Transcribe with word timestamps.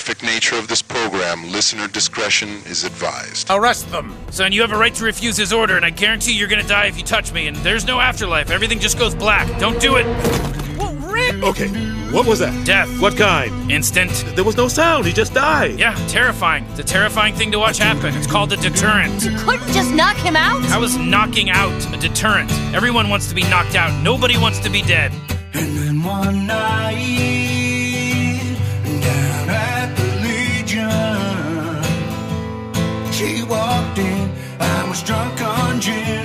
graphic 0.00 0.22
nature 0.22 0.56
of 0.56 0.66
this 0.66 0.80
program, 0.80 1.52
listener 1.52 1.86
discretion 1.86 2.48
is 2.64 2.84
advised. 2.84 3.46
Arrest 3.50 3.90
them. 3.90 4.16
Son, 4.30 4.50
you 4.50 4.62
have 4.62 4.72
a 4.72 4.78
right 4.78 4.94
to 4.94 5.04
refuse 5.04 5.36
his 5.36 5.52
order, 5.52 5.76
and 5.76 5.84
I 5.84 5.90
guarantee 5.90 6.32
you're 6.32 6.48
gonna 6.48 6.66
die 6.66 6.86
if 6.86 6.96
you 6.96 7.04
touch 7.04 7.34
me, 7.34 7.48
and 7.48 7.56
there's 7.58 7.84
no 7.84 8.00
afterlife. 8.00 8.50
Everything 8.50 8.78
just 8.78 8.98
goes 8.98 9.14
black. 9.14 9.46
Don't 9.60 9.78
do 9.78 9.96
it. 9.96 10.06
Whoa, 10.78 10.94
Rick! 11.12 11.42
Okay, 11.42 11.68
what 12.12 12.26
was 12.26 12.38
that? 12.38 12.64
Death. 12.64 12.88
What 12.98 13.18
kind? 13.18 13.70
Instant. 13.70 14.24
There 14.34 14.42
was 14.42 14.56
no 14.56 14.68
sound. 14.68 15.04
He 15.04 15.12
just 15.12 15.34
died. 15.34 15.78
Yeah, 15.78 15.94
terrifying. 16.08 16.64
It's 16.70 16.78
a 16.78 16.84
terrifying 16.84 17.34
thing 17.34 17.52
to 17.52 17.58
watch 17.58 17.76
happen. 17.76 18.16
It's 18.16 18.26
called 18.26 18.54
a 18.54 18.56
deterrent. 18.56 19.22
You 19.22 19.36
couldn't 19.36 19.70
just 19.74 19.92
knock 19.92 20.16
him 20.16 20.34
out? 20.34 20.62
I 20.70 20.78
was 20.78 20.96
knocking 20.96 21.50
out 21.50 21.94
a 21.94 21.98
deterrent? 21.98 22.50
Everyone 22.74 23.10
wants 23.10 23.28
to 23.28 23.34
be 23.34 23.42
knocked 23.42 23.74
out. 23.74 23.92
Nobody 24.02 24.38
wants 24.38 24.60
to 24.60 24.70
be 24.70 24.80
dead. 24.80 25.12
And 25.52 25.76
then 25.76 26.02
one 26.02 26.46
night, 26.46 27.59
drunk 35.80 36.19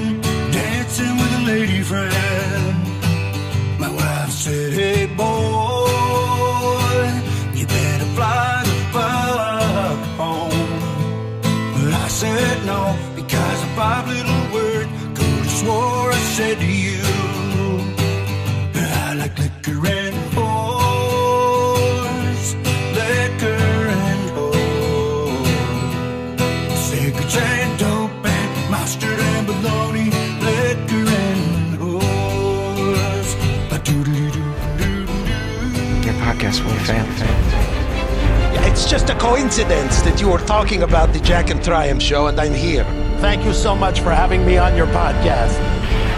podcast 36.85 37.19
will. 37.19 38.71
It's 38.71 38.89
just 38.89 39.09
a 39.09 39.15
coincidence 39.15 40.01
that 40.01 40.19
you 40.19 40.29
were 40.29 40.39
talking 40.39 40.83
about 40.83 41.13
the 41.13 41.19
Jack 41.19 41.49
and 41.49 41.63
Triumph 41.63 42.01
show 42.01 42.27
and 42.27 42.39
I'm 42.39 42.53
here. 42.53 42.83
Thank 43.19 43.45
you 43.45 43.53
so 43.53 43.75
much 43.75 44.01
for 44.01 44.11
having 44.11 44.45
me 44.45 44.57
on 44.57 44.75
your 44.75 44.87
podcast. 44.87 45.55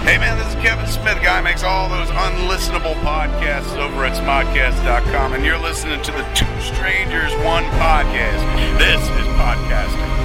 Hey 0.04 0.18
man, 0.18 0.38
this 0.38 0.48
is 0.48 0.56
Kevin 0.56 0.88
Smith, 0.88 1.22
guy 1.22 1.42
makes 1.42 1.64
all 1.64 1.90
those 1.90 2.08
unlistenable 2.10 2.96
podcasts 3.02 3.76
over 3.78 4.06
at 4.06 4.14
smodcast.com, 4.14 5.34
and 5.34 5.44
you're 5.44 5.58
listening 5.58 6.02
to 6.04 6.12
the 6.12 6.24
Two 6.34 6.62
Strangers 6.62 7.34
One 7.44 7.66
podcast. 7.76 8.78
This 8.78 9.02
is 9.02 9.28
podcasting. 9.36 10.17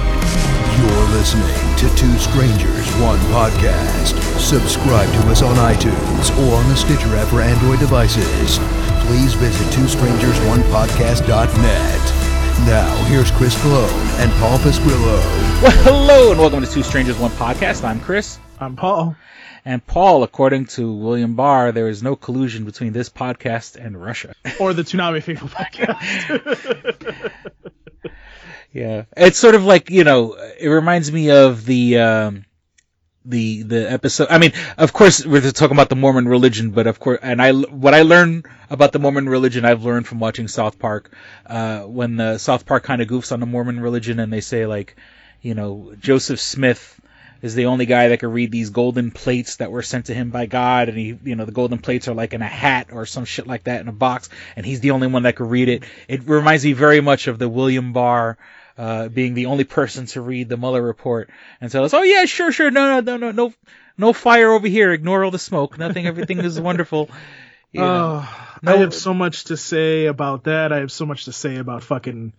You're 0.83 1.09
listening 1.11 1.47
to 1.77 1.87
Two 1.95 2.17
Strangers, 2.17 2.91
One 2.97 3.17
Podcast. 3.31 4.19
Subscribe 4.37 5.09
to 5.13 5.19
us 5.29 5.41
on 5.41 5.55
iTunes 5.55 6.29
or 6.37 6.55
on 6.55 6.67
the 6.67 6.75
Stitcher 6.75 7.15
app 7.15 7.29
for 7.29 7.39
Android 7.39 7.79
devices. 7.79 8.59
Please 9.07 9.33
visit 9.33 9.65
twostrangersonepodcast.net. 9.67 12.67
Now, 12.67 12.93
here's 13.05 13.31
Chris 13.31 13.55
Cologne 13.61 13.89
and 14.19 14.29
Paul 14.33 14.59
Pasquillo. 14.59 15.21
Well, 15.61 15.71
hello 15.85 16.31
and 16.31 16.39
welcome 16.41 16.59
to 16.59 16.67
Two 16.69 16.83
Strangers 16.83 17.17
One 17.17 17.31
Podcast. 17.31 17.85
I'm 17.85 18.01
Chris. 18.01 18.37
I'm 18.59 18.75
Paul. 18.75 19.15
And 19.63 19.87
Paul, 19.87 20.23
according 20.23 20.65
to 20.65 20.91
William 20.91 21.35
Barr, 21.35 21.71
there 21.71 21.87
is 21.87 22.03
no 22.03 22.17
collusion 22.17 22.65
between 22.65 22.91
this 22.91 23.07
podcast 23.07 23.77
and 23.77 24.03
Russia. 24.03 24.35
Or 24.59 24.73
the 24.73 24.83
Tsunami 24.83 25.23
Faithful 25.23 25.47
podcast. 25.47 27.31
yeah, 28.73 29.05
it's 29.15 29.37
sort 29.37 29.55
of 29.55 29.63
like 29.63 29.89
you 29.91 30.03
know, 30.03 30.33
it 30.33 30.67
reminds 30.67 31.11
me 31.11 31.29
of 31.29 31.63
the 31.65 31.99
um, 31.99 32.45
the 33.23 33.61
the 33.61 33.91
episode. 33.91 34.27
I 34.29 34.39
mean, 34.39 34.51
of 34.77 34.91
course, 34.91 35.25
we're 35.25 35.41
talking 35.51 35.75
about 35.75 35.89
the 35.89 35.95
Mormon 35.95 36.27
religion, 36.27 36.71
but 36.71 36.87
of 36.87 36.99
course, 36.99 37.19
and 37.21 37.41
I 37.41 37.53
what 37.53 37.93
I 37.93 38.01
learned 38.01 38.47
about 38.71 38.91
the 38.91 38.99
Mormon 38.99 39.29
religion, 39.29 39.63
I've 39.63 39.85
learned 39.85 40.07
from 40.07 40.19
watching 40.19 40.47
South 40.47 40.79
Park. 40.79 41.15
Uh, 41.45 41.81
when 41.81 42.17
the 42.17 42.39
South 42.39 42.65
Park 42.65 42.83
kind 42.83 43.01
of 43.01 43.07
goofs 43.07 43.31
on 43.31 43.39
the 43.39 43.45
Mormon 43.45 43.79
religion, 43.79 44.19
and 44.19 44.33
they 44.33 44.41
say 44.41 44.65
like, 44.65 44.95
you 45.41 45.53
know, 45.53 45.93
Joseph 45.99 46.39
Smith 46.39 46.99
is 47.43 47.55
the 47.55 47.65
only 47.65 47.85
guy 47.85 48.07
that 48.07 48.21
could 48.21 48.33
read 48.33 48.51
these 48.51 48.69
golden 48.69 49.11
plates 49.11 49.57
that 49.57 49.69
were 49.69 49.83
sent 49.83 50.05
to 50.05 50.13
him 50.13 50.31
by 50.31 50.45
God, 50.45 50.89
and 50.89 50.97
he, 50.97 51.17
you 51.25 51.35
know, 51.35 51.45
the 51.45 51.51
golden 51.51 51.77
plates 51.77 52.07
are 52.07 52.13
like 52.13 52.33
in 52.33 52.41
a 52.41 52.47
hat 52.47 52.87
or 52.91 53.05
some 53.05 53.25
shit 53.25 53.45
like 53.45 53.65
that 53.65 53.81
in 53.81 53.87
a 53.89 53.93
box, 53.93 54.29
and 54.55 54.65
he's 54.65 54.79
the 54.79 54.91
only 54.91 55.07
one 55.07 55.23
that 55.23 55.35
could 55.35 55.51
read 55.51 55.69
it. 55.69 55.83
It 56.07 56.23
reminds 56.23 56.63
me 56.65 56.73
very 56.73 57.01
much 57.01 57.27
of 57.27 57.37
the 57.37 57.49
William 57.49 57.91
Barr, 57.91 58.37
uh, 58.77 59.07
being 59.09 59.33
the 59.33 59.47
only 59.47 59.63
person 59.63 60.05
to 60.07 60.21
read 60.21 60.49
the 60.49 60.57
Mueller 60.57 60.81
report 60.81 61.29
and 61.61 61.71
tell 61.71 61.83
us, 61.83 61.93
oh 61.93 62.03
yeah, 62.03 62.25
sure, 62.25 62.51
sure, 62.51 62.71
no, 62.71 62.99
no, 62.99 63.17
no, 63.17 63.17
no, 63.17 63.31
no, 63.31 63.53
no 63.97 64.13
fire 64.13 64.51
over 64.51 64.67
here, 64.67 64.91
ignore 64.91 65.23
all 65.23 65.31
the 65.31 65.39
smoke, 65.39 65.77
nothing, 65.77 66.07
everything 66.07 66.39
is 66.39 66.59
wonderful. 66.69 67.09
You 67.71 67.81
know, 67.81 68.23
Oh, 68.25 68.57
no- 68.61 68.73
I 68.73 68.77
have 68.77 68.93
so 68.93 69.13
much 69.13 69.45
to 69.45 69.57
say 69.57 70.05
about 70.05 70.45
that. 70.45 70.71
I 70.71 70.77
have 70.79 70.91
so 70.91 71.05
much 71.05 71.25
to 71.25 71.31
say 71.33 71.57
about 71.57 71.83
fucking 71.83 72.33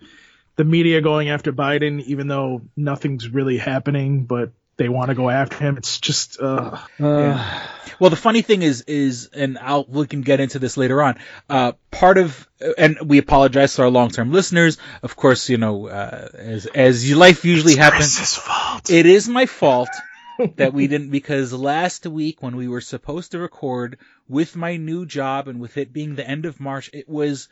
the 0.57 0.65
media 0.65 1.01
going 1.01 1.29
after 1.29 1.53
Biden, 1.53 2.03
even 2.05 2.29
though 2.29 2.63
nothing's 2.77 3.29
really 3.29 3.59
happening, 3.59 4.25
but 4.25 4.53
they 4.77 4.89
want 4.89 5.09
to 5.09 5.15
go 5.15 5.31
after 5.31 5.57
him. 5.57 5.77
It's 5.77 5.99
just, 6.01 6.41
uh, 6.41 6.79
Yeah. 6.99 7.63
Well, 8.01 8.11
the 8.11 8.17
funny 8.17 8.43
thing 8.43 8.63
is, 8.63 8.83
is, 8.83 9.31
and 9.33 9.57
I'll, 9.59 9.85
we 9.89 10.07
can 10.07 10.23
get 10.23 10.41
into 10.41 10.59
this 10.59 10.77
later 10.77 11.01
on. 11.01 11.19
Uh, 11.49 11.73
part 11.91 12.19
of, 12.19 12.49
and 12.77 12.99
we 13.05 13.19
apologize 13.19 13.75
to 13.77 13.83
our 13.83 13.89
long-term 13.91 14.33
listeners. 14.33 14.79
Of 15.03 15.15
course, 15.15 15.49
you 15.49 15.59
know, 15.59 15.87
uh, 15.87 16.29
as, 16.35 16.67
as 16.67 17.09
life 17.15 17.45
usually 17.45 17.77
happens. 17.77 18.17
Chris's 18.17 18.37
fault. 18.37 18.91
It 18.91 19.07
is 19.07 19.29
my 19.29 19.47
fault 19.47 19.91
that 20.57 20.75
we 20.75 20.89
didn't, 20.89 21.11
because 21.11 21.53
last 21.53 22.05
week 22.07 22.43
when 22.43 22.57
we 22.57 22.67
were 22.67 22.81
supposed 22.81 23.31
to 23.31 23.39
record 23.39 23.99
with 24.29 24.57
my 24.57 24.77
new 24.77 25.07
job 25.07 25.47
and 25.47 25.61
with 25.61 25.77
it 25.77 25.93
being 25.93 26.17
the 26.17 26.29
end 26.29 26.47
of 26.47 26.59
March, 26.61 26.91
it 26.93 27.09
was 27.09 27.49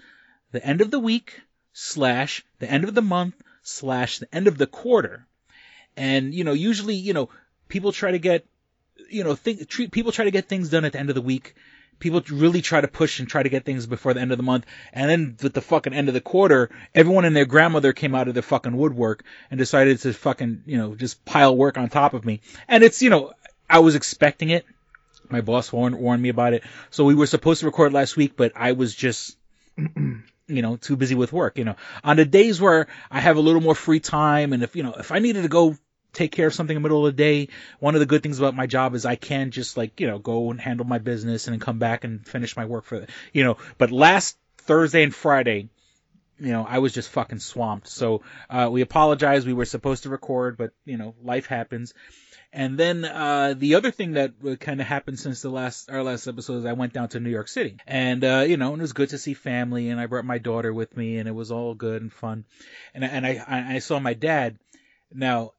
the 0.51 0.65
end 0.65 0.81
of 0.81 0.91
the 0.91 0.99
week 0.99 1.41
slash 1.73 2.45
the 2.59 2.71
end 2.71 2.85
of 2.85 2.95
the 2.95 3.03
month 3.03 3.35
slash 3.63 4.19
the 4.19 4.35
end 4.35 4.49
of 4.49 4.59
the 4.59 4.67
quarter. 4.67 5.27
And, 5.97 6.35
you 6.35 6.45
know, 6.45 6.53
usually, 6.53 6.95
you 6.95 7.13
know, 7.13 7.29
people 7.69 7.93
try 7.93 8.13
to 8.13 8.19
get, 8.19 8.47
you 9.11 9.25
know, 9.25 9.35
think, 9.35 9.69
treat, 9.69 9.91
people 9.91 10.13
try 10.13 10.25
to 10.25 10.31
get 10.31 10.49
things 10.49 10.71
done 10.71 10.85
at 10.85 10.93
the 10.93 10.99
end 10.99 11.09
of 11.09 11.15
the 11.15 11.23
week. 11.23 11.55
People 11.99 12.23
really 12.31 12.63
try 12.63 12.81
to 12.81 12.89
push 12.89 13.21
and 13.21 13.29
try 13.29 13.43
to 13.43 13.49
get 13.49 13.65
things 13.65 13.87
before 13.87 14.13
the 14.13 14.21
end 14.21 14.33
of 14.33 14.37
the 14.37 14.43
month. 14.43 14.67
And 14.93 15.09
then 15.09 15.37
with 15.41 15.55
the 15.55 15.61
fucking 15.61 15.93
end 15.93 16.09
of 16.09 16.15
the 16.15 16.21
quarter, 16.21 16.71
everyone 16.95 17.25
and 17.25 17.37
their 17.37 17.45
grandmother 17.45 17.93
came 17.93 18.15
out 18.15 18.27
of 18.27 18.35
their 18.35 18.43
fucking 18.43 18.77
woodwork 18.77 19.23
and 19.51 19.59
decided 19.59 20.01
to 20.01 20.13
fucking, 20.13 20.65
you 20.67 20.79
know, 20.79 20.95
just 20.95 21.25
pile 21.25 21.57
work 21.57 21.79
on 21.79 21.89
top 21.89 22.15
of 22.15 22.25
me. 22.25 22.41
And 22.67 22.83
it's, 22.83 23.03
you 23.03 23.11
know, 23.11 23.33
I 23.71 23.79
was 23.79 23.95
expecting 23.95 24.51
it. 24.51 24.67
My 25.31 25.41
boss 25.41 25.73
warned, 25.73 25.95
warned 25.95 26.23
me 26.23 26.29
about 26.29 26.55
it. 26.55 26.65
So 26.91 27.05
we 27.05 27.15
were 27.15 27.27
supposed 27.27 27.61
to 27.61 27.67
record 27.67 27.93
last 27.93 28.17
week, 28.17 28.37
but 28.37 28.53
I 28.57 28.73
was 28.73 28.95
just, 28.95 29.37
you 30.47 30.63
know, 30.63 30.77
too 30.77 30.97
busy 30.97 31.15
with 31.15 31.33
work, 31.33 31.59
you 31.59 31.65
know. 31.65 31.77
On 32.05 32.17
the 32.17 32.25
days 32.25 32.61
where 32.61 32.89
I 33.11 33.21
have 33.21 33.37
a 33.37 33.41
little 33.41 33.61
more 33.61 33.75
free 33.75 34.01
time 34.01 34.53
and 34.53 34.63
if, 34.63 34.77
you 34.77 34.83
know, 34.83 34.95
if 34.95 35.13
I 35.13 35.19
needed 35.19 35.43
to 35.43 35.49
go 35.49 35.77
take 36.13 36.33
care 36.33 36.49
of 36.49 36.55
something 36.55 36.77
in 36.77 36.83
the 36.83 36.87
middle 36.87 37.07
of 37.07 37.17
the 37.17 37.23
day, 37.23 37.49
one 37.79 37.95
of 37.95 38.01
the 38.01 38.07
good 38.07 38.23
things 38.23 38.39
about 38.39 38.55
my 38.55 38.67
job 38.67 38.95
is 38.95 39.07
I 39.07 39.17
can 39.17 39.51
just 39.51 39.77
like, 39.77 40.01
you 40.01 40.07
know, 40.07 40.19
go 40.19 40.51
and 40.51 40.61
handle 40.61 40.87
my 40.87 40.99
business 40.99 41.47
and 41.47 41.55
then 41.55 41.61
come 41.61 41.79
back 41.79 42.05
and 42.05 42.27
finish 42.27 42.57
my 42.57 42.67
work 42.67 42.85
for 42.85 43.07
you 43.33 43.45
know, 43.45 43.57
but 43.79 43.91
last 43.91 44.37
Thursday 44.59 45.03
and 45.03 45.15
Friday, 45.15 45.69
you 46.39 46.53
know, 46.53 46.67
I 46.69 46.79
was 46.79 46.93
just 46.93 47.11
fucking 47.11 47.39
swamped. 47.39 47.89
So, 47.89 48.23
uh, 48.51 48.69
we 48.71 48.81
apologize. 48.81 49.47
We 49.47 49.53
were 49.53 49.65
supposed 49.65 50.03
to 50.03 50.09
record, 50.09 50.57
but, 50.57 50.73
you 50.85 50.97
know, 50.97 51.15
life 51.23 51.47
happens. 51.47 51.95
And 52.53 52.79
then 52.79 53.05
uh, 53.05 53.55
the 53.57 53.77
other 53.77 53.91
thing 53.91 54.13
that 54.13 54.33
kind 54.61 54.81
of 54.81 54.87
happened 54.87 55.19
since 55.19 55.41
the 55.41 55.49
last 55.49 55.91
our 55.91 56.03
last 56.03 56.27
episode 56.27 56.59
is 56.59 56.65
I 56.67 56.75
went 56.75 56.93
down 56.93 57.09
to 57.11 57.21
New 57.21 57.31
York 57.31 57.49
City, 57.49 57.79
and 57.87 58.23
uh, 58.23 58.45
you 58.47 58.59
know, 58.59 58.73
and 58.73 58.81
it 58.81 58.83
was 58.83 58.93
good 58.93 59.09
to 59.11 59.19
see 59.19 59.33
family, 59.33 59.89
and 59.89 59.99
I 59.99 60.07
brought 60.07 60.27
my 60.27 60.39
daughter 60.39 60.73
with 60.73 60.95
me, 60.95 61.17
and 61.17 61.29
it 61.29 61.33
was 61.33 61.51
all 61.51 61.75
good 61.75 62.03
and 62.03 62.13
fun. 62.13 62.45
And 62.93 63.05
and 63.05 63.27
I 63.27 63.75
I 63.77 63.79
saw 63.79 63.99
my 63.99 64.13
dad. 64.13 64.59
Now 65.11 65.53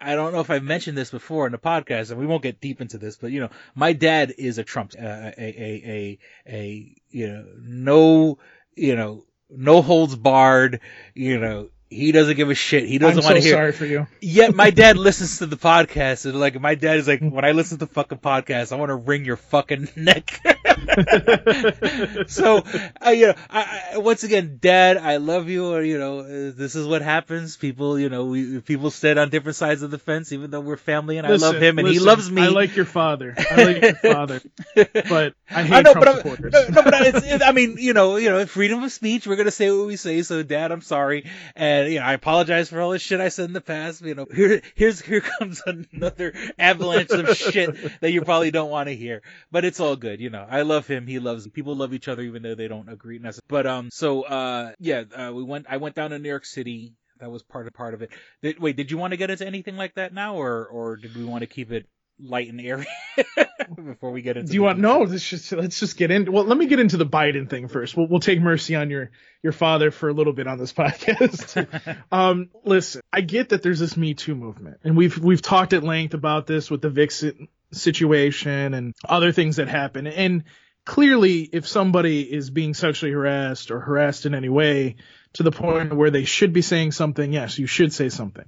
I 0.00 0.14
don't 0.14 0.32
know 0.32 0.40
if 0.40 0.50
I've 0.50 0.62
mentioned 0.62 0.96
this 0.96 1.10
before 1.10 1.46
in 1.46 1.52
the 1.52 1.58
podcast, 1.58 2.10
and 2.10 2.18
we 2.18 2.26
won't 2.26 2.42
get 2.42 2.60
deep 2.60 2.80
into 2.80 2.96
this, 2.96 3.16
but 3.16 3.32
you 3.32 3.40
know, 3.40 3.50
my 3.74 3.92
dad 3.92 4.32
is 4.38 4.56
a 4.58 4.64
Trump, 4.64 4.94
uh, 4.98 5.02
a, 5.04 5.34
a, 5.38 5.82
a, 5.84 6.18
a, 6.48 6.96
you 7.10 7.28
know, 7.28 7.46
no, 7.58 8.38
you 8.74 8.96
know, 8.96 9.24
no 9.50 9.82
holds 9.82 10.16
barred, 10.16 10.80
you 11.14 11.38
know, 11.38 11.68
He 11.90 12.12
doesn't 12.12 12.36
give 12.36 12.48
a 12.48 12.54
shit. 12.54 12.84
He 12.84 12.98
doesn't 12.98 13.18
I'm 13.18 13.24
want 13.24 13.36
to 13.36 13.42
so 13.42 13.48
hear. 13.48 13.56
sorry 13.56 13.72
for 13.72 13.84
you. 13.84 14.06
Yet 14.20 14.54
my 14.54 14.70
dad 14.70 14.96
listens 15.08 15.38
to 15.38 15.46
the 15.46 15.56
podcast, 15.56 16.24
and 16.24 16.38
like 16.38 16.58
my 16.60 16.76
dad 16.76 16.98
is 16.98 17.08
like, 17.08 17.20
when 17.20 17.44
I 17.44 17.50
listen 17.50 17.78
to 17.78 17.86
the 17.86 17.92
fucking 17.92 18.18
podcast, 18.18 18.70
I 18.70 18.76
want 18.76 18.90
to 18.90 18.94
wring 18.94 19.24
your 19.24 19.36
fucking 19.36 19.88
neck. 19.96 20.40
so, 22.28 22.64
uh, 23.04 23.10
you 23.10 23.26
know, 23.28 23.34
I, 23.50 23.90
I, 23.94 23.98
once 23.98 24.22
again, 24.22 24.58
Dad, 24.60 24.96
I 24.96 25.16
love 25.16 25.48
you, 25.48 25.66
or 25.66 25.82
you 25.82 25.98
know, 25.98 26.20
uh, 26.20 26.52
this 26.54 26.74
is 26.74 26.86
what 26.86 27.02
happens. 27.02 27.56
People, 27.56 27.98
you 27.98 28.08
know, 28.08 28.26
we 28.26 28.60
people 28.60 28.90
stand 28.90 29.18
on 29.18 29.30
different 29.30 29.56
sides 29.56 29.82
of 29.82 29.90
the 29.90 29.98
fence, 29.98 30.32
even 30.32 30.50
though 30.50 30.60
we're 30.60 30.76
family, 30.76 31.18
and 31.18 31.26
I 31.26 31.34
love 31.36 31.56
him, 31.56 31.78
and 31.78 31.88
he 31.88 31.98
loves 31.98 32.30
me. 32.30 32.42
I 32.42 32.48
like 32.48 32.76
your 32.76 32.84
father. 32.84 33.34
I 33.36 33.64
like 33.64 33.82
your 33.82 33.94
father, 33.94 34.40
but 34.74 35.34
I 35.50 35.62
hate 35.62 35.72
I 35.72 35.82
know, 35.82 35.92
Trump 35.92 36.04
but 36.04 36.16
supporters. 36.16 36.52
no, 36.52 36.68
no, 36.68 36.82
but 36.82 37.02
it's, 37.02 37.26
it, 37.26 37.42
I 37.42 37.52
mean, 37.52 37.76
you 37.78 37.92
know, 37.92 38.16
you 38.16 38.30
know, 38.30 38.46
freedom 38.46 38.82
of 38.82 38.92
speech. 38.92 39.26
We're 39.26 39.36
gonna 39.36 39.50
say 39.50 39.70
what 39.70 39.86
we 39.86 39.96
say. 39.96 40.22
So, 40.22 40.42
Dad, 40.42 40.72
I'm 40.72 40.82
sorry, 40.82 41.26
and 41.56 41.79
you 41.86 42.00
know, 42.00 42.06
I 42.06 42.14
apologize 42.14 42.68
for 42.68 42.80
all 42.80 42.90
the 42.90 42.98
shit 42.98 43.20
I 43.20 43.28
said 43.28 43.46
in 43.46 43.52
the 43.52 43.60
past. 43.60 44.02
You 44.02 44.14
know, 44.14 44.26
here, 44.32 44.62
here's 44.74 45.00
here 45.00 45.20
comes 45.20 45.62
another 45.92 46.34
avalanche 46.58 47.10
of 47.10 47.36
shit 47.36 48.00
that 48.00 48.12
you 48.12 48.22
probably 48.22 48.50
don't 48.50 48.70
want 48.70 48.88
to 48.88 48.96
hear. 48.96 49.22
But 49.50 49.64
it's 49.64 49.80
all 49.80 49.96
good. 49.96 50.20
You 50.20 50.30
know, 50.30 50.46
I 50.48 50.62
love 50.62 50.86
him. 50.86 51.06
He 51.06 51.18
loves 51.18 51.46
people. 51.48 51.74
Love 51.74 51.94
each 51.94 52.08
other, 52.08 52.22
even 52.22 52.42
though 52.42 52.54
they 52.54 52.68
don't 52.68 52.88
agree. 52.88 53.18
necessarily. 53.18 53.46
But 53.48 53.66
um, 53.66 53.90
so 53.92 54.22
uh, 54.22 54.72
yeah, 54.78 55.04
uh, 55.14 55.32
we 55.32 55.42
went. 55.42 55.66
I 55.68 55.78
went 55.78 55.94
down 55.94 56.10
to 56.10 56.18
New 56.18 56.28
York 56.28 56.44
City. 56.44 56.94
That 57.18 57.30
was 57.30 57.42
part 57.42 57.66
of 57.66 57.74
part 57.74 57.94
of 57.94 58.02
it. 58.02 58.10
Did, 58.42 58.58
wait, 58.58 58.76
did 58.76 58.90
you 58.90 58.96
want 58.96 59.12
to 59.12 59.16
get 59.18 59.30
into 59.30 59.46
anything 59.46 59.76
like 59.76 59.94
that 59.94 60.14
now, 60.14 60.36
or 60.36 60.66
or 60.66 60.96
did 60.96 61.14
we 61.14 61.24
want 61.24 61.42
to 61.42 61.46
keep 61.46 61.70
it 61.70 61.86
light 62.22 62.48
and 62.48 62.60
airy 62.60 62.86
before 63.84 64.10
we 64.10 64.22
get 64.22 64.36
into? 64.36 64.48
Do 64.48 64.54
you 64.54 64.62
want 64.62 64.78
no? 64.78 65.00
Let's 65.00 65.28
just 65.28 65.52
let's 65.52 65.80
just 65.80 65.96
get 65.96 66.10
in. 66.10 66.30
Well, 66.30 66.44
let 66.44 66.56
me 66.56 66.66
get 66.66 66.80
into 66.80 66.96
the 66.96 67.06
Biden 67.06 67.48
thing 67.48 67.68
first. 67.68 67.96
We'll 67.96 68.08
we'll 68.08 68.20
take 68.20 68.40
mercy 68.40 68.74
on 68.74 68.90
your 68.90 69.10
your 69.42 69.52
father 69.52 69.90
for 69.90 70.08
a 70.08 70.12
little 70.12 70.32
bit 70.32 70.46
on 70.46 70.58
this 70.58 70.72
podcast. 70.74 71.66
um, 72.12 72.50
listen, 72.64 73.02
I 73.12 73.20
get 73.20 73.50
that 73.50 73.62
there's 73.62 73.80
this 73.80 73.96
Me 73.96 74.14
Too 74.14 74.34
movement, 74.34 74.78
and 74.84 74.96
we've 74.96 75.16
we've 75.18 75.42
talked 75.42 75.72
at 75.72 75.82
length 75.82 76.14
about 76.14 76.46
this 76.46 76.70
with 76.70 76.82
the 76.82 76.90
Vixen 76.90 77.48
situation 77.72 78.74
and 78.74 78.94
other 79.04 79.32
things 79.32 79.56
that 79.56 79.68
happen. 79.68 80.06
And 80.06 80.44
clearly, 80.84 81.42
if 81.42 81.68
somebody 81.68 82.22
is 82.22 82.50
being 82.50 82.74
sexually 82.74 83.12
harassed 83.12 83.70
or 83.70 83.80
harassed 83.80 84.26
in 84.26 84.34
any 84.34 84.48
way 84.48 84.96
to 85.34 85.42
the 85.42 85.52
point 85.52 85.94
where 85.94 86.10
they 86.10 86.24
should 86.24 86.52
be 86.52 86.62
saying 86.62 86.92
something, 86.92 87.32
yes, 87.32 87.58
you 87.58 87.66
should 87.66 87.92
say 87.92 88.08
something. 88.08 88.46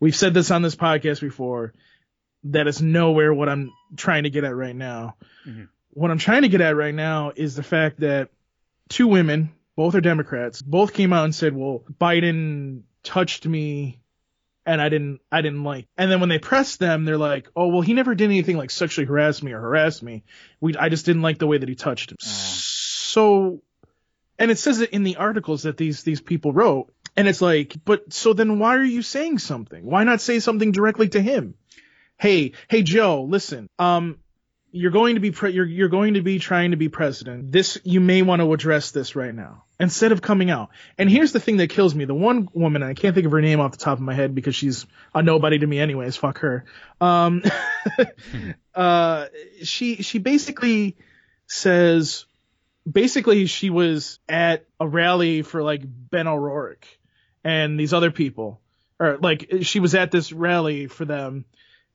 We've 0.00 0.16
said 0.16 0.34
this 0.34 0.50
on 0.50 0.62
this 0.62 0.76
podcast 0.76 1.20
before. 1.20 1.72
That 2.44 2.66
is 2.66 2.82
nowhere 2.82 3.32
what 3.32 3.48
I'm 3.48 3.72
trying 3.96 4.24
to 4.24 4.30
get 4.30 4.44
at 4.44 4.54
right 4.54 4.76
now. 4.76 5.16
Mm-hmm. 5.46 5.64
What 5.90 6.10
I'm 6.10 6.18
trying 6.18 6.42
to 6.42 6.48
get 6.48 6.60
at 6.60 6.76
right 6.76 6.94
now 6.94 7.32
is 7.34 7.56
the 7.56 7.62
fact 7.62 8.00
that 8.00 8.30
two 8.88 9.06
women, 9.06 9.52
both 9.76 9.94
are 9.94 10.00
Democrats, 10.00 10.60
both 10.60 10.92
came 10.92 11.12
out 11.12 11.24
and 11.24 11.34
said, 11.34 11.54
"Well, 11.54 11.84
Biden 12.00 12.82
touched 13.02 13.46
me 13.46 14.00
and 14.66 14.80
I 14.80 14.88
didn't 14.88 15.20
I 15.30 15.40
didn't 15.40 15.64
like." 15.64 15.86
And 15.96 16.10
then 16.10 16.20
when 16.20 16.28
they 16.28 16.38
pressed 16.38 16.78
them, 16.78 17.04
they're 17.04 17.18
like, 17.18 17.48
"Oh, 17.56 17.68
well, 17.68 17.80
he 17.80 17.94
never 17.94 18.14
did 18.14 18.26
anything 18.26 18.56
like 18.56 18.70
sexually 18.70 19.06
harass 19.06 19.42
me 19.42 19.52
or 19.52 19.60
harass 19.60 20.02
me. 20.02 20.24
We 20.60 20.76
I 20.76 20.88
just 20.88 21.06
didn't 21.06 21.22
like 21.22 21.38
the 21.38 21.46
way 21.46 21.58
that 21.58 21.68
he 21.68 21.74
touched 21.74 22.10
him." 22.10 22.18
Uh. 22.22 22.26
So 22.26 23.62
and 24.38 24.50
it 24.50 24.58
says 24.58 24.80
it 24.80 24.90
in 24.90 25.02
the 25.02 25.16
articles 25.16 25.62
that 25.62 25.76
these 25.76 26.02
these 26.02 26.20
people 26.20 26.52
wrote 26.52 26.92
and 27.16 27.28
it's 27.28 27.40
like, 27.40 27.74
"But 27.84 28.12
so 28.12 28.32
then 28.32 28.58
why 28.58 28.76
are 28.76 28.84
you 28.84 29.02
saying 29.02 29.38
something? 29.38 29.84
Why 29.84 30.04
not 30.04 30.20
say 30.20 30.40
something 30.40 30.72
directly 30.72 31.08
to 31.10 31.20
him?" 31.22 31.54
Hey, 32.18 32.52
hey 32.68 32.82
Joe, 32.82 33.22
listen. 33.22 33.68
Um 33.78 34.18
you're 34.76 34.90
going 34.90 35.14
to 35.14 35.20
be 35.20 35.30
pre- 35.30 35.52
you're 35.52 35.64
you're 35.64 35.88
going 35.88 36.14
to 36.14 36.20
be 36.20 36.40
trying 36.40 36.72
to 36.72 36.76
be 36.76 36.88
president. 36.88 37.52
This 37.52 37.78
you 37.84 38.00
may 38.00 38.22
want 38.22 38.42
to 38.42 38.52
address 38.52 38.90
this 38.90 39.14
right 39.14 39.32
now 39.32 39.62
instead 39.78 40.10
of 40.10 40.20
coming 40.20 40.50
out. 40.50 40.70
And 40.98 41.08
here's 41.08 41.30
the 41.30 41.38
thing 41.38 41.58
that 41.58 41.70
kills 41.70 41.94
me: 41.94 42.06
the 42.06 42.14
one 42.14 42.48
woman 42.52 42.82
I 42.82 42.94
can't 42.94 43.14
think 43.14 43.24
of 43.24 43.30
her 43.30 43.40
name 43.40 43.60
off 43.60 43.70
the 43.70 43.76
top 43.76 43.98
of 43.98 44.02
my 44.02 44.14
head 44.14 44.34
because 44.34 44.56
she's 44.56 44.84
a 45.14 45.22
nobody 45.22 45.60
to 45.60 45.66
me 45.66 45.78
anyways. 45.78 46.16
Fuck 46.16 46.40
her. 46.40 46.64
Um, 47.00 47.44
uh, 48.74 49.26
she 49.62 50.02
she 50.02 50.18
basically 50.18 50.96
says 51.46 52.26
basically 52.90 53.46
she 53.46 53.70
was 53.70 54.18
at 54.28 54.66
a 54.80 54.88
rally 54.88 55.42
for 55.42 55.62
like 55.62 55.82
Beto 56.10 56.32
O'Rourke 56.32 56.86
and 57.44 57.78
these 57.78 57.92
other 57.92 58.10
people, 58.10 58.60
or 58.98 59.18
like 59.18 59.52
she 59.62 59.78
was 59.78 59.94
at 59.94 60.10
this 60.10 60.32
rally 60.32 60.88
for 60.88 61.04
them 61.04 61.44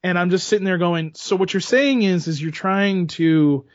and 0.03 0.17
I'm 0.17 0.29
just 0.29 0.47
sitting 0.47 0.65
there 0.65 0.77
going, 0.77 1.11
so 1.15 1.35
what 1.35 1.53
you're 1.53 1.61
saying 1.61 2.01
is, 2.03 2.27
is 2.27 2.41
you're 2.41 2.51
trying 2.51 3.07
to 3.07 3.65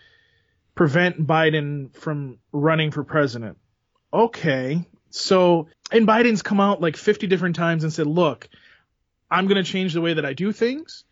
prevent 0.74 1.24
Biden 1.26 1.94
from 1.94 2.38
running 2.52 2.90
for 2.90 3.04
president. 3.04 3.58
Okay. 4.12 4.86
So, 5.10 5.68
and 5.92 6.06
Biden's 6.06 6.42
come 6.42 6.60
out 6.60 6.80
like 6.80 6.96
50 6.96 7.26
different 7.26 7.56
times 7.56 7.84
and 7.84 7.92
said, 7.92 8.06
look, 8.06 8.48
I'm 9.30 9.46
going 9.46 9.62
to 9.62 9.70
change 9.70 9.92
the 9.92 10.00
way 10.00 10.14
that 10.14 10.24
I 10.24 10.32
do 10.32 10.52
things. 10.52 11.04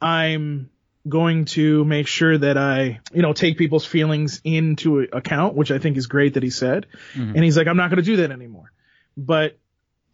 I'm 0.00 0.70
going 1.08 1.46
to 1.46 1.84
make 1.84 2.06
sure 2.06 2.36
that 2.36 2.58
I, 2.58 3.00
you 3.14 3.22
know, 3.22 3.32
take 3.32 3.56
people's 3.56 3.86
feelings 3.86 4.40
into 4.44 5.00
account, 5.00 5.54
which 5.54 5.70
I 5.70 5.78
think 5.78 5.96
is 5.96 6.06
great 6.06 6.34
that 6.34 6.42
he 6.42 6.50
said. 6.50 6.86
Mhm. 7.14 7.34
And 7.34 7.44
he's 7.44 7.56
like, 7.56 7.66
I'm 7.66 7.76
not 7.76 7.90
going 7.90 8.02
to 8.02 8.02
do 8.02 8.16
that 8.16 8.30
anymore. 8.30 8.72
But 9.16 9.58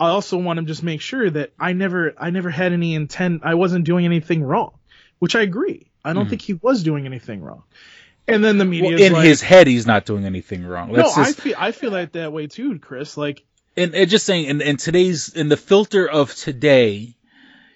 I 0.01 0.09
also 0.09 0.37
want 0.39 0.59
to 0.59 0.65
just 0.65 0.83
make 0.83 1.01
sure 1.01 1.29
that 1.31 1.53
I 1.59 1.73
never, 1.73 2.15
I 2.19 2.31
never 2.31 2.51
had 2.51 2.73
any 2.73 2.95
intent. 2.95 3.43
I 3.45 3.55
wasn't 3.55 3.85
doing 3.85 4.05
anything 4.05 4.43
wrong, 4.43 4.73
which 5.19 5.37
I 5.37 5.43
agree. 5.43 5.91
I 6.05 6.13
don't 6.13 6.27
Mhm. 6.27 6.31
think 6.31 6.43
he 6.43 6.55
was 6.55 6.83
doing 6.83 7.07
anything 7.07 7.41
wrong. 7.41 7.63
And 8.27 8.43
then 8.45 8.59
the 8.59 8.65
media 8.65 8.91
Well, 8.97 9.21
in 9.21 9.25
his 9.27 9.41
head, 9.41 9.67
he's 9.67 9.87
not 9.87 10.05
doing 10.07 10.25
anything 10.25 10.65
wrong. 10.65 10.89
no, 10.89 10.95
Let's 10.99 11.17
I 11.19 11.25
just- 11.27 11.41
feel, 11.41 11.55
I 11.59 11.73
feel 11.73 11.91
like 11.91 12.13
that 12.13 12.33
way 12.33 12.47
too, 12.47 12.79
Chris. 12.79 13.17
Like, 13.17 13.43
and, 13.77 13.95
and 13.95 14.09
just 14.11 14.25
saying, 14.27 14.47
in, 14.47 14.61
in 14.61 14.77
today's, 14.79 15.29
in 15.31 15.49
the 15.49 15.57
filter 15.57 16.09
of 16.09 16.35
today, 16.35 17.15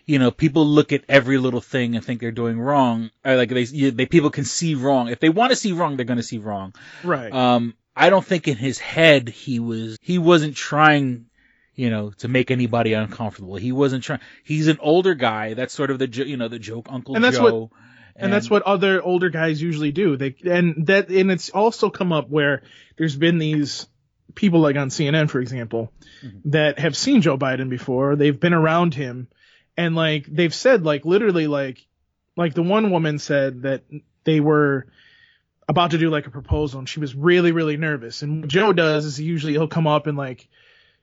you 0.06 0.18
know, 0.18 0.30
people 0.30 0.66
look 0.66 0.92
at 0.92 1.04
every 1.08 1.36
little 1.38 1.60
thing 1.60 1.94
and 1.96 2.04
think 2.04 2.20
they're 2.20 2.30
doing 2.32 2.58
wrong. 2.58 3.10
Like 3.24 3.50
they, 3.50 3.64
they, 3.64 4.06
people 4.06 4.30
can 4.30 4.44
see 4.44 4.74
wrong. 4.74 5.08
If 5.08 5.20
they 5.20 5.28
want 5.28 5.50
to 5.50 5.56
see 5.56 5.72
wrong, 5.72 5.96
they're 5.96 6.06
going 6.06 6.16
to 6.18 6.22
see 6.22 6.38
wrong. 6.38 6.74
right. 7.04 7.32
Um, 7.32 7.74
I 7.94 8.10
don't 8.10 8.24
think 8.24 8.46
in 8.48 8.56
his 8.56 8.78
head 8.78 9.28
he 9.28 9.58
was, 9.60 9.98
he 10.00 10.18
wasn't 10.18 10.54
trying, 10.56 11.26
you 11.78 11.90
know, 11.90 12.10
to 12.10 12.26
make 12.26 12.50
anybody 12.50 12.92
uncomfortable. 12.92 13.54
He 13.54 13.70
wasn't 13.70 14.02
trying, 14.02 14.18
he's 14.42 14.66
an 14.66 14.78
older 14.80 15.14
guy. 15.14 15.54
That's 15.54 15.72
sort 15.72 15.92
of 15.92 16.00
the, 16.00 16.08
you 16.08 16.36
know, 16.36 16.48
the 16.48 16.58
joke 16.58 16.88
Uncle 16.90 17.14
And 17.14 17.22
that's 17.22 17.36
Joe. 17.36 17.70
what- 17.70 17.70
and 18.20 18.32
that's 18.32 18.50
what 18.50 18.62
other 18.62 19.00
older 19.00 19.28
guys 19.28 19.62
usually 19.62 19.92
do. 19.92 20.16
They 20.16 20.34
and 20.44 20.88
that 20.88 21.08
and 21.08 21.30
it's 21.30 21.50
also 21.50 21.88
come 21.88 22.12
up 22.12 22.28
where 22.28 22.62
there's 22.96 23.14
been 23.14 23.38
these 23.38 23.86
people 24.34 24.58
like 24.58 24.74
on 24.74 24.88
CNN, 24.88 25.30
for 25.30 25.40
example, 25.40 25.92
mm-hmm. 26.20 26.50
that 26.50 26.80
have 26.80 26.96
seen 26.96 27.22
Joe 27.22 27.38
Biden 27.38 27.68
before. 27.70 28.16
They've 28.16 28.40
been 28.40 28.54
around 28.54 28.94
him, 28.94 29.28
and 29.76 29.94
like 29.94 30.26
they've 30.26 30.52
said, 30.52 30.84
like 30.84 31.04
literally, 31.04 31.46
like 31.46 31.86
like 32.36 32.54
the 32.54 32.62
one 32.64 32.90
woman 32.90 33.20
said 33.20 33.62
that 33.62 33.84
they 34.24 34.40
were 34.40 34.88
about 35.68 35.92
to 35.92 35.98
do 35.98 36.10
like 36.10 36.26
a 36.26 36.30
proposal, 36.30 36.80
and 36.80 36.88
she 36.88 36.98
was 36.98 37.14
really 37.14 37.52
really 37.52 37.76
nervous. 37.76 38.22
And 38.22 38.40
what 38.40 38.48
Joe 38.48 38.72
does 38.72 39.04
is 39.04 39.20
usually 39.20 39.52
he'll 39.52 39.68
come 39.68 39.86
up 39.86 40.08
and 40.08 40.18
like 40.18 40.48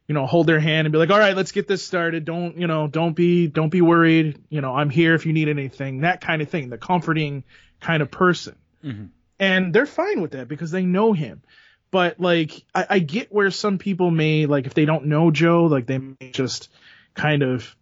you 0.08 0.14
know, 0.14 0.26
hold 0.26 0.48
their 0.48 0.60
hand 0.60 0.86
and 0.86 0.92
be 0.92 0.98
like, 1.00 1.10
all 1.10 1.20
right, 1.20 1.36
let's 1.36 1.52
get 1.52 1.68
this 1.68 1.84
started. 1.84 2.26
Don't, 2.26 2.58
you 2.58 2.68
know, 2.68 2.88
don't 2.88 3.14
be, 3.16 3.48
don't 3.48 3.70
be 3.70 3.82
worried. 3.82 4.40
You 4.50 4.62
know, 4.62 4.76
I'm 4.76 4.90
here 4.90 5.16
if 5.16 5.26
you 5.26 5.34
need 5.34 5.50
anything, 5.50 6.02
that 6.02 6.22
kind 6.22 6.42
of 6.42 6.50
thing, 6.50 6.70
the 6.70 6.78
comforting 6.78 7.44
kind 7.80 8.02
of 8.04 8.12
person. 8.12 8.56
Mhm. 8.84 9.10
And 9.40 9.74
they're 9.74 9.86
fine 9.86 10.22
with 10.22 10.32
that 10.32 10.48
because 10.48 10.72
they 10.72 10.86
know 10.86 11.14
him. 11.14 11.42
But 11.92 12.20
like, 12.20 12.64
I, 12.74 12.86
I 12.90 13.00
get 13.00 13.34
where 13.34 13.50
some 13.52 13.78
people 13.78 14.12
may, 14.12 14.46
like, 14.46 14.66
if 14.68 14.74
they 14.74 14.86
don't 14.86 15.06
know 15.08 15.32
Joe, 15.32 15.66
like 15.66 15.88
they 15.88 15.98
may 15.98 16.32
just 16.32 16.70
kind 17.16 17.42
of 17.42 17.76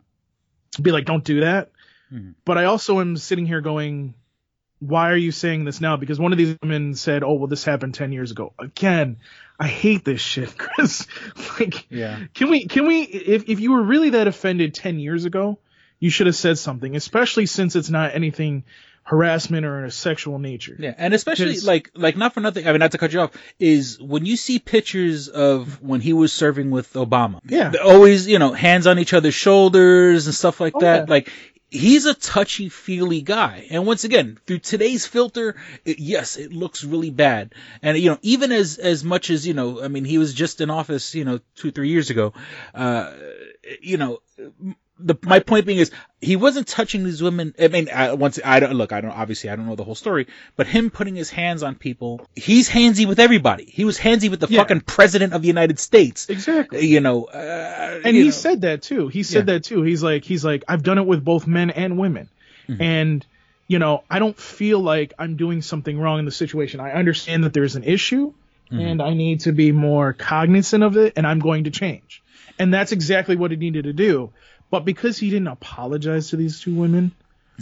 be 0.81 0.91
like, 0.91 1.05
don't 1.05 1.23
do 1.23 1.41
that. 1.41 1.71
Mhm. 2.11 2.35
But 2.45 2.57
I 2.57 2.65
also 2.65 3.01
am 3.01 3.17
sitting 3.17 3.45
here 3.45 3.61
going, 3.61 4.13
why 4.79 5.11
are 5.11 5.17
you 5.17 5.31
saying 5.31 5.63
this 5.65 5.79
now? 5.79 5.97
Because 5.97 6.19
one 6.19 6.31
of 6.31 6.37
these 6.37 6.57
women 6.61 6.93
said, 6.95 7.23
oh, 7.23 7.33
well, 7.33 7.47
this 7.47 7.63
happened 7.63 7.93
10 7.93 8.11
years 8.11 8.31
ago. 8.31 8.53
Again, 8.59 9.17
I 9.59 9.67
hate 9.67 10.03
this 10.03 10.19
shit, 10.21 10.57
Chris. 10.57 11.07
like, 11.59 11.85
Yeah. 11.89 12.19
can 12.33 12.49
we, 12.49 12.65
can 12.65 12.87
we, 12.87 13.01
if, 13.03 13.47
if 13.49 13.59
you 13.59 13.71
were 13.71 13.83
really 13.83 14.11
that 14.11 14.27
offended 14.27 14.73
10 14.73 14.99
years 14.99 15.25
ago, 15.25 15.59
you 15.99 16.09
should 16.09 16.27
have 16.27 16.35
said 16.35 16.57
something, 16.57 16.95
especially 16.95 17.45
since 17.45 17.75
it's 17.75 17.89
not 17.89 18.13
anything 18.15 18.63
harassment 19.05 19.65
or 19.65 19.79
in 19.79 19.85
a 19.85 19.91
sexual 19.91 20.39
nature. 20.39 20.75
Yeah, 20.79 20.93
and 20.97 21.13
especially 21.13 21.59
like 21.59 21.91
like 21.93 22.15
not 22.15 22.33
for 22.33 22.39
nothing. 22.39 22.65
I 22.67 22.71
mean, 22.71 22.79
not 22.79 22.91
to 22.91 22.97
cut 22.97 23.11
you 23.11 23.19
off, 23.21 23.31
is 23.59 23.99
when 24.01 24.25
you 24.25 24.37
see 24.37 24.59
pictures 24.59 25.27
of 25.27 25.81
when 25.81 25.99
he 25.99 26.13
was 26.13 26.31
serving 26.31 26.71
with 26.71 26.91
Obama. 26.93 27.39
Yeah. 27.45 27.73
always 27.83 28.27
you 28.27 28.39
know 28.39 28.53
hands 28.53 28.87
on 28.87 28.99
each 28.99 29.13
other's 29.13 29.33
shoulders 29.33 30.25
and 30.27 30.33
stuff 30.35 30.59
like 30.61 30.73
Oh, 30.75 30.79
that. 30.81 31.07
yeah. 31.07 31.13
Like 31.13 31.31
he's 31.73 32.05
a 32.05 32.13
touchy 32.13 32.69
feely 32.69 33.21
guy, 33.21 33.67
and 33.69 33.85
once 33.85 34.03
again, 34.03 34.37
through 34.45 34.59
today's 34.59 35.05
filter, 35.05 35.55
it, 35.83 35.99
yes, 35.99 36.37
it 36.37 36.53
looks 36.53 36.83
really 36.83 37.09
bad. 37.09 37.53
And 37.81 37.97
you 37.97 38.11
know, 38.11 38.19
even 38.21 38.51
as 38.51 38.77
as 38.77 39.03
much 39.03 39.29
as 39.29 39.45
you 39.45 39.53
know, 39.53 39.83
I 39.83 39.87
mean, 39.87 40.05
he 40.05 40.17
was 40.17 40.33
just 40.33 40.61
in 40.61 40.69
office, 40.69 41.15
you 41.15 41.25
know, 41.25 41.39
two 41.55 41.71
three 41.71 41.89
years 41.89 42.09
ago. 42.09 42.33
Uh, 42.73 43.11
you 43.81 43.97
know, 43.97 44.19
the 44.99 45.15
my 45.23 45.39
point 45.39 45.65
being 45.65 45.79
is 45.79 45.91
he 46.21 46.35
wasn't 46.35 46.67
touching 46.67 47.03
these 47.03 47.21
women. 47.21 47.53
I 47.59 47.67
mean, 47.67 47.89
I, 47.89 48.13
once 48.13 48.39
I 48.43 48.59
don't 48.59 48.73
look, 48.75 48.91
I 48.91 49.01
don't 49.01 49.11
obviously 49.11 49.49
I 49.49 49.55
don't 49.55 49.65
know 49.65 49.75
the 49.75 49.83
whole 49.83 49.95
story, 49.95 50.27
but 50.55 50.67
him 50.67 50.89
putting 50.91 51.15
his 51.15 51.29
hands 51.29 51.63
on 51.63 51.75
people, 51.75 52.27
he's 52.35 52.69
handsy 52.69 53.05
with 53.07 53.19
everybody. 53.19 53.65
He 53.65 53.85
was 53.85 53.97
handsy 53.97 54.29
with 54.29 54.39
the 54.39 54.47
Yeah. 54.49 54.59
fucking 54.61 54.81
president 54.81 55.33
of 55.33 55.41
the 55.41 55.47
United 55.47 55.79
States. 55.79 56.29
Exactly. 56.29 56.85
You 56.85 56.99
know, 56.99 57.25
uh, 57.25 58.01
and 58.05 58.15
you 58.15 58.21
he 58.23 58.27
know. 58.29 58.31
said 58.31 58.61
that 58.61 58.83
too. 58.83 59.07
He 59.07 59.23
said 59.23 59.47
Yeah. 59.47 59.55
that 59.55 59.63
too. 59.63 59.81
He's 59.81 60.03
like, 60.03 60.23
he's 60.23 60.45
like, 60.45 60.63
I've 60.67 60.83
done 60.83 60.97
it 60.99 61.05
with 61.05 61.23
both 61.25 61.47
men 61.47 61.69
and 61.71 61.97
women, 61.97 62.29
Mm-hmm. 62.69 62.81
and 62.81 63.25
you 63.67 63.79
know, 63.79 64.03
I 64.09 64.19
don't 64.19 64.37
feel 64.37 64.79
like 64.79 65.13
I'm 65.17 65.35
doing 65.37 65.61
something 65.61 65.97
wrong 65.97 66.19
in 66.19 66.25
the 66.25 66.31
situation. 66.31 66.79
I 66.79 66.91
understand 66.91 67.43
that 67.45 67.53
there's 67.53 67.75
an 67.75 67.83
issue, 67.83 68.33
Mm-hmm. 68.71 68.79
and 68.79 69.01
I 69.01 69.13
need 69.13 69.41
to 69.41 69.51
be 69.51 69.71
more 69.71 70.13
cognizant 70.13 70.83
of 70.83 70.97
it, 70.97 71.13
and 71.17 71.27
I'm 71.27 71.39
going 71.39 71.65
to 71.65 71.71
change. 71.71 72.21
And 72.57 72.73
that's 72.73 72.91
exactly 72.91 73.35
what 73.35 73.51
he 73.51 73.57
needed 73.57 73.83
to 73.85 73.93
do. 73.93 74.31
But 74.73 74.85
because 74.85 75.19
he 75.19 75.29
didn't 75.29 75.49
apologize 75.49 76.29
to 76.29 76.35
these 76.35 76.59
two 76.59 76.73
women, 76.73 77.11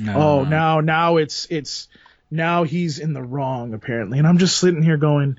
oh, 0.07 0.45
now 0.45 0.79
now 0.79 1.17
it's 1.17 1.45
it's 1.49 1.89
now 2.31 2.63
he's 2.63 2.99
in 2.99 3.11
the 3.11 3.21
wrong 3.21 3.73
apparently. 3.73 4.17
And 4.17 4.25
I'm 4.25 4.37
just 4.37 4.57
sitting 4.57 4.81
here 4.81 4.95
going, 4.95 5.37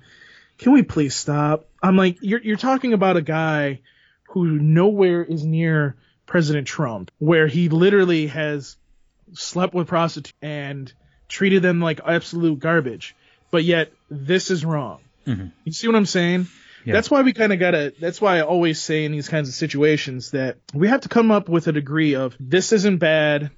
can 0.58 0.72
we 0.72 0.82
please 0.82 1.14
stop? 1.14 1.64
I'm 1.82 1.96
like, 1.96 2.18
you're 2.20 2.42
you're 2.42 2.58
talking 2.58 2.92
about 2.92 3.16
a 3.16 3.22
guy 3.22 3.80
who 4.24 4.44
nowhere 4.44 5.24
is 5.24 5.46
near 5.46 5.96
President 6.26 6.66
Trump, 6.66 7.10
where 7.18 7.46
he 7.46 7.70
literally 7.70 8.26
has 8.26 8.76
slept 9.32 9.72
with 9.72 9.88
prostitutes 9.88 10.36
and 10.42 10.92
treated 11.26 11.62
them 11.62 11.80
like 11.80 12.00
absolute 12.06 12.58
garbage. 12.58 13.16
But 13.50 13.64
yet 13.64 13.90
this 14.10 14.50
is 14.50 14.62
wrong. 14.62 15.00
Mm-hmm. 15.26 15.46
You 15.64 15.72
see 15.72 15.86
what 15.86 15.96
I'm 15.96 16.04
saying? 16.04 16.48
Yeah. 16.84 16.94
That's 16.94 17.10
why 17.10 17.22
we 17.22 17.32
kind 17.32 17.52
of 17.52 17.58
gotta. 17.58 17.92
That's 18.00 18.20
why 18.20 18.38
I 18.38 18.42
always 18.42 18.80
say 18.80 19.04
in 19.04 19.12
these 19.12 19.28
kinds 19.28 19.48
of 19.48 19.54
situations 19.54 20.32
that 20.32 20.58
we 20.74 20.88
have 20.88 21.02
to 21.02 21.08
come 21.08 21.30
up 21.30 21.48
with 21.48 21.66
a 21.66 21.72
degree 21.72 22.14
of 22.14 22.36
this 22.40 22.72
isn't 22.72 22.98
bad, 22.98 23.50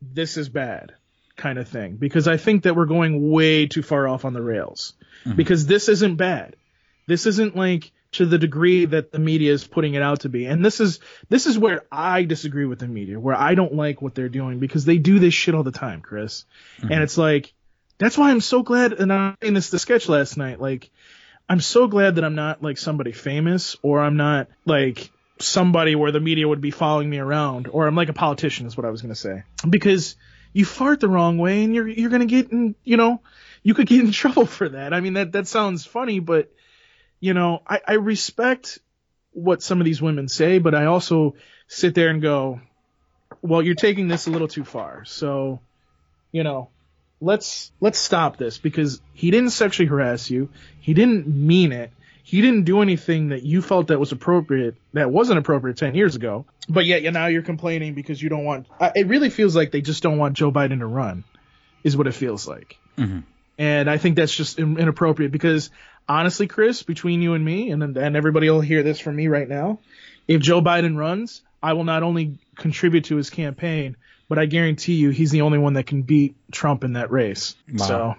this 0.00 0.36
is 0.36 0.48
bad 0.48 0.92
kind 1.36 1.58
of 1.58 1.68
thing. 1.68 1.96
Because 1.96 2.28
I 2.28 2.36
think 2.36 2.64
that 2.64 2.76
we're 2.76 2.86
going 2.86 3.30
way 3.30 3.66
too 3.66 3.82
far 3.82 4.08
off 4.08 4.24
on 4.24 4.32
the 4.32 4.42
rails. 4.42 4.94
Mm-hmm. 5.24 5.36
Because 5.36 5.66
this 5.66 5.88
isn't 5.88 6.16
bad. 6.16 6.56
This 7.06 7.26
isn't 7.26 7.56
like 7.56 7.92
to 8.12 8.26
the 8.26 8.38
degree 8.38 8.86
that 8.86 9.12
the 9.12 9.18
media 9.18 9.52
is 9.52 9.66
putting 9.66 9.94
it 9.94 10.02
out 10.02 10.20
to 10.20 10.28
be. 10.28 10.46
And 10.46 10.64
this 10.64 10.80
is 10.80 11.00
this 11.28 11.46
is 11.46 11.58
where 11.58 11.84
I 11.92 12.22
disagree 12.24 12.64
with 12.64 12.78
the 12.78 12.88
media, 12.88 13.20
where 13.20 13.36
I 13.36 13.54
don't 13.54 13.74
like 13.74 14.00
what 14.00 14.14
they're 14.14 14.28
doing 14.28 14.58
because 14.58 14.84
they 14.84 14.98
do 14.98 15.18
this 15.18 15.34
shit 15.34 15.54
all 15.54 15.62
the 15.62 15.72
time, 15.72 16.00
Chris. 16.00 16.44
Mm-hmm. 16.78 16.92
And 16.92 17.02
it's 17.02 17.18
like 17.18 17.52
that's 17.98 18.16
why 18.16 18.30
I'm 18.30 18.40
so 18.40 18.62
glad 18.62 18.92
and 18.94 19.12
I'm 19.12 19.36
saying 19.42 19.54
this 19.54 19.70
the 19.70 19.78
sketch 19.78 20.08
last 20.08 20.36
night, 20.36 20.60
like 20.60 20.90
I'm 21.48 21.60
so 21.60 21.86
glad 21.86 22.16
that 22.16 22.24
I'm 22.24 22.34
not 22.34 22.62
like 22.62 22.78
somebody 22.78 23.12
famous 23.12 23.76
or 23.82 24.00
I'm 24.00 24.16
not 24.16 24.48
like 24.64 25.10
somebody 25.38 25.94
where 25.94 26.10
the 26.10 26.20
media 26.20 26.48
would 26.48 26.60
be 26.60 26.70
following 26.70 27.08
me 27.08 27.18
around 27.18 27.68
or 27.68 27.86
I'm 27.86 27.94
like 27.94 28.08
a 28.08 28.14
politician 28.14 28.66
is 28.66 28.76
what 28.76 28.86
I 28.86 28.90
was 28.90 29.02
going 29.02 29.14
to 29.14 29.20
say. 29.20 29.44
Because 29.68 30.16
you 30.52 30.64
fart 30.64 31.00
the 31.00 31.08
wrong 31.08 31.38
way 31.38 31.62
and 31.62 31.74
you're 31.74 31.86
you're 31.86 32.10
going 32.10 32.20
to 32.20 32.26
get 32.26 32.50
in, 32.50 32.74
you 32.82 32.96
know, 32.96 33.20
you 33.62 33.74
could 33.74 33.86
get 33.86 34.00
in 34.00 34.10
trouble 34.22 34.46
for 34.46 34.68
that. 34.70 34.92
I 34.92 35.00
mean 35.00 35.14
that 35.14 35.32
that 35.32 35.46
sounds 35.46 35.84
funny 35.84 36.18
but 36.18 36.50
you 37.20 37.34
know, 37.34 37.62
I 37.66 37.80
I 37.86 37.92
respect 37.94 38.78
what 39.32 39.62
some 39.62 39.80
of 39.80 39.84
these 39.84 40.02
women 40.02 40.28
say, 40.28 40.58
but 40.58 40.74
I 40.74 40.86
also 40.86 41.36
sit 41.68 41.94
there 41.94 42.08
and 42.08 42.22
go, 42.22 42.60
well, 43.42 43.62
you're 43.62 43.74
taking 43.74 44.08
this 44.08 44.26
a 44.26 44.30
little 44.30 44.48
too 44.48 44.64
far. 44.64 45.04
So, 45.04 45.60
you 46.32 46.42
know, 46.42 46.70
let's 47.20 47.72
let's 47.80 47.98
stop 47.98 48.36
this 48.36 48.58
because 48.58 49.00
he 49.14 49.30
didn't 49.30 49.50
sexually 49.50 49.88
harass 49.88 50.30
you. 50.30 50.48
He 50.80 50.94
didn't 50.94 51.26
mean 51.26 51.72
it. 51.72 51.90
He 52.22 52.40
didn't 52.40 52.64
do 52.64 52.82
anything 52.82 53.28
that 53.28 53.44
you 53.44 53.62
felt 53.62 53.88
that 53.88 54.00
was 54.00 54.12
appropriate 54.12 54.74
that 54.92 55.10
wasn't 55.10 55.38
appropriate 55.38 55.76
10 55.76 55.94
years 55.94 56.16
ago. 56.16 56.44
But 56.68 56.84
yet 56.84 57.02
you 57.02 57.10
now 57.10 57.26
you're 57.26 57.42
complaining 57.42 57.94
because 57.94 58.20
you 58.20 58.28
don't 58.28 58.44
want 58.44 58.66
it 58.94 59.06
really 59.06 59.30
feels 59.30 59.54
like 59.54 59.70
they 59.70 59.80
just 59.80 60.02
don't 60.02 60.18
want 60.18 60.36
Joe 60.36 60.50
Biden 60.50 60.80
to 60.80 60.86
run 60.86 61.24
is 61.84 61.96
what 61.96 62.06
it 62.06 62.14
feels 62.14 62.46
like. 62.48 62.78
Mm-hmm. 62.98 63.20
And 63.58 63.88
I 63.88 63.96
think 63.96 64.16
that's 64.16 64.36
just 64.36 64.58
inappropriate 64.58 65.32
because 65.32 65.70
honestly, 66.08 66.46
Chris, 66.46 66.82
between 66.82 67.22
you 67.22 67.34
and 67.34 67.44
me 67.44 67.70
and 67.70 67.96
and 67.96 68.16
everybody 68.16 68.50
will 68.50 68.60
hear 68.60 68.82
this 68.82 68.98
from 68.98 69.16
me 69.16 69.28
right 69.28 69.48
now, 69.48 69.78
if 70.28 70.40
Joe 70.40 70.60
Biden 70.60 70.96
runs, 70.96 71.42
I 71.62 71.72
will 71.72 71.84
not 71.84 72.02
only 72.02 72.38
contribute 72.56 73.04
to 73.06 73.16
his 73.16 73.30
campaign, 73.30 73.96
but 74.28 74.38
I 74.38 74.46
guarantee 74.46 74.94
you 74.94 75.10
he's 75.10 75.30
the 75.30 75.42
only 75.42 75.58
one 75.58 75.74
that 75.74 75.86
can 75.86 76.02
beat 76.02 76.36
Trump 76.50 76.84
in 76.84 76.94
that 76.94 77.10
race. 77.10 77.54
Wow. 77.72 77.86
So, 77.86 78.14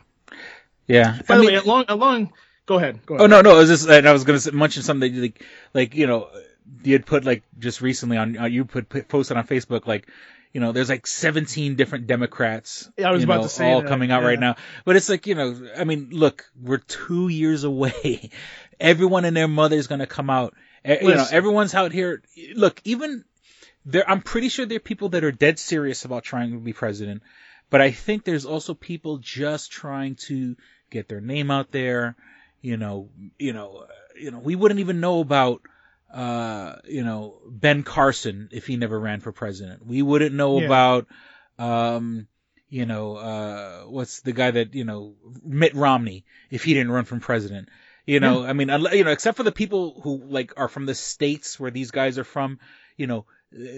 yeah. 0.88 1.20
by 1.28 1.36
I 1.36 1.38
the 1.38 1.44
mean- 1.44 1.54
way, 1.54 1.60
along 1.60 1.86
along, 1.90 2.34
go 2.66 2.76
ahead. 2.76 3.06
Go 3.06 3.16
ahead. 3.16 3.24
Oh 3.24 3.28
no, 3.28 3.42
no, 3.42 3.56
it 3.56 3.60
was 3.60 3.70
just 3.70 3.90
and 3.90 4.08
I 4.08 4.14
was 4.14 4.24
gonna 4.24 4.40
mention 4.54 4.84
something 4.84 5.14
that, 5.14 5.22
like, 5.22 5.44
like 5.74 5.96
you 5.96 6.08
know, 6.08 6.30
you 6.84 6.94
had 6.94 7.06
put 7.06 7.26
like 7.26 7.44
just 7.60 7.82
recently 7.82 8.18
on 8.18 8.38
uh, 8.38 8.46
you 8.46 8.66
put, 8.66 8.90
posted 9.08 9.38
on 9.38 9.48
Facebook 9.48 9.88
like, 9.88 10.08
you 10.54 10.62
know, 10.62 10.72
there's 10.72 10.90
like 10.90 11.06
17 11.06 11.76
different 11.76 12.08
Democrats. 12.08 12.90
Yeah, 12.98 13.10
I 13.10 13.12
was 13.12 13.24
about 13.24 13.38
know, 13.38 13.44
to 13.44 13.50
say 13.50 13.72
all 13.72 13.82
that, 13.82 13.88
coming 13.90 14.12
out 14.12 14.24
right 14.24 14.40
now, 14.40 14.56
but 14.86 14.96
it's 14.96 15.10
like 15.10 15.28
you 15.28 15.36
know, 15.36 15.70
I 15.78 15.84
mean, 15.84 16.10
look, 16.12 16.46
we're 16.62 16.78
two 16.78 17.28
years 17.28 17.64
away. 17.66 18.30
Everyone 18.80 19.26
and 19.26 19.36
their 19.36 19.48
mother 19.48 19.76
is 19.76 19.88
gonna 19.88 20.08
come 20.08 20.30
out. 20.30 20.54
Eh, 20.86 21.00
You 21.02 21.16
know, 21.16 21.26
everyone's 21.32 21.74
out 21.74 21.92
here. 21.92 22.22
Look, 22.56 22.80
even 22.86 23.26
there, 23.88 24.10
I'm 24.10 24.22
pretty 24.22 24.50
sure 24.50 24.66
there 24.66 24.78
are 24.78 24.92
people 24.92 25.10
that 25.10 25.24
are 25.24 25.32
dead 25.32 25.58
serious 25.58 26.04
about 26.04 26.24
trying 26.24 26.52
to 26.52 26.58
be 26.58 26.74
president, 26.74 27.24
but 27.70 27.82
I 27.82 27.92
think 27.92 28.24
there's 28.24 28.46
also 28.46 28.74
people 28.74 29.18
just 29.18 29.72
trying 29.72 30.16
to 30.28 30.58
get 30.92 31.08
their 31.08 31.22
name 31.22 31.50
out 31.50 31.72
there. 31.72 32.16
You 32.62 32.76
know, 32.76 33.10
you 33.40 33.54
know, 33.54 33.88
you 34.20 34.32
know, 34.32 34.40
we 34.40 34.56
wouldn't 34.56 34.82
even 34.82 35.00
know 35.00 35.22
about, 35.22 35.62
uh, 36.14 36.76
you 36.86 37.04
know, 37.04 37.40
Ben 37.48 37.84
Carson 37.84 38.50
if 38.52 38.68
he 38.68 38.76
never 38.76 39.00
ran 39.00 39.22
for 39.22 39.32
president. 39.32 39.86
We 39.86 40.02
wouldn't 40.02 40.36
know 40.36 40.60
Yeah. 40.60 40.66
about, 40.66 41.08
um, 41.58 42.28
you 42.70 42.86
know, 42.86 43.16
uh, 43.16 43.84
what's 43.84 44.20
the 44.22 44.34
guy 44.34 44.52
that, 44.52 44.76
you 44.76 44.84
know, 44.84 45.16
Mitt 45.46 45.76
Romney 45.76 46.26
if 46.50 46.66
he 46.66 46.74
didn't 46.74 46.92
run 46.92 47.06
for 47.06 47.18
president. 47.20 47.70
You 48.06 48.22
know, 48.22 48.44
I 48.44 48.54
mean, 48.54 48.70
you 48.70 49.04
know, 49.04 49.12
except 49.12 49.36
for 49.36 49.44
the 49.44 49.52
people 49.52 50.00
who 50.02 50.24
like 50.26 50.54
are 50.58 50.70
from 50.70 50.86
the 50.86 50.96
states 50.96 51.60
where 51.60 51.72
these 51.72 51.92
guys 51.92 52.18
are 52.18 52.24
from, 52.24 52.60
you 52.96 53.06
know, 53.06 53.26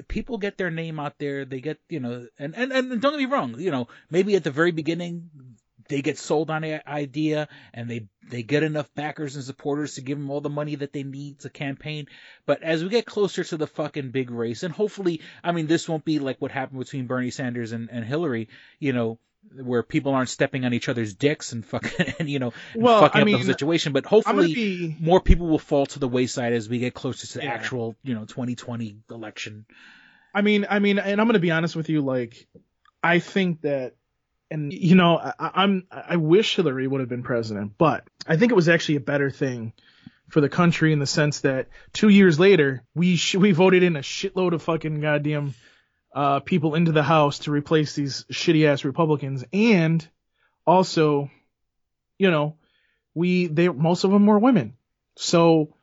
people 0.07 0.37
get 0.37 0.57
their 0.57 0.71
name 0.71 0.99
out 0.99 1.19
there. 1.19 1.45
They 1.45 1.61
get, 1.61 1.79
you 1.89 1.99
know, 1.99 2.27
and, 2.37 2.55
and, 2.55 2.71
and 2.71 3.01
don't 3.01 3.13
get 3.13 3.19
me 3.19 3.25
wrong, 3.25 3.59
you 3.59 3.71
know, 3.71 3.87
maybe 4.09 4.35
at 4.35 4.43
the 4.43 4.51
very 4.51 4.71
beginning 4.71 5.29
they 5.89 6.01
get 6.01 6.17
sold 6.17 6.49
on 6.49 6.63
an 6.63 6.81
idea 6.87 7.49
and 7.73 7.89
they, 7.89 8.07
they 8.29 8.43
get 8.43 8.63
enough 8.63 8.93
backers 8.93 9.35
and 9.35 9.43
supporters 9.43 9.95
to 9.95 10.01
give 10.01 10.17
them 10.17 10.29
all 10.29 10.39
the 10.39 10.49
money 10.49 10.75
that 10.75 10.93
they 10.93 11.03
need 11.03 11.39
to 11.39 11.49
campaign. 11.49 12.07
But 12.45 12.63
as 12.63 12.83
we 12.83 12.89
get 12.89 13.05
closer 13.05 13.43
to 13.43 13.57
the 13.57 13.67
fucking 13.67 14.11
big 14.11 14.31
race, 14.31 14.63
and 14.63 14.73
hopefully, 14.73 15.21
I 15.43 15.51
mean, 15.51 15.67
this 15.67 15.89
won't 15.89 16.05
be 16.05 16.19
like 16.19 16.37
what 16.39 16.51
happened 16.51 16.79
between 16.79 17.07
Bernie 17.07 17.31
Sanders 17.31 17.71
and, 17.71 17.89
and 17.91 18.05
Hillary, 18.05 18.49
you 18.79 18.93
know, 18.93 19.19
where 19.55 19.83
people 19.83 20.13
aren't 20.13 20.29
stepping 20.29 20.65
on 20.65 20.73
each 20.73 20.89
other's 20.89 21.13
dicks 21.15 21.53
and 21.53 21.65
fucking, 21.65 22.13
and, 22.19 22.29
you 22.29 22.39
know, 22.39 22.53
and 22.73 22.83
Well, 22.83 23.01
fucking 23.01 23.19
I 23.19 23.21
up 23.21 23.25
mean, 23.25 23.39
the 23.39 23.45
situation. 23.45 23.93
But 23.93 24.05
hopefully, 24.05 24.53
be 24.53 24.97
more 24.99 25.21
people 25.21 25.47
will 25.47 25.59
fall 25.59 25.85
to 25.87 25.99
the 25.99 26.07
wayside 26.07 26.53
as 26.53 26.69
we 26.69 26.79
get 26.79 26.93
closer 26.93 27.25
to 27.25 27.37
the 27.39 27.45
Yeah. 27.45 27.53
actual, 27.53 27.95
you 28.03 28.13
know, 28.13 28.25
2020 28.25 28.97
election. 29.09 29.65
I 30.35 30.41
mean, 30.41 30.67
I 30.69 30.79
mean, 30.79 30.99
and 30.99 31.19
I'm 31.19 31.27
gonna 31.27 31.39
be 31.39 31.51
honest 31.51 31.75
with 31.75 31.89
you. 31.89 32.01
Like, 32.01 32.47
I 33.01 33.19
think 33.19 33.61
that, 33.61 33.95
and 34.51 34.73
you 34.73 34.95
know, 34.95 35.17
I, 35.17 35.33
I'm, 35.39 35.87
I 35.91 36.15
wish 36.17 36.55
Hillary 36.55 36.87
would 36.87 36.99
have 36.99 37.09
been 37.09 37.23
president, 37.23 37.73
but 37.77 38.07
I 38.27 38.37
think 38.37 38.51
it 38.51 38.55
was 38.55 38.69
actually 38.69 38.95
a 38.95 39.01
better 39.01 39.29
thing 39.29 39.73
for 40.29 40.41
the 40.41 40.49
country 40.49 40.93
in 40.93 40.99
the 40.99 41.07
sense 41.07 41.41
that 41.41 41.67
two 41.93 42.09
years 42.09 42.39
later, 42.39 42.83
we 42.95 43.15
sh- 43.15 43.35
we 43.35 43.51
voted 43.51 43.83
in 43.83 43.95
a 43.95 44.01
shitload 44.01 44.53
of 44.53 44.61
fucking 44.61 45.01
goddamn 45.01 45.53
uh, 46.13 46.39
people 46.39 46.75
into 46.75 46.91
the 46.91 47.03
House 47.03 47.39
to 47.39 47.51
replace 47.51 47.95
these 47.95 48.25
shitty 48.31 48.65
ass 48.65 48.83
Republicans, 48.85 49.43
and 49.53 50.07
also, 50.65 51.29
you 52.17 52.31
know, 52.31 52.55
we 53.13 53.47
they 53.47 53.69
most 53.69 54.03
of 54.03 54.11
them 54.11 54.25
were 54.25 54.39
women, 54.39 54.75
so 55.15 55.73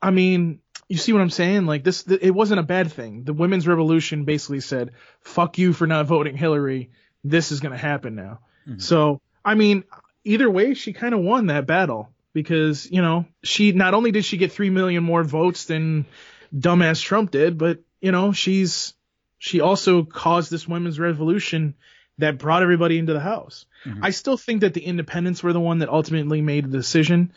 I 0.00 0.10
mean, 0.10 0.60
you 0.88 0.96
see 0.96 1.12
what 1.12 1.22
I'm 1.22 1.30
saying? 1.30 1.66
Like 1.66 1.84
this, 1.84 2.02
th- 2.02 2.20
it 2.22 2.32
wasn't 2.32 2.60
a 2.60 2.64
bad 2.64 2.92
thing. 2.92 3.24
The 3.24 3.32
women's 3.32 3.68
revolution 3.68 4.24
basically 4.24 4.60
said, 4.60 4.92
"Fuck 5.20 5.58
you 5.58 5.72
for 5.72 5.86
not 5.86 6.06
voting 6.06 6.36
Hillary. 6.36 6.90
This 7.24 7.52
is 7.52 7.60
gonna 7.60 7.78
happen 7.78 8.14
now." 8.14 8.40
So, 8.78 9.20
I 9.44 9.54
mean, 9.54 9.84
either 10.24 10.50
way, 10.50 10.74
she 10.74 10.92
kind 10.92 11.14
of 11.14 11.20
won 11.20 11.46
that 11.46 11.66
battle 11.66 12.10
because 12.32 12.90
you 12.90 13.02
know 13.02 13.26
she 13.42 13.72
not 13.72 13.94
only 13.94 14.10
did 14.10 14.24
she 14.24 14.36
get 14.36 14.52
three 14.52 14.70
million 14.70 15.02
more 15.02 15.24
votes 15.24 15.64
than 15.66 16.06
dumbass 16.54 17.02
Trump 17.02 17.30
did, 17.30 17.58
but 17.58 17.80
you 18.00 18.12
know 18.12 18.32
she's 18.32 18.94
she 19.38 19.60
also 19.60 20.04
caused 20.04 20.50
this 20.50 20.68
women's 20.68 21.00
revolution 21.00 21.74
that 22.18 22.38
brought 22.38 22.62
everybody 22.62 22.98
into 22.98 23.12
the 23.12 23.20
house. 23.20 23.66
I 24.00 24.10
still 24.10 24.36
think 24.36 24.60
that 24.60 24.74
the 24.74 24.84
independents 24.84 25.42
were 25.42 25.52
the 25.52 25.60
one 25.60 25.78
that 25.78 25.88
ultimately 25.88 26.40
made 26.40 26.64
the 26.66 26.76
decision, 26.76 27.32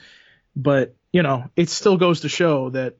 but 0.55 0.93
you 1.11 1.23
know, 1.23 1.49
it 1.55 1.69
still 1.69 1.97
goes 1.97 2.21
to 2.21 2.29
show 2.29 2.69
that 2.71 2.95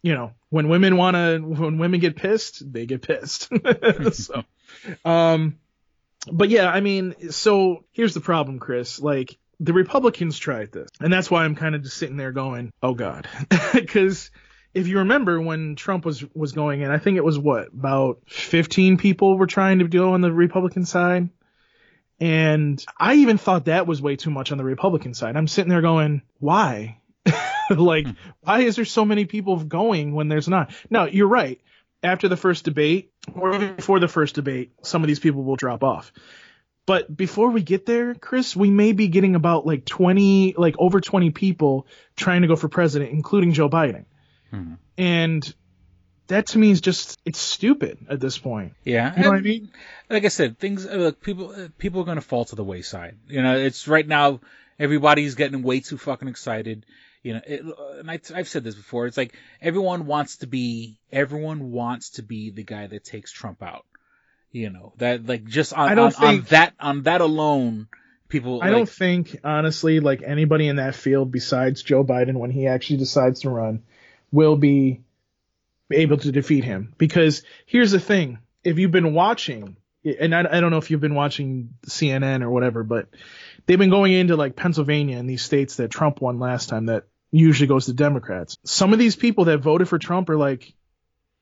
you 0.00 0.14
know, 0.14 0.32
when 0.50 0.68
women 0.68 0.96
want 0.96 1.16
to 1.16 1.38
when 1.38 1.78
women 1.78 1.98
get 2.00 2.14
pissed, 2.16 2.72
they 2.72 2.86
get 2.86 3.02
pissed. 3.02 3.48
so 4.12 4.44
um 5.04 5.58
but 6.30 6.48
yeah, 6.48 6.68
I 6.68 6.80
mean, 6.80 7.30
so 7.30 7.84
here's 7.92 8.14
the 8.14 8.20
problem, 8.20 8.58
Chris. 8.58 9.00
Like 9.00 9.38
the 9.60 9.72
Republicans 9.72 10.38
tried 10.38 10.72
this, 10.72 10.88
and 11.00 11.12
that's 11.12 11.30
why 11.30 11.44
I'm 11.44 11.54
kind 11.54 11.74
of 11.74 11.82
just 11.82 11.96
sitting 11.96 12.16
there 12.16 12.32
going, 12.32 12.72
"Oh 12.82 12.94
God," 12.94 13.28
because 13.74 14.30
if 14.74 14.86
you 14.86 14.98
remember 14.98 15.40
when 15.40 15.76
Trump 15.76 16.04
was 16.04 16.24
was 16.34 16.52
going 16.52 16.80
in, 16.80 16.90
I 16.90 16.98
think 16.98 17.16
it 17.16 17.24
was 17.24 17.38
what 17.38 17.68
about 17.68 18.20
15 18.26 18.98
people 18.98 19.38
were 19.38 19.46
trying 19.46 19.78
to 19.80 19.88
go 19.88 20.12
on 20.12 20.20
the 20.20 20.32
Republican 20.32 20.84
side, 20.84 21.28
and 22.20 22.84
I 22.98 23.14
even 23.14 23.38
thought 23.38 23.66
that 23.66 23.86
was 23.86 24.02
way 24.02 24.16
too 24.16 24.30
much 24.30 24.50
on 24.52 24.58
the 24.58 24.64
Republican 24.64 25.14
side. 25.14 25.36
I'm 25.36 25.48
sitting 25.48 25.70
there 25.70 25.82
going, 25.82 26.22
why? 26.38 27.00
like, 27.70 28.06
hmm. 28.06 28.12
why 28.40 28.60
is 28.60 28.76
there 28.76 28.84
so 28.84 29.04
many 29.04 29.24
people 29.24 29.62
going 29.62 30.14
when 30.14 30.28
there's 30.28 30.48
not? 30.48 30.72
No, 30.90 31.04
you're 31.04 31.28
right. 31.28 31.60
After 32.02 32.28
the 32.28 32.36
first 32.36 32.64
debate, 32.64 33.12
or 33.34 33.54
even 33.54 33.76
before 33.76 34.00
the 34.00 34.08
first 34.08 34.34
debate, 34.34 34.72
some 34.82 35.02
of 35.02 35.08
these 35.08 35.18
people 35.18 35.44
will 35.44 35.56
drop 35.56 35.82
off. 35.82 36.12
But 36.86 37.14
before 37.14 37.50
we 37.50 37.62
get 37.62 37.84
there, 37.84 38.14
Chris, 38.14 38.56
we 38.56 38.70
may 38.70 38.92
be 38.92 39.08
getting 39.08 39.34
about 39.34 39.66
like 39.66 39.84
20, 39.84 40.54
like 40.56 40.74
over 40.78 41.02
20 41.02 41.30
people 41.30 41.86
trying 42.16 42.42
to 42.42 42.48
go 42.48 42.56
for 42.56 42.68
president, 42.68 43.10
including 43.10 43.52
Joe 43.52 43.68
Biden. 43.68 44.06
Hmm. 44.50 44.74
And 44.96 45.54
that 46.28 46.46
to 46.46 46.58
me 46.58 46.70
is 46.70 46.80
just, 46.80 47.18
it's 47.26 47.38
stupid 47.38 47.98
at 48.08 48.20
this 48.20 48.38
point. 48.38 48.72
Yeah, 48.84 49.14
You 49.14 49.22
know 49.22 49.30
what 49.30 49.36
I 49.36 49.42
mean? 49.42 49.70
Like 50.08 50.24
I 50.24 50.28
said, 50.28 50.58
things 50.58 50.86
uh, 50.86 50.94
look 50.94 51.20
people 51.20 51.50
uh, 51.50 51.68
people 51.76 52.00
are 52.00 52.04
going 52.04 52.16
to 52.16 52.22
fall 52.22 52.46
to 52.46 52.56
the 52.56 52.64
wayside. 52.64 53.18
You 53.26 53.42
know, 53.42 53.58
it's 53.58 53.86
right 53.86 54.06
now 54.06 54.40
everybody's 54.78 55.34
getting 55.34 55.62
way 55.62 55.80
too 55.80 55.98
fucking 55.98 56.28
excited. 56.28 56.86
You 57.28 57.34
know, 57.34 57.40
it, 57.46 57.62
and 57.98 58.10
I, 58.10 58.18
I've 58.34 58.48
said 58.48 58.64
this 58.64 58.74
before. 58.74 59.06
It's 59.06 59.18
like 59.18 59.34
everyone 59.60 60.06
wants 60.06 60.38
to 60.38 60.46
be 60.46 60.98
everyone 61.12 61.72
wants 61.72 62.12
to 62.12 62.22
be 62.22 62.48
the 62.48 62.62
guy 62.62 62.86
that 62.86 63.04
takes 63.04 63.30
Trump 63.30 63.62
out. 63.62 63.84
You 64.50 64.70
know 64.70 64.94
that 64.96 65.26
like 65.26 65.44
just 65.44 65.74
on 65.74 65.90
I 65.90 65.94
don't 65.94 66.18
on, 66.18 66.24
on 66.26 66.40
that 66.48 66.72
on 66.80 67.02
that 67.02 67.20
alone, 67.20 67.88
people. 68.28 68.62
I 68.62 68.68
like, 68.68 68.76
don't 68.76 68.88
think, 68.88 69.36
honestly, 69.44 70.00
like 70.00 70.22
anybody 70.22 70.68
in 70.68 70.76
that 70.76 70.94
field 70.94 71.30
besides 71.30 71.82
Joe 71.82 72.02
Biden, 72.02 72.38
when 72.38 72.50
he 72.50 72.66
actually 72.66 72.96
decides 72.96 73.40
to 73.40 73.50
run, 73.50 73.82
will 74.32 74.56
be 74.56 75.02
able 75.92 76.16
to 76.16 76.32
defeat 76.32 76.64
him. 76.64 76.94
Because 76.96 77.42
here's 77.66 77.90
the 77.90 78.00
thing: 78.00 78.38
if 78.64 78.78
you've 78.78 78.90
been 78.90 79.12
watching, 79.12 79.76
and 80.02 80.34
I, 80.34 80.40
I 80.50 80.60
don't 80.60 80.70
know 80.70 80.78
if 80.78 80.90
you've 80.90 81.02
been 81.02 81.14
watching 81.14 81.74
CNN 81.86 82.40
or 82.40 82.48
whatever, 82.48 82.84
but 82.84 83.08
they've 83.66 83.78
been 83.78 83.90
going 83.90 84.14
into 84.14 84.34
like 84.34 84.56
Pennsylvania 84.56 85.18
and 85.18 85.28
these 85.28 85.42
states 85.42 85.76
that 85.76 85.90
Trump 85.90 86.22
won 86.22 86.38
last 86.38 86.70
time 86.70 86.86
that 86.86 87.04
usually 87.30 87.66
goes 87.66 87.86
to 87.86 87.92
Democrats. 87.92 88.56
Some 88.64 88.92
of 88.92 88.98
these 88.98 89.16
people 89.16 89.46
that 89.46 89.58
voted 89.58 89.88
for 89.88 89.98
Trump 89.98 90.30
are 90.30 90.36
like, 90.36 90.72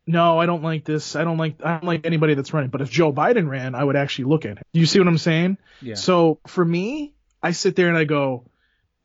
no, 0.06 0.38
I 0.38 0.46
don't 0.46 0.62
like 0.62 0.84
this. 0.84 1.16
I 1.16 1.24
don't 1.24 1.38
like 1.38 1.56
I 1.64 1.72
don't 1.72 1.84
like 1.84 2.06
anybody 2.06 2.34
that's 2.34 2.52
running. 2.52 2.70
But 2.70 2.80
if 2.80 2.90
Joe 2.90 3.12
Biden 3.12 3.48
ran, 3.48 3.74
I 3.74 3.82
would 3.82 3.96
actually 3.96 4.26
look 4.26 4.44
at 4.44 4.58
him. 4.58 4.64
Do 4.72 4.80
you 4.80 4.86
see 4.86 4.98
what 4.98 5.08
I'm 5.08 5.18
saying? 5.18 5.58
Yeah. 5.82 5.94
So 5.94 6.38
for 6.46 6.64
me, 6.64 7.14
I 7.42 7.50
sit 7.52 7.76
there 7.76 7.88
and 7.88 7.98
I 7.98 8.04
go, 8.04 8.48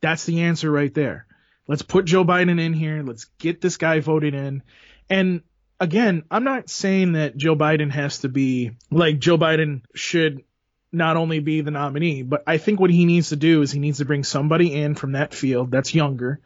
that's 0.02 0.26
the 0.26 0.42
answer 0.42 0.70
right 0.70 0.94
there. 0.94 1.26
Let's 1.68 1.82
put 1.82 2.06
Joe 2.06 2.24
Biden 2.24 2.60
in 2.60 2.74
here. 2.74 3.04
Let's 3.04 3.26
get 3.40 3.62
this 3.62 3.78
guy 3.78 4.00
voted 4.00 4.34
in. 4.36 4.62
And 5.10 5.42
again, 5.80 6.24
I'm 6.30 6.44
not 6.44 6.70
saying 6.70 7.14
that 7.14 7.36
Joe 7.36 7.56
Biden 7.56 7.92
has 7.92 8.20
to 8.20 8.30
be 8.30 8.72
like 8.90 9.20
Joe 9.20 9.38
Biden 9.38 9.82
should 9.96 10.44
not 10.92 11.18
only 11.18 11.40
be 11.40 11.62
the 11.62 11.72
nominee, 11.72 12.24
but 12.24 12.44
I 12.46 12.58
think 12.58 12.80
what 12.80 12.90
he 12.90 13.06
needs 13.06 13.30
to 13.30 13.36
do 13.36 13.62
is 13.62 13.72
he 13.72 13.80
needs 13.80 14.00
to 14.00 14.06
bring 14.06 14.24
somebody 14.24 14.74
in 14.74 14.96
from 14.96 15.14
that 15.14 15.34
field 15.34 15.72
that's 15.72 15.96
younger, 15.96 16.42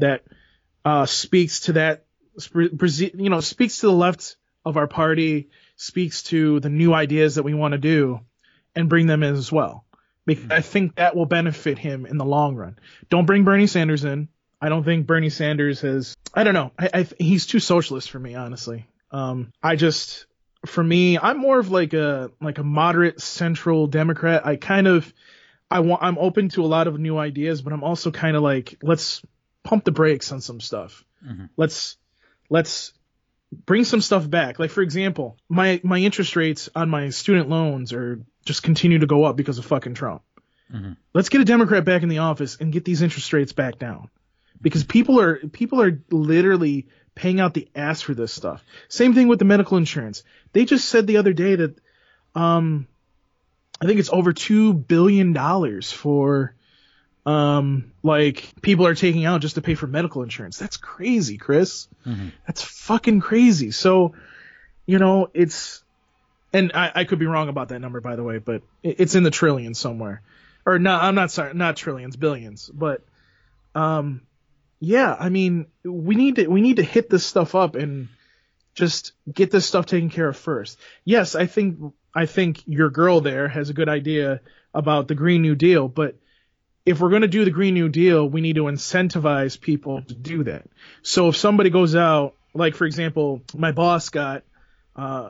that 0.00 0.24
uh, 0.84 1.06
speaks 1.06 1.60
to 1.60 1.72
that, 1.74 2.04
you 2.54 3.30
know, 3.30 3.40
speaks 3.40 3.78
to 3.78 3.86
the 3.86 3.92
left 3.92 4.36
of 4.64 4.76
our 4.76 4.86
party, 4.86 5.48
speaks 5.76 6.22
to 6.24 6.60
the 6.60 6.68
new 6.68 6.92
ideas 6.92 7.36
that 7.36 7.42
we 7.42 7.54
want 7.54 7.72
to 7.72 7.78
do, 7.78 8.20
and 8.74 8.88
bring 8.88 9.06
them 9.06 9.22
in 9.22 9.34
as 9.34 9.50
well. 9.50 9.84
Because 10.26 10.50
I 10.50 10.60
think 10.60 10.96
that 10.96 11.16
will 11.16 11.26
benefit 11.26 11.78
him 11.78 12.06
in 12.06 12.18
the 12.18 12.24
long 12.24 12.54
run. 12.54 12.78
Don't 13.08 13.26
bring 13.26 13.44
Bernie 13.44 13.66
Sanders 13.66 14.04
in. 14.04 14.28
I 14.60 14.68
don't 14.68 14.84
think 14.84 15.06
Bernie 15.06 15.30
Sanders 15.30 15.80
has. 15.80 16.14
I 16.34 16.44
don't 16.44 16.54
know. 16.54 16.72
I, 16.78 16.90
I 16.92 17.06
he's 17.18 17.46
too 17.46 17.58
socialist 17.58 18.10
for 18.10 18.18
me, 18.18 18.34
honestly. 18.34 18.86
Um, 19.10 19.50
I 19.62 19.76
just, 19.76 20.26
for 20.66 20.84
me, 20.84 21.18
I'm 21.18 21.38
more 21.38 21.58
of 21.58 21.70
like 21.70 21.94
a 21.94 22.30
like 22.40 22.58
a 22.58 22.62
moderate 22.62 23.20
central 23.20 23.86
Democrat. 23.86 24.46
I 24.46 24.56
kind 24.56 24.86
of, 24.86 25.12
I 25.70 25.80
want, 25.80 26.02
I'm 26.02 26.18
open 26.18 26.50
to 26.50 26.62
a 26.62 26.66
lot 26.66 26.86
of 26.86 27.00
new 27.00 27.16
ideas, 27.16 27.62
but 27.62 27.72
I'm 27.72 27.82
also 27.82 28.10
kind 28.10 28.36
of 28.36 28.42
like, 28.42 28.76
let's 28.82 29.22
pump 29.62 29.84
the 29.84 29.92
brakes 29.92 30.32
on 30.32 30.40
some 30.40 30.60
stuff. 30.60 31.04
Let's 31.56 31.96
let's 32.48 32.92
bring 33.52 33.84
some 33.84 34.00
stuff 34.00 34.28
back. 34.28 34.58
Like 34.58 34.70
for 34.70 34.82
example, 34.82 35.36
my 35.48 35.80
my 35.82 35.98
interest 35.98 36.36
rates 36.36 36.68
on 36.74 36.88
my 36.88 37.10
student 37.10 37.48
loans 37.48 37.92
are 37.92 38.20
just 38.44 38.62
continue 38.62 38.98
to 39.00 39.06
go 39.06 39.24
up 39.24 39.36
because 39.36 39.58
of 39.58 39.66
fucking 39.66 39.94
Trump. 39.94 40.22
Let's 41.12 41.28
get 41.28 41.40
a 41.40 41.44
Democrat 41.44 41.84
back 41.84 42.02
in 42.02 42.08
the 42.08 42.18
office 42.18 42.56
and 42.60 42.72
get 42.72 42.84
these 42.84 43.02
interest 43.02 43.32
rates 43.32 43.52
back 43.52 43.78
down. 43.78 44.08
Because 44.62 44.84
people 44.84 45.20
are 45.20 45.36
people 45.36 45.80
are 45.82 46.00
literally 46.10 46.86
paying 47.14 47.40
out 47.40 47.54
the 47.54 47.68
ass 47.74 48.00
for 48.02 48.14
this 48.14 48.32
stuff. 48.32 48.64
Same 48.88 49.14
thing 49.14 49.28
with 49.28 49.38
the 49.38 49.44
medical 49.44 49.76
insurance. 49.78 50.22
They 50.52 50.64
just 50.64 50.88
said 50.88 51.06
the 51.06 51.16
other 51.16 51.32
day 51.32 51.56
that 51.56 51.78
um 52.34 52.86
I 53.80 53.86
think 53.86 53.98
it's 53.98 54.12
over 54.12 54.32
2 54.32 54.74
billion 54.74 55.32
dollars 55.32 55.90
for 55.90 56.54
um 57.26 57.92
like 58.02 58.50
people 58.62 58.86
are 58.86 58.94
taking 58.94 59.26
out 59.26 59.42
just 59.42 59.56
to 59.56 59.62
pay 59.62 59.74
for 59.74 59.86
medical 59.86 60.22
insurance. 60.22 60.58
That's 60.58 60.78
crazy, 60.78 61.36
Chris. 61.36 61.86
That's 62.46 62.62
fucking 62.62 63.20
crazy. 63.20 63.72
So, 63.72 64.14
you 64.86 64.98
know, 64.98 65.28
it's, 65.34 65.84
and 66.52 66.72
I, 66.74 66.90
I 66.94 67.04
could 67.04 67.18
be 67.18 67.26
wrong 67.26 67.48
about 67.48 67.68
that 67.68 67.80
number, 67.80 68.00
by 68.00 68.16
the 68.16 68.24
way, 68.24 68.38
but 68.38 68.62
it's 68.82 69.14
in 69.14 69.22
the 69.22 69.30
trillions 69.30 69.78
somewhere. 69.78 70.22
Or 70.66 70.78
not, 70.78 71.04
I'm 71.04 71.14
not 71.14 71.30
sorry, 71.30 71.54
not 71.54 71.76
trillions, 71.76 72.16
billions. 72.16 72.68
But, 72.68 73.04
um, 73.74 74.22
yeah, 74.80 75.14
I 75.18 75.28
mean, 75.28 75.66
we 75.84 76.14
need 76.14 76.36
to, 76.36 76.46
we 76.46 76.60
need 76.62 76.76
to 76.76 76.82
hit 76.82 77.10
this 77.10 77.24
stuff 77.24 77.54
up 77.54 77.76
and 77.76 78.08
just 78.74 79.12
get 79.32 79.50
this 79.50 79.66
stuff 79.66 79.86
taken 79.86 80.10
care 80.10 80.28
of 80.28 80.36
first. 80.36 80.78
Yes, 81.04 81.34
I 81.34 81.46
think, 81.46 81.92
I 82.14 82.26
think 82.26 82.62
your 82.66 82.90
girl 82.90 83.20
there 83.20 83.46
has 83.46 83.68
a 83.68 83.74
good 83.74 83.88
idea 83.88 84.40
about 84.74 85.06
the 85.06 85.14
Green 85.14 85.42
New 85.42 85.54
Deal, 85.54 85.86
but 85.86 86.16
if 86.86 87.00
we're 87.00 87.10
going 87.10 87.22
to 87.22 87.28
do 87.28 87.44
the 87.44 87.50
Green 87.50 87.74
New 87.74 87.88
Deal, 87.88 88.26
we 88.28 88.40
need 88.40 88.56
to 88.56 88.62
incentivize 88.64 89.60
people 89.60 90.02
to 90.02 90.14
do 90.14 90.44
that. 90.44 90.66
So 91.02 91.28
if 91.28 91.36
somebody 91.36 91.70
goes 91.70 91.94
out, 91.94 92.34
like 92.54 92.74
for 92.74 92.84
example, 92.86 93.42
my 93.54 93.72
boss 93.72 94.08
got 94.08 94.42
uh, 94.96 95.28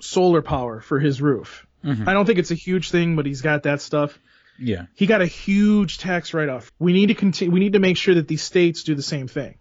solar 0.00 0.42
power 0.42 0.80
for 0.80 0.98
his 1.00 1.20
roof. 1.22 1.66
Mhm. 1.84 2.06
I 2.06 2.12
don't 2.12 2.26
think 2.26 2.38
it's 2.38 2.50
a 2.50 2.54
huge 2.56 2.90
thing, 2.90 3.16
but 3.16 3.26
he's 3.26 3.40
got 3.42 3.62
that 3.64 3.80
stuff. 3.80 4.18
Yeah. 4.58 4.86
He 4.94 5.06
got 5.06 5.22
a 5.22 5.26
huge 5.26 5.98
tax 5.98 6.34
write-off. 6.34 6.70
We 6.78 6.92
need 6.92 7.06
to 7.06 7.14
continue. 7.14 7.52
We 7.52 7.60
need 7.60 7.72
to 7.72 7.78
make 7.80 7.96
sure 7.96 8.14
that 8.16 8.28
these 8.28 8.42
states 8.42 8.82
do 8.84 8.94
the 8.94 9.02
same 9.02 9.26
thing. 9.28 9.56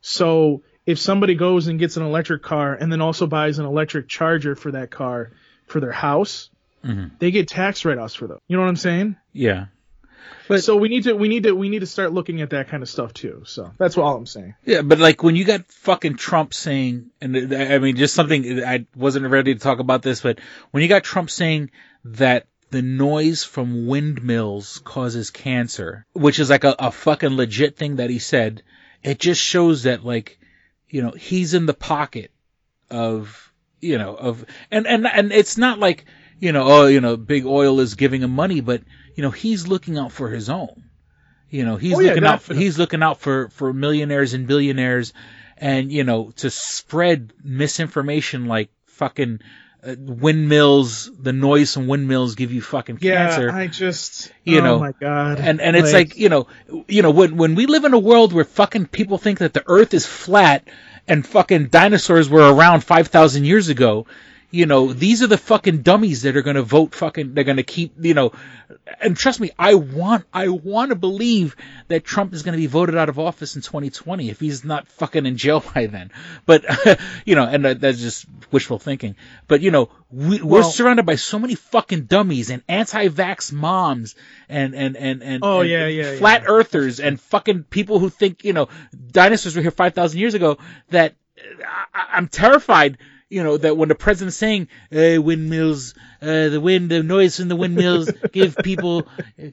So 0.00 0.62
if 0.86 0.98
somebody 0.98 1.34
goes 1.34 1.66
and 1.68 1.78
gets 1.78 1.96
an 1.96 2.02
electric 2.02 2.42
car 2.42 2.74
and 2.74 2.90
then 2.90 3.00
also 3.00 3.26
buys 3.26 3.58
an 3.58 3.66
electric 3.66 4.08
charger 4.08 4.56
for 4.56 4.72
that 4.72 4.90
car 4.90 5.32
for 5.66 5.78
their 5.80 5.92
house, 5.92 6.48
Mhm. 6.84 7.10
they 7.18 7.30
get 7.30 7.48
tax 7.48 7.84
write-offs 7.84 8.14
for 8.14 8.26
them. 8.26 8.38
You 8.48 8.56
know 8.56 8.62
what 8.62 8.70
I'm 8.70 8.76
saying? 8.76 9.16
Yeah. 9.32 9.66
So 10.58 10.76
we 10.76 10.88
need 10.88 11.04
to 11.04 11.14
we 11.14 11.28
need 11.28 11.44
to 11.44 11.52
we 11.52 11.68
need 11.68 11.80
to 11.80 11.86
start 11.86 12.12
looking 12.12 12.40
at 12.40 12.50
that 12.50 12.68
kind 12.68 12.82
of 12.82 12.88
stuff 12.88 13.12
too. 13.12 13.42
So 13.46 13.72
that's 13.78 13.96
all 13.96 14.16
I'm 14.16 14.26
saying. 14.26 14.54
Yeah, 14.64 14.82
but 14.82 14.98
like 14.98 15.22
when 15.22 15.36
you 15.36 15.44
got 15.44 15.70
fucking 15.70 16.16
Trump 16.16 16.54
saying, 16.54 17.10
and 17.20 17.54
I 17.54 17.78
mean, 17.78 17.96
just 17.96 18.14
something 18.14 18.62
I 18.64 18.86
wasn't 18.94 19.28
ready 19.28 19.54
to 19.54 19.60
talk 19.60 19.78
about 19.78 20.02
this, 20.02 20.20
but 20.20 20.38
when 20.70 20.82
you 20.82 20.88
got 20.88 21.04
Trump 21.04 21.30
saying 21.30 21.70
that 22.04 22.46
the 22.70 22.82
noise 22.82 23.42
from 23.44 23.86
windmills 23.86 24.80
causes 24.84 25.30
cancer, 25.30 26.06
which 26.12 26.38
is 26.38 26.50
like 26.50 26.64
a, 26.64 26.74
a 26.78 26.90
fucking 26.90 27.36
legit 27.36 27.76
thing 27.76 27.96
that 27.96 28.10
he 28.10 28.18
said, 28.18 28.62
it 29.02 29.18
just 29.18 29.42
shows 29.42 29.84
that 29.84 30.04
like, 30.04 30.38
you 30.88 31.02
know, 31.02 31.10
he's 31.10 31.54
in 31.54 31.66
the 31.66 31.74
pocket 31.74 32.30
of, 32.90 33.52
you 33.80 33.98
know, 33.98 34.14
of, 34.14 34.44
and, 34.70 34.86
and, 34.86 35.06
and 35.06 35.32
it's 35.32 35.58
not 35.58 35.78
like, 35.78 36.04
you 36.38 36.52
know, 36.52 36.62
oh, 36.64 36.86
you 36.86 37.00
know, 37.00 37.16
big 37.16 37.44
oil 37.44 37.80
is 37.80 37.94
giving 37.94 38.22
him 38.22 38.30
money, 38.30 38.60
but, 38.60 38.82
you 39.14 39.22
know, 39.22 39.30
he's 39.30 39.66
looking 39.66 39.98
out 39.98 40.12
for 40.12 40.28
his 40.30 40.48
own. 40.48 40.84
You 41.48 41.64
know, 41.64 41.76
he's 41.76 41.94
Oh, 41.94 42.00
yeah, 42.00 42.10
looking 42.10 42.24
out 42.24 42.42
for, 42.42 42.54
he's 42.54 42.78
looking 42.78 43.02
out 43.02 43.20
for, 43.20 43.48
for 43.48 43.72
millionaires 43.72 44.34
and 44.34 44.46
billionaires 44.46 45.12
and, 45.56 45.90
you 45.90 46.04
know, 46.04 46.30
to 46.36 46.50
spread 46.50 47.32
misinformation 47.42 48.46
like 48.46 48.70
fucking 48.86 49.40
uh, 49.82 49.94
windmills, 49.98 51.10
the 51.18 51.32
noise 51.32 51.72
from 51.74 51.86
windmills 51.86 52.34
give 52.34 52.52
you 52.52 52.60
fucking 52.60 52.98
cancer. 52.98 53.46
Yeah, 53.46 53.50
cancer. 53.50 53.50
I 53.50 53.66
just 53.66 54.32
you 54.44 54.60
oh 54.60 54.64
know, 54.64 54.78
my 54.78 54.92
god. 54.92 55.40
and 55.40 55.60
and 55.60 55.74
it's 55.74 55.92
like, 55.92 56.18
you 56.18 56.28
know, 56.28 56.48
you 56.86 57.00
know 57.02 57.10
when 57.10 57.36
when 57.36 57.54
we 57.54 57.64
live 57.64 57.84
in 57.84 57.94
a 57.94 57.98
world 57.98 58.32
where 58.34 58.44
fucking 58.44 58.86
people 58.86 59.16
think 59.16 59.38
that 59.38 59.54
the 59.54 59.64
Earth 59.66 59.94
is 59.94 60.04
flat 60.04 60.68
and 61.08 61.26
fucking 61.26 61.68
dinosaurs 61.68 62.28
were 62.28 62.52
around 62.54 62.84
five 62.84 63.08
thousand 63.08 63.44
years 63.44 63.70
ago, 63.70 64.06
you 64.50 64.66
know, 64.66 64.92
these 64.92 65.22
are 65.22 65.26
the 65.26 65.38
fucking 65.38 65.82
dummies 65.82 66.22
that 66.22 66.36
are 66.36 66.42
gonna 66.42 66.62
vote 66.62 66.94
fucking. 66.94 67.34
They're 67.34 67.44
gonna 67.44 67.62
keep, 67.62 67.94
you 68.00 68.14
know, 68.14 68.32
and 69.00 69.16
trust 69.16 69.38
me, 69.40 69.50
I 69.58 69.74
want 69.74 70.24
I 70.32 70.48
want 70.48 70.90
to 70.90 70.96
believe 70.96 71.56
that 71.88 72.04
Trump 72.04 72.34
is 72.34 72.42
gonna 72.42 72.56
be 72.56 72.66
voted 72.66 72.96
out 72.96 73.08
of 73.08 73.18
office 73.18 73.54
in 73.56 73.62
2020 73.62 74.28
if 74.28 74.40
he's 74.40 74.64
not 74.64 74.88
fucking 74.88 75.24
in 75.26 75.36
jail 75.36 75.62
by 75.74 75.86
then. 75.86 76.10
But 76.46 76.64
you 77.24 77.34
know, 77.36 77.44
and 77.44 77.64
that's 77.64 77.98
just 78.00 78.26
wishful 78.50 78.78
thinking. 78.78 79.14
But 79.46 79.60
you 79.60 79.70
know, 79.70 79.90
we, 80.10 80.42
we're 80.42 80.60
Well- 80.60 80.70
surrounded 80.70 81.06
by 81.06 81.14
so 81.14 81.38
many 81.38 81.54
fucking 81.54 82.02
dummies 82.04 82.50
and 82.50 82.62
anti-vax 82.68 83.52
moms 83.52 84.14
and 84.48 84.74
and 84.74 84.96
and 84.96 85.22
and 85.22 85.44
Oh, 85.44 85.60
and 85.60 85.70
yeah, 85.70 85.86
yeah, 85.86 86.16
flat 86.16 86.42
yeah. 86.42 86.48
earthers 86.48 86.98
and 87.00 87.20
fucking 87.20 87.64
people 87.64 87.98
who 87.98 88.08
think 88.10 88.44
you 88.44 88.52
know 88.52 88.68
dinosaurs 89.12 89.54
were 89.54 89.62
here 89.62 89.70
five 89.70 89.94
thousand 89.94 90.18
years 90.18 90.34
ago. 90.34 90.58
That 90.88 91.14
I, 91.94 92.08
I'm 92.14 92.26
terrified. 92.28 92.98
You 93.30 93.42
know 93.44 93.56
that 93.56 93.76
when 93.76 93.88
the 93.88 93.94
president's 93.94 94.36
saying 94.36 94.68
uh, 94.92 95.22
windmills, 95.22 95.94
uh, 96.20 96.48
the 96.50 96.60
wind, 96.60 96.90
the 96.90 97.02
noise 97.02 97.36
from 97.36 97.48
the 97.48 97.56
windmills 97.56 98.10
give 98.32 98.56
people 98.56 99.06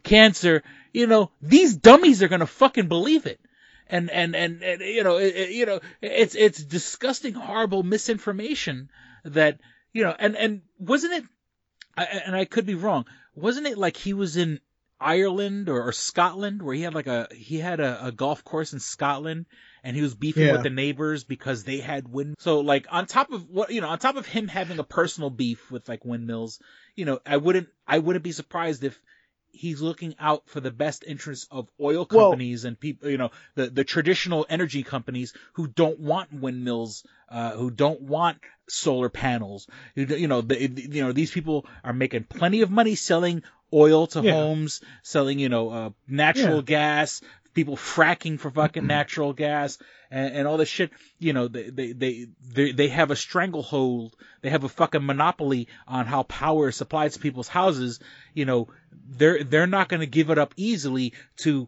cancer. 0.04 0.64
You 0.94 1.08
know 1.08 1.32
these 1.42 1.76
dummies 1.78 2.24
are 2.24 2.28
gonna 2.28 2.48
fucking 2.48 2.88
believe 2.88 3.26
it 3.28 3.40
and 3.90 4.10
and 4.10 4.36
and, 4.36 4.64
and 4.64 4.82
you 4.82 5.04
know 5.04 5.18
it, 5.18 5.36
it- 5.36 5.52
you 5.52 5.66
know 5.66 5.80
it's 6.02 6.36
it's 6.36 6.62
disgusting 6.64 7.34
horrible 7.34 7.84
misinformation 7.84 8.90
that 9.24 9.60
you 9.94 10.04
know 10.04 10.16
and 10.18 10.36
and 10.36 10.62
wasn't 10.80 11.14
it 11.14 11.24
I, 11.96 12.04
and 12.26 12.36
I 12.36 12.46
could 12.46 12.66
be 12.66 12.76
wrong 12.76 13.06
wasn't 13.36 13.68
it 13.68 13.78
like 13.78 13.96
he 13.98 14.14
was 14.14 14.38
in 14.38 14.60
Ireland 15.00 15.70
or, 15.70 15.88
or 15.88 15.92
Scotland 15.92 16.62
where 16.62 16.74
he 16.76 16.82
had 16.82 16.96
like 16.96 17.08
a 17.08 17.28
he 17.34 17.60
had 17.60 17.80
a, 17.80 18.08
a 18.08 18.12
golf 18.12 18.44
course 18.44 18.74
in 18.74 18.80
Scotland 18.80 19.46
and 19.88 19.96
he 19.96 20.02
was 20.02 20.14
beefing 20.16 20.44
Yeah. 20.48 20.52
with 20.52 20.64
the 20.64 20.70
neighbors 20.70 21.24
because 21.24 21.64
they 21.64 21.80
had 21.80 22.08
wind 22.08 22.36
so 22.40 22.60
like 22.60 22.88
on 22.92 23.06
top 23.06 23.32
of 23.32 23.50
what 23.50 23.72
you 23.72 23.82
know 23.82 23.88
on 23.90 24.00
top 24.00 24.18
of 24.18 24.26
him 24.26 24.48
having 24.48 24.80
a 24.80 24.84
personal 24.84 25.30
beef 25.30 25.72
with 25.72 25.88
like 25.88 26.04
windmills 26.06 26.60
you 26.96 27.06
know 27.06 27.20
I 27.26 27.38
wouldn't 27.38 27.70
I 27.88 28.00
wouldn't 28.00 28.24
be 28.24 28.34
surprised 28.34 28.84
if 28.84 29.00
he's 29.50 29.82
looking 29.82 30.14
out 30.20 30.44
for 30.50 30.60
the 30.60 30.70
best 30.70 31.04
interests 31.08 31.48
of 31.50 31.68
oil 31.82 32.06
Well- 32.12 32.30
companies 32.30 32.64
and 32.66 32.80
people, 32.80 33.10
you 33.10 33.18
know, 33.18 33.32
the, 33.56 33.68
the 33.78 33.84
traditional 33.84 34.46
energy 34.50 34.84
companies 34.84 35.34
who 35.54 35.66
don't 35.68 36.00
want 36.00 36.32
windmills, 36.32 37.04
uh, 37.30 37.52
who 37.54 37.72
don't 37.72 38.02
want 38.02 38.38
solar 38.70 39.10
panels. 39.10 39.66
You 39.96 40.06
you 40.06 40.28
know, 40.28 40.42
the, 40.42 40.62
you 40.96 41.02
know, 41.04 41.12
these 41.12 41.32
people 41.32 41.66
are 41.84 41.94
making 41.94 42.26
plenty 42.26 42.62
of 42.62 42.70
money 42.70 42.94
selling 42.96 43.42
oil 43.74 44.06
to 44.08 44.22
Yeah. 44.22 44.34
homes, 44.34 44.82
selling, 45.02 45.40
you 45.40 45.50
know, 45.50 45.70
uh, 45.70 45.90
natural 46.08 46.58
Yeah. 46.58 46.62
gas, 46.76 47.22
people 47.58 47.76
fracking 47.76 48.40
for 48.40 48.52
fucking 48.52 48.84
mm-hmm. 48.84 48.88
natural 48.88 49.34
gas 49.34 49.80
and, 50.12 50.36
and 50.36 50.48
all 50.48 50.58
this 50.58 50.70
shit. 50.70 50.92
You 51.18 51.34
know, 51.34 51.48
they, 51.48 51.72
they, 51.72 51.92
they, 51.92 52.28
they, 52.54 52.72
they 52.72 52.88
have 52.90 53.10
a 53.10 53.16
stranglehold. 53.16 54.16
They 54.44 54.52
have 54.52 54.64
a 54.64 54.70
fucking 54.70 55.04
monopoly 55.04 55.68
on 55.88 56.06
how 56.06 56.22
power 56.22 56.70
is 56.70 56.76
supplied 56.76 57.14
to 57.14 57.20
people's 57.20 57.48
houses. 57.48 58.00
You 58.36 58.46
know, 58.46 58.68
they're, 59.10 59.44
they're 59.44 59.66
not 59.66 59.90
going 59.90 60.02
to 60.02 60.06
give 60.06 60.30
it 60.30 60.38
up 60.38 60.54
easily 60.56 61.14
to, 61.38 61.68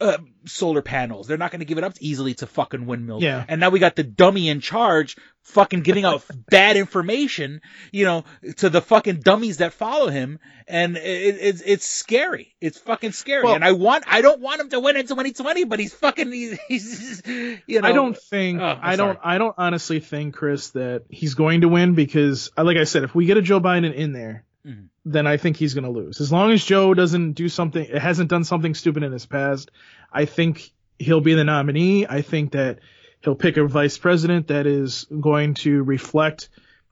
uh, 0.00 0.18
solar 0.46 0.82
panels. 0.82 1.26
They're 1.26 1.36
not 1.38 1.50
going 1.50 1.60
to 1.60 1.66
give 1.66 1.78
it 1.78 1.84
up 1.84 1.94
easily 2.00 2.34
to 2.34 2.46
fucking 2.46 2.86
windmills. 2.86 3.22
Yeah. 3.22 3.44
And 3.46 3.60
now 3.60 3.68
we 3.70 3.78
got 3.78 3.96
the 3.96 4.02
dummy 4.02 4.48
in 4.48 4.60
charge 4.60 5.16
fucking 5.42 5.80
giving 5.82 6.04
out 6.04 6.24
bad 6.50 6.76
information, 6.76 7.60
you 7.92 8.04
know, 8.04 8.24
to 8.56 8.70
the 8.70 8.80
fucking 8.80 9.20
dummies 9.20 9.58
that 9.58 9.72
follow 9.72 10.08
him. 10.08 10.38
And 10.66 10.96
it, 10.96 11.00
it's, 11.40 11.62
it's 11.64 11.84
scary. 11.84 12.54
It's 12.60 12.78
fucking 12.78 13.12
scary. 13.12 13.44
Well- 13.44 13.54
and 13.54 13.64
I 13.64 13.72
want, 13.72 14.04
I 14.06 14.22
don't 14.22 14.40
want 14.40 14.60
him 14.60 14.68
to 14.70 14.80
win 14.80 14.96
in 14.96 15.02
2020, 15.06 15.64
but 15.64 15.78
he's 15.80 15.92
fucking, 15.94 16.32
he's, 16.32 16.58
he's 16.68 17.22
you 17.66 17.80
know. 17.80 17.88
I 17.88 17.92
don't 17.92 18.16
think 18.16 18.60
Oh, 18.60 18.78
I'm 18.80 18.96
don't. 18.98 19.18
I 19.22 19.38
don't 19.38 19.54
honestly 19.58 20.00
think 20.00 20.34
Chris 20.34 20.70
that 20.70 21.04
he's 21.10 21.34
going 21.34 21.62
to 21.62 21.68
win 21.68 21.94
because 21.94 22.50
uh, 22.56 22.64
like 22.64 22.76
I 22.76 22.84
said 22.84 23.04
if 23.04 23.14
we 23.14 23.26
get 23.26 23.36
a 23.36 23.42
Joe 23.42 23.60
Biden 23.60 23.92
in 23.94 24.12
there 24.12 24.44
Mhm. 24.66 24.88
Then 25.04 25.26
I 25.26 25.36
think 25.36 25.56
he's 25.56 25.74
going 25.74 25.84
to 25.84 25.90
lose. 25.90 26.20
As 26.20 26.30
long 26.30 26.52
as 26.52 26.64
Joe 26.64 26.94
doesn't 26.94 27.32
do 27.32 27.48
something 27.48 27.84
hasn't 27.90 28.30
done 28.30 28.44
something 28.44 28.74
stupid 28.74 29.02
in 29.02 29.12
his 29.12 29.26
past, 29.26 29.70
I 30.12 30.24
think 30.24 30.70
he'll 30.98 31.20
be 31.20 31.34
the 31.34 31.44
nominee. 31.44 32.06
I 32.06 32.22
think 32.22 32.52
that 32.52 32.80
he'll 33.20 33.34
pick 33.34 33.56
a 33.56 33.66
vice 33.66 33.98
president 33.98 34.48
that 34.48 34.66
is 34.66 35.06
going 35.08 35.54
to 35.54 35.82
reflect 35.82 36.48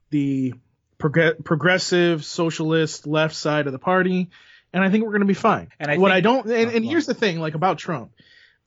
the 0.09 0.53
progr- 0.99 1.43
progressive 1.43 2.25
socialist 2.25 3.05
left 3.07 3.35
side 3.35 3.67
of 3.67 3.73
the 3.73 3.79
party 3.79 4.29
and 4.71 4.83
I 4.83 4.89
think 4.89 5.03
we're 5.03 5.11
going 5.11 5.21
to 5.21 5.27
be 5.27 5.33
fine. 5.33 5.69
And 5.79 5.89
I 5.89 5.97
what 5.97 6.09
think- 6.09 6.17
I 6.17 6.21
don't 6.21 6.45
and, 6.45 6.69
Oh, 6.71 6.75
and 6.75 6.85
here's 6.85 7.05
the 7.05 7.13
thing 7.13 7.39
like 7.39 7.55
about 7.55 7.77
Trump 7.77 8.11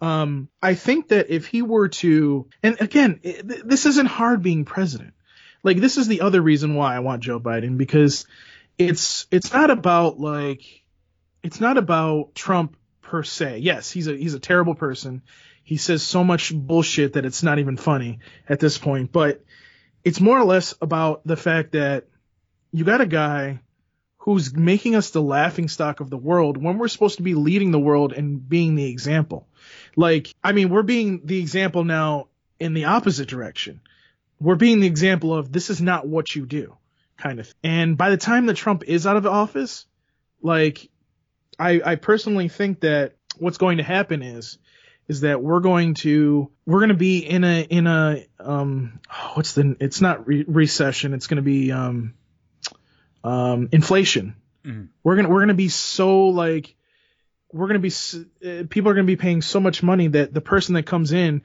um, 0.00 0.48
I 0.60 0.74
think 0.74 1.08
that 1.08 1.30
if 1.30 1.46
he 1.46 1.62
were 1.62 1.88
to, 1.88 2.48
and 2.60 2.76
again, 2.80 3.20
this 3.22 3.86
isn't 3.86 4.06
hard 4.06 4.42
being 4.42 4.64
president. 4.64 5.14
Like 5.62 5.76
this 5.76 5.96
is 5.96 6.08
the 6.08 6.22
other 6.22 6.42
reason 6.42 6.74
why 6.74 6.96
I 6.96 6.98
want 6.98 7.22
Joe 7.22 7.38
Biden 7.38 7.78
because 7.78 8.26
it's 8.88 9.26
it's 9.30 9.52
not 9.52 9.70
about 9.70 10.18
like 10.18 10.62
it's 11.42 11.60
not 11.60 11.76
about 11.76 12.34
Trump 12.34 12.76
per 13.02 13.22
se. 13.22 13.58
Yes, 13.58 13.90
he's 13.90 14.08
a 14.08 14.16
he's 14.16 14.34
a 14.34 14.40
terrible 14.40 14.74
person. 14.74 15.22
He 15.64 15.76
says 15.76 16.02
so 16.02 16.24
much 16.24 16.52
bullshit 16.54 17.14
that 17.14 17.24
it's 17.24 17.42
not 17.42 17.58
even 17.58 17.76
funny 17.76 18.18
at 18.48 18.60
this 18.60 18.78
point, 18.78 19.12
but 19.12 19.44
it's 20.04 20.20
more 20.20 20.38
or 20.38 20.44
less 20.44 20.74
about 20.80 21.26
the 21.26 21.36
fact 21.36 21.72
that 21.72 22.08
you 22.72 22.84
got 22.84 23.00
a 23.00 23.06
guy 23.06 23.60
who's 24.18 24.54
making 24.54 24.94
us 24.94 25.10
the 25.10 25.22
laughing 25.22 25.68
stock 25.68 26.00
of 26.00 26.08
the 26.08 26.16
world 26.16 26.56
when 26.56 26.78
we're 26.78 26.88
supposed 26.88 27.16
to 27.16 27.22
be 27.22 27.34
leading 27.34 27.70
the 27.70 27.78
world 27.78 28.12
and 28.12 28.48
being 28.48 28.76
the 28.76 28.88
example. 28.88 29.48
Like, 29.96 30.32
I 30.42 30.52
mean, 30.52 30.70
we're 30.70 30.82
being 30.82 31.22
the 31.24 31.40
example 31.40 31.84
now 31.84 32.28
in 32.60 32.72
the 32.72 32.84
opposite 32.84 33.28
direction. 33.28 33.80
We're 34.40 34.54
being 34.54 34.80
the 34.80 34.86
example 34.86 35.34
of 35.34 35.50
this 35.52 35.70
is 35.70 35.80
not 35.80 36.06
what 36.06 36.34
you 36.34 36.46
do, 36.46 36.76
kind 37.22 37.40
of. 37.40 37.52
And 37.62 37.96
by 37.96 38.10
the 38.10 38.16
time 38.16 38.46
that 38.46 38.56
Trump 38.56 38.84
is 38.86 39.06
out 39.06 39.16
of 39.16 39.26
office, 39.26 39.86
like, 40.42 40.88
I, 41.58 41.80
I 41.84 41.94
personally 41.96 42.48
think 42.48 42.80
that 42.80 43.14
what's 43.38 43.58
going 43.58 43.76
to 43.78 43.84
happen 43.84 44.22
is, 44.22 44.58
is 45.08 45.20
that 45.22 45.42
we're 45.42 45.60
going 45.60 45.94
to, 45.94 46.50
we're 46.66 46.78
going 46.80 46.88
to 46.88 46.94
be 46.94 47.18
in 47.18 47.44
a, 47.44 47.60
in 47.62 47.86
a, 47.86 48.24
um, 48.40 49.00
what's 49.34 49.52
the, 49.54 49.76
it's 49.80 50.00
not 50.00 50.26
re- 50.26 50.44
recession. 50.46 51.12
It's 51.14 51.26
going 51.26 51.36
to 51.36 51.42
be, 51.42 51.70
um, 51.72 52.14
um, 53.24 53.68
inflation. 53.72 54.34
Mhm. 54.64 54.88
We're 55.02 55.16
gonna 55.16 55.28
we're 55.28 55.40
gonna 55.40 55.54
be 55.54 55.68
so 55.68 56.28
like 56.28 56.74
we're 57.52 57.66
gonna 57.66 57.78
be 57.80 57.88
s- 57.88 58.16
uh, 58.44 58.62
people 58.68 58.90
are 58.90 58.94
gonna 58.94 59.06
be 59.06 59.16
paying 59.16 59.42
so 59.42 59.58
much 59.60 59.82
money 59.82 60.08
that 60.08 60.32
the 60.32 60.40
person 60.40 60.74
that 60.74 60.84
comes 60.86 61.12
in 61.12 61.42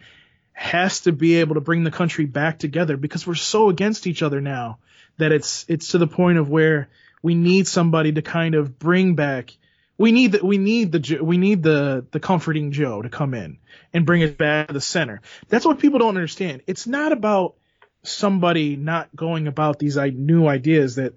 has 0.57 1.01
to 1.01 1.11
be 1.11 1.35
able 1.35 1.53
to 1.53 1.61
bring 1.61 1.83
the 1.83 1.91
country 1.91 2.25
back 2.25 2.57
together 2.57 2.97
because 2.97 3.27
we're 3.27 3.35
so 3.35 3.69
against 3.69 4.07
each 4.07 4.23
other 4.23 4.41
now 4.41 4.79
that 5.17 5.31
it's 5.31 5.65
it's 5.67 5.89
to 5.89 5.99
the 5.99 6.07
point 6.07 6.39
of 6.39 6.49
where 6.49 6.89
we 7.21 7.35
need 7.35 7.67
somebody 7.67 8.11
to 8.11 8.23
kind 8.23 8.55
of 8.55 8.79
bring 8.79 9.13
back 9.13 9.55
we 9.99 10.11
need 10.11 10.31
the, 10.31 10.43
we 10.43 10.57
need 10.57 10.91
the 10.91 11.19
we 11.21 11.37
need 11.37 11.61
the 11.61 12.05
the 12.11 12.19
comforting 12.19 12.71
Joe 12.71 13.03
to 13.03 13.09
come 13.09 13.35
in 13.35 13.59
and 13.93 14.05
bring 14.05 14.21
it 14.21 14.37
back 14.37 14.67
to 14.67 14.73
the 14.73 14.81
center. 14.81 15.21
That's 15.47 15.65
what 15.65 15.79
people 15.79 15.99
don't 15.99 16.09
understand. 16.09 16.63
It's 16.67 16.87
not 16.87 17.11
about 17.11 17.55
somebody 18.03 18.75
not 18.75 19.15
going 19.15 19.47
about 19.47 19.79
these 19.79 19.95
new 19.97 20.47
ideas 20.47 20.95
that 20.95 21.13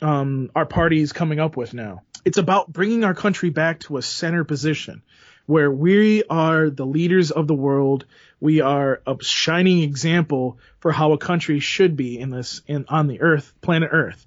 um, 0.00 0.50
our 0.54 0.66
party 0.66 1.00
is 1.00 1.12
coming 1.12 1.40
up 1.40 1.56
with 1.56 1.74
now. 1.74 2.02
It's 2.24 2.38
about 2.38 2.72
bringing 2.72 3.04
our 3.04 3.14
country 3.14 3.50
back 3.50 3.80
to 3.80 3.96
a 3.96 4.02
center 4.02 4.44
position 4.44 5.02
where 5.46 5.70
we 5.70 6.22
are 6.24 6.70
the 6.70 6.86
leaders 6.86 7.30
of 7.30 7.46
the 7.46 7.54
world. 7.54 8.04
We 8.42 8.60
are 8.60 9.00
a 9.06 9.22
shining 9.22 9.84
example 9.84 10.58
for 10.80 10.90
how 10.90 11.12
a 11.12 11.18
country 11.18 11.60
should 11.60 11.96
be 11.96 12.18
in 12.18 12.30
this 12.30 12.60
in 12.66 12.86
on 12.88 13.06
the 13.06 13.20
earth, 13.20 13.54
planet 13.60 13.90
Earth. 13.92 14.26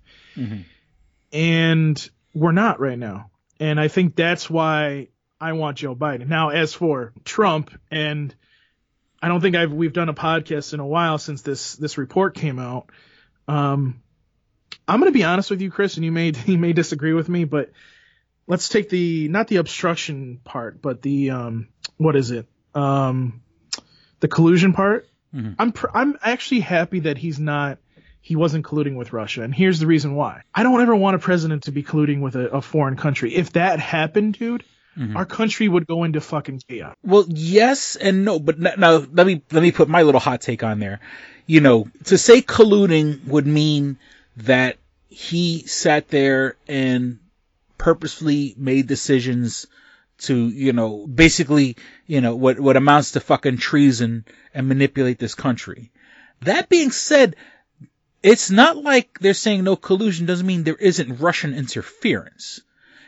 And 1.33 2.09
we're 2.33 2.53
not 2.53 2.79
right 2.79 2.97
now. 2.97 3.29
And 3.59 3.77
I 3.77 3.89
think 3.89 4.15
that's 4.15 4.49
why 4.49 5.09
I 5.41 5.51
want 5.51 5.79
Joe 5.79 5.97
Biden. 5.97 6.29
Now, 6.29 6.47
as 6.47 6.73
for 6.73 7.11
Trump, 7.25 7.77
and 7.91 8.33
I 9.21 9.27
don't 9.27 9.41
think 9.41 9.57
I've 9.57 9.73
we've 9.73 9.91
done 9.91 10.07
a 10.07 10.13
podcast 10.13 10.73
in 10.73 10.79
a 10.79 10.87
while 10.87 11.17
since 11.17 11.41
this 11.41 11.75
this 11.75 11.97
report 11.97 12.35
came 12.35 12.57
out. 12.57 12.89
Um, 13.49 14.01
I'm 14.87 15.01
going 15.01 15.11
to 15.11 15.17
be 15.17 15.25
honest 15.25 15.49
with 15.49 15.59
you, 15.59 15.71
Chris, 15.71 15.97
and 15.97 16.05
you 16.05 16.13
may 16.13 16.31
you 16.45 16.57
may 16.57 16.71
disagree 16.71 17.11
with 17.11 17.27
me, 17.27 17.43
but 17.43 17.73
let's 18.47 18.69
take 18.69 18.87
the 18.87 19.27
not 19.27 19.49
the 19.49 19.57
obstruction 19.57 20.39
part, 20.41 20.81
but 20.81 21.01
the 21.01 21.31
um 21.31 21.67
what 21.97 22.15
is 22.15 22.31
it? 22.31 22.47
Um, 22.73 23.41
the 24.19 24.27
collusion 24.27 24.73
part. 24.73 25.07
Mhm. 25.35 25.55
I'm 25.59 25.71
pr- 25.71 25.87
I'm 25.93 26.17
actually 26.21 26.61
happy 26.61 27.01
that 27.01 27.17
he's 27.17 27.39
not 27.39 27.77
he 28.21 28.35
wasn't 28.35 28.65
colluding 28.65 28.95
with 28.95 29.13
Russia, 29.13 29.43
and 29.43 29.53
here's 29.53 29.79
the 29.79 29.85
reason 29.87 30.15
why. 30.15 30.41
I 30.53 30.63
don't 30.63 30.81
ever 30.81 30.95
want 30.95 31.15
a 31.15 31.19
president 31.19 31.63
to 31.63 31.71
be 31.71 31.83
colluding 31.83 32.21
with 32.21 32.35
a, 32.35 32.49
a 32.49 32.61
foreign 32.61 32.95
country. 32.95 33.35
If 33.35 33.53
that 33.53 33.79
happened, 33.79 34.39
dude, 34.39 34.63
our 35.13 35.25
country 35.25 35.67
would 35.67 35.85
go 35.85 36.05
into 36.05 36.21
fucking 36.21 36.61
chaos. 36.69 36.95
Well, 37.03 37.25
yes 37.27 37.97
and 37.97 38.23
no, 38.25 38.39
but 38.39 38.55
n- 38.55 38.79
now 38.79 39.03
let 39.11 39.27
me 39.27 39.41
let 39.51 39.61
me 39.61 39.71
put 39.71 39.89
my 39.89 40.01
little 40.03 40.21
hot 40.21 40.41
take 40.41 40.63
on 40.63 40.79
there. 40.79 41.01
You 41.45 41.59
know, 41.61 41.87
to 42.05 42.17
say 42.17 42.41
colluding 42.41 43.25
would 43.27 43.45
mean 43.45 43.97
that 44.37 44.77
he 45.09 45.59
sat 45.67 46.07
there 46.07 46.55
and 46.67 47.19
purposefully 47.77 48.55
made 48.57 48.87
decisions 48.87 49.67
to, 50.19 50.35
you 50.35 50.73
know, 50.73 51.05
basically, 51.07 51.77
you 52.07 52.21
know, 52.21 52.35
what 52.35 52.59
what 52.59 52.77
amounts 52.77 53.11
to 53.11 53.19
fucking 53.19 53.57
treason 53.57 54.25
and 54.53 54.67
manipulate 54.67 55.19
this 55.19 55.35
country. 55.35 55.91
That 56.41 56.69
being 56.69 56.91
said, 56.91 57.35
it's 58.23 58.49
not 58.49 58.77
like 58.77 59.19
they're 59.19 59.33
saying 59.33 59.63
no 59.63 59.75
collusion 59.75 60.25
doesn't 60.25 60.45
mean 60.47 60.63
there 60.63 60.75
isn't 60.75 61.19
Russian 61.19 61.53
interference. 61.53 62.61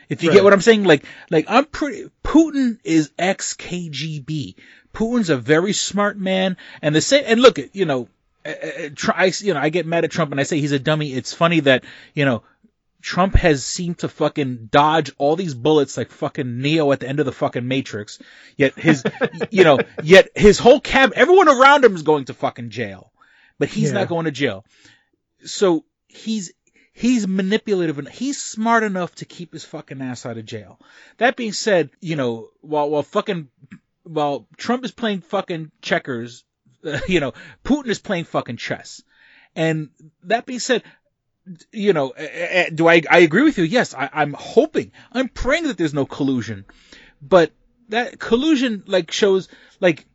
If 0.08 0.22
you 0.22 0.30
Right. 0.30 0.36
get 0.36 0.44
what 0.44 0.52
I'm 0.52 0.60
saying, 0.60 0.84
like, 0.84 1.04
like 1.30 1.46
I'm 1.48 1.66
pretty, 1.66 2.10
Putin 2.24 2.78
is 2.84 3.10
ex-KGB. 3.18 4.54
Putin's 4.94 5.28
a 5.30 5.36
very 5.36 5.72
smart 5.72 6.18
man, 6.18 6.56
and 6.80 6.94
the 6.94 7.00
same, 7.00 7.24
and 7.26 7.40
look, 7.40 7.58
you 7.72 7.84
know, 7.84 8.08
uh, 8.46 8.50
uh, 8.50 9.12
I, 9.14 9.32
you 9.40 9.52
know, 9.54 9.60
I 9.60 9.68
get 9.68 9.86
mad 9.86 10.04
at 10.04 10.10
Trump 10.10 10.30
and 10.30 10.40
I 10.40 10.44
say 10.44 10.60
he's 10.60 10.72
a 10.72 10.78
dummy. 10.78 11.12
It's 11.12 11.34
funny 11.34 11.60
that, 11.60 11.84
you 12.14 12.24
know, 12.24 12.42
Trump 13.00 13.34
has 13.36 13.64
seemed 13.64 13.98
to 13.98 14.08
fucking 14.08 14.68
dodge 14.72 15.12
all 15.18 15.36
these 15.36 15.54
bullets 15.54 15.96
like 15.96 16.10
fucking 16.10 16.60
Neo 16.60 16.90
at 16.92 17.00
the 17.00 17.08
end 17.08 17.20
of 17.20 17.26
the 17.26 17.32
fucking 17.32 17.66
Matrix. 17.66 18.18
Yet 18.56 18.74
his, 18.78 19.04
you 19.50 19.64
know, 19.64 19.78
yet 20.02 20.30
his 20.34 20.58
whole 20.58 20.80
cab, 20.80 21.12
everyone 21.14 21.48
around 21.48 21.84
him 21.84 21.94
is 21.94 22.02
going 22.02 22.24
to 22.26 22.34
fucking 22.34 22.70
jail, 22.70 23.12
but 23.58 23.68
he's 23.68 23.88
Yeah. 23.90 24.00
not 24.00 24.08
going 24.08 24.24
to 24.24 24.30
jail. 24.32 24.64
So 25.44 25.84
he's, 26.08 26.52
he's 26.92 27.28
manipulative 27.28 27.98
and 27.98 28.08
he's 28.08 28.42
smart 28.42 28.82
enough 28.82 29.14
to 29.16 29.24
keep 29.24 29.52
his 29.52 29.64
fucking 29.64 30.02
ass 30.02 30.26
out 30.26 30.36
of 30.38 30.44
jail. 30.44 30.80
That 31.18 31.36
being 31.36 31.52
said, 31.52 31.90
you 32.00 32.16
know, 32.16 32.48
while, 32.60 32.90
while 32.90 33.04
fucking, 33.04 33.48
while 34.02 34.48
Trump 34.56 34.84
is 34.84 34.90
playing 34.90 35.20
fucking 35.20 35.70
checkers, 35.82 36.42
you 37.08 37.20
know, 37.20 37.34
Putin 37.64 37.86
is 37.86 38.00
playing 38.00 38.24
fucking 38.24 38.56
chess. 38.56 39.02
And 39.56 39.90
that 40.24 40.46
being 40.46 40.60
said, 40.60 40.82
you 41.72 41.92
know, 41.92 42.12
do 42.74 42.88
I, 42.88 43.02
I 43.10 43.18
agree 43.18 43.42
with 43.42 43.58
you? 43.58 43.64
Yes, 43.64 43.94
I, 43.94 44.08
I'm 44.12 44.32
hoping, 44.32 44.92
I'm 45.12 45.28
praying 45.28 45.64
that 45.64 45.76
there's 45.76 45.94
no 45.94 46.06
collusion, 46.06 46.64
but 47.20 47.52
that 47.88 48.18
collusion 48.18 48.84
like 48.86 49.10
shows, 49.10 49.48
like, 49.80 50.06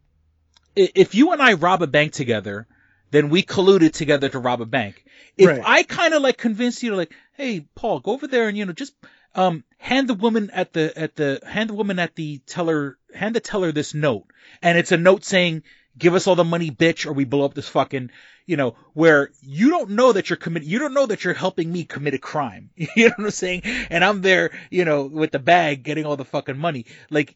if 0.75 1.15
you 1.15 1.31
and 1.31 1.41
I 1.41 1.53
rob 1.53 1.81
a 1.81 1.87
bank 1.87 2.13
together, 2.13 2.67
then 3.11 3.29
we 3.29 3.43
colluded 3.43 3.93
together 3.93 4.29
to 4.29 4.39
rob 4.39 4.61
a 4.61 4.65
bank. 4.65 5.05
If 5.37 5.47
Right. 5.47 5.61
I 5.63 5.83
kind 5.83 6.13
of 6.13 6.21
like 6.21 6.37
convince 6.37 6.81
you 6.81 6.91
to 6.91 6.95
like, 6.95 7.13
hey, 7.33 7.67
Paul, 7.75 7.99
go 7.99 8.11
over 8.13 8.27
there 8.27 8.47
and, 8.47 8.57
you 8.57 8.65
know, 8.65 8.73
just, 8.73 8.93
um, 9.35 9.63
hand 9.77 10.07
the 10.09 10.13
woman 10.13 10.49
at 10.51 10.73
the, 10.73 10.97
at 10.97 11.15
the, 11.15 11.41
hand 11.45 11.69
the 11.69 11.75
woman 11.75 11.99
at 11.99 12.15
the 12.15 12.39
teller, 12.45 12.97
hand 13.13 13.35
the 13.35 13.39
teller 13.39 13.71
this 13.71 13.93
note. 13.93 14.25
And 14.61 14.77
it's 14.77 14.91
a 14.91 14.97
note 14.97 15.25
saying, 15.25 15.63
give 15.97 16.15
us 16.15 16.27
all 16.27 16.36
the 16.36 16.43
money, 16.43 16.71
bitch, 16.71 17.06
or 17.06 17.13
we 17.13 17.25
blow 17.25 17.45
up 17.45 17.53
this 17.53 17.67
fucking, 17.67 18.10
you 18.45 18.58
know, 18.58 18.75
where 18.93 19.32
you 19.41 19.69
don't 19.69 19.91
know 19.91 20.13
that 20.13 20.29
you're 20.29 20.38
committing, 20.38 20.69
you 20.69 20.79
don't 20.79 20.93
know 20.93 21.06
that 21.06 21.23
you're 21.23 21.34
helping 21.34 21.71
me 21.71 21.86
commit 21.86 22.13
a 22.13 22.19
crime. 22.19 22.69
You 22.95 23.10
know 23.10 23.15
what 23.17 23.25
I'm 23.25 23.32
saying? 23.32 23.62
And 23.89 24.03
I'm 24.03 24.21
there, 24.21 24.51
you 24.69 24.86
know, 24.86 25.06
with 25.06 25.32
the 25.32 25.39
bag 25.39 25.84
getting 25.84 26.06
all 26.06 26.17
the 26.17 26.25
fucking 26.25 26.58
money. 26.58 26.86
Like, 27.10 27.36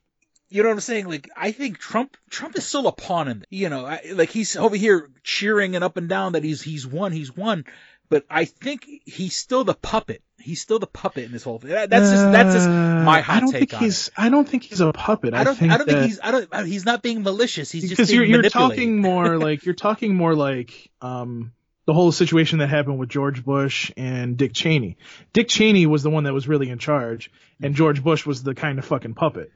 you 0.50 0.64
know 0.64 0.70
what 0.70 0.76
I'm 0.76 0.82
saying? 0.82 1.08
Like, 1.08 1.30
I 1.36 1.52
think 1.52 1.78
Trump, 1.78 2.16
Trump 2.30 2.58
is 2.58 2.66
still 2.66 2.88
a 2.88 2.92
pawn 2.92 3.28
in, 3.28 3.46
you 3.50 3.70
know, 3.70 3.86
I, 3.86 4.02
like 4.14 4.30
he's 4.30 4.56
over 4.56 4.76
here 4.76 5.10
cheering 5.24 5.76
and 5.76 5.84
up 5.84 5.98
and 5.98 6.08
down 6.08 6.34
that 6.34 6.44
he's, 6.44 6.62
he's 6.62 6.88
won, 6.88 7.12
he's 7.12 7.36
won. 7.36 7.66
But 8.10 8.26
I 8.30 8.46
think 8.46 8.86
he's 9.06 9.36
still 9.36 9.64
the 9.64 9.74
puppet. 9.74 10.22
He's 10.40 10.62
still 10.62 10.80
the 10.80 10.88
puppet 10.88 11.26
in 11.26 11.32
this 11.32 11.44
whole 11.44 11.60
thing. 11.60 11.72
That- 11.72 11.90
That's 11.90 12.10
just, 12.10 12.32
that's 12.32 12.54
just 12.54 12.70
my 12.70 13.20
Uh, 13.20 13.22
hot 13.22 13.38
I 13.38 13.40
don't 13.42 13.52
take 13.52 13.60
think 13.72 13.74
on 13.74 13.82
it. 13.82 13.86
he's. 13.86 14.12
I 14.16 14.30
don't 14.30 14.48
think 14.48 14.64
he's 14.64 14.80
a 14.80 14.94
puppet. 14.94 15.34
I 15.34 15.44
don't, 15.44 15.56
think 15.56 15.72
I 15.74 15.78
don't 15.78 15.88
that, 15.88 15.94
think 15.94 16.06
he's, 16.08 16.20
I 16.24 16.32
don't, 16.32 16.66
he's 16.68 16.86
not 16.86 17.02
being 17.02 17.24
malicious. 17.24 17.70
He's 17.72 17.84
just 17.84 17.92
because 17.94 18.10
being 18.10 18.22
you're 18.30 18.42
you're 18.42 18.50
talking 18.50 19.02
more 19.02 19.38
like 19.48 19.66
you're 19.66 19.76
talking 19.76 20.16
more 20.16 20.36
like 20.36 20.90
um 21.02 21.52
the 21.86 21.94
whole 21.94 22.12
situation 22.12 22.60
that 22.60 22.68
happened 22.68 22.98
with 23.00 23.10
George 23.10 23.44
Bush 23.44 23.92
and 23.98 24.38
Dick 24.38 24.54
Cheney. 24.54 24.98
Dick 25.34 25.48
Cheney 25.48 25.86
was 25.86 26.04
the 26.04 26.10
one 26.10 26.26
that 26.26 26.34
was 26.34 26.48
really 26.48 26.70
in 26.70 26.80
charge, 26.80 27.32
and 27.62 27.76
George 27.76 28.04
Bush 28.04 28.26
was 28.26 28.44
the 28.44 28.54
kind 28.56 28.78
of 28.80 28.86
fucking 28.86 29.14
puppet. 29.16 29.52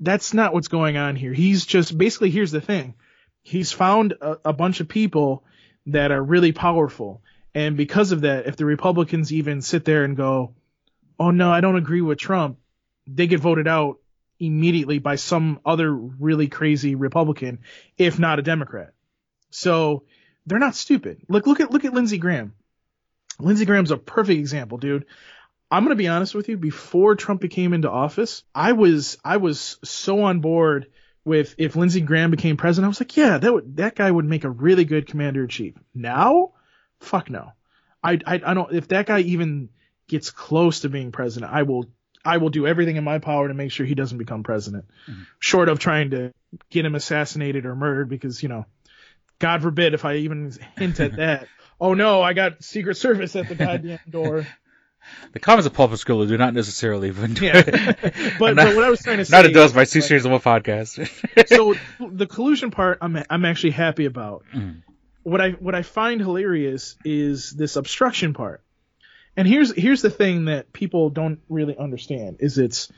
That's 0.00 0.34
not 0.34 0.52
what's 0.52 0.68
going 0.68 0.96
on 0.96 1.16
here. 1.16 1.32
He's 1.32 1.66
just 1.66 1.96
basically 1.96 2.30
here's 2.30 2.50
the 2.52 2.60
thing. 2.60 2.94
He's 3.42 3.72
found 3.72 4.14
a, 4.20 4.36
a 4.46 4.52
bunch 4.52 4.80
of 4.80 4.88
people 4.88 5.44
that 5.86 6.10
are 6.12 6.22
really 6.22 6.52
powerful, 6.52 7.22
and 7.58 7.76
because 7.76 8.12
of 8.12 8.20
that, 8.20 8.46
if 8.46 8.54
the 8.54 8.64
Republicans 8.64 9.32
even 9.32 9.62
sit 9.62 9.84
there 9.84 10.04
and 10.04 10.16
go, 10.16 10.54
"Oh 11.18 11.32
no, 11.32 11.50
I 11.50 11.60
don't 11.60 11.74
agree 11.74 12.00
with 12.00 12.16
Trump," 12.16 12.58
they 13.08 13.26
get 13.26 13.40
voted 13.40 13.66
out 13.66 13.98
immediately 14.38 15.00
by 15.00 15.16
some 15.16 15.58
other 15.66 15.92
really 15.92 16.46
crazy 16.46 16.94
Republican, 16.94 17.58
if 17.96 18.16
not 18.16 18.38
a 18.38 18.42
Democrat. 18.42 18.92
So 19.50 20.04
they're 20.46 20.60
not 20.60 20.76
stupid. 20.76 21.22
Look, 21.28 21.48
look 21.48 21.58
at 21.58 21.72
look 21.72 21.84
at 21.84 21.92
Lindsey 21.92 22.18
Graham. 22.18 22.54
Lindsey 23.40 23.64
Graham's 23.64 23.90
a 23.90 23.96
perfect 23.96 24.38
example, 24.38 24.78
dude. 24.78 25.06
I'm 25.68 25.82
gonna 25.82 25.96
be 25.96 26.06
honest 26.06 26.36
with 26.36 26.48
you. 26.48 26.56
Before 26.58 27.16
Trump 27.16 27.40
became 27.40 27.72
into 27.72 27.90
office, 27.90 28.44
I 28.54 28.70
was 28.70 29.18
I 29.24 29.38
was 29.38 29.78
so 29.82 30.22
on 30.22 30.38
board 30.38 30.92
with 31.24 31.56
if 31.58 31.74
Lindsey 31.74 32.02
Graham 32.02 32.30
became 32.30 32.56
president. 32.56 32.84
I 32.84 32.88
was 32.90 33.00
like, 33.00 33.16
yeah, 33.16 33.38
that 33.38 33.52
would 33.52 33.78
that 33.78 33.96
guy 33.96 34.08
would 34.08 34.26
make 34.26 34.44
a 34.44 34.50
really 34.50 34.84
good 34.84 35.08
commander 35.08 35.42
in 35.42 35.48
chief. 35.48 35.74
Now, 35.92 36.52
fuck 37.00 37.30
no. 37.30 37.52
I, 38.02 38.18
I 38.26 38.40
I 38.44 38.54
don't. 38.54 38.72
If 38.72 38.88
that 38.88 39.06
guy 39.06 39.20
even 39.20 39.68
gets 40.06 40.30
close 40.30 40.80
to 40.80 40.88
being 40.88 41.12
president, 41.12 41.52
I 41.52 41.62
will 41.64 41.86
I 42.24 42.36
will 42.38 42.50
do 42.50 42.66
everything 42.66 42.96
in 42.96 43.04
my 43.04 43.18
power 43.18 43.48
to 43.48 43.54
make 43.54 43.72
sure 43.72 43.86
he 43.86 43.94
doesn't 43.94 44.18
become 44.18 44.42
president. 44.42 44.84
Short 45.38 45.68
of 45.68 45.78
trying 45.78 46.10
to 46.10 46.32
get 46.70 46.84
him 46.84 46.94
assassinated 46.94 47.66
or 47.66 47.74
murdered, 47.74 48.08
because 48.08 48.42
you 48.42 48.48
know, 48.48 48.66
God 49.38 49.62
forbid 49.62 49.94
if 49.94 50.04
I 50.04 50.16
even 50.16 50.52
hint 50.76 51.00
at 51.00 51.16
that. 51.16 51.48
Oh 51.80 51.94
no, 51.94 52.22
I 52.22 52.32
got 52.32 52.62
Secret 52.62 52.96
Service 52.96 53.34
at 53.36 53.48
the 53.48 53.54
goddamn 53.54 54.00
door. 54.08 54.46
The 55.32 55.38
comments 55.40 55.66
of 55.66 55.72
Pulp 55.72 55.96
School 55.96 56.26
do 56.26 56.36
not 56.36 56.52
necessarily. 56.52 57.10
But, 57.12 57.40
Yeah. 57.40 57.62
But- 58.38 58.56
but 58.56 58.74
what 58.76 58.84
I 58.84 58.90
was 58.90 59.00
trying 59.00 59.16
to 59.24 59.30
not 59.30 59.42
say 59.42 59.46
endorsed 59.46 59.74
by 59.74 59.82
is, 59.82 59.90
Two 59.90 60.00
like- 60.00 60.08
Series 60.08 60.26
of 60.26 60.32
a 60.32 60.38
podcast. 60.40 61.48
so 61.48 61.74
the 62.06 62.26
collusion 62.26 62.70
part, 62.70 62.98
I'm 63.00 63.22
I'm 63.30 63.44
actually 63.46 63.70
happy 63.70 64.04
about. 64.04 64.44
Mm. 64.54 64.82
What 65.28 65.40
I 65.40 65.50
what 65.50 65.74
I 65.74 65.82
find 65.82 66.20
hilarious 66.20 66.96
is 67.04 67.50
this 67.52 67.76
obstruction 67.76 68.34
part. 68.34 68.62
And 69.36 69.46
here's 69.46 69.72
here's 69.74 70.02
the 70.02 70.10
thing 70.10 70.46
that 70.46 70.72
people 70.72 71.10
don't 71.10 71.40
really 71.48 71.76
understand 71.76 72.38
is 72.40 72.58
it's 72.58 72.90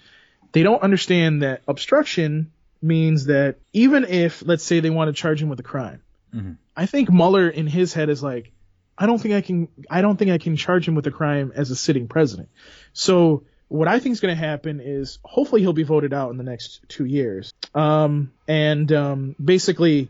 they 0.53 0.62
don't 0.62 0.83
understand 0.83 1.43
that 1.43 1.62
obstruction 1.69 2.53
means 2.83 3.27
that 3.27 3.57
even 3.73 4.05
if 4.05 4.43
let's 4.47 4.64
say 4.64 4.81
they 4.81 4.90
want 4.90 5.09
to 5.09 5.12
charge 5.12 5.43
him 5.43 5.49
with 5.49 5.61
a 5.61 5.64
crime, 5.64 6.03
Mhm. 6.35 6.57
I 6.77 6.87
think 6.87 7.11
Mueller 7.11 7.49
in 7.49 7.66
his 7.66 7.93
head 7.93 8.09
is 8.09 8.23
like, 8.23 8.53
I 8.97 9.07
don't 9.07 9.21
think 9.21 9.35
I 9.35 9.40
can 9.40 9.69
I 9.90 10.01
don't 10.01 10.16
think 10.16 10.31
I 10.31 10.38
can 10.38 10.57
charge 10.57 10.87
him 10.87 10.95
with 10.95 11.07
a 11.07 11.11
crime 11.11 11.53
as 11.55 11.71
a 11.71 11.77
sitting 11.77 12.09
president. 12.09 12.49
So 12.93 13.43
what 13.69 13.88
I 13.88 13.99
think 14.01 14.14
is 14.14 14.21
going 14.21 14.35
to 14.35 14.40
happen 14.40 14.81
is 14.81 15.19
hopefully 15.25 15.61
he'll 15.61 15.73
be 15.73 15.83
voted 15.85 16.12
out 16.12 16.31
in 16.31 16.37
the 16.38 16.45
next 16.45 16.81
two 16.88 17.05
years. 17.05 17.53
Um, 17.75 18.33
and 18.49 18.90
um, 18.93 19.37
basically, 19.43 20.09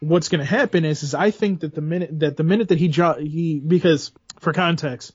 what's 0.00 0.28
going 0.28 0.40
to 0.40 0.44
happen 0.44 0.84
is 0.84 1.02
is 1.02 1.14
I 1.14 1.30
think 1.30 1.60
that 1.60 1.74
the 1.74 1.80
minute 1.80 2.20
that 2.20 2.36
the 2.36 2.44
minute 2.44 2.68
that 2.68 2.78
he 2.78 2.88
jo- 2.88 3.18
he 3.18 3.60
because 3.60 4.12
for 4.40 4.52
context, 4.52 5.12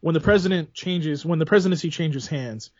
when 0.00 0.14
the 0.14 0.20
president 0.20 0.74
changes 0.74 1.24
when 1.24 1.38
the 1.38 1.46
presidency 1.46 1.90
changes 1.90 2.26
hands, 2.26 2.70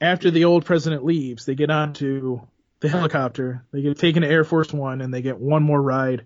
after 0.00 0.30
the 0.30 0.44
old 0.44 0.64
president 0.64 1.04
leaves, 1.04 1.44
they 1.44 1.54
get 1.54 1.70
onto 1.70 2.40
the 2.80 2.88
helicopter, 2.88 3.64
they 3.72 3.82
get 3.82 3.98
taken 3.98 4.22
to 4.22 4.28
Air 4.28 4.44
Force 4.44 4.72
One, 4.72 5.00
and 5.00 5.12
they 5.12 5.22
get 5.22 5.38
one 5.38 5.62
more 5.62 5.80
ride 5.80 6.24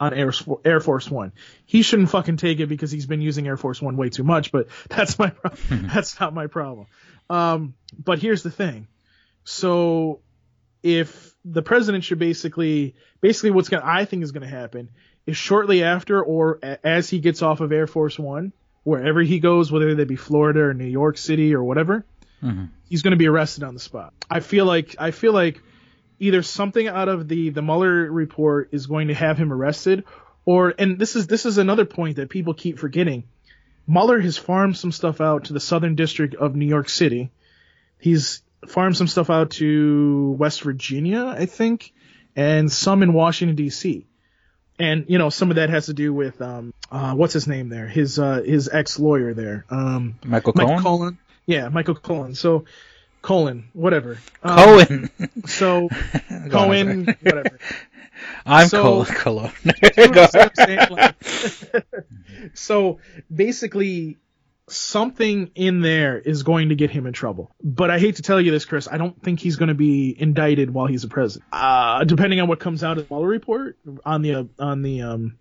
on 0.00 0.12
Air, 0.12 0.32
Air 0.64 0.80
Force 0.80 1.10
One. 1.10 1.32
He 1.66 1.82
shouldn't 1.82 2.10
fucking 2.10 2.36
take 2.36 2.60
it 2.60 2.66
because 2.66 2.90
he's 2.90 3.06
been 3.06 3.20
using 3.20 3.46
Air 3.46 3.56
Force 3.56 3.80
One 3.80 3.96
way 3.96 4.10
too 4.10 4.24
much, 4.24 4.52
but 4.52 4.68
that's 4.88 5.18
my 5.18 5.30
pro- 5.30 5.52
that's 5.70 6.18
not 6.20 6.34
my 6.34 6.46
problem. 6.48 6.86
Um, 7.30 7.74
but 7.96 8.18
here's 8.18 8.42
the 8.42 8.50
thing. 8.50 8.88
So 9.44 10.20
if 10.84 11.34
the 11.44 11.62
president 11.62 12.04
should 12.04 12.18
basically 12.20 12.94
basically 13.20 13.50
what's 13.50 13.68
gonna 13.68 13.82
I 13.84 14.04
think 14.04 14.22
is 14.22 14.30
gonna 14.32 14.46
happen 14.46 14.90
is 15.26 15.36
shortly 15.36 15.82
after 15.82 16.22
or 16.22 16.58
a- 16.62 16.86
as 16.86 17.08
he 17.10 17.18
gets 17.18 17.42
off 17.42 17.60
of 17.60 17.72
Air 17.72 17.86
Force 17.86 18.18
One, 18.18 18.52
wherever 18.84 19.20
he 19.22 19.40
goes, 19.40 19.72
whether 19.72 19.94
they 19.94 20.04
be 20.04 20.16
Florida 20.16 20.60
or 20.60 20.74
New 20.74 20.84
York 20.86 21.16
City 21.18 21.54
or 21.54 21.64
whatever, 21.64 22.04
Mhm. 22.42 22.68
he's 22.88 23.00
going 23.02 23.12
to 23.12 23.16
be 23.16 23.26
arrested 23.26 23.64
on 23.64 23.72
the 23.74 23.80
spot. 23.80 24.12
I 24.30 24.40
feel 24.40 24.66
like 24.66 24.94
I 24.98 25.10
feel 25.10 25.32
like 25.32 25.62
either 26.20 26.42
something 26.42 26.86
out 26.86 27.08
of 27.08 27.26
the 27.28 27.48
the 27.50 27.62
Mueller 27.62 28.12
report 28.12 28.68
is 28.72 28.86
going 28.86 29.08
to 29.08 29.14
have 29.14 29.38
him 29.38 29.52
arrested, 29.52 30.04
or 30.44 30.74
and 30.78 30.98
this 30.98 31.16
is 31.16 31.26
this 31.26 31.46
is 31.46 31.56
another 31.56 31.86
point 31.86 32.16
that 32.16 32.28
people 32.28 32.52
keep 32.52 32.78
forgetting. 32.78 33.24
Mueller 33.86 34.20
has 34.20 34.36
farmed 34.38 34.76
some 34.76 34.92
stuff 34.92 35.20
out 35.22 35.44
to 35.44 35.52
the 35.54 35.60
Southern 35.60 35.94
District 35.94 36.34
of 36.34 36.54
New 36.54 36.66
York 36.66 36.88
City. 36.90 37.30
He's 37.98 38.42
farmed 38.70 38.96
some 38.96 39.06
stuff 39.06 39.30
out 39.30 39.50
to 39.52 40.36
West 40.38 40.62
Virginia, 40.62 41.24
I 41.26 41.46
think, 41.46 41.92
and 42.36 42.70
some 42.70 43.02
in 43.02 43.12
Washington 43.12 43.56
D.C. 43.56 44.06
And 44.78 45.04
you 45.08 45.18
know 45.18 45.30
some 45.30 45.50
of 45.50 45.56
that 45.56 45.70
has 45.70 45.86
to 45.86 45.94
do 45.94 46.12
with 46.12 46.42
um 46.42 46.74
uh 46.90 47.14
what's 47.14 47.32
his 47.32 47.46
name 47.46 47.68
there 47.68 47.86
his 47.86 48.18
uh 48.18 48.42
his 48.44 48.68
ex 48.68 48.98
lawyer 48.98 49.32
there 49.32 49.64
um 49.70 50.18
Michael 50.24 50.52
Michael 50.56 50.70
Cohen? 50.72 50.82
Cullen 50.82 51.18
yeah 51.46 51.68
Michael 51.68 51.94
Cullen 51.94 52.34
so 52.34 52.64
Cullen 53.22 53.68
whatever 53.72 54.18
Um, 54.42 54.56
Cohen. 54.58 55.10
so 55.46 55.88
on, 56.30 56.50
Cohen 56.50 57.04
whatever 57.22 57.58
I'm 58.46 58.66
So- 58.66 58.82
Col- 58.82 59.04
Cologne. 59.04 59.52
You 59.64 59.72
know 59.96 60.08
Go 60.08 60.22
what 60.22 60.34
I'm 60.34 60.40
ahead. 60.40 60.56
saying? 60.56 60.88
Like- 60.90 61.94
so 62.54 62.98
basically 63.32 64.18
something 64.68 65.50
in 65.54 65.80
there 65.80 66.18
is 66.18 66.42
going 66.42 66.70
to 66.70 66.74
get 66.74 66.90
him 66.90 67.06
in 67.06 67.12
trouble. 67.12 67.54
But 67.62 67.90
I 67.90 67.98
hate 67.98 68.16
to 68.16 68.22
tell 68.22 68.40
you 68.40 68.50
this, 68.50 68.64
Chris, 68.64 68.88
I 68.90 68.96
don't 68.96 69.20
think 69.22 69.40
he's 69.40 69.56
going 69.56 69.68
to 69.68 69.74
be 69.74 70.14
indicted 70.18 70.72
while 70.72 70.86
he's 70.86 71.04
a 71.04 71.08
president. 71.08 71.44
Uh, 71.52 72.04
depending 72.04 72.40
on 72.40 72.48
what 72.48 72.60
comes 72.60 72.82
out 72.82 72.98
of 72.98 73.08
the 73.08 73.14
Mueller 73.14 73.28
report 73.28 73.78
on 74.04 74.22
the, 74.22 74.34
uh, 74.34 74.44
on 74.58 74.82
the, 74.82 75.02
um, 75.02 75.38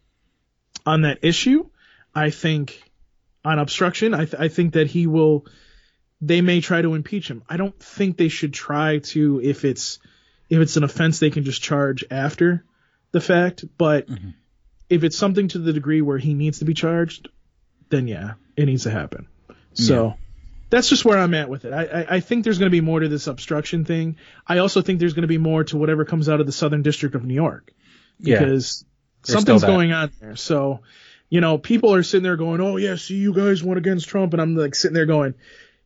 on 0.85 1.03
that 1.03 1.19
issue, 1.21 1.69
I 2.13 2.29
think 2.29 2.83
on 3.45 3.59
obstruction, 3.59 4.13
I, 4.13 4.25
th- 4.25 4.35
I 4.37 4.49
think 4.49 4.73
that 4.73 4.87
he 4.87 5.07
will, 5.07 5.45
they 6.19 6.41
may 6.41 6.61
try 6.61 6.81
to 6.81 6.93
impeach 6.93 7.29
him. 7.29 7.43
I 7.47 7.57
don't 7.57 7.77
think 7.81 8.17
they 8.17 8.29
should 8.29 8.53
try 8.53 8.99
to, 8.99 9.41
if 9.41 9.63
it's, 9.65 9.99
if 10.49 10.59
it's 10.59 10.77
an 10.77 10.83
offense, 10.83 11.19
they 11.19 11.29
can 11.29 11.43
just 11.43 11.61
charge 11.61 12.03
after 12.11 12.65
the 13.11 13.21
fact, 13.21 13.63
but 13.77 14.07
if 14.89 15.03
it's 15.03 15.17
something 15.17 15.47
to 15.49 15.59
the 15.59 15.73
degree 15.73 16.01
where 16.01 16.17
he 16.17 16.33
needs 16.33 16.59
to 16.59 16.65
be 16.65 16.73
charged, 16.73 17.29
then 17.93 18.07
yeah, 18.07 18.33
it 18.57 18.65
needs 18.65 18.83
to 18.83 18.91
happen. 18.91 19.27
So 19.73 20.15
that's 20.69 20.89
just 20.89 21.05
where 21.05 21.17
I'm 21.17 21.33
at 21.35 21.49
with 21.49 21.65
it. 21.65 21.73
I, 21.73 21.83
I, 21.83 22.15
I 22.15 22.19
think 22.19 22.43
there's 22.43 22.57
going 22.57 22.69
to 22.69 22.75
be 22.75 22.81
more 22.81 22.99
to 22.99 23.07
this 23.07 23.27
obstruction 23.27 23.85
thing. 23.85 24.17
I 24.47 24.57
also 24.57 24.81
think 24.81 24.99
there's 24.99 25.13
going 25.13 25.23
to 25.23 25.27
be 25.27 25.37
more 25.37 25.63
to 25.65 25.77
whatever 25.77 26.05
comes 26.05 26.29
out 26.29 26.39
of 26.39 26.45
the 26.45 26.51
Southern 26.51 26.81
District 26.81 27.15
of 27.15 27.23
New 27.23 27.35
York 27.35 27.71
because 28.19 28.85
There's 29.23 29.35
something's 29.35 29.63
going 29.63 29.91
on 29.93 30.11
there. 30.19 30.35
So, 30.35 30.81
you 31.29 31.41
know, 31.41 31.57
people 31.57 31.93
are 31.93 32.03
sitting 32.03 32.23
there 32.23 32.37
going, 32.37 32.61
"Oh 32.61 32.77
yeah, 32.77 32.95
see, 32.95 33.15
you 33.15 33.33
guys 33.33 33.63
went 33.63 33.77
against 33.77 34.07
Trump," 34.09 34.33
and 34.33 34.41
I'm 34.41 34.55
like 34.55 34.75
sitting 34.75 34.95
there 34.95 35.05
going, 35.05 35.35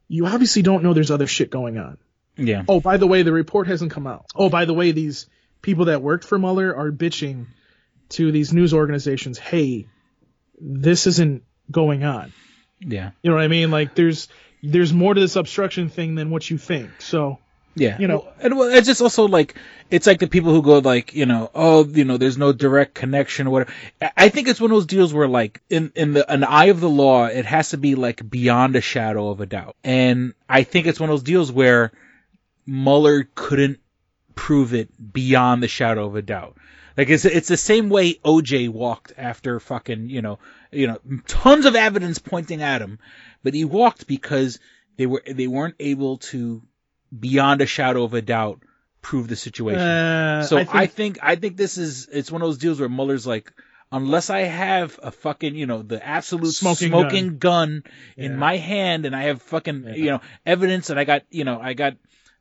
"You 0.08 0.26
obviously 0.26 0.62
don't 0.62 0.84
know 0.84 0.94
there's 0.94 1.12
other 1.12 1.28
shit 1.28 1.50
going 1.50 1.78
on." 1.78 1.98
Yeah. 2.38 2.64
Oh, 2.68 2.80
by 2.80 2.98
the 2.98 3.08
way, 3.08 3.24
the 3.24 3.32
report 3.34 3.68
hasn't 3.68 3.92
come 3.92 4.08
out. 4.08 4.26
Oh, 4.36 4.50
by 4.50 4.66
the 4.66 4.74
way, 4.74 4.92
these 4.92 5.28
people 5.62 5.86
that 5.86 6.02
worked 6.02 6.24
for 6.24 6.38
Mueller 6.38 6.76
are 6.76 6.92
bitching 6.92 7.48
to 8.10 8.32
these 8.32 8.54
news 8.54 8.74
organizations, 8.74 9.38
"Hey, 9.38 9.88
this 10.60 11.08
isn't 11.08 11.44
going 11.72 12.04
on." 12.04 12.32
Yeah. 12.80 13.12
You 13.22 13.30
know 13.32 13.36
what 13.38 13.44
I 13.44 13.48
mean? 13.48 13.72
Like 13.72 13.96
there's 13.96 14.28
there's 14.64 14.94
more 14.94 15.14
to 15.14 15.20
this 15.22 15.36
obstruction 15.36 15.90
thing 15.90 16.16
than 16.16 16.30
what 16.30 16.50
you 16.50 16.58
think. 16.58 16.90
So, 17.00 17.40
Yeah. 17.76 17.98
you 18.00 18.08
know, 18.08 18.28
and 18.40 18.58
well, 18.58 18.70
it's 18.70 18.88
just 18.88 19.02
also 19.02 19.28
like 19.28 19.56
it's 19.90 20.06
like 20.08 20.20
the 20.20 20.28
people 20.28 20.52
who 20.54 20.62
go 20.62 20.80
like 20.80 21.14
you 21.14 21.26
know 21.26 21.50
oh 21.56 21.86
you 21.86 22.04
know 22.06 22.18
there's 22.18 22.38
no 22.38 22.52
direct 22.54 22.94
connection 22.94 23.48
or 23.48 23.50
whatever. 23.52 23.72
I- 24.02 24.12
I 24.18 24.30
think 24.30 24.48
it's 24.48 24.60
one 24.62 24.72
of 24.72 24.76
those 24.76 24.86
deals 24.86 25.14
where 25.14 25.28
like 25.28 25.62
in 25.70 25.92
in 25.96 26.14
the 26.14 26.30
an 26.32 26.44
eye 26.44 26.66
of 26.66 26.80
the 26.82 26.90
law 26.90 27.26
it 27.26 27.46
has 27.46 27.70
to 27.70 27.78
be 27.78 27.96
like 27.96 28.28
beyond 28.30 28.76
a 28.76 28.82
shadow 28.82 29.30
of 29.30 29.42
a 29.42 29.46
doubt, 29.46 29.76
and 29.84 30.34
I 30.50 30.64
think 30.64 30.86
it's 30.88 31.00
one 31.00 31.10
of 31.10 31.14
those 31.14 31.24
deals 31.24 31.52
where 31.52 31.92
Mueller 32.66 33.28
couldn't 33.36 33.80
prove 34.36 34.74
it 34.74 34.90
beyond 35.14 35.64
the 35.64 35.68
shadow 35.68 36.06
of 36.06 36.16
a 36.16 36.22
doubt. 36.22 36.58
Like 36.98 37.10
it's 37.10 37.26
it's 37.26 37.48
the 37.48 37.58
same 37.58 37.90
way 37.90 38.16
OJ 38.16 38.70
walked 38.70 39.14
after 39.18 39.60
fucking 39.60 40.10
you 40.10 40.22
know 40.22 40.40
you 40.72 40.88
know 40.88 41.00
tons 41.28 41.66
of 41.66 41.76
evidence 41.76 42.20
pointing 42.20 42.62
at 42.62 42.82
him, 42.82 43.00
but 43.44 43.54
he 43.54 43.66
walked 43.66 44.08
because 44.08 44.60
they 44.98 45.06
were 45.06 45.24
they 45.26 45.48
weren't 45.48 45.76
able 45.80 46.18
to 46.18 46.62
beyond 47.18 47.62
a 47.62 47.66
shadow 47.66 48.04
of 48.04 48.14
a 48.14 48.22
doubt 48.22 48.62
prove 49.02 49.28
the 49.28 49.36
situation. 49.36 49.80
Uh, 49.80 50.44
so 50.44 50.58
I 50.58 50.62
I 50.62 50.66
think- 50.88 50.92
think, 50.94 51.20
I 51.22 51.36
think 51.36 51.58
this 51.58 51.78
is 51.78 52.08
it's 52.12 52.32
one 52.32 52.42
of 52.42 52.48
those 52.48 52.58
deals 52.58 52.80
where 52.80 52.90
Mueller's 52.90 53.26
like 53.28 53.54
unless 53.92 54.30
I 54.30 54.40
have 54.42 55.00
a 55.02 55.12
fucking 55.12 55.56
you 55.56 55.66
know 55.66 55.82
the 55.82 56.06
absolute 56.06 56.52
Smoking 56.54 56.90
smoking, 56.90 57.38
gun, 57.38 57.84
in 58.18 58.32
Yeah. 58.32 58.38
my 58.38 58.58
hand 58.58 59.06
and 59.06 59.16
I 59.16 59.24
have 59.24 59.42
fucking 59.42 59.94
you 59.96 60.06
know 60.12 60.22
evidence 60.46 60.90
and 60.90 61.00
I 61.00 61.06
got 61.06 61.22
you 61.30 61.46
know 61.46 61.60
I 61.62 61.74
got 61.74 61.96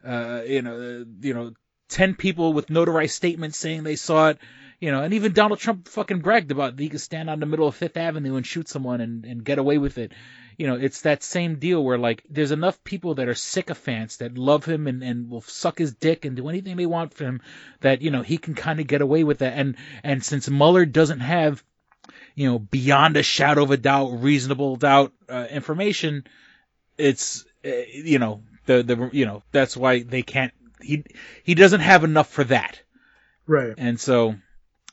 uh 0.05 0.43
you 0.47 0.63
know 0.63 0.75
uh, 1.03 1.05
you 1.21 1.35
know 1.35 1.53
10 1.91 2.17
people 2.17 2.53
with 2.53 2.67
notarized 2.67 3.11
statements 3.11 3.59
saying 3.59 3.85
they 3.85 3.95
saw 3.95 4.31
it 4.31 4.39
you 4.81 4.91
know 4.91 5.03
and 5.03 5.15
even 5.15 5.33
Donald 5.33 5.61
Trump 5.61 5.89
fucking 5.89 6.21
bragged 6.21 6.51
about 6.51 6.77
that 6.77 6.83
he 6.83 6.89
could 6.89 7.01
stand 7.01 7.31
on 7.31 7.41
the 7.41 7.47
middle 7.47 7.67
of 7.67 7.75
Fifth 7.75 7.97
Avenue 7.97 8.37
and 8.37 8.47
shoot 8.47 8.69
someone 8.69 9.01
and 9.01 9.25
and 9.25 9.45
get 9.45 9.59
away 9.59 9.79
with 9.79 9.99
it. 9.99 10.13
You 10.57 10.67
know 10.67 10.77
it's 10.77 11.03
that 11.03 11.23
same 11.23 11.59
deal 11.59 11.83
where 11.83 11.99
like 11.99 12.23
there's 12.29 12.51
enough 12.51 12.83
people 12.85 13.17
that 13.17 13.29
are 13.29 13.35
sycophants 13.35 14.19
that 14.19 14.39
love 14.39 14.65
him 14.65 14.87
and 14.87 15.03
and 15.03 15.31
will 15.31 15.43
suck 15.43 15.79
his 15.79 15.95
dick 15.95 16.25
and 16.25 16.37
do 16.37 16.49
anything 16.49 16.77
they 16.77 16.87
want 16.87 17.15
for 17.15 17.25
him 17.25 17.41
that 17.81 18.03
you 18.03 18.11
know 18.11 18.23
he 18.23 18.39
can 18.39 18.55
kind 18.55 18.81
of 18.81 18.87
get 18.87 19.03
away 19.03 19.25
with 19.25 19.39
that. 19.39 19.55
And 19.55 19.77
and 20.03 20.25
since 20.25 20.49
Mueller 20.49 20.87
doesn't 20.87 21.21
have 21.21 21.63
you 22.35 22.51
know 22.51 22.59
beyond 22.59 23.17
a 23.17 23.23
shadow 23.23 23.63
of 23.63 23.71
a 23.71 23.77
doubt 23.77 24.23
reasonable 24.23 24.77
doubt 24.77 25.13
uh, 25.29 25.47
information 25.51 26.25
it's 26.99 27.45
uh, 27.65 27.71
you 27.93 28.19
know 28.19 28.43
the 28.67 28.83
the 28.83 29.11
you 29.13 29.27
know 29.27 29.43
that's 29.53 29.77
why 29.77 30.03
they 30.03 30.23
can't 30.23 30.53
he 30.81 31.05
he 31.43 31.55
doesn't 31.55 31.81
have 31.81 32.05
enough 32.05 32.29
for 32.31 32.45
that. 32.45 32.81
Right. 33.47 33.75
and 33.79 33.99
so 34.01 34.35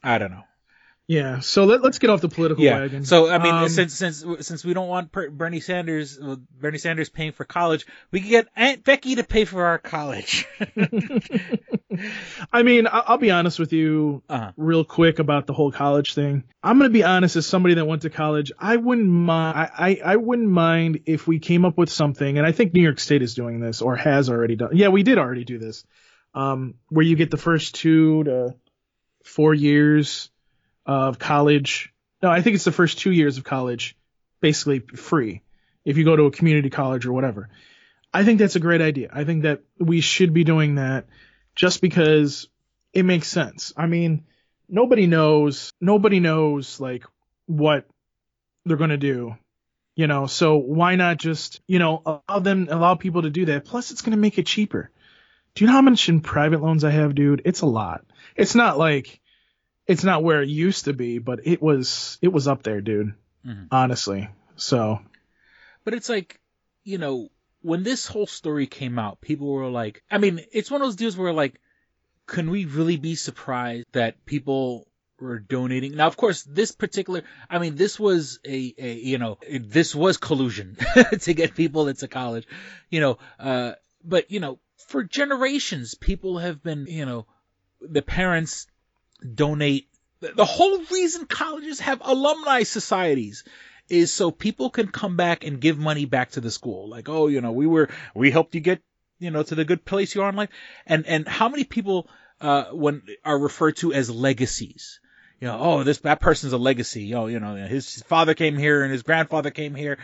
I 0.04 0.18
don't 0.18 0.32
know 0.32 0.44
Yeah. 1.08 1.40
So 1.40 1.66
let, 1.66 1.82
let's 1.84 2.00
get 2.00 2.10
off 2.10 2.22
the 2.22 2.30
political 2.30 2.64
yeah 2.64 2.80
wagon. 2.80 3.06
so 3.06 3.30
I 3.30 3.38
mean 3.38 3.54
Um, 3.54 3.70
since 3.70 3.94
since 3.94 4.24
since 4.42 4.64
we 4.66 4.74
don't 4.74 4.88
want 4.88 5.12
Bernie 5.12 5.60
Sanders 5.60 6.20
Bernie 6.60 6.78
Sanders 6.78 7.10
paying 7.10 7.32
for 7.34 7.46
college 7.46 7.86
we 8.12 8.20
can 8.22 8.30
get 8.30 8.48
Aunt 8.56 8.84
Becky 8.84 9.16
to 9.16 9.24
pay 9.24 9.46
for 9.46 9.66
our 9.66 9.80
college 9.80 10.46
I 12.52 12.64
mean, 12.64 12.88
I'll 12.92 13.18
be 13.20 13.30
honest 13.32 13.60
with 13.60 13.72
you 13.74 14.24
Uh-huh. 14.30 14.52
real 14.58 14.84
quick 14.84 15.20
about 15.20 15.46
the 15.46 15.54
whole 15.54 15.72
college 15.72 16.14
thing. 16.16 16.44
I'm 16.64 16.78
going 16.80 16.90
to 16.90 16.94
be 16.94 17.04
honest 17.04 17.36
as 17.36 17.46
somebody 17.46 17.76
that 17.76 17.86
went 17.86 18.02
to 18.04 18.10
college. 18.10 18.52
I 18.58 18.78
wouldn't 18.78 19.08
mind, 19.08 19.58
I, 19.58 19.70
I, 19.78 20.02
I 20.14 20.16
wouldn't 20.16 20.50
mind 20.50 21.02
if 21.06 21.28
we 21.28 21.38
came 21.40 21.66
up 21.66 21.78
with 21.78 21.90
something, 21.92 22.38
and 22.38 22.48
I 22.48 22.52
think 22.52 22.74
New 22.74 22.82
York 22.82 23.00
State 23.00 23.22
is 23.22 23.36
doing 23.36 23.60
this 23.60 23.82
or 23.82 23.96
has 23.96 24.30
already 24.30 24.56
done. 24.56 24.70
Yeah, 24.74 24.88
we 24.88 25.04
did 25.04 25.18
already 25.20 25.44
do 25.44 25.60
this. 25.60 25.86
Um, 26.34 26.76
where 26.90 27.06
you 27.06 27.16
get 27.16 27.30
the 27.30 27.38
first 27.38 27.76
two 27.76 28.24
to 28.24 28.56
four 29.24 29.54
years 29.54 30.30
of 30.86 31.20
college. 31.20 31.94
No, 32.22 32.30
I 32.30 32.42
think 32.42 32.56
it's 32.56 32.66
the 32.66 32.72
first 32.72 33.00
two 33.00 33.12
years 33.12 33.38
of 33.38 33.44
college, 33.44 33.98
basically 34.42 34.80
free 34.80 35.42
if 35.86 35.98
you 35.98 36.06
go 36.06 36.16
to 36.16 36.24
a 36.24 36.32
community 36.32 36.70
college 36.70 37.06
or 37.06 37.14
whatever. 37.14 37.50
I 38.14 38.24
think 38.24 38.40
that's 38.40 38.56
a 38.56 38.62
great 38.62 38.82
idea. 38.82 39.10
I 39.12 39.24
think 39.24 39.44
that 39.44 39.62
we 39.80 40.02
should 40.02 40.34
be 40.34 40.44
doing 40.44 40.76
that 40.76 41.06
just 41.56 41.82
because 41.82 42.48
it 42.94 43.04
makes 43.04 43.28
sense. 43.28 43.74
I 43.76 43.88
mean, 43.88 44.26
nobody 44.70 45.08
knows, 45.08 45.72
nobody 45.82 46.20
knows 46.20 46.80
like 46.80 47.06
what 47.48 47.86
they're 48.66 48.78
going 48.78 48.92
to 48.92 48.98
do, 48.98 49.36
you 49.96 50.08
know, 50.08 50.28
so 50.28 50.58
why 50.58 50.96
not 50.96 51.18
just, 51.18 51.60
you 51.68 51.80
know, 51.80 52.02
allow 52.06 52.40
them, 52.40 52.68
allow 52.70 52.96
people 52.96 53.24
to 53.24 53.30
do 53.30 53.46
that. 53.46 53.66
Plus 53.66 53.92
it's 53.92 54.02
going 54.02 54.12
to 54.12 54.18
make 54.18 54.38
it 54.38 54.46
cheaper. 54.46 54.92
Do 55.56 55.64
you 55.64 55.68
know 55.68 55.74
how 55.74 55.82
much 55.82 56.10
in 56.10 56.22
private 56.22 56.62
loans 56.62 56.84
I 56.84 56.90
have, 56.92 57.16
dude? 57.16 57.42
It's 57.46 57.62
a 57.62 57.68
lot. 57.68 58.06
It's 58.36 58.56
not 58.56 58.78
like, 58.78 59.20
it's 59.86 60.04
not 60.04 60.24
where 60.24 60.42
it 60.42 60.50
used 60.50 60.86
to 60.86 60.94
be, 60.94 61.20
but 61.20 61.42
it 61.46 61.62
was, 61.62 62.18
it 62.22 62.30
was 62.30 62.48
up 62.48 62.64
there, 62.64 62.82
dude. 62.82 63.14
Mhm. 63.46 63.68
Honestly. 63.72 64.30
So, 64.56 65.00
But 65.84 65.94
it's 65.94 66.10
like, 66.10 66.40
you 66.84 66.98
know, 66.98 67.30
when 67.62 67.84
this 67.84 68.08
whole 68.08 68.28
story 68.28 68.68
came 68.68 68.98
out, 68.98 69.22
people 69.22 69.48
were 69.52 69.70
like, 69.70 70.04
I 70.10 70.18
mean, 70.18 70.42
it's 70.52 70.72
one 70.72 70.82
of 70.82 70.88
those 70.88 70.96
deals 70.96 71.18
where 71.18 71.34
like, 71.34 71.60
can 72.26 72.50
we 72.50 72.66
really 72.66 72.98
be 72.98 73.16
surprised 73.16 73.86
that 73.92 74.26
people 74.26 74.88
were 75.20 75.40
donating? 75.40 75.96
Now, 75.96 76.08
of 76.08 76.18
course, 76.18 76.44
this 76.44 76.72
particular, 76.72 77.24
I 77.50 77.60
mean, 77.60 77.76
this 77.76 78.00
was 78.00 78.40
a, 78.46 78.74
a 78.78 78.94
you 78.94 79.18
know, 79.18 79.38
this 79.50 79.94
was 79.94 80.18
collusion 80.18 80.78
to 81.22 81.34
get 81.34 81.54
people 81.56 81.88
into 81.90 82.08
college, 82.08 82.48
you 82.90 83.02
know, 83.02 83.18
uh, 83.40 83.74
but 84.04 84.32
you 84.32 84.40
know, 84.40 84.60
for 84.78 85.04
generations, 85.04 85.96
people 85.96 86.38
have 86.38 86.64
been, 86.64 86.86
you 86.88 87.06
know, 87.06 87.26
the 87.82 88.02
parents 88.02 88.68
donate. 89.34 89.88
The 90.20 90.46
whole 90.46 90.80
reason 90.92 91.26
colleges 91.26 91.80
have 91.82 92.02
alumni 92.04 92.64
societies 92.64 93.44
is 93.90 94.14
so 94.14 94.32
people 94.32 94.70
can 94.70 94.88
come 94.88 95.18
back 95.18 95.44
and 95.44 95.60
give 95.60 95.78
money 95.78 96.06
back 96.06 96.32
to 96.32 96.42
the 96.42 96.52
school. 96.52 96.90
Like, 96.90 97.10
oh, 97.10 97.28
you 97.28 97.42
know, 97.42 97.52
we 97.52 97.68
were, 97.68 97.90
we 98.16 98.32
helped 98.32 98.56
you 98.56 98.62
get, 98.62 98.82
you 99.20 99.32
know, 99.32 99.44
to 99.44 99.56
the 99.56 99.66
good 99.66 99.84
place 99.84 100.16
you 100.16 100.22
are 100.22 100.30
in 100.30 100.36
life. 100.36 100.50
And, 100.86 101.06
and 101.06 101.28
how 101.28 101.50
many 101.50 101.66
people, 101.66 102.08
uh, 102.40 102.66
when 102.72 103.04
are 103.26 103.38
referred 103.38 103.78
to 103.78 103.94
as 103.94 104.10
legacies? 104.10 105.00
You 105.40 105.48
know, 105.50 105.60
oh, 105.60 105.84
this, 105.84 106.00
that 106.00 106.22
person's 106.22 106.54
a 106.54 106.58
legacy. 106.58 107.14
Oh, 107.16 107.28
you 107.28 107.42
know, 107.42 107.56
his 107.56 108.02
father 108.04 108.34
came 108.34 108.58
here 108.58 108.84
and 108.84 108.92
his 108.92 109.04
grandfather 109.04 109.52
came 109.52 109.76
here. 109.76 109.98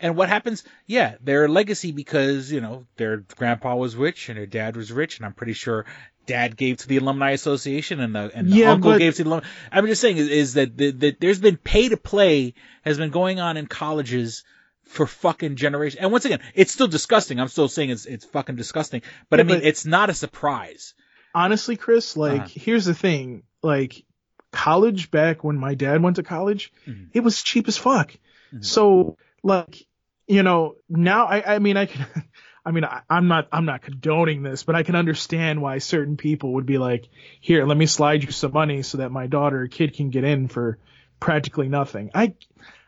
And 0.00 0.16
what 0.16 0.28
happens? 0.28 0.62
Yeah, 0.86 1.16
they're 1.20 1.46
a 1.46 1.48
legacy 1.48 1.90
because, 1.92 2.52
you 2.52 2.60
know, 2.60 2.86
their 2.96 3.18
grandpa 3.36 3.74
was 3.76 3.96
rich 3.96 4.28
and 4.28 4.38
their 4.38 4.46
dad 4.46 4.76
was 4.76 4.92
rich. 4.92 5.16
And 5.18 5.26
I'm 5.26 5.32
pretty 5.32 5.54
sure 5.54 5.86
dad 6.26 6.56
gave 6.56 6.76
to 6.78 6.88
the 6.88 6.98
alumni 6.98 7.30
association 7.32 7.98
and 8.00 8.14
the, 8.14 8.30
and 8.34 8.48
the 8.52 8.56
Yeah, 8.56 8.72
uncle 8.72 8.92
but- 8.92 8.98
gave 8.98 9.16
to 9.16 9.24
the 9.24 9.28
alumni. 9.30 9.46
I'm 9.72 9.86
just 9.86 10.00
saying 10.00 10.18
is, 10.18 10.28
is 10.28 10.54
that, 10.54 10.76
that, 10.76 11.00
that 11.00 11.20
there's 11.20 11.40
been 11.40 11.56
pay 11.56 11.88
to 11.88 11.96
play 11.96 12.54
has 12.82 12.96
been 12.98 13.10
going 13.10 13.40
on 13.40 13.56
in 13.56 13.66
colleges 13.66 14.44
for 14.84 15.06
fucking 15.06 15.56
generations. 15.56 16.00
And 16.00 16.12
once 16.12 16.24
again, 16.24 16.40
it's 16.54 16.72
still 16.72 16.88
disgusting. 16.88 17.40
I'm 17.40 17.48
still 17.48 17.68
saying 17.68 17.90
it's, 17.90 18.06
it's 18.06 18.24
fucking 18.24 18.56
disgusting, 18.56 19.02
but 19.28 19.38
Yeah, 19.38 19.44
I 19.44 19.46
mean, 19.48 19.56
but- 19.58 19.66
it's 19.66 19.84
not 19.84 20.10
a 20.10 20.14
surprise. 20.14 20.94
honestly, 21.34 21.76
Chris, 21.76 22.16
like, 22.16 22.40
Uh-huh. 22.42 22.48
here's 22.54 22.84
the 22.86 22.94
thing. 22.94 23.42
Like, 23.62 24.04
college 24.52 25.10
back 25.10 25.44
when 25.44 25.56
my 25.58 25.74
dad 25.74 26.02
went 26.02 26.16
to 26.16 26.22
college, 26.22 26.72
Mhm. 26.86 27.08
it 27.12 27.20
was 27.20 27.42
cheap 27.42 27.68
as 27.68 27.76
fuck. 27.76 28.14
Mhm. 28.54 28.64
So, 28.64 29.16
like, 29.42 29.86
you 30.28 30.42
know, 30.42 30.76
now 30.88 31.26
I, 31.26 31.56
I 31.56 31.58
mean, 31.58 31.76
I 31.76 31.86
can, 31.86 32.06
I 32.64 32.70
mean, 32.70 32.84
I, 32.84 33.00
I'm 33.08 33.28
not, 33.28 33.48
I'm 33.50 33.64
not 33.64 33.82
condoning 33.82 34.42
this, 34.42 34.62
but 34.62 34.74
I 34.76 34.82
can 34.82 34.94
understand 34.94 35.62
why 35.62 35.78
certain 35.78 36.16
people 36.16 36.54
would 36.54 36.66
be 36.66 36.78
like, 36.78 37.08
here, 37.40 37.64
let 37.64 37.76
me 37.76 37.86
slide 37.86 38.22
you 38.22 38.30
some 38.30 38.52
money 38.52 38.82
so 38.82 38.98
that 38.98 39.10
my 39.10 39.26
daughter 39.26 39.62
or 39.62 39.68
kid 39.68 39.94
can 39.94 40.10
get 40.10 40.24
in 40.24 40.48
for 40.48 40.78
practically 41.18 41.68
nothing. 41.68 42.10
I, 42.14 42.34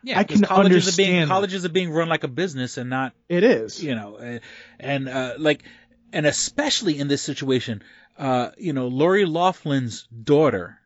Yeah, 0.03 0.19
I 0.19 0.23
can 0.23 0.41
colleges 0.41 0.87
are 0.87 0.97
being 0.97 1.09
understand 1.09 1.29
colleges 1.29 1.65
are 1.65 1.69
being 1.69 1.91
run 1.91 2.09
like 2.09 2.23
a 2.23 2.29
business 2.29 2.77
and 2.77 2.89
not 2.89 3.13
it 3.27 3.43
is. 3.43 3.83
you 3.83 3.95
know, 3.95 4.17
uh, 4.17 4.39
and 4.79 5.09
uh, 5.09 5.33
like, 5.39 5.63
and 6.13 6.25
especially 6.25 6.99
in 6.99 7.07
this 7.07 7.21
situation, 7.21 7.81
uh, 8.17 8.51
you 8.57 8.73
know, 8.73 8.87
Lori 8.87 9.25
Loughlin's 9.25 10.03
daughter 10.07 10.77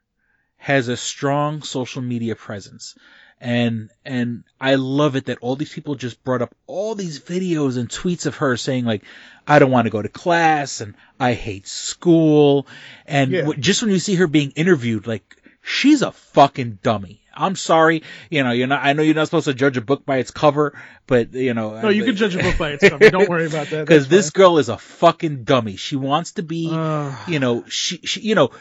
has 0.58 0.88
a 0.88 0.96
strong 0.98 1.62
social 1.64 2.02
media 2.02 2.36
presence. 2.36 2.96
And, 3.42 3.90
and 4.06 4.44
I 4.60 4.76
love 4.76 5.16
it 5.16 5.26
that 5.26 5.40
all 5.42 5.56
these 5.56 5.72
people 5.74 5.96
just 5.96 6.24
brought 6.24 6.42
up 6.42 6.56
all 6.68 6.96
these 6.96 7.20
videos 7.20 7.78
and 7.78 7.90
tweets 7.90 8.26
of 8.26 8.38
her 8.38 8.58
saying 8.58 8.86
like, 8.86 9.04
I 9.48 9.60
don't 9.60 9.72
want 9.72 9.86
to 9.86 9.92
go 9.92 10.02
to 10.02 10.10
class 10.10 10.82
and 10.82 10.96
I 11.20 11.34
hate 11.34 11.68
school. 11.68 12.66
And 13.06 13.32
Yeah. 13.32 13.42
w- 13.42 13.60
just 13.60 13.82
when 13.82 13.92
you 13.92 14.00
see 14.00 14.16
her 14.16 14.28
being 14.28 14.52
interviewed, 14.52 15.06
like, 15.06 15.24
she's 15.62 16.02
a 16.02 16.12
fucking 16.12 16.80
dummy. 16.82 17.22
I'm 17.38 17.58
sorry. 17.58 18.04
You 18.30 18.44
know, 18.44 18.52
you're 18.52 18.68
not, 18.68 18.84
I 18.84 18.94
know 18.94 19.04
you're 19.04 19.14
not 19.14 19.28
supposed 19.28 19.46
to 19.46 19.54
judge 19.54 19.76
a 19.76 19.82
book 19.82 20.06
by 20.06 20.18
its 20.20 20.32
cover, 20.32 20.80
but 21.06 21.34
you 21.34 21.54
know. 21.54 21.82
No, 21.82 21.90
you 21.90 22.06
can 22.06 22.16
judge 22.16 22.34
a 22.36 22.40
book 22.42 22.58
by 22.58 22.72
its 22.72 22.88
cover. 22.88 23.10
Don't 23.10 23.28
worry 23.30 23.46
about 23.48 23.68
that. 23.68 23.80
Because 23.86 24.08
this 24.08 24.30
girl 24.30 24.58
is 24.58 24.70
a 24.70 24.78
fucking 24.78 25.44
dummy. 25.44 25.76
She 25.76 25.98
wants 25.98 26.32
to 26.34 26.44
be, 26.44 26.70
Uh. 26.72 27.14
you 27.28 27.40
know, 27.40 27.66
she, 27.68 27.98
she, 27.98 28.22
you 28.22 28.36
know, 28.36 28.52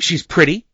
she's 0.00 0.26
pretty 0.26 0.66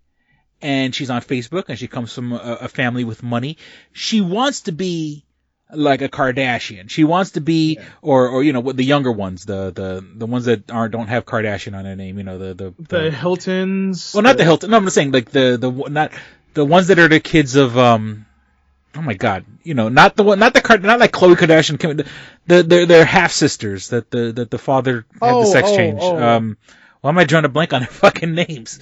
and 0.62 0.94
she's 0.94 1.10
on 1.10 1.22
Facebook 1.22 1.64
and 1.68 1.78
she 1.78 1.88
comes 1.88 2.12
from 2.12 2.32
a, 2.32 2.58
a 2.62 2.68
family 2.68 3.04
with 3.04 3.22
money. 3.22 3.56
She 3.92 4.20
wants 4.20 4.62
to 4.62 4.72
be 4.72 5.24
like 5.72 6.02
a 6.02 6.08
Kardashian. 6.08 6.90
She 6.90 7.04
wants 7.04 7.32
to 7.32 7.40
be, 7.40 7.78
or, 8.02 8.28
or, 8.28 8.42
you 8.42 8.52
know, 8.52 8.60
what 8.60 8.76
the 8.76 8.84
younger 8.84 9.12
ones, 9.12 9.44
the, 9.44 9.70
the, 9.70 10.04
the 10.16 10.26
ones 10.26 10.46
that 10.46 10.70
aren't, 10.70 10.92
don't 10.92 11.06
have 11.06 11.24
Kardashian 11.24 11.76
on 11.76 11.84
their 11.84 11.94
name, 11.96 12.18
you 12.18 12.24
know, 12.24 12.38
the, 12.38 12.54
the, 12.54 12.74
The 12.88 13.10
Hiltons. 13.10 14.12
well, 14.12 14.22
not 14.22 14.36
the 14.36 14.44
Hilton. 14.44 14.70
No, 14.70 14.76
I'm 14.78 14.84
just 14.84 14.94
saying 14.96 15.12
like 15.12 15.30
the 15.30 15.56
the 15.60 15.70
not 15.70 16.12
the 16.54 16.64
ones 16.64 16.88
that 16.88 16.98
are 16.98 17.08
the 17.08 17.20
kids 17.20 17.54
of 17.56 17.78
um. 17.78 18.26
Oh 18.96 19.02
my 19.02 19.14
God! 19.14 19.44
You 19.62 19.74
know, 19.74 19.88
not 19.88 20.16
the 20.16 20.24
one, 20.24 20.40
not 20.40 20.52
the 20.52 20.60
Card, 20.60 20.82
not 20.82 20.98
like 20.98 21.12
Khloe 21.12 21.36
Kardashian. 21.36 21.78
The 21.78 22.04
the 22.48 22.62
they're, 22.64 22.86
they're 22.86 23.04
half 23.04 23.30
sisters 23.30 23.90
that 23.90 24.10
the 24.10 24.32
that 24.32 24.50
the 24.50 24.58
father 24.58 25.06
had 25.12 25.20
the 25.20 25.26
Oh, 25.26 25.44
sex 25.44 25.68
oh, 25.70 25.76
change. 25.76 26.00
oh. 26.02 26.18
Um, 26.20 26.56
why 27.00 27.10
am 27.10 27.18
I 27.18 27.22
drawing 27.22 27.44
a 27.44 27.48
blank 27.48 27.72
on 27.72 27.82
their 27.82 27.88
fucking 28.04 28.34
names? 28.34 28.80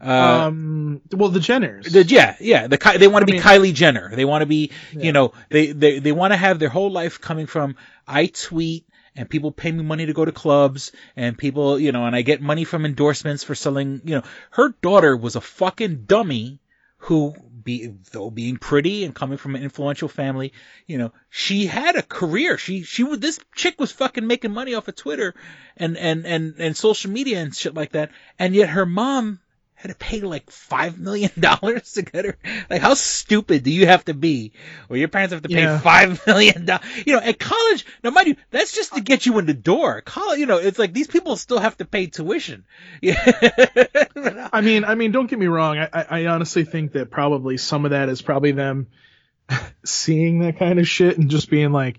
Uh, 0.00 0.46
um, 0.48 1.00
well, 1.12 1.30
the 1.30 1.40
Jenners. 1.40 1.90
the, 1.90 2.04
yeah, 2.04 2.36
yeah. 2.40 2.66
The 2.66 2.96
they 2.98 3.08
want 3.08 3.22
to 3.22 3.26
be 3.26 3.32
mean- 3.32 3.42
Kylie 3.42 3.74
Jenner. 3.74 4.14
They 4.14 4.24
want 4.24 4.42
to 4.42 4.46
be, 4.46 4.70
you 4.92 5.12
know, 5.12 5.32
they 5.48 5.72
they 5.72 5.98
they 5.98 6.12
want 6.12 6.32
to 6.32 6.36
have 6.36 6.58
their 6.58 6.68
whole 6.68 6.90
life 6.90 7.20
coming 7.20 7.46
from 7.46 7.76
I 8.06 8.26
tweet 8.26 8.86
and 9.16 9.28
people 9.28 9.50
pay 9.50 9.72
me 9.72 9.82
money 9.82 10.06
to 10.06 10.12
go 10.12 10.24
to 10.24 10.32
clubs 10.32 10.92
and 11.16 11.36
people, 11.36 11.78
you 11.78 11.92
know, 11.92 12.04
and 12.04 12.14
I 12.14 12.22
get 12.22 12.42
money 12.42 12.64
from 12.64 12.84
endorsements 12.84 13.42
for 13.42 13.54
selling. 13.54 14.02
You 14.04 14.16
know, 14.16 14.22
her 14.50 14.74
daughter 14.82 15.16
was 15.16 15.36
a 15.36 15.40
fucking 15.40 16.04
dummy 16.04 16.60
who, 16.98 17.34
be 17.62 17.92
though 18.12 18.30
being 18.30 18.56
pretty 18.58 19.04
and 19.04 19.14
coming 19.14 19.38
from 19.38 19.56
an 19.56 19.62
influential 19.62 20.08
family, 20.08 20.52
you 20.86 20.98
know, 20.98 21.12
she 21.30 21.66
had 21.66 21.96
a 21.96 22.02
career. 22.02 22.58
She 22.58 22.82
she 22.82 23.02
was 23.02 23.18
this 23.18 23.40
chick 23.54 23.80
was 23.80 23.90
fucking 23.92 24.26
making 24.26 24.52
money 24.52 24.74
off 24.74 24.88
of 24.88 24.96
Twitter 24.96 25.34
and 25.76 25.96
and 25.96 26.24
and 26.26 26.54
and 26.58 26.76
social 26.76 27.10
media 27.10 27.40
and 27.40 27.54
shit 27.54 27.74
like 27.74 27.92
that, 27.92 28.10
and 28.38 28.54
yet 28.54 28.68
her 28.68 28.86
mom 28.86 29.40
had 29.86 29.98
to 29.98 30.04
pay 30.04 30.20
like 30.20 30.50
five 30.50 30.98
million 30.98 31.30
dollars 31.38 31.92
to 31.94 32.02
get 32.02 32.24
her. 32.24 32.36
Like, 32.68 32.80
how 32.82 32.94
stupid 32.94 33.62
do 33.62 33.70
you 33.70 33.86
have 33.86 34.04
to 34.06 34.14
be, 34.14 34.52
or 34.88 34.96
your 34.96 35.08
parents 35.08 35.32
have 35.32 35.42
to 35.42 35.48
pay 35.48 35.62
Yeah. 35.62 35.78
five 35.78 36.20
million 36.26 36.64
dollars? 36.66 36.84
You 37.06 37.14
know, 37.14 37.20
at 37.20 37.38
college, 37.38 37.86
now 38.02 38.10
mind 38.10 38.28
you, 38.28 38.36
that's 38.50 38.72
just 38.72 38.94
to 38.94 39.00
get 39.00 39.26
you 39.26 39.38
in 39.38 39.46
the 39.46 39.54
door. 39.54 40.00
College, 40.00 40.38
you 40.38 40.46
know, 40.46 40.58
it's 40.58 40.78
like 40.78 40.92
these 40.92 41.06
people 41.06 41.36
still 41.36 41.58
have 41.58 41.76
to 41.78 41.84
pay 41.84 42.06
tuition. 42.06 42.64
Yeah, 43.00 43.22
I 44.52 44.60
mean, 44.60 44.84
I 44.84 44.94
mean, 44.94 45.12
don't 45.12 45.28
get 45.28 45.38
me 45.38 45.46
wrong. 45.46 45.78
I, 45.78 45.88
I, 45.92 46.06
I 46.22 46.26
honestly 46.26 46.64
think 46.64 46.92
that 46.92 47.10
probably 47.10 47.56
some 47.56 47.84
of 47.84 47.92
that 47.92 48.08
is 48.08 48.22
probably 48.22 48.52
them 48.52 48.88
seeing 49.84 50.40
that 50.40 50.58
kind 50.58 50.78
of 50.78 50.88
shit 50.88 51.18
and 51.18 51.30
just 51.30 51.50
being 51.50 51.72
like, 51.72 51.98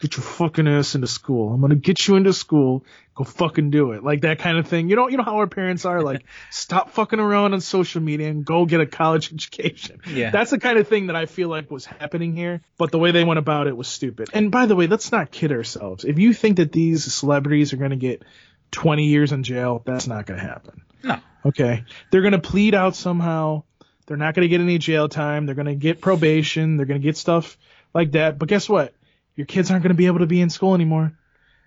"Get 0.00 0.16
your 0.16 0.24
fucking 0.24 0.68
ass 0.68 0.94
into 0.94 1.06
school. 1.06 1.52
I'm 1.52 1.60
gonna 1.60 1.74
get 1.74 2.06
you 2.06 2.16
into 2.16 2.32
school. 2.32 2.84
Go 3.14 3.24
fucking 3.24 3.70
do 3.70 3.92
it." 3.92 4.04
Like 4.04 4.22
that 4.22 4.38
kind 4.38 4.58
of 4.58 4.66
thing. 4.68 4.88
You 4.88 4.96
know, 4.96 5.08
you 5.08 5.16
know 5.16 5.22
how 5.22 5.36
our 5.38 5.46
parents 5.46 5.84
are. 5.84 6.02
Like, 6.02 6.24
stop 6.50 6.90
fucking 6.90 7.18
around 7.18 7.54
on 7.54 7.60
social 7.60 8.00
media 8.00 8.28
and 8.28 8.44
go 8.44 8.64
get 8.66 8.80
a 8.80 8.86
college 8.86 9.32
education. 9.34 10.00
Yeah. 10.06 10.30
That's 10.30 10.50
the 10.50 10.58
kind 10.60 10.78
of 10.78 10.88
thing 10.88 11.08
that 11.08 11.16
I 11.16 11.26
feel 11.26 11.48
like 11.48 11.70
was 11.70 11.84
happening 11.84 12.34
here. 12.34 12.60
But 12.76 12.90
the 12.90 12.98
way 12.98 13.10
they 13.10 13.24
went 13.24 13.38
about 13.38 13.66
it 13.66 13.76
was 13.76 13.88
stupid. 13.88 14.28
And 14.32 14.50
by 14.50 14.66
the 14.66 14.76
way, 14.76 14.86
let's 14.86 15.10
not 15.12 15.30
kid 15.30 15.52
ourselves. 15.52 16.04
If 16.04 16.18
you 16.18 16.32
think 16.32 16.56
that 16.56 16.72
these 16.72 17.12
celebrities 17.12 17.72
are 17.72 17.76
gonna 17.78 17.96
get 17.96 18.22
20 18.70 19.04
years 19.04 19.32
in 19.32 19.42
jail, 19.42 19.82
that's 19.84 20.06
not 20.06 20.26
gonna 20.26 20.40
happen. 20.40 20.82
no, 21.02 21.18
Okay. 21.44 21.84
They're 22.10 22.20
going 22.20 22.32
to 22.32 22.40
plead 22.40 22.74
out 22.74 22.94
somehow. 22.96 23.62
They're 24.06 24.16
not 24.16 24.34
going 24.34 24.42
to 24.44 24.48
get 24.48 24.60
any 24.60 24.78
jail 24.78 25.08
time. 25.08 25.46
They're 25.46 25.54
going 25.54 25.66
to 25.66 25.74
get 25.74 26.00
probation. 26.00 26.76
They're 26.76 26.86
going 26.86 27.00
to 27.00 27.04
get 27.06 27.16
stuff 27.16 27.56
like 27.94 28.12
that. 28.12 28.38
But 28.38 28.48
guess 28.48 28.68
what? 28.68 28.92
Your 29.38 29.46
kids 29.46 29.70
aren't 29.70 29.84
going 29.84 29.94
to 29.94 29.96
be 29.96 30.06
able 30.06 30.18
to 30.18 30.26
be 30.26 30.40
in 30.40 30.50
school 30.50 30.74
anymore. 30.74 31.16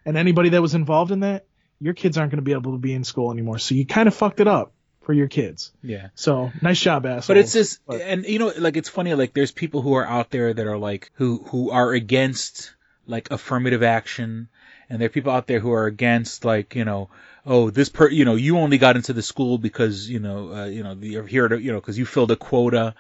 And 0.06 0.18
anybody 0.18 0.50
that 0.50 0.62
was 0.62 0.76
involved 0.76 1.12
in 1.12 1.22
that, 1.22 1.46
your 1.80 1.94
kids 1.94 2.18
aren't 2.18 2.32
going 2.32 2.44
to 2.44 2.44
be 2.44 2.52
able 2.52 2.74
to 2.74 2.78
be 2.78 2.94
in 2.94 3.06
school 3.06 3.32
anymore. 3.32 3.60
So 3.60 3.76
you 3.76 3.86
kind 3.86 4.10
of 4.10 4.14
fucked 4.14 4.42
it 4.42 4.48
up 4.48 4.74
for 5.04 5.14
your 5.14 5.30
kids. 5.30 5.72
yeah. 5.82 6.10
So 6.16 6.52
nice 6.62 6.82
job, 6.82 7.06
assholes. 7.06 7.28
But 7.28 7.38
it's 7.38 7.54
just, 7.54 7.80
But- 7.88 8.02
and 8.02 8.26
you 8.26 8.40
know, 8.40 8.52
like 8.58 8.76
it's 8.76 8.90
funny. 8.90 9.14
Like 9.14 9.34
there's 9.34 9.54
people 9.54 9.82
who 9.82 9.94
are 9.94 10.06
out 10.06 10.32
there 10.32 10.54
that 10.54 10.68
are 10.68 10.78
like 10.78 11.12
who 11.14 11.38
who 11.48 11.72
are 11.72 11.94
against 11.94 12.76
like 13.08 13.32
affirmative 13.32 13.84
action, 13.84 14.50
and 14.90 15.00
there 15.00 15.06
are 15.06 15.10
people 15.10 15.32
out 15.32 15.48
there 15.48 15.62
who 15.62 15.72
are 15.72 15.86
against 15.86 16.44
like 16.44 16.76
you 16.76 16.84
know, 16.84 17.10
oh 17.46 17.70
this 17.70 17.88
per, 17.88 18.10
you 18.10 18.26
know, 18.26 18.36
you 18.36 18.58
only 18.58 18.78
got 18.80 18.98
into 18.98 19.14
the 19.14 19.24
school 19.24 19.58
because 19.58 20.10
you 20.10 20.20
know, 20.20 20.54
uh, 20.54 20.66
you 20.66 20.84
know, 20.84 20.94
you're 21.00 21.26
here 21.26 21.48
to 21.48 21.58
you 21.58 21.72
know 21.72 21.80
because 21.80 21.98
you 21.98 22.06
filled 22.06 22.32
a 22.32 22.36
quota, 22.36 22.94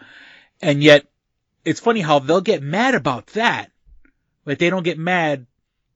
and 0.61 0.81
yet 0.81 1.05
it's 1.65 1.79
funny 1.81 1.99
how 2.01 2.19
they'll 2.19 2.41
get 2.41 2.63
mad 2.63 2.95
about 2.95 3.27
that, 3.27 3.69
but 4.45 4.59
they 4.59 4.69
don't 4.69 4.83
get 4.83 4.97
mad 4.97 5.45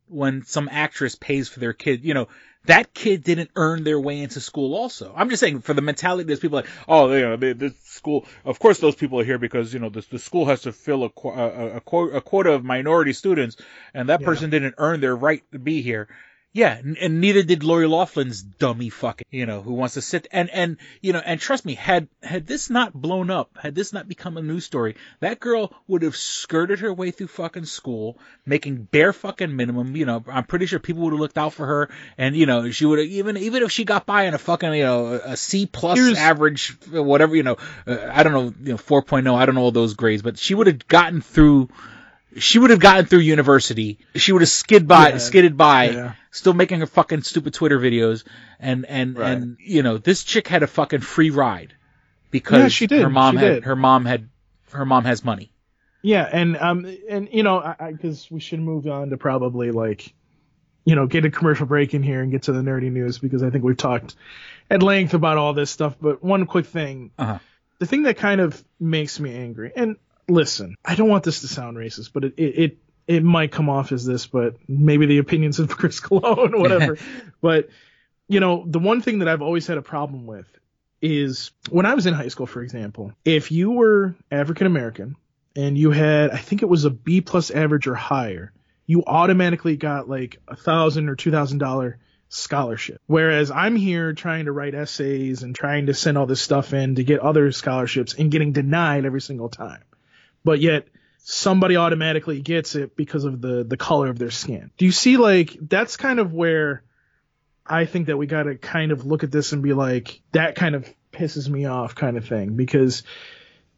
when 0.08 0.43
some 0.46 0.70
actress 0.72 1.16
pays 1.16 1.50
for 1.50 1.60
their 1.60 1.74
kid. 1.74 2.04
You 2.04 2.14
know, 2.14 2.28
that 2.66 2.93
kid 2.93 3.24
didn't 3.24 3.52
earn 3.56 3.84
their 3.84 4.00
way 4.00 4.22
into 4.22 4.39
school 4.39 4.76
also. 4.76 5.14
I'm 5.16 5.30
just 5.30 5.39
saying 5.39 5.62
for 5.62 5.74
the 5.74 5.82
mentality, 5.82 6.24
there's 6.26 6.39
people 6.39 6.58
like, 6.58 6.68
oh, 6.88 7.12
you 7.12 7.22
know, 7.22 7.38
this 7.38 7.74
school, 7.84 8.26
of 8.43 8.60
course 8.60 8.80
those 8.80 8.96
people 8.96 9.20
are 9.20 9.24
here 9.24 9.38
because, 9.38 9.74
you 9.74 9.80
know, 9.80 9.89
the, 9.89 10.06
the 10.10 10.20
school 10.20 10.46
has 10.46 10.64
to 10.64 10.72
fill 10.72 11.04
a, 11.04 11.12
a, 11.28 11.30
a, 11.30 11.78
a 11.78 12.22
quota 12.22 12.52
of 12.52 12.64
minority 12.64 13.14
students 13.14 13.58
and 13.93 14.10
that 14.10 14.24
person 14.24 14.50
didn't 14.50 14.76
earn 14.78 15.00
their 15.00 15.16
right 15.16 15.43
to 15.52 15.60
be 15.60 15.82
here. 15.82 16.08
Yeah, 16.56 16.80
and 17.01 17.20
neither 17.20 17.43
did 17.43 17.66
Lori 17.66 17.86
Loughlin's 17.86 18.41
dummy 18.41 18.88
fucking, 18.88 19.28
you 19.30 19.45
know, 19.45 19.62
who 19.62 19.74
wants 19.74 19.95
to 19.95 20.01
sit 20.01 20.26
and 20.32 20.49
and 20.49 20.78
you 21.01 21.12
know, 21.12 21.20
and 21.20 21.38
trust 21.38 21.66
me, 21.66 21.74
had 21.76 22.08
had 22.24 22.47
this 22.47 22.70
not 22.70 22.93
blown 22.93 23.30
up, 23.30 23.49
had 23.62 23.76
this 23.76 23.91
not 23.91 24.08
become 24.08 24.38
a 24.38 24.41
news 24.41 24.64
story, 24.64 24.95
that 25.20 25.41
girl 25.41 25.74
would 25.89 26.01
have 26.03 26.16
skirted 26.16 26.80
her 26.80 26.93
way 26.93 27.12
through 27.12 27.28
fucking 27.28 27.66
school, 27.66 28.18
making 28.45 28.84
bare 28.84 29.12
fucking 29.12 29.53
minimum. 29.53 29.97
You 29.97 30.06
know, 30.06 30.24
I'm 30.32 30.45
pretty 30.45 30.66
sure 30.66 30.80
people 30.80 31.03
would 31.03 31.12
have 31.12 31.20
looked 31.20 31.38
out 31.38 31.51
for 31.51 31.66
her, 31.66 31.89
and 32.18 32.38
you 32.38 32.45
know, 32.45 32.72
she 32.72 32.86
would 32.86 32.99
have 32.99 33.08
even 33.10 33.36
even 33.36 33.62
if 33.62 33.74
she 33.74 33.84
got 33.84 34.06
by 34.06 34.24
in 34.24 34.34
a 34.34 34.38
fucking 34.38 34.74
you 34.76 34.84
know 34.86 35.08
a 35.08 35.36
C 35.36 35.66
plus 35.66 35.99
Here's- 35.99 36.18
average, 36.18 36.70
whatever 36.89 37.36
you 37.36 37.43
know, 37.43 37.58
uh, 37.86 37.97
I 38.10 38.24
don't 38.24 38.32
know, 38.32 38.53
you 38.64 38.72
know, 38.72 38.78
4.0, 38.78 39.36
I 39.36 39.45
don't 39.45 39.56
know 39.56 39.62
all 39.62 39.72
those 39.72 39.95
grades, 39.95 40.22
but 40.22 40.38
she 40.39 40.56
would 40.56 40.68
have 40.68 40.88
gotten 40.88 41.20
through 41.20 41.68
she 42.38 42.60
would 42.60 42.70
have 42.70 42.80
gotten 42.82 43.06
through 43.06 43.20
university. 43.20 43.97
She 44.16 44.34
would 44.34 44.41
have 44.41 44.49
skid 44.49 44.88
by, 44.88 45.10
Yeah. 45.12 45.18
skidded 45.20 45.56
by, 45.56 45.89
Yeah. 45.89 46.14
Still 46.36 46.53
making 46.53 46.79
her 46.81 46.86
fucking 46.88 47.21
stupid 47.23 47.53
Twitter 47.53 47.79
videos, 47.79 48.23
and 48.59 48.86
and 48.86 49.17
Right. 49.17 49.31
and 49.31 49.57
you 49.59 49.81
know 49.83 49.97
this 49.97 50.23
chick 50.23 50.47
had 50.47 50.63
a 50.63 50.67
fucking 50.67 51.01
free 51.01 51.29
ride 51.29 51.73
because 52.31 52.59
Yeah, 52.61 52.67
she 52.67 52.88
did. 52.88 53.01
her 53.01 53.09
mom 53.09 53.36
She 53.36 53.43
had 53.43 53.53
did. 53.55 53.63
her 53.63 53.75
mom 53.75 54.05
had 54.05 54.29
her 54.71 54.86
mom 54.86 55.05
has 55.05 55.23
money. 55.23 55.51
Yeah, 56.01 56.29
and 56.31 56.55
um, 56.57 56.86
and 57.09 57.29
you 57.31 57.41
know, 57.43 57.57
I 57.59 57.91
because 57.91 58.29
we 58.29 58.39
should 58.39 58.59
move 58.59 58.86
on 58.88 59.09
to 59.09 59.17
probably 59.17 59.71
like, 59.71 60.13
you 60.86 60.95
know, 60.95 61.07
get 61.07 61.25
a 61.25 61.31
commercial 61.31 61.65
break 61.65 61.93
in 61.95 62.03
here 62.03 62.21
and 62.21 62.31
get 62.31 62.43
to 62.43 62.51
the 62.51 62.61
nerdy 62.61 62.91
news 62.91 63.17
because 63.17 63.41
I 63.41 63.49
think 63.49 63.63
we've 63.63 63.77
talked 63.77 64.15
at 64.69 64.83
length 64.83 65.13
about 65.15 65.38
all 65.38 65.53
this 65.53 65.71
stuff. 65.71 65.95
But 65.99 66.23
one 66.23 66.45
quick 66.45 66.67
thing, 66.67 67.11
Uh-huh. 67.17 67.39
the 67.79 67.86
thing 67.88 68.03
that 68.03 68.17
kind 68.17 68.39
of 68.41 68.63
makes 68.79 69.19
me 69.19 69.36
angry, 69.36 69.71
and 69.75 69.95
listen, 70.27 70.75
I 70.86 70.93
don't 70.95 71.09
want 71.09 71.23
this 71.23 71.41
to 71.41 71.47
sound 71.47 71.75
racist, 71.77 72.11
but 72.13 72.23
it 72.25 72.33
it 72.38 72.59
it, 72.59 72.77
it 73.08 73.24
might 73.24 73.51
come 73.51 73.70
off 73.70 73.91
as 73.91 74.06
this, 74.06 74.26
but 74.26 74.56
maybe 74.68 75.06
the 75.06 75.20
opinions 75.20 75.60
of 75.60 75.70
Chris 75.78 75.99
Cologne, 75.99 76.60
whatever. 76.60 76.97
but 77.41 77.70
you 78.28 78.39
know, 78.39 78.64
the 78.66 78.80
one 78.80 79.01
thing 79.01 79.20
that 79.20 79.28
I've 79.28 79.41
always 79.41 79.68
had 79.68 79.78
a 79.78 79.84
problem 79.84 80.26
with 80.26 80.47
is 81.01 81.51
when 81.70 81.86
I 81.86 81.93
was 81.93 82.08
in 82.08 82.14
high 82.14 82.30
school, 82.30 82.47
for 82.47 82.64
example, 82.64 83.14
if 83.24 83.51
you 83.51 83.72
were 83.72 84.16
African 84.32 84.66
American 84.66 85.16
and 85.56 85.78
you 85.78 85.91
had, 85.91 86.32
I 86.32 86.38
think 86.38 86.64
it 86.64 86.70
was 86.70 86.86
a 86.86 86.89
B 86.89 87.22
plus 87.22 87.51
average 87.51 87.88
or 87.88 87.95
higher, 87.95 88.51
you 88.88 89.03
automatically 89.06 89.78
got 89.78 90.10
like 90.10 90.39
a 90.47 90.56
thousand 90.56 91.10
or 91.10 91.16
two 91.16 91.32
thousand 91.32 91.60
dollar 91.60 91.99
scholarship. 92.30 93.01
Whereas 93.06 93.51
I'm 93.51 93.76
here 93.76 94.14
trying 94.14 94.45
to 94.45 94.51
write 94.51 94.74
essays 94.74 95.43
and 95.43 95.56
trying 95.56 95.86
to 95.86 95.93
send 95.93 96.18
all 96.18 96.26
this 96.26 96.41
stuff 96.41 96.74
in 96.74 96.95
to 96.95 97.03
get 97.03 97.20
other 97.20 97.51
scholarships 97.51 98.14
and 98.14 98.32
getting 98.32 98.51
denied 98.51 99.06
every 99.06 99.22
single 99.22 99.49
time. 99.49 99.84
But 100.43 100.60
yet 100.60 100.88
somebody 101.28 101.76
automatically 101.76 102.39
gets 102.39 102.76
it 102.76 102.95
because 102.95 103.23
of 103.23 103.41
the 103.41 103.63
the 103.63 103.78
color 103.78 104.09
of 104.09 104.19
their 104.19 104.30
skin. 104.30 104.69
Do 104.78 104.86
you 104.86 104.91
see 104.91 105.17
like 105.17 105.57
that's 105.59 105.97
kind 105.97 106.19
of 106.19 106.34
where 106.34 106.84
I 107.65 107.86
think 107.86 108.07
that 108.07 108.17
we 108.17 108.28
got 108.28 108.43
to 108.43 108.55
kind 108.55 108.91
of 108.91 109.07
look 109.07 109.23
at 109.23 109.32
this 109.32 109.51
and 109.51 109.63
be 109.63 109.73
like 109.73 110.21
that 110.34 110.55
kind 110.55 110.76
of 110.76 110.88
pisses 111.11 111.49
me 111.49 111.65
off 111.65 111.95
kind 111.95 112.15
of 112.15 112.28
thing 112.28 112.55
because 112.55 113.01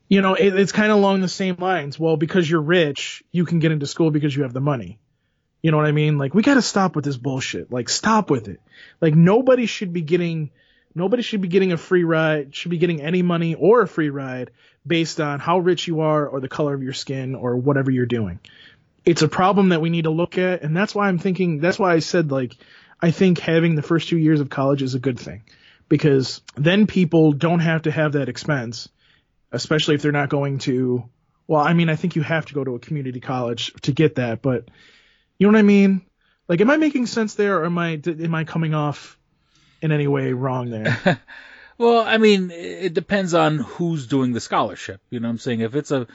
you 0.09 0.21
know 0.21 0.33
it, 0.33 0.59
it's 0.59 0.73
kind 0.73 0.91
of 0.91 0.97
along 0.97 1.21
the 1.21 1.29
same 1.29 1.55
lines. 1.57 1.97
Well, 1.97 2.17
because 2.17 2.49
you're 2.49 2.61
rich, 2.61 3.23
you 3.31 3.45
can 3.45 3.59
get 3.59 3.71
into 3.71 3.87
school 3.87 4.11
because 4.11 4.35
you 4.35 4.43
have 4.43 4.53
the 4.53 4.59
money. 4.59 4.99
You 5.61 5.71
know 5.71 5.77
what 5.77 5.85
I 5.85 5.93
mean? 5.93 6.17
Like 6.17 6.33
we 6.33 6.43
got 6.43 6.55
to 6.55 6.61
stop 6.61 6.97
with 6.97 7.05
this 7.05 7.17
bullshit. 7.17 7.71
Like 7.71 7.87
stop 7.87 8.29
with 8.29 8.49
it. 8.49 8.59
Like 8.99 9.15
nobody 9.15 9.67
should 9.67 9.93
be 9.93 10.01
getting 10.01 10.51
nobody 10.97 11.23
should 11.23 11.41
be 11.41 11.47
getting 11.47 11.71
a 11.71 11.77
free 11.77 12.03
ride, 12.03 12.53
should 12.55 12.71
be 12.71 12.77
getting 12.77 13.01
any 13.01 13.21
money 13.21 13.55
or 13.55 13.81
a 13.81 13.87
free 13.87 14.09
ride 14.09 14.51
based 14.85 15.21
on 15.21 15.39
how 15.39 15.59
rich 15.59 15.87
you 15.87 16.01
are 16.01 16.27
or 16.27 16.41
the 16.41 16.49
color 16.49 16.73
of 16.73 16.83
your 16.83 16.93
skin 16.93 17.35
or 17.35 17.55
whatever 17.55 17.91
you're 17.91 18.05
doing. 18.05 18.39
It's 19.05 19.21
a 19.21 19.27
problem 19.27 19.69
that 19.69 19.79
we 19.79 19.89
need 19.89 20.03
to 20.03 20.09
look 20.09 20.37
at 20.37 20.63
and 20.63 20.75
that's 20.75 20.93
why 20.93 21.07
I'm 21.07 21.19
thinking 21.19 21.59
that's 21.59 21.79
why 21.79 21.93
I 21.93 21.99
said 21.99 22.31
like 22.31 22.57
I 23.01 23.11
think 23.11 23.39
having 23.39 23.75
the 23.75 23.81
first 23.81 24.09
2 24.09 24.17
years 24.17 24.41
of 24.41 24.49
college 24.49 24.81
is 24.81 24.95
a 24.95 24.99
good 24.99 25.19
thing 25.19 25.43
because 25.87 26.41
then 26.55 26.87
people 26.87 27.31
don't 27.31 27.59
have 27.59 27.83
to 27.83 27.91
have 27.91 28.13
that 28.13 28.27
expense 28.27 28.89
especially 29.51 29.95
if 29.95 30.01
they're 30.01 30.11
not 30.11 30.29
going 30.29 30.59
to. 30.59 31.07
Well, 31.47 31.61
I 31.61 31.73
mean, 31.73 31.89
I 31.89 31.95
think 31.95 32.15
you 32.15 32.21
have 32.23 32.47
to 32.47 32.53
go 32.53 32.63
to 32.63 32.75
a 32.75 32.79
community 32.79 33.19
college 33.19 33.73
to 33.83 33.91
get 33.91 34.15
that, 34.15 34.41
but 34.41 34.67
you 35.37 35.47
know 35.47 35.53
what 35.53 35.59
I 35.59 35.63
mean? 35.63 36.05
Like, 36.47 36.61
am 36.61 36.69
I 36.69 36.77
making 36.77 37.05
sense 37.05 37.35
there, 37.35 37.59
or 37.59 37.65
am 37.65 37.77
I 37.77 38.01
am 38.05 38.35
I 38.35 38.43
coming 38.43 38.73
off 38.73 39.16
in 39.81 39.91
any 39.91 40.07
way 40.07 40.33
wrong 40.33 40.69
there? 40.69 41.19
Well, 41.77 42.03
I 42.03 42.17
mean, 42.17 42.49
it 42.49 42.93
depends 42.93 43.33
on 43.35 43.59
who's 43.59 44.07
doing 44.07 44.33
the 44.33 44.39
scholarship. 44.39 44.99
You 45.11 45.19
know 45.19 45.27
what 45.27 45.33
I'm 45.33 45.37
saying? 45.37 45.59
If 45.61 45.75
it's 45.75 45.91
a 45.91 46.07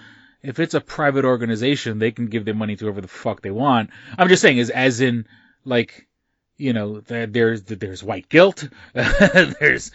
if 0.43 0.59
it's 0.59 0.75
a 0.75 0.81
private 0.81 1.25
organization, 1.25 2.01
they 2.01 2.11
can 2.11 2.27
give 2.27 2.45
their 2.45 2.55
money 2.55 2.75
to 2.75 2.85
whoever 2.85 3.01
the 3.01 3.09
fuck 3.09 3.43
they 3.43 3.53
want. 3.53 3.91
I'm 4.19 4.29
just 4.29 4.43
saying, 4.43 4.59
as 4.59 4.71
as 4.71 5.01
in 5.01 5.27
like 5.65 6.09
you 6.57 6.73
know, 6.73 7.01
there's 7.01 7.63
there's 7.63 8.03
white 8.03 8.29
guilt. 8.29 8.69
there's 8.93 9.93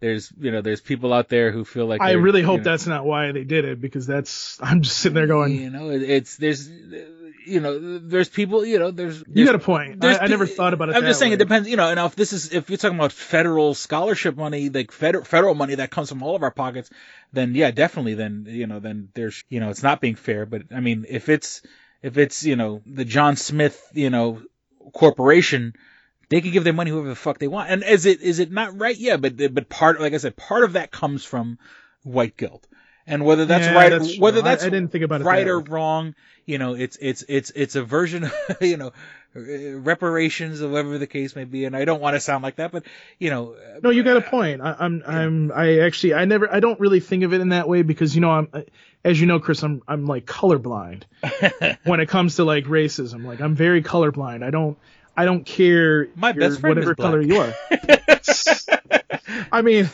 there's 0.00 0.32
you 0.38 0.50
know 0.50 0.62
there's 0.62 0.80
people 0.80 1.12
out 1.12 1.28
there 1.28 1.52
who 1.52 1.64
feel 1.64 1.86
like 1.86 2.00
I 2.00 2.12
really 2.12 2.42
hope 2.42 2.58
you 2.58 2.64
know, 2.64 2.70
that's 2.70 2.86
not 2.86 3.04
why 3.04 3.32
they 3.32 3.44
did 3.44 3.64
it 3.66 3.80
because 3.80 4.06
that's 4.06 4.58
I'm 4.62 4.82
just 4.82 4.98
sitting 4.98 5.14
there 5.14 5.26
going, 5.26 5.54
you 5.54 5.70
know, 5.70 5.90
it's 5.90 6.36
there's 6.36 6.68
you 7.46 7.60
know 7.60 7.98
there's 7.98 8.28
people 8.28 8.64
you 8.64 8.78
know 8.78 8.90
there's, 8.90 9.22
there's 9.22 9.36
you 9.36 9.44
got 9.44 9.54
a 9.54 9.58
point. 9.58 10.04
I, 10.04 10.18
I, 10.18 10.26
never 10.26 10.46
thought 10.46 10.74
about 10.74 10.90
it. 10.90 10.96
I'm 10.96 11.02
just 11.02 11.18
saying 11.18 11.30
way. 11.30 11.34
it 11.34 11.38
depends. 11.38 11.68
You 11.68 11.76
know, 11.76 11.88
and 11.88 11.98
if 12.00 12.16
this 12.16 12.32
is 12.32 12.52
if 12.52 12.70
you're 12.70 12.76
talking 12.76 12.98
about 12.98 13.12
federal 13.12 13.74
scholarship 13.74 14.36
money, 14.36 14.68
like 14.68 14.92
federal 14.92 15.24
federal 15.24 15.54
money 15.54 15.76
that 15.76 15.90
comes 15.90 16.08
from 16.08 16.22
all 16.22 16.36
of 16.36 16.42
our 16.42 16.50
pockets, 16.50 16.90
then 17.32 17.54
yeah, 17.54 17.70
definitely. 17.70 18.14
Then 18.14 18.46
you 18.48 18.66
know, 18.66 18.80
then 18.80 19.08
there's 19.14 19.44
you 19.48 19.60
know 19.60 19.70
it's 19.70 19.82
not 19.82 20.00
being 20.00 20.16
fair. 20.16 20.46
But 20.46 20.62
I 20.74 20.80
mean, 20.80 21.06
if 21.08 21.28
it's 21.28 21.62
if 22.02 22.18
it's 22.18 22.44
you 22.44 22.56
know 22.56 22.82
the 22.86 23.04
John 23.04 23.36
Smith 23.36 23.80
you 23.94 24.10
know 24.10 24.42
corporation 24.92 25.74
they 26.30 26.40
can 26.40 26.52
give 26.52 26.64
their 26.64 26.72
money 26.72 26.90
whoever 26.90 27.08
the 27.08 27.16
fuck 27.16 27.38
they 27.38 27.48
want. 27.48 27.70
And 27.70 27.84
is 27.84 28.06
it 28.06 28.22
is 28.22 28.38
it 28.38 28.50
not 28.50 28.78
right? 28.78 28.96
Yeah, 28.96 29.16
but 29.18 29.36
but 29.52 29.68
part 29.68 30.00
like 30.00 30.14
I 30.14 30.16
said, 30.16 30.36
part 30.36 30.64
of 30.64 30.74
that 30.74 30.90
comes 30.90 31.24
from 31.24 31.58
white 32.02 32.36
guilt. 32.36 32.66
And 33.10 33.24
whether 33.24 33.44
that's 33.44 33.66
Yeah, 33.66 33.74
right, 33.74 33.90
that's 33.90 34.18
whether 34.18 34.40
true. 34.40 34.48
I- 34.48 34.52
that's 34.52 34.64
I 34.64 34.70
didn't 34.70 34.92
think 34.92 35.04
about 35.04 35.22
right 35.22 35.46
or 35.46 35.60
wrong, 35.60 36.14
you 36.46 36.58
know, 36.58 36.74
it's 36.74 36.96
it's 37.00 37.24
it's 37.28 37.50
it's 37.54 37.76
a 37.76 37.82
version, 37.82 38.30
you 38.60 38.76
know, 38.76 38.92
uh, 39.36 39.40
reparations 39.78 40.62
or 40.62 40.68
whatever 40.68 40.98
the 40.98 41.06
case 41.06 41.36
may 41.36 41.44
be. 41.44 41.64
And 41.64 41.76
I 41.76 41.84
don't 41.84 42.00
want 42.00 42.14
to 42.14 42.20
sound 42.20 42.42
like 42.42 42.56
that, 42.56 42.72
but 42.72 42.84
you 43.18 43.30
know, 43.30 43.54
uh, 43.54 43.80
No, 43.82 43.90
you 43.90 44.02
got 44.02 44.16
a 44.16 44.26
uh, 44.26 44.30
point. 44.30 44.60
I, 44.60 44.76
I'm, 44.78 45.02
I'm, 45.06 45.52
I 45.52 45.80
actually, 45.80 46.14
I 46.14 46.24
never, 46.24 46.52
I 46.52 46.60
don't 46.60 46.80
really 46.80 47.00
think 47.00 47.24
of 47.24 47.32
it 47.34 47.40
in 47.40 47.50
that 47.50 47.68
way 47.68 47.82
because 47.82 48.14
you 48.14 48.20
know, 48.20 48.30
I'm, 48.30 48.48
uh, 48.52 48.62
as 49.04 49.20
you 49.20 49.26
know, 49.26 49.40
Chris, 49.40 49.62
I'm, 49.62 49.82
I'm 49.88 50.06
like 50.06 50.26
colorblind 50.26 51.02
when 51.84 52.00
it 52.00 52.08
comes 52.08 52.36
to 52.36 52.44
like 52.44 52.64
racism. 52.64 53.24
Like 53.24 53.40
I'm 53.40 53.54
very 53.54 53.82
colorblind. 53.82 54.42
I 54.44 54.50
don't, 54.50 54.78
I 55.16 55.24
don't 55.24 55.44
care. 55.44 56.08
My 56.14 56.32
best 56.32 56.60
friend 56.60 56.76
whatever 56.76 56.94
color 56.94 57.20
you 57.20 57.40
are. 57.40 57.54
I 59.52 59.62
mean, 59.62 59.90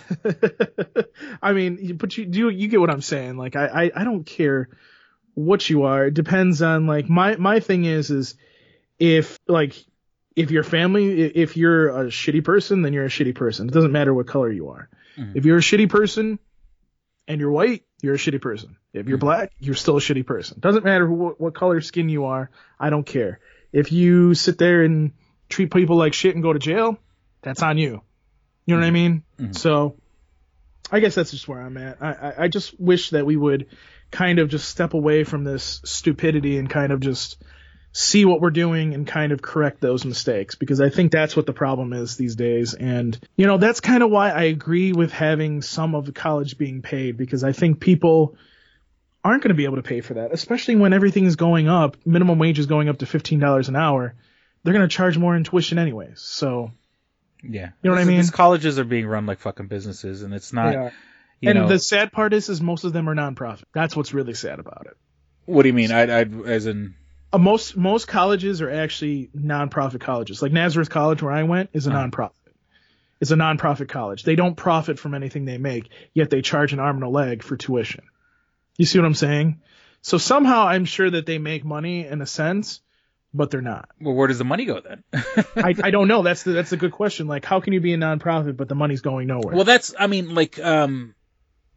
I 1.43 1.53
mean, 1.53 1.97
but 1.97 2.17
you 2.17 2.27
do, 2.27 2.49
you 2.49 2.69
get 2.69 2.81
what 2.81 2.91
I'm 2.91 3.01
saying. 3.01 3.37
Like 3.37 3.57
I, 3.57 3.67
I, 3.67 3.91
I 3.97 4.05
don't 4.05 4.25
care 4.25 4.69
what 5.35 5.69
you 5.69 5.85
are. 5.85 6.07
It 6.07 6.15
depends 6.15 6.63
on 6.63 6.87
like 6.87 7.09
my, 7.09 7.37
my 7.37 7.61
thing 7.61 7.85
is, 7.85 8.11
is 8.11 8.35
if 8.99 9.39
like 9.47 9.75
if 10.35 10.51
your 10.51 10.63
family, 10.63 11.23
if 11.23 11.57
you're 11.57 11.89
a 11.89 12.05
shitty 12.07 12.45
person, 12.45 12.83
then 12.83 12.93
you're 12.93 13.07
a 13.07 13.11
shitty 13.11 13.35
person. 13.35 13.69
It 13.69 13.73
doesn't 13.73 13.93
matter 13.93 14.13
what 14.13 14.27
color 14.27 14.51
you 14.51 14.69
are. 14.69 14.89
Mm-hmm. 15.17 15.37
If 15.37 15.47
you're 15.47 15.59
a 15.59 15.63
shitty 15.63 15.89
person 15.89 16.39
and 17.27 17.41
you're 17.41 17.51
white, 17.51 17.85
you're 18.03 18.15
a 18.15 18.19
shitty 18.19 18.41
person. 18.41 18.77
If 18.93 19.09
you're 19.09 19.17
mm-hmm. 19.17 19.27
black, 19.27 19.53
you're 19.59 19.75
still 19.75 19.97
a 19.97 20.01
shitty 20.01 20.27
person. 20.27 20.61
Doesn't 20.61 20.85
matter 20.85 21.11
what, 21.11 21.41
what 21.41 21.55
color 21.55 21.81
skin 21.81 22.11
you 22.11 22.27
are. 22.27 22.51
I 22.79 22.91
don't 22.91 23.07
care. 23.07 23.41
If 23.77 23.93
you 23.93 24.33
sit 24.33 24.57
there 24.57 24.83
and 24.85 25.13
treat 25.51 25.71
people 25.71 25.97
like 25.97 26.15
shit 26.15 26.35
and 26.35 26.43
go 26.43 26.53
to 26.53 26.59
jail, 26.59 26.99
that's 27.43 27.63
on 27.63 27.77
you. 27.77 28.01
You 28.65 28.75
know 28.75 28.81
what 28.81 28.87
I 28.87 28.89
mm-hmm. 28.89 28.95
mean? 28.95 29.23
Mm-hmm. 29.39 29.53
So 29.53 29.97
I 30.91 31.01
guess 31.01 31.15
that's 31.15 31.31
just 31.31 31.47
where 31.47 31.61
I'm 31.61 31.77
at. 31.77 31.99
I, 32.01 32.13
I, 32.13 32.45
I 32.45 32.49
just 32.49 32.81
wish 32.81 33.11
that 33.11 33.27
we 33.27 33.37
would 33.37 33.67
kind 34.11 34.39
of 34.39 34.49
just 34.49 34.69
step 34.69 34.95
away 34.95 35.25
from 35.25 35.45
this 35.45 35.83
stupidity 35.85 36.57
and 36.57 36.71
kind 36.71 36.91
of 36.91 37.01
just 37.01 37.43
see 37.93 38.25
what 38.25 38.41
we're 38.41 38.51
doing 38.51 38.95
and 38.95 39.07
kind 39.07 39.31
of 39.31 39.43
correct 39.43 39.83
those 39.83 40.07
mistakes 40.07 40.55
because 40.55 40.81
I 40.81 40.89
think 40.89 41.13
that's 41.13 41.37
what 41.37 41.45
the 41.45 41.53
problem 41.53 41.93
is 41.93 42.17
these 42.17 42.35
days. 42.35 42.73
And, 42.73 43.19
you 43.37 43.47
know, 43.47 43.59
that's 43.59 43.81
kind 43.81 44.03
of 44.03 44.11
why 44.11 44.31
I 44.31 44.45
agree 44.45 44.95
with 44.95 45.13
having 45.13 45.61
some 45.61 45.95
of 45.95 46.07
the 46.07 46.13
college 46.13 46.57
being 46.57 46.81
paid 46.81 47.19
because 47.19 47.45
I 47.45 47.53
think 47.53 47.79
people 47.79 48.37
aren't 49.27 49.43
going 49.43 49.51
to 49.51 49.55
be 49.55 49.65
able 49.65 49.77
to 49.77 49.83
pay 49.83 50.01
for 50.01 50.15
that, 50.15 50.33
especially 50.33 50.77
when 50.77 50.93
everything 50.93 51.25
is 51.27 51.37
going 51.37 51.69
up. 51.69 51.97
Minimum 52.07 52.39
wage 52.39 52.59
is 52.59 52.67
going 52.67 52.89
up 52.89 52.99
to 52.99 53.07
$15 53.07 53.69
an 53.69 53.77
hour. 53.77 54.15
They're 54.63 54.73
going 54.75 54.89
to 54.89 54.95
charge 54.95 55.17
more 55.19 55.37
in 55.37 55.45
tuition 55.45 55.79
anyways. 55.79 56.21
So, 56.21 56.73
yeah, 57.43 57.71
You 57.83 57.91
know 57.91 57.97
what 57.97 58.01
I 58.03 58.05
mean? 58.05 58.17
These 58.19 58.31
colleges 58.31 58.79
are 58.79 58.85
being 58.85 59.07
run 59.07 59.27
like 59.27 59.41
fucking 59.41 59.67
businesses, 59.69 60.23
and 60.23 60.33
it's 60.35 60.53
not. 60.53 60.93
You 61.41 61.51
and 61.51 61.59
know, 61.59 61.69
the 61.69 61.79
sad 61.79 62.13
part 62.13 62.33
is, 62.33 62.49
is 62.49 62.61
most 62.63 62.85
of 62.85 62.93
them 62.95 63.09
are 63.11 63.15
nonprofit. 63.15 63.65
That's 63.75 63.95
what's 63.95 64.15
really 64.15 64.35
sad 64.35 64.59
about 64.59 64.87
it. 64.87 64.97
what 65.45 65.63
do 65.63 65.69
you 65.69 65.75
mean? 65.75 65.93
I, 65.93 66.03
I, 66.21 66.21
as 66.47 66.67
in, 66.67 66.95
Uh, 67.33 67.39
most 67.39 67.77
most 67.77 68.09
colleges 68.09 68.63
are 68.63 68.71
actually 68.71 69.29
nonprofit 69.37 70.01
colleges. 70.01 70.41
Like 70.41 70.53
Nazareth 70.53 70.89
College, 70.89 71.23
where 71.23 71.33
I 71.33 71.43
went, 71.43 71.71
is 71.75 71.87
a 71.87 71.91
Uh-huh. 71.91 72.07
nonprofit. 72.09 72.33
It's 73.21 73.31
a 73.31 73.37
nonprofit 73.37 73.89
college. 73.89 74.25
They 74.25 74.35
don't 74.37 74.57
profit 74.57 74.99
from 74.99 75.15
anything 75.15 75.45
they 75.45 75.59
make, 75.59 75.89
yet 76.15 76.31
they 76.31 76.43
charge 76.43 76.73
an 76.73 76.81
arm 76.81 76.97
and 76.97 77.05
a 77.05 77.09
leg 77.09 77.43
for 77.43 77.57
tuition. 77.57 78.05
You 78.77 78.87
see 78.87 78.99
what 78.99 79.07
I'm 79.07 79.15
saying? 79.15 79.61
So 80.03 80.19
somehow 80.19 80.67
I'm 80.69 80.85
sure 80.85 81.11
that 81.11 81.27
they 81.27 81.39
make 81.39 81.65
money 81.65 82.07
in 82.07 82.21
a 82.21 82.27
sense, 82.27 82.81
but 83.35 83.51
they're 83.51 83.61
not. 83.63 83.89
well, 84.01 84.15
where 84.15 84.29
does 84.29 84.39
the 84.39 84.45
money 84.45 84.65
go 84.65 84.81
then? 84.81 85.03
I, 85.57 85.75
I 85.83 85.91
don't 85.91 86.09
know. 86.09 86.23
That's 86.23 86.43
the, 86.43 86.53
that's 86.53 86.73
a 86.73 86.77
good 86.77 86.93
question. 86.93 87.27
Like, 87.27 87.45
how 87.45 87.61
can 87.61 87.73
you 87.73 87.81
be 87.81 87.93
a 87.93 87.99
nonprofit 87.99 88.57
but 88.57 88.69
the 88.69 88.75
money's 88.75 89.01
going 89.01 89.27
nowhere? 89.27 89.55
Well, 89.55 89.65
that's 89.65 89.95
I 89.99 90.07
mean, 90.07 90.35
like 90.35 90.59
um. 90.59 91.15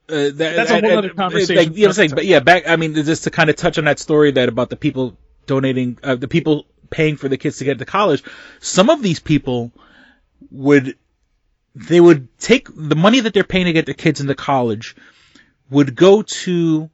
Uh, 0.07 0.31
that, 0.33 0.55
That's 0.55 0.71
a 0.71 0.81
whole 0.81 0.97
other 0.97 1.09
conversation 1.09 1.55
Like, 1.55 1.67
you 1.75 1.81
know 1.81 1.81
what 1.81 1.87
I'm 1.89 1.93
saying? 1.93 2.11
But 2.15 2.25
yeah, 2.25 2.39
back. 2.39 2.67
I 2.67 2.77
mean, 2.77 2.95
just 2.95 3.25
to 3.25 3.29
kind 3.29 3.47
of 3.51 3.55
touch 3.55 3.77
on 3.77 3.85
that 3.85 3.99
story 3.99 4.31
that 4.31 4.49
about 4.49 4.71
the 4.71 4.75
people 4.75 5.15
donating, 5.45 5.99
uh, 6.01 6.15
the 6.15 6.27
people 6.27 6.65
paying 6.89 7.15
for 7.15 7.27
the 7.29 7.37
kids 7.37 7.57
to 7.57 7.65
get 7.65 7.79
to 7.79 7.85
college. 7.85 8.23
Some 8.59 8.89
of 8.89 9.01
these 9.01 9.19
people 9.19 9.71
would, 10.51 10.97
they 11.75 11.99
would 11.99 12.27
take 12.39 12.67
the 12.75 12.95
money 12.95 13.19
that 13.19 13.33
they're 13.33 13.43
paying 13.43 13.65
to 13.65 13.73
get 13.73 13.85
their 13.85 13.93
kids 13.93 14.21
into 14.21 14.35
college, 14.35 14.95
would 15.69 15.95
go 15.95 16.21
to 16.21 16.89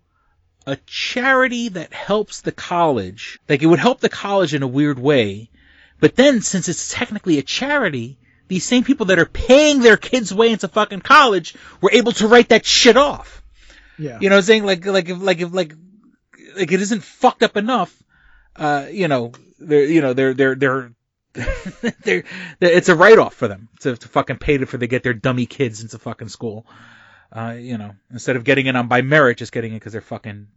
a 0.67 0.77
charity 0.85 1.69
that 1.69 1.93
helps 1.93 2.41
the 2.41 2.51
college. 2.51 3.39
Like 3.47 3.61
it 3.61 3.67
would 3.67 3.79
help 3.79 3.99
the 3.99 4.09
college 4.09 4.53
in 4.53 4.63
a 4.63 4.67
weird 4.67 4.99
way. 4.99 5.49
But 5.99 6.15
then, 6.15 6.41
since 6.41 6.67
it's 6.67 6.91
technically 6.91 7.37
a 7.37 7.43
charity, 7.43 8.17
these 8.47 8.65
same 8.65 8.83
people 8.83 9.07
that 9.07 9.19
are 9.19 9.25
paying 9.25 9.79
their 9.79 9.97
kids' 9.97 10.33
way 10.33 10.51
into 10.51 10.67
fucking 10.67 11.01
college 11.01 11.55
were 11.81 11.91
able 11.91 12.11
to 12.13 12.27
write 12.27 12.49
that 12.49 12.65
shit 12.65 12.97
off. 12.97 13.41
yeah. 13.97 14.19
You 14.19 14.29
know 14.29 14.35
what 14.35 14.39
I'm 14.39 14.45
saying? 14.45 14.65
Like, 14.65 14.85
like, 14.85 15.09
if, 15.09 15.21
like, 15.21 15.39
if, 15.39 15.53
like, 15.53 15.73
like 16.57 16.71
it 16.71 16.81
isn't 16.81 17.03
fucked 17.03 17.43
up 17.43 17.57
enough. 17.57 17.95
Uh, 18.55 18.87
you 18.91 19.07
know, 19.07 19.31
they're, 19.59 19.85
you 19.85 20.01
know, 20.01 20.13
they're, 20.13 20.33
they're, 20.33 20.55
they're, 20.55 20.91
they're, 21.33 22.23
they're 22.59 22.71
it's 22.71 22.89
a 22.89 22.95
write 22.95 23.19
off 23.19 23.33
for 23.33 23.47
them 23.47 23.67
to, 23.81 23.95
to 23.95 24.07
fucking 24.07 24.37
pay 24.37 24.57
to, 24.57 24.65
for 24.65 24.77
they 24.77 24.87
get 24.87 25.03
their 25.03 25.13
dummy 25.13 25.45
kids 25.45 25.81
into 25.81 25.97
fucking 25.97 26.29
school. 26.29 26.65
Uh, 27.35 27.55
you 27.59 27.77
know, 27.77 27.95
instead 28.11 28.37
of 28.37 28.43
getting 28.45 28.67
it 28.67 28.75
on 28.75 28.87
by 28.87 29.01
merit, 29.01 29.37
just 29.37 29.51
getting 29.51 29.73
it 29.73 29.77
because 29.79 29.91
they're 29.91 30.01
fucking. 30.01 30.47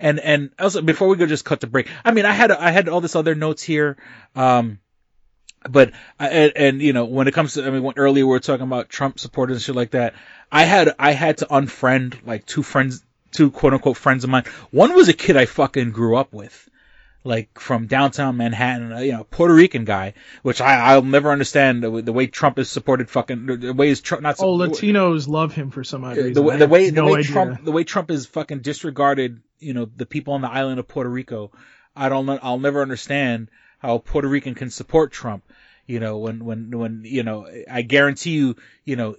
And 0.00 0.18
and 0.20 0.50
also 0.58 0.80
before 0.80 1.08
we 1.08 1.16
go, 1.16 1.26
just 1.26 1.44
cut 1.44 1.60
the 1.60 1.66
break. 1.66 1.88
I 2.04 2.12
mean, 2.12 2.24
I 2.24 2.32
had 2.32 2.50
I 2.50 2.70
had 2.70 2.88
all 2.88 3.00
this 3.00 3.16
other 3.16 3.34
notes 3.34 3.62
here. 3.62 3.96
Um, 4.34 4.78
but 5.68 5.92
I- 6.18 6.28
and, 6.28 6.52
and 6.56 6.82
you 6.82 6.92
know 6.92 7.04
when 7.04 7.28
it 7.28 7.34
comes 7.34 7.54
to 7.54 7.66
I 7.66 7.70
mean 7.70 7.82
when 7.82 7.94
earlier 7.96 8.24
we 8.26 8.30
were 8.30 8.40
talking 8.40 8.66
about 8.66 8.88
Trump 8.88 9.18
supporters 9.18 9.56
and 9.56 9.62
shit 9.62 9.74
like 9.76 9.90
that 9.92 10.14
I 10.50 10.64
had 10.64 10.94
I 10.98 11.12
had 11.12 11.38
to 11.38 11.46
unfriend 11.46 12.26
like 12.26 12.46
two 12.46 12.62
friends 12.62 13.04
two 13.32 13.50
quote 13.50 13.72
unquote 13.72 13.96
friends 13.96 14.24
of 14.24 14.30
mine 14.30 14.44
one 14.70 14.94
was 14.94 15.08
a 15.08 15.12
kid 15.12 15.36
I 15.36 15.46
fucking 15.46 15.92
grew 15.92 16.16
up 16.16 16.32
with 16.32 16.68
like 17.24 17.58
from 17.58 17.86
downtown 17.86 18.36
Manhattan 18.36 18.92
uh, 18.92 18.98
you 18.98 19.12
know 19.12 19.24
Puerto 19.24 19.54
Rican 19.54 19.84
guy 19.84 20.14
which 20.42 20.60
I 20.60 20.74
I'll 20.74 21.02
never 21.02 21.30
understand 21.30 21.82
the, 21.82 22.02
the 22.02 22.12
way 22.12 22.26
Trump 22.26 22.58
is 22.58 22.68
supported 22.70 23.08
fucking 23.10 23.46
the- 23.46 23.72
way 23.74 23.88
is 23.90 24.00
Trump 24.00 24.22
not 24.22 24.36
Oh, 24.40 24.58
the- 24.58 24.68
Latinos 24.68 25.28
love 25.28 25.54
him 25.54 25.70
for 25.70 25.84
some 25.84 26.02
odd 26.04 26.16
reason. 26.16 26.32
the, 26.34 26.42
way- 26.42 26.56
the 26.56 26.66
way 26.68 26.90
the 26.90 26.96
no 26.96 27.12
way. 27.12 27.22
Trump 27.22 27.64
the 27.64 27.72
way 27.72 27.84
Trump 27.84 28.10
is 28.10 28.26
fucking 28.26 28.60
disregarded, 28.60 29.40
you 29.60 29.72
know, 29.74 29.84
the 29.96 30.06
people 30.06 30.34
on 30.34 30.40
the 30.40 30.50
island 30.50 30.78
of 30.80 30.88
Puerto 30.88 31.10
Rico. 31.10 31.52
I 31.94 32.08
don't. 32.08 32.28
I'll 32.42 32.58
never 32.58 32.80
understand 32.82 33.50
how 33.78 33.98
Puerto 33.98 34.26
Rican 34.28 34.54
can 34.54 34.70
support 34.70 35.12
Trump. 35.12 35.44
You 35.86 36.00
know, 36.00 36.18
when 36.18 36.44
when 36.44 36.70
when 36.76 37.02
you 37.04 37.22
know, 37.22 37.46
I 37.70 37.82
guarantee 37.82 38.30
you, 38.30 38.56
you 38.84 38.96
know, 38.96 39.16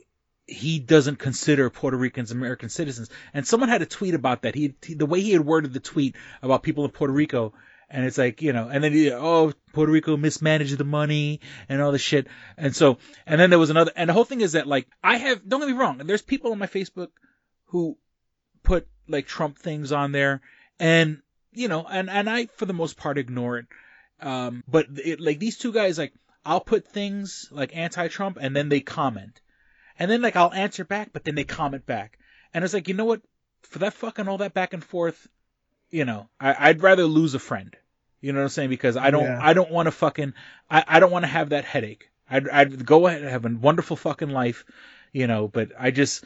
he 0.47 0.79
doesn't 0.79 1.19
consider 1.19 1.69
Puerto 1.69 1.97
Ricans 1.97 2.31
American 2.31 2.69
citizens. 2.69 3.09
And 3.33 3.45
someone 3.47 3.69
had 3.69 3.81
a 3.81 3.85
tweet 3.85 4.13
about 4.15 4.41
that. 4.41 4.55
He, 4.55 4.73
he 4.83 4.95
the 4.95 5.05
way 5.05 5.21
he 5.21 5.31
had 5.33 5.45
worded 5.45 5.71
the 5.73 5.79
tweet 5.79 6.15
about 6.41 6.63
people 6.63 6.83
in 6.85 6.91
Puerto 6.91 7.13
Rico. 7.13 7.53
And 7.93 8.05
it's 8.05 8.17
like, 8.17 8.41
you 8.41 8.51
know, 8.51 8.67
and 8.67 8.83
then, 8.83 8.91
he, 8.91 9.11
oh, 9.11 9.53
Puerto 9.71 9.91
Rico 9.91 10.17
mismanaged 10.17 10.77
the 10.77 10.83
money 10.83 11.39
and 11.69 11.81
all 11.81 11.91
this 11.93 12.01
shit. 12.01 12.27
And 12.57 12.75
so, 12.75 12.97
and 13.25 13.39
then 13.39 13.49
there 13.49 13.59
was 13.59 13.69
another, 13.69 13.91
and 13.95 14.09
the 14.09 14.13
whole 14.13 14.25
thing 14.25 14.41
is 14.41 14.53
that 14.53 14.67
like, 14.67 14.87
I 15.03 15.17
have, 15.17 15.47
don't 15.47 15.61
get 15.61 15.69
me 15.69 15.75
wrong, 15.75 15.99
there's 15.99 16.21
people 16.21 16.51
on 16.51 16.59
my 16.59 16.67
Facebook 16.67 17.09
who 17.67 17.97
put 18.63 18.87
like 19.07 19.27
Trump 19.27 19.57
things 19.57 19.91
on 19.91 20.11
there 20.11 20.41
and, 20.79 21.21
you 21.53 21.67
know, 21.67 21.85
and, 21.89 22.09
and 22.09 22.29
I, 22.29 22.47
for 22.47 22.65
the 22.65 22.73
most 22.73 22.97
part, 22.97 23.17
ignore 23.17 23.59
it. 23.59 23.65
Um, 24.19 24.63
but 24.67 24.87
it, 24.97 25.21
like 25.21 25.39
these 25.39 25.57
two 25.57 25.71
guys, 25.71 25.97
like, 25.97 26.13
I'll 26.43 26.61
put 26.61 26.87
things 26.87 27.47
like 27.51 27.77
anti-Trump 27.77 28.37
and 28.41 28.55
then 28.55 28.69
they 28.69 28.81
comment. 28.81 29.39
And 29.97 30.11
then 30.11 30.21
like 30.21 30.35
I'll 30.35 30.51
answer 30.51 30.83
back, 30.83 31.11
but 31.13 31.23
then 31.23 31.35
they 31.35 31.45
comment 31.45 31.85
back. 31.85 32.17
And 32.53 32.65
it's 32.65 32.73
like, 32.73 32.87
you 32.87 32.95
know 32.95 33.05
what? 33.05 33.21
for 33.63 33.79
that 33.79 33.93
fucking 33.93 34.27
all 34.27 34.37
that 34.39 34.53
back 34.53 34.73
and 34.73 34.83
forth, 34.83 35.27
you 35.89 36.05
know, 36.05 36.27
I, 36.39 36.69
I'd 36.69 36.83
rather 36.83 37.05
lose 37.05 37.33
a 37.33 37.39
friend. 37.39 37.75
You 38.23 38.31
know 38.31 38.39
what 38.39 38.45
I'm 38.45 38.49
saying? 38.49 38.69
Because 38.69 38.95
I 38.95 39.11
don't, 39.11 39.25
Yeah. 39.25 39.37
I 39.41 39.53
don't 39.53 39.69
want 39.69 39.87
to 39.87 39.91
fucking, 39.91 40.33
I, 40.71 40.83
I 40.87 40.99
don't 41.01 41.11
want 41.11 41.23
to 41.23 41.27
have 41.27 41.49
that 41.49 41.65
headache. 41.65 42.09
I'd, 42.29 42.47
I'd 42.47 42.85
go 42.85 43.05
ahead 43.05 43.21
and 43.21 43.29
have 43.29 43.43
a 43.43 43.49
wonderful 43.49 43.97
fucking 43.97 44.29
life, 44.29 44.63
you 45.11 45.27
know. 45.27 45.49
But 45.49 45.73
I 45.77 45.91
just, 45.91 46.23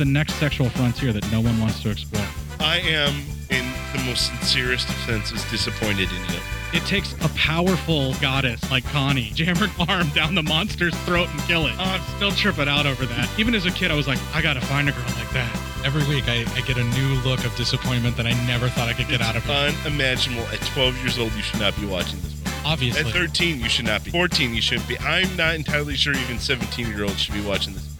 It's 0.00 0.06
the 0.08 0.12
next 0.14 0.36
sexual 0.36 0.70
frontier 0.70 1.12
that 1.12 1.30
no 1.30 1.42
one 1.42 1.60
wants 1.60 1.82
to 1.82 1.90
explore. 1.90 2.24
I 2.58 2.78
am, 2.78 3.12
in 3.50 3.70
the 3.92 4.02
most 4.06 4.28
sincerest 4.28 4.88
of 4.88 4.94
senses, 5.04 5.44
disappointed 5.50 6.08
in 6.08 6.32
you. 6.32 6.40
It 6.72 6.86
takes 6.86 7.12
a 7.22 7.28
powerful 7.36 8.14
goddess 8.14 8.70
like 8.70 8.82
Connie, 8.84 9.30
jam 9.34 9.56
her 9.56 9.68
arm 9.90 10.08
down 10.14 10.34
the 10.34 10.42
monster's 10.42 10.94
throat 11.00 11.28
and 11.28 11.40
kill 11.42 11.66
it. 11.66 11.74
Oh, 11.76 11.82
I'm 11.82 12.16
still 12.16 12.30
tripping 12.30 12.66
out 12.66 12.86
over 12.86 13.04
that. 13.04 13.28
Even 13.38 13.54
as 13.54 13.66
a 13.66 13.70
kid, 13.70 13.90
I 13.90 13.94
was 13.94 14.08
like, 14.08 14.18
I 14.34 14.40
gotta 14.40 14.62
find 14.62 14.88
a 14.88 14.92
girl 14.92 15.04
like 15.18 15.30
that. 15.34 15.54
Every 15.84 16.08
week, 16.08 16.24
I, 16.28 16.46
I 16.56 16.62
get 16.62 16.78
a 16.78 16.84
new 16.84 17.20
look 17.20 17.44
of 17.44 17.54
disappointment 17.56 18.16
that 18.16 18.24
I 18.24 18.32
never 18.46 18.70
thought 18.70 18.88
I 18.88 18.94
could 18.94 19.08
get 19.08 19.20
out 19.20 19.36
of 19.36 19.44
her. 19.44 19.52
Unimaginable. 19.84 20.44
At 20.44 20.62
12 20.72 20.96
years 21.02 21.18
old, 21.18 21.30
you 21.34 21.42
should 21.42 21.60
not 21.60 21.78
be 21.78 21.84
watching 21.84 22.18
this 22.22 22.32
movie. 22.42 22.60
Obviously. 22.64 23.02
At 23.02 23.12
13, 23.12 23.60
you 23.60 23.68
should 23.68 23.84
not 23.84 24.02
be. 24.02 24.12
14, 24.12 24.54
you 24.54 24.62
shouldn't 24.62 24.88
be. 24.88 24.98
I'm 25.00 25.36
not 25.36 25.56
entirely 25.56 25.94
sure 25.94 26.14
even 26.14 26.38
17 26.38 26.86
year 26.86 27.02
olds 27.02 27.20
should 27.20 27.34
be 27.34 27.42
watching 27.42 27.74
this. 27.74 27.99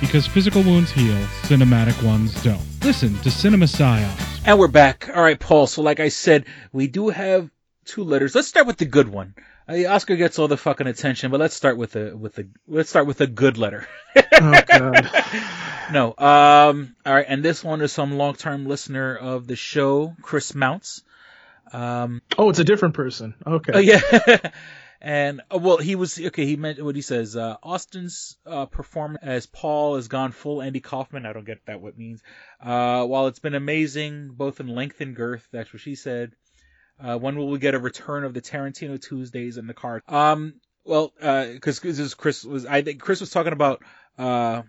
Because 0.00 0.26
physical 0.26 0.62
wounds 0.62 0.90
heal, 0.90 1.16
cinematic 1.42 2.02
ones 2.02 2.42
don't. 2.42 2.60
Listen 2.82 3.14
to 3.20 3.30
Cinema 3.30 3.64
Psyops. 3.64 4.42
And 4.44 4.58
we're 4.58 4.68
back. 4.68 5.08
All 5.14 5.22
right, 5.22 5.40
Paul. 5.40 5.66
So 5.66 5.80
like 5.82 6.00
I 6.00 6.10
said, 6.10 6.44
we 6.70 6.86
do 6.86 7.08
have 7.08 7.50
two 7.86 8.04
letters. 8.04 8.34
Let's 8.34 8.46
start 8.46 8.66
with 8.66 8.76
the 8.76 8.84
good 8.84 9.08
one. 9.08 9.34
Uh, 9.68 9.86
Oscar 9.88 10.16
gets 10.16 10.38
all 10.38 10.48
the 10.48 10.56
fucking 10.56 10.86
attention, 10.86 11.30
but 11.30 11.40
let's 11.40 11.54
start 11.54 11.78
with 11.78 11.92
the 11.92 12.16
with 12.16 12.34
the 12.34 12.48
let's 12.68 12.90
start 12.90 13.06
with 13.06 13.20
a 13.22 13.26
good 13.26 13.58
letter. 13.58 13.88
Oh 14.14 14.60
god. 14.66 15.10
no. 15.92 16.08
Um. 16.16 16.94
All 17.04 17.14
right, 17.14 17.26
and 17.26 17.42
this 17.42 17.64
one 17.64 17.80
is 17.80 17.90
some 17.90 18.16
long-term 18.18 18.66
listener 18.66 19.16
of 19.16 19.46
the 19.46 19.56
show, 19.56 20.14
Chris 20.22 20.54
Mounts. 20.54 21.02
Um. 21.72 22.22
Oh, 22.36 22.50
it's 22.50 22.58
a 22.58 22.64
different 22.64 22.94
person. 22.94 23.34
Okay. 23.46 23.72
Oh 23.74 23.78
yeah. 23.78 24.00
and 25.06 25.40
uh, 25.54 25.58
well, 25.58 25.76
he 25.76 25.94
was 25.94 26.20
okay. 26.20 26.46
He 26.46 26.56
meant 26.56 26.82
what 26.82 26.96
he 26.96 27.00
says. 27.00 27.36
Uh, 27.36 27.54
Austin's 27.62 28.36
uh, 28.44 28.66
performance 28.66 29.22
as 29.22 29.46
Paul 29.46 29.94
has 29.94 30.08
gone 30.08 30.32
full 30.32 30.60
Andy 30.60 30.80
Kaufman. 30.80 31.24
I 31.24 31.32
don't 31.32 31.46
get 31.46 31.64
that 31.66 31.80
what 31.80 31.96
means. 31.96 32.20
Uh, 32.60 33.04
while 33.04 33.28
it's 33.28 33.38
been 33.38 33.54
amazing, 33.54 34.30
both 34.32 34.58
in 34.58 34.66
length 34.66 35.00
and 35.00 35.14
girth, 35.14 35.46
that's 35.52 35.72
what 35.72 35.80
she 35.80 35.94
said. 35.94 36.32
Uh, 37.00 37.16
when 37.18 37.36
will 37.36 37.46
we 37.48 37.60
get 37.60 37.76
a 37.76 37.78
return 37.78 38.24
of 38.24 38.34
the 38.34 38.40
Tarantino 38.40 39.00
Tuesdays 39.00 39.58
in 39.58 39.68
the 39.68 39.74
card? 39.74 40.02
Um, 40.08 40.54
well, 40.84 41.12
because 41.16 41.78
this 41.78 42.00
is 42.00 42.14
Chris 42.14 42.42
was 42.42 42.66
I 42.66 42.82
think 42.82 43.00
Chris 43.00 43.20
was 43.20 43.30
talking 43.30 43.52
about 43.52 43.84
uh 44.18 44.62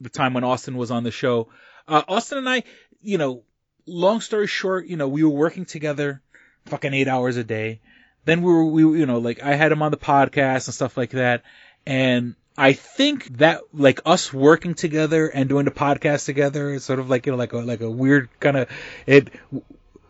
the 0.00 0.08
time 0.08 0.34
when 0.34 0.44
Austin 0.44 0.76
was 0.76 0.92
on 0.92 1.02
the 1.02 1.10
show. 1.10 1.48
Uh, 1.88 2.02
Austin 2.06 2.38
and 2.38 2.48
I, 2.48 2.62
you 3.02 3.18
know, 3.18 3.42
long 3.86 4.20
story 4.20 4.46
short, 4.46 4.86
you 4.86 4.96
know, 4.96 5.08
we 5.08 5.24
were 5.24 5.30
working 5.30 5.64
together, 5.64 6.22
fucking 6.66 6.94
eight 6.94 7.08
hours 7.08 7.36
a 7.36 7.42
day. 7.42 7.80
Then 8.24 8.42
we 8.42 8.52
were, 8.52 8.64
we, 8.64 8.82
you 8.82 9.06
know, 9.06 9.18
like 9.18 9.42
I 9.42 9.54
had 9.54 9.72
him 9.72 9.82
on 9.82 9.90
the 9.90 9.96
podcast 9.96 10.66
and 10.66 10.74
stuff 10.74 10.96
like 10.96 11.10
that. 11.10 11.42
And 11.86 12.34
I 12.56 12.74
think 12.74 13.38
that 13.38 13.62
like 13.72 14.00
us 14.04 14.32
working 14.32 14.74
together 14.74 15.26
and 15.26 15.48
doing 15.48 15.64
the 15.64 15.70
podcast 15.70 16.26
together 16.26 16.70
is 16.70 16.84
sort 16.84 16.98
of 16.98 17.08
like, 17.08 17.26
you 17.26 17.32
know, 17.32 17.38
like 17.38 17.52
a, 17.52 17.58
like 17.58 17.80
a 17.80 17.90
weird 17.90 18.28
kind 18.38 18.56
of, 18.56 18.68
it, 19.06 19.28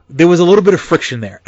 there 0.09 0.27
was 0.27 0.41
a 0.41 0.45
little 0.45 0.65
bit 0.65 0.75
of 0.75 0.81
friction 0.81 1.21
there. 1.21 1.41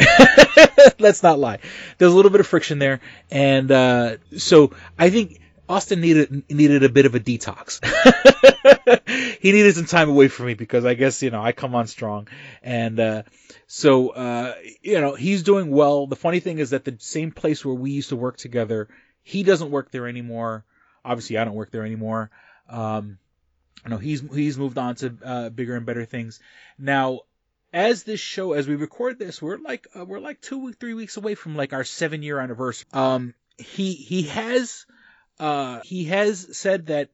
Let's 0.98 1.22
not 1.22 1.40
lie. 1.40 1.58
There 1.98 2.06
was 2.06 2.14
a 2.14 2.16
little 2.16 2.30
bit 2.30 2.40
of 2.40 2.46
friction 2.46 2.78
there. 2.78 3.00
And, 3.30 3.70
uh, 3.70 4.16
so 4.36 4.72
I 4.96 5.10
think 5.10 5.40
Austin 5.68 6.00
needed, 6.00 6.50
needed 6.50 6.82
a 6.82 6.88
bit 6.88 7.06
of 7.06 7.14
a 7.14 7.20
detox. 7.20 7.80
he 9.40 9.52
needed 9.52 9.74
some 9.74 9.86
time 9.86 10.08
away 10.08 10.28
from 10.28 10.46
me 10.46 10.54
because 10.54 10.84
I 10.84 10.94
guess, 10.94 11.22
you 11.22 11.30
know, 11.30 11.42
I 11.42 11.52
come 11.52 11.74
on 11.74 11.86
strong. 11.86 12.28
And, 12.62 12.98
uh, 12.98 13.22
so, 13.66 14.10
uh, 14.10 14.54
you 14.82 15.00
know, 15.00 15.14
he's 15.14 15.42
doing 15.42 15.70
well. 15.70 16.06
The 16.06 16.16
funny 16.16 16.40
thing 16.40 16.58
is 16.58 16.70
that 16.70 16.84
the 16.84 16.96
same 16.98 17.30
place 17.30 17.64
where 17.64 17.74
we 17.74 17.92
used 17.92 18.10
to 18.10 18.16
work 18.16 18.36
together, 18.36 18.88
he 19.22 19.42
doesn't 19.44 19.70
work 19.70 19.90
there 19.90 20.08
anymore. 20.08 20.64
Obviously, 21.04 21.38
I 21.38 21.44
don't 21.44 21.54
work 21.54 21.70
there 21.70 21.84
anymore. 21.84 22.30
Um, 22.68 23.18
you 23.84 23.90
know, 23.90 23.98
he's, 23.98 24.20
he's 24.20 24.58
moved 24.58 24.78
on 24.78 24.94
to, 24.96 25.16
uh, 25.24 25.48
bigger 25.50 25.76
and 25.76 25.86
better 25.86 26.04
things. 26.04 26.40
Now, 26.78 27.20
as 27.72 28.02
this 28.02 28.20
show, 28.20 28.52
as 28.52 28.68
we 28.68 28.74
record 28.74 29.18
this, 29.18 29.40
we're 29.40 29.58
like, 29.58 29.86
uh, 29.98 30.04
we're 30.04 30.20
like 30.20 30.40
two, 30.40 30.72
three 30.72 30.94
weeks 30.94 31.16
away 31.16 31.34
from 31.34 31.56
like 31.56 31.72
our 31.72 31.84
seven 31.84 32.22
year 32.22 32.38
anniversary. 32.38 32.86
Um, 32.92 33.34
he, 33.56 33.94
he 33.94 34.24
has, 34.24 34.86
uh, 35.38 35.80
he 35.84 36.04
has 36.04 36.56
said 36.56 36.86
that, 36.86 37.10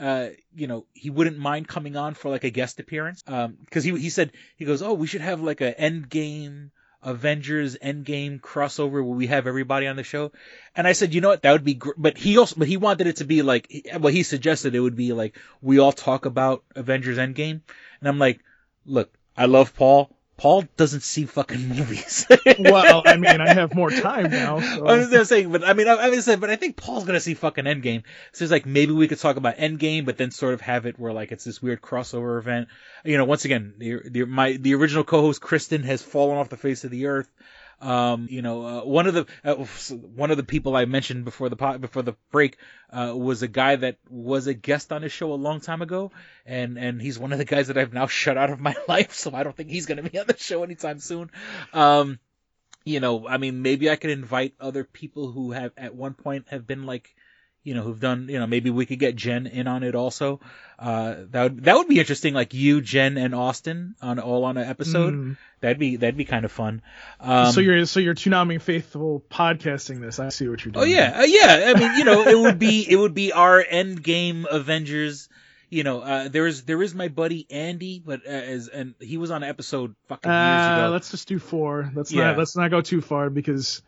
uh, 0.00 0.28
you 0.54 0.66
know, 0.66 0.86
he 0.92 1.10
wouldn't 1.10 1.38
mind 1.38 1.68
coming 1.68 1.96
on 1.96 2.14
for 2.14 2.30
like 2.30 2.44
a 2.44 2.50
guest 2.50 2.80
appearance. 2.80 3.22
Um, 3.26 3.58
cause 3.70 3.84
he, 3.84 3.96
he 3.98 4.10
said, 4.10 4.32
he 4.56 4.64
goes, 4.64 4.82
oh, 4.82 4.94
we 4.94 5.06
should 5.06 5.20
have 5.20 5.40
like 5.40 5.60
a 5.60 5.78
end 5.78 6.08
game 6.08 6.72
Avengers 7.04 7.76
Endgame 7.76 8.40
crossover 8.40 8.92
where 8.92 9.02
we 9.02 9.26
have 9.26 9.46
everybody 9.46 9.86
on 9.86 9.96
the 9.96 10.02
show. 10.02 10.32
And 10.74 10.86
I 10.86 10.92
said, 10.92 11.14
you 11.14 11.20
know 11.20 11.28
what, 11.28 11.42
that 11.42 11.52
would 11.52 11.64
be 11.64 11.74
great. 11.74 11.96
But 11.98 12.16
he 12.16 12.38
also, 12.38 12.56
but 12.58 12.66
he 12.66 12.78
wanted 12.78 13.06
it 13.06 13.16
to 13.16 13.24
be 13.24 13.42
like, 13.42 13.70
well, 13.98 14.12
he 14.12 14.22
suggested 14.22 14.74
it 14.74 14.80
would 14.80 14.96
be 14.96 15.12
like, 15.12 15.38
we 15.60 15.78
all 15.78 15.92
talk 15.92 16.24
about 16.24 16.64
Avengers 16.74 17.18
Endgame. 17.18 17.60
And 18.00 18.08
I'm 18.08 18.18
like, 18.18 18.40
look, 18.86 19.12
I 19.36 19.46
love 19.46 19.74
Paul, 19.74 20.16
Paul 20.36 20.64
doesn't 20.76 21.02
see 21.02 21.26
fucking 21.26 21.68
movies. 21.68 22.26
well, 22.58 23.02
I 23.06 23.16
mean, 23.16 23.40
I 23.40 23.54
have 23.54 23.74
more 23.74 23.90
time 23.90 24.30
now. 24.30 24.60
So. 24.60 24.86
I 24.86 24.96
was 24.96 25.08
gonna 25.08 25.24
say, 25.24 25.46
but 25.46 25.62
I 25.64 25.74
mean, 25.74 25.86
I, 25.86 25.92
I 25.92 26.08
was 26.08 26.24
saying, 26.24 26.40
but 26.40 26.50
I 26.50 26.56
think 26.56 26.76
Paul's 26.76 27.04
gonna 27.04 27.20
see 27.20 27.34
fucking 27.34 27.64
Endgame. 27.64 28.02
So 28.32 28.44
it's 28.44 28.52
like 28.52 28.66
maybe 28.66 28.92
we 28.92 29.08
could 29.08 29.20
talk 29.20 29.36
about 29.36 29.56
Endgame, 29.56 30.04
but 30.04 30.16
then 30.16 30.30
sort 30.30 30.54
of 30.54 30.60
have 30.62 30.86
it 30.86 30.98
where 30.98 31.12
like 31.12 31.30
it's 31.30 31.44
this 31.44 31.62
weird 31.62 31.80
crossover 31.80 32.38
event. 32.38 32.68
You 33.04 33.16
know, 33.16 33.24
once 33.24 33.44
again, 33.44 33.74
the, 33.78 34.00
the 34.08 34.24
my 34.24 34.52
the 34.52 34.74
original 34.74 35.04
co-host 35.04 35.40
Kristen 35.40 35.82
has 35.84 36.02
fallen 36.02 36.38
off 36.38 36.48
the 36.48 36.56
face 36.56 36.84
of 36.84 36.90
the 36.90 37.06
earth. 37.06 37.28
Um, 37.80 38.28
you 38.30 38.42
know, 38.42 38.64
uh, 38.64 38.84
one 38.84 39.06
of 39.06 39.14
the 39.14 39.26
uh, 39.44 39.54
one 39.54 40.30
of 40.30 40.36
the 40.36 40.42
people 40.42 40.76
I 40.76 40.84
mentioned 40.84 41.24
before 41.24 41.48
the 41.48 41.56
pot, 41.56 41.80
before 41.80 42.02
the 42.02 42.14
break 42.30 42.56
uh, 42.90 43.12
was 43.14 43.42
a 43.42 43.48
guy 43.48 43.76
that 43.76 43.98
was 44.08 44.46
a 44.46 44.54
guest 44.54 44.92
on 44.92 45.02
his 45.02 45.12
show 45.12 45.32
a 45.32 45.34
long 45.34 45.60
time 45.60 45.82
ago, 45.82 46.12
and 46.46 46.78
and 46.78 47.00
he's 47.00 47.18
one 47.18 47.32
of 47.32 47.38
the 47.38 47.44
guys 47.44 47.68
that 47.68 47.78
I've 47.78 47.92
now 47.92 48.06
shut 48.08 48.36
out 48.36 48.50
of 48.50 48.60
my 48.60 48.74
life, 48.88 49.12
so 49.12 49.34
I 49.34 49.42
don't 49.42 49.56
think 49.56 49.70
he's 49.70 49.86
going 49.86 50.02
to 50.02 50.08
be 50.08 50.18
on 50.18 50.26
the 50.26 50.36
show 50.38 50.62
anytime 50.62 50.98
soon. 51.00 51.30
Um, 51.72 52.18
you 52.84 53.00
know, 53.00 53.26
I 53.26 53.38
mean, 53.38 53.62
maybe 53.62 53.90
I 53.90 53.96
could 53.96 54.10
invite 54.10 54.54
other 54.60 54.84
people 54.84 55.30
who 55.32 55.52
have 55.52 55.72
at 55.76 55.94
one 55.94 56.14
point 56.14 56.46
have 56.48 56.66
been 56.66 56.84
like 56.84 57.14
you 57.64 57.74
know, 57.74 57.82
who've 57.82 57.98
done, 57.98 58.28
you 58.28 58.38
know, 58.38 58.46
maybe 58.46 58.70
we 58.70 58.86
could 58.86 58.98
get 58.98 59.16
Jen 59.16 59.46
in 59.46 59.66
on 59.66 59.82
it 59.82 59.94
also. 59.94 60.38
Uh, 60.78 61.14
that 61.30 61.42
would, 61.44 61.64
that 61.64 61.76
would 61.76 61.88
be 61.88 61.98
interesting, 61.98 62.34
like 62.34 62.52
you, 62.54 62.80
Jen, 62.82 63.16
and 63.16 63.34
Austin 63.34 63.94
on 64.02 64.18
all 64.18 64.44
on 64.44 64.56
an 64.58 64.68
episode. 64.68 65.14
Mm. 65.14 65.36
That'd 65.60 65.78
be, 65.78 65.96
that'd 65.96 66.16
be 66.16 66.26
kind 66.26 66.44
of 66.44 66.52
fun. 66.52 66.82
Um, 67.20 67.52
so 67.52 67.60
you're, 67.62 67.86
so 67.86 68.00
you're 68.00 68.14
Toonami 68.14 68.60
faithful 68.60 69.24
podcasting 69.30 70.00
this. 70.00 70.18
I 70.18 70.28
see 70.28 70.46
what 70.46 70.62
you're 70.64 70.72
doing. 70.72 70.84
Oh 70.84 70.86
yeah, 70.86 71.20
uh, 71.20 71.22
yeah. 71.24 71.72
I 71.74 71.78
mean, 71.78 71.98
you 71.98 72.04
know, 72.04 72.26
it 72.26 72.38
would 72.38 72.58
be, 72.58 72.86
it 72.88 72.96
would 72.96 73.14
be 73.14 73.32
our 73.32 73.64
end 73.66 74.02
game 74.02 74.46
Avengers. 74.50 75.28
You 75.70 75.82
know, 75.82 76.00
uh, 76.02 76.28
there 76.28 76.46
is, 76.46 76.64
there 76.64 76.80
is 76.82 76.94
my 76.94 77.08
buddy 77.08 77.46
Andy, 77.50 78.00
but 78.04 78.20
uh, 78.26 78.30
as, 78.30 78.68
and 78.68 78.94
he 79.00 79.16
was 79.16 79.30
on 79.30 79.42
an 79.42 79.48
episode 79.48 79.96
fucking 80.08 80.30
years 80.30 80.36
Uh, 80.68 80.74
ago. 80.84 80.90
let's 80.92 81.10
just 81.10 81.26
do 81.26 81.38
four. 81.38 81.90
Let's 81.94 82.12
Yeah. 82.12 82.24
not, 82.26 82.38
let's 82.38 82.54
not 82.56 82.70
go 82.70 82.80
too 82.82 83.00
far 83.00 83.30
because 83.30 83.82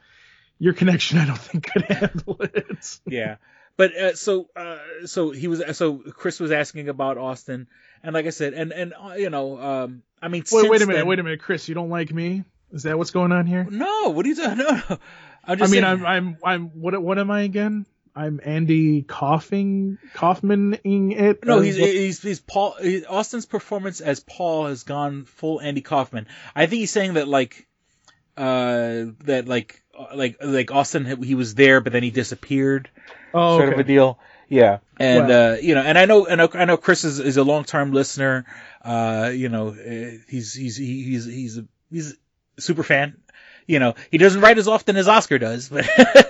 your 0.59 0.73
connection, 0.73 1.19
I 1.19 1.27
don't 1.27 1.39
think 1.39 1.71
could 1.71 1.83
handle 1.89 2.39
it. 2.41 2.99
yeah. 3.07 3.37
But 3.77 3.95
uh, 3.95 4.15
so 4.15 4.49
uh, 4.57 4.79
so 5.07 5.31
he 5.31 5.49
was 5.49 5.63
so 5.77 5.99
Chris 5.99 6.41
was 6.41 6.51
asking 6.51 6.89
about 6.89 7.19
Austin, 7.19 7.69
and 8.03 8.15
like 8.15 8.27
I 8.27 8.31
said, 8.31 8.55
and 8.55 8.73
and 8.73 8.95
uh, 8.95 9.15
you 9.15 9.29
know, 9.31 9.59
um, 9.61 10.03
I 10.23 10.29
mean, 10.29 10.45
Wait, 10.51 10.71
wait 10.71 10.83
a 10.83 10.87
minute, 10.87 11.01
then- 11.01 11.07
wait 11.07 11.19
a 11.19 11.23
minute, 11.23 11.41
Chris. 11.41 11.69
You 11.69 11.75
don't 11.75 11.91
like 11.91 12.13
me? 12.13 12.45
Is 12.73 12.85
that 12.85 12.97
what's 12.99 13.11
going 13.11 13.33
on 13.33 13.47
here? 13.47 13.67
No, 13.71 14.11
what 14.11 14.25
are 14.27 14.29
you 14.29 14.35
talking? 14.37 14.59
No, 14.65 14.71
no. 14.89 14.99
I'm 15.49 15.63
I 15.63 15.67
mean, 15.67 15.69
saying- 15.69 15.85
I'm, 15.85 16.05
I'm, 16.07 16.39
I'm. 16.43 16.67
What, 16.81 17.01
what 17.01 17.19
am 17.19 17.31
I 17.31 17.43
again? 17.43 17.87
I'm 18.17 18.41
Andy 18.43 19.03
coughing, 19.03 19.99
Kaufmaning 20.15 21.13
it. 21.13 21.45
No, 21.45 21.61
he's 21.61 21.77
he's 21.77 22.23
he's 22.23 22.41
Paul. 22.41 22.75
he- 22.81 23.05
Austin's 23.05 23.45
performance 23.45 24.01
as 24.01 24.21
Paul 24.21 24.67
has 24.69 24.85
gone 24.85 25.27
full 25.27 25.61
Andy 25.61 25.83
Kaufman. 25.83 26.27
I 26.55 26.65
think 26.67 26.81
he's 26.81 26.91
saying 26.91 27.15
that 27.15 27.29
like, 27.29 27.67
uh, 28.37 29.13
that 29.25 29.45
like 29.47 29.83
uh, 29.97 30.17
like 30.17 30.39
like 30.43 30.73
Austin 30.73 31.23
he 31.23 31.35
was 31.35 31.55
there, 31.55 31.81
but 31.81 31.93
then 31.93 32.03
he 32.03 32.11
disappeared. 32.11 32.89
Oh, 33.37 33.59
sort 33.59 33.73
of 33.73 33.79
a 33.79 33.85
deal. 33.85 34.19
Yeah, 34.49 34.79
and 34.99 35.27
Well- 35.29 35.55
uh, 35.55 35.57
you 35.57 35.75
know, 35.75 35.83
and 35.83 35.99
I 35.99 36.05
know, 36.05 36.27
and 36.27 36.41
I 36.41 36.65
know, 36.65 36.77
Chris 36.77 37.05
is, 37.05 37.19
is 37.19 37.37
a 37.37 37.43
long 37.43 37.65
term 37.65 37.93
listener. 37.93 38.47
Uh, 38.83 39.31
you 39.35 39.49
know, 39.49 39.69
uh, 39.71 40.19
he's 40.29 40.55
he's 40.55 40.77
he's 40.77 41.25
he's 41.25 41.59
a, 41.59 41.65
he's 41.91 42.13
a 42.13 42.61
super 42.61 42.83
fan. 42.85 43.17
You 43.67 43.81
know, 43.81 43.95
he 44.13 44.19
doesn't 44.19 44.41
write 44.41 44.59
as 44.59 44.69
often 44.69 44.97
as 44.97 45.09
Oscar 45.09 45.39
does, 45.41 45.69
but 45.71 45.85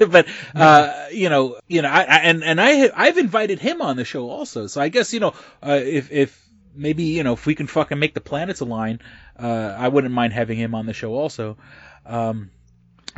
but 0.09 0.27
uh, 0.55 1.09
you 1.13 1.29
know, 1.29 1.59
you 1.69 1.83
know, 1.83 1.89
I, 1.91 2.01
I 2.05 2.17
and 2.25 2.43
and 2.43 2.59
I 2.59 2.91
I've 2.95 3.19
invited 3.19 3.59
him 3.59 3.83
on 3.83 3.97
the 3.97 4.07
show 4.07 4.31
also. 4.31 4.67
So 4.67 4.81
I 4.81 4.89
guess 4.89 5.13
you 5.13 5.21
know, 5.21 5.35
uh, 5.63 5.79
if 5.83 6.11
if 6.11 6.43
maybe 6.75 7.05
you 7.05 7.23
know 7.25 7.35
if 7.35 7.45
we 7.45 7.55
can 7.55 7.67
fucking 7.67 7.99
make 7.99 8.15
the 8.15 8.23
planets 8.23 8.61
align, 8.61 9.01
uh, 9.39 9.77
I 9.79 9.89
wouldn't 9.89 10.15
mind 10.15 10.33
having 10.33 10.57
him 10.57 10.75
on 10.75 10.87
the 10.87 10.95
show 10.95 11.15
also. 11.15 11.59
Um, 12.07 12.51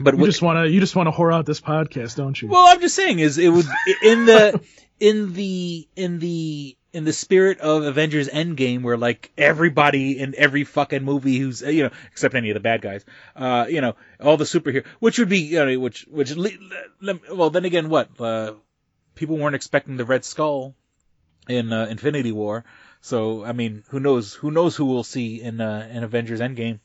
but 0.01 0.15
you 0.15 0.21
what- 0.21 0.27
just 0.27 0.43
want 0.43 0.59
to, 0.65 0.71
you 0.71 0.81
just 0.81 0.95
want 0.97 1.07
to 1.09 1.11
whore 1.13 1.33
out 1.35 1.47
this 1.47 1.61
podcast, 1.61 2.17
don't 2.17 2.41
you? 2.41 2.49
well, 2.49 2.67
I'm 2.67 2.81
just 2.81 2.95
saying 2.95 3.19
is 3.19 3.39
it 3.39 3.49
would 3.49 3.67
in 4.03 4.27
the 4.27 4.61
in 5.01 5.33
the 5.33 5.89
in 5.97 6.19
the 6.19 6.75
in 6.93 7.05
the 7.05 7.13
spirit 7.13 7.61
of 7.61 7.85
Avengers 7.85 8.29
Endgame, 8.29 8.83
where 8.83 8.97
like 8.97 9.31
everybody 9.37 10.19
in 10.19 10.35
every 10.37 10.65
fucking 10.65 11.05
movie 11.05 11.39
who's 11.39 11.61
you 11.63 11.85
know 11.85 11.91
except 12.11 12.35
any 12.35 12.51
of 12.51 12.55
the 12.55 12.61
bad 12.61 12.81
guys, 12.83 13.05
uh, 13.37 13.67
you 13.69 13.81
know 13.81 13.95
all 14.21 14.37
the 14.37 14.45
superhero, 14.45 14.85
which 14.99 15.19
would 15.19 15.29
be 15.29 15.41
you 15.41 15.65
know 15.65 15.79
which 15.79 16.07
which 16.11 16.35
well 17.33 17.51
then 17.51 17.65
again 17.65 17.89
what 17.89 18.09
uh, 18.21 18.55
people 19.15 19.37
weren't 19.37 19.55
expecting 19.55 19.97
the 19.97 20.05
Red 20.05 20.25
Skull 20.25 20.75
in 21.49 21.73
uh, 21.73 21.87
Infinity 21.87 22.33
War, 22.33 22.65
so 23.01 23.45
I 23.45 23.53
mean 23.53 23.85
who 23.89 24.01
knows 24.01 24.33
who 24.35 24.51
knows 24.51 24.77
who 24.77 24.87
we'll 24.87 25.05
see 25.05 25.41
in 25.41 25.61
uh, 25.61 25.89
in 25.93 26.03
Avengers 26.05 26.41
Endgame. 26.41 26.81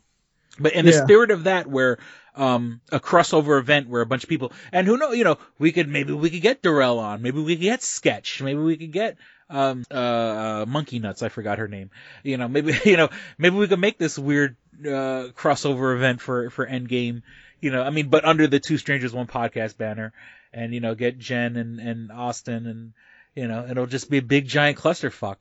But 0.60 0.74
in 0.74 0.86
the 0.86 0.92
Yeah. 0.92 1.04
spirit 1.04 1.32
of 1.32 1.46
that, 1.46 1.66
where 1.68 1.98
um 2.36 2.82
a 2.92 3.00
crossover 3.00 3.60
event 3.60 3.90
where 3.90 4.02
a 4.02 4.06
bunch 4.06 4.24
of 4.24 4.30
people 4.30 4.52
and 4.72 4.88
who 4.88 4.98
know, 4.98 5.12
you 5.12 5.24
know, 5.24 5.38
we 5.60 5.72
could 5.72 5.88
maybe 5.88 6.14
we 6.14 6.30
could 6.30 6.42
get 6.42 6.62
Darrell 6.62 7.00
on, 7.00 7.22
maybe 7.22 7.42
we 7.42 7.56
could 7.56 7.62
get 7.62 7.84
Sketch, 7.84 8.42
maybe 8.42 8.60
we 8.60 8.78
could 8.78 8.92
get 8.92 9.18
um 9.50 9.84
uh, 9.92 9.94
uh 9.94 10.66
Monkey 10.68 11.00
Nuts, 11.00 11.24
I 11.24 11.30
forgot 11.30 11.60
her 11.60 11.68
name. 11.68 11.92
You 12.24 12.38
know, 12.38 12.48
maybe 12.48 12.78
you 12.86 12.98
know, 12.98 13.10
maybe 13.38 13.56
we 13.56 13.68
could 13.68 13.80
make 13.80 13.98
this 13.98 14.18
weird 14.18 14.56
uh 14.82 15.30
crossover 15.36 15.96
event 15.96 16.22
for 16.22 16.50
for 16.50 16.66
Endgame. 16.66 17.22
You 17.62 17.72
know, 17.72 17.82
I 17.82 17.92
mean, 17.92 18.10
but 18.10 18.26
under 18.26 18.48
the 18.48 18.60
Two 18.60 18.78
Strangers 18.78 19.14
One 19.14 19.28
Podcast 19.28 19.78
banner, 19.78 20.12
and 20.52 20.74
you 20.74 20.82
know, 20.82 20.96
get 20.96 21.18
Jen 21.18 21.56
and 21.56 21.80
and 21.80 22.12
Austin, 22.12 22.68
and 22.68 22.94
you 23.36 23.48
know, 23.48 23.66
it'll 23.70 23.86
just 23.86 24.10
be 24.10 24.18
a 24.18 24.22
big 24.22 24.48
giant 24.48 24.78
clusterfuck 24.78 25.38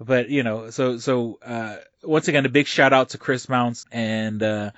but 0.00 0.30
you 0.30 0.42
know, 0.42 0.70
so 0.70 0.96
so 0.96 1.38
uh, 1.44 1.76
once 2.02 2.28
again, 2.28 2.46
a 2.46 2.48
big 2.48 2.66
shout 2.66 2.92
out 2.92 3.10
to 3.10 3.18
Chris 3.18 3.48
Mounts 3.48 3.84
and 3.92 4.42
uh, 4.42 4.70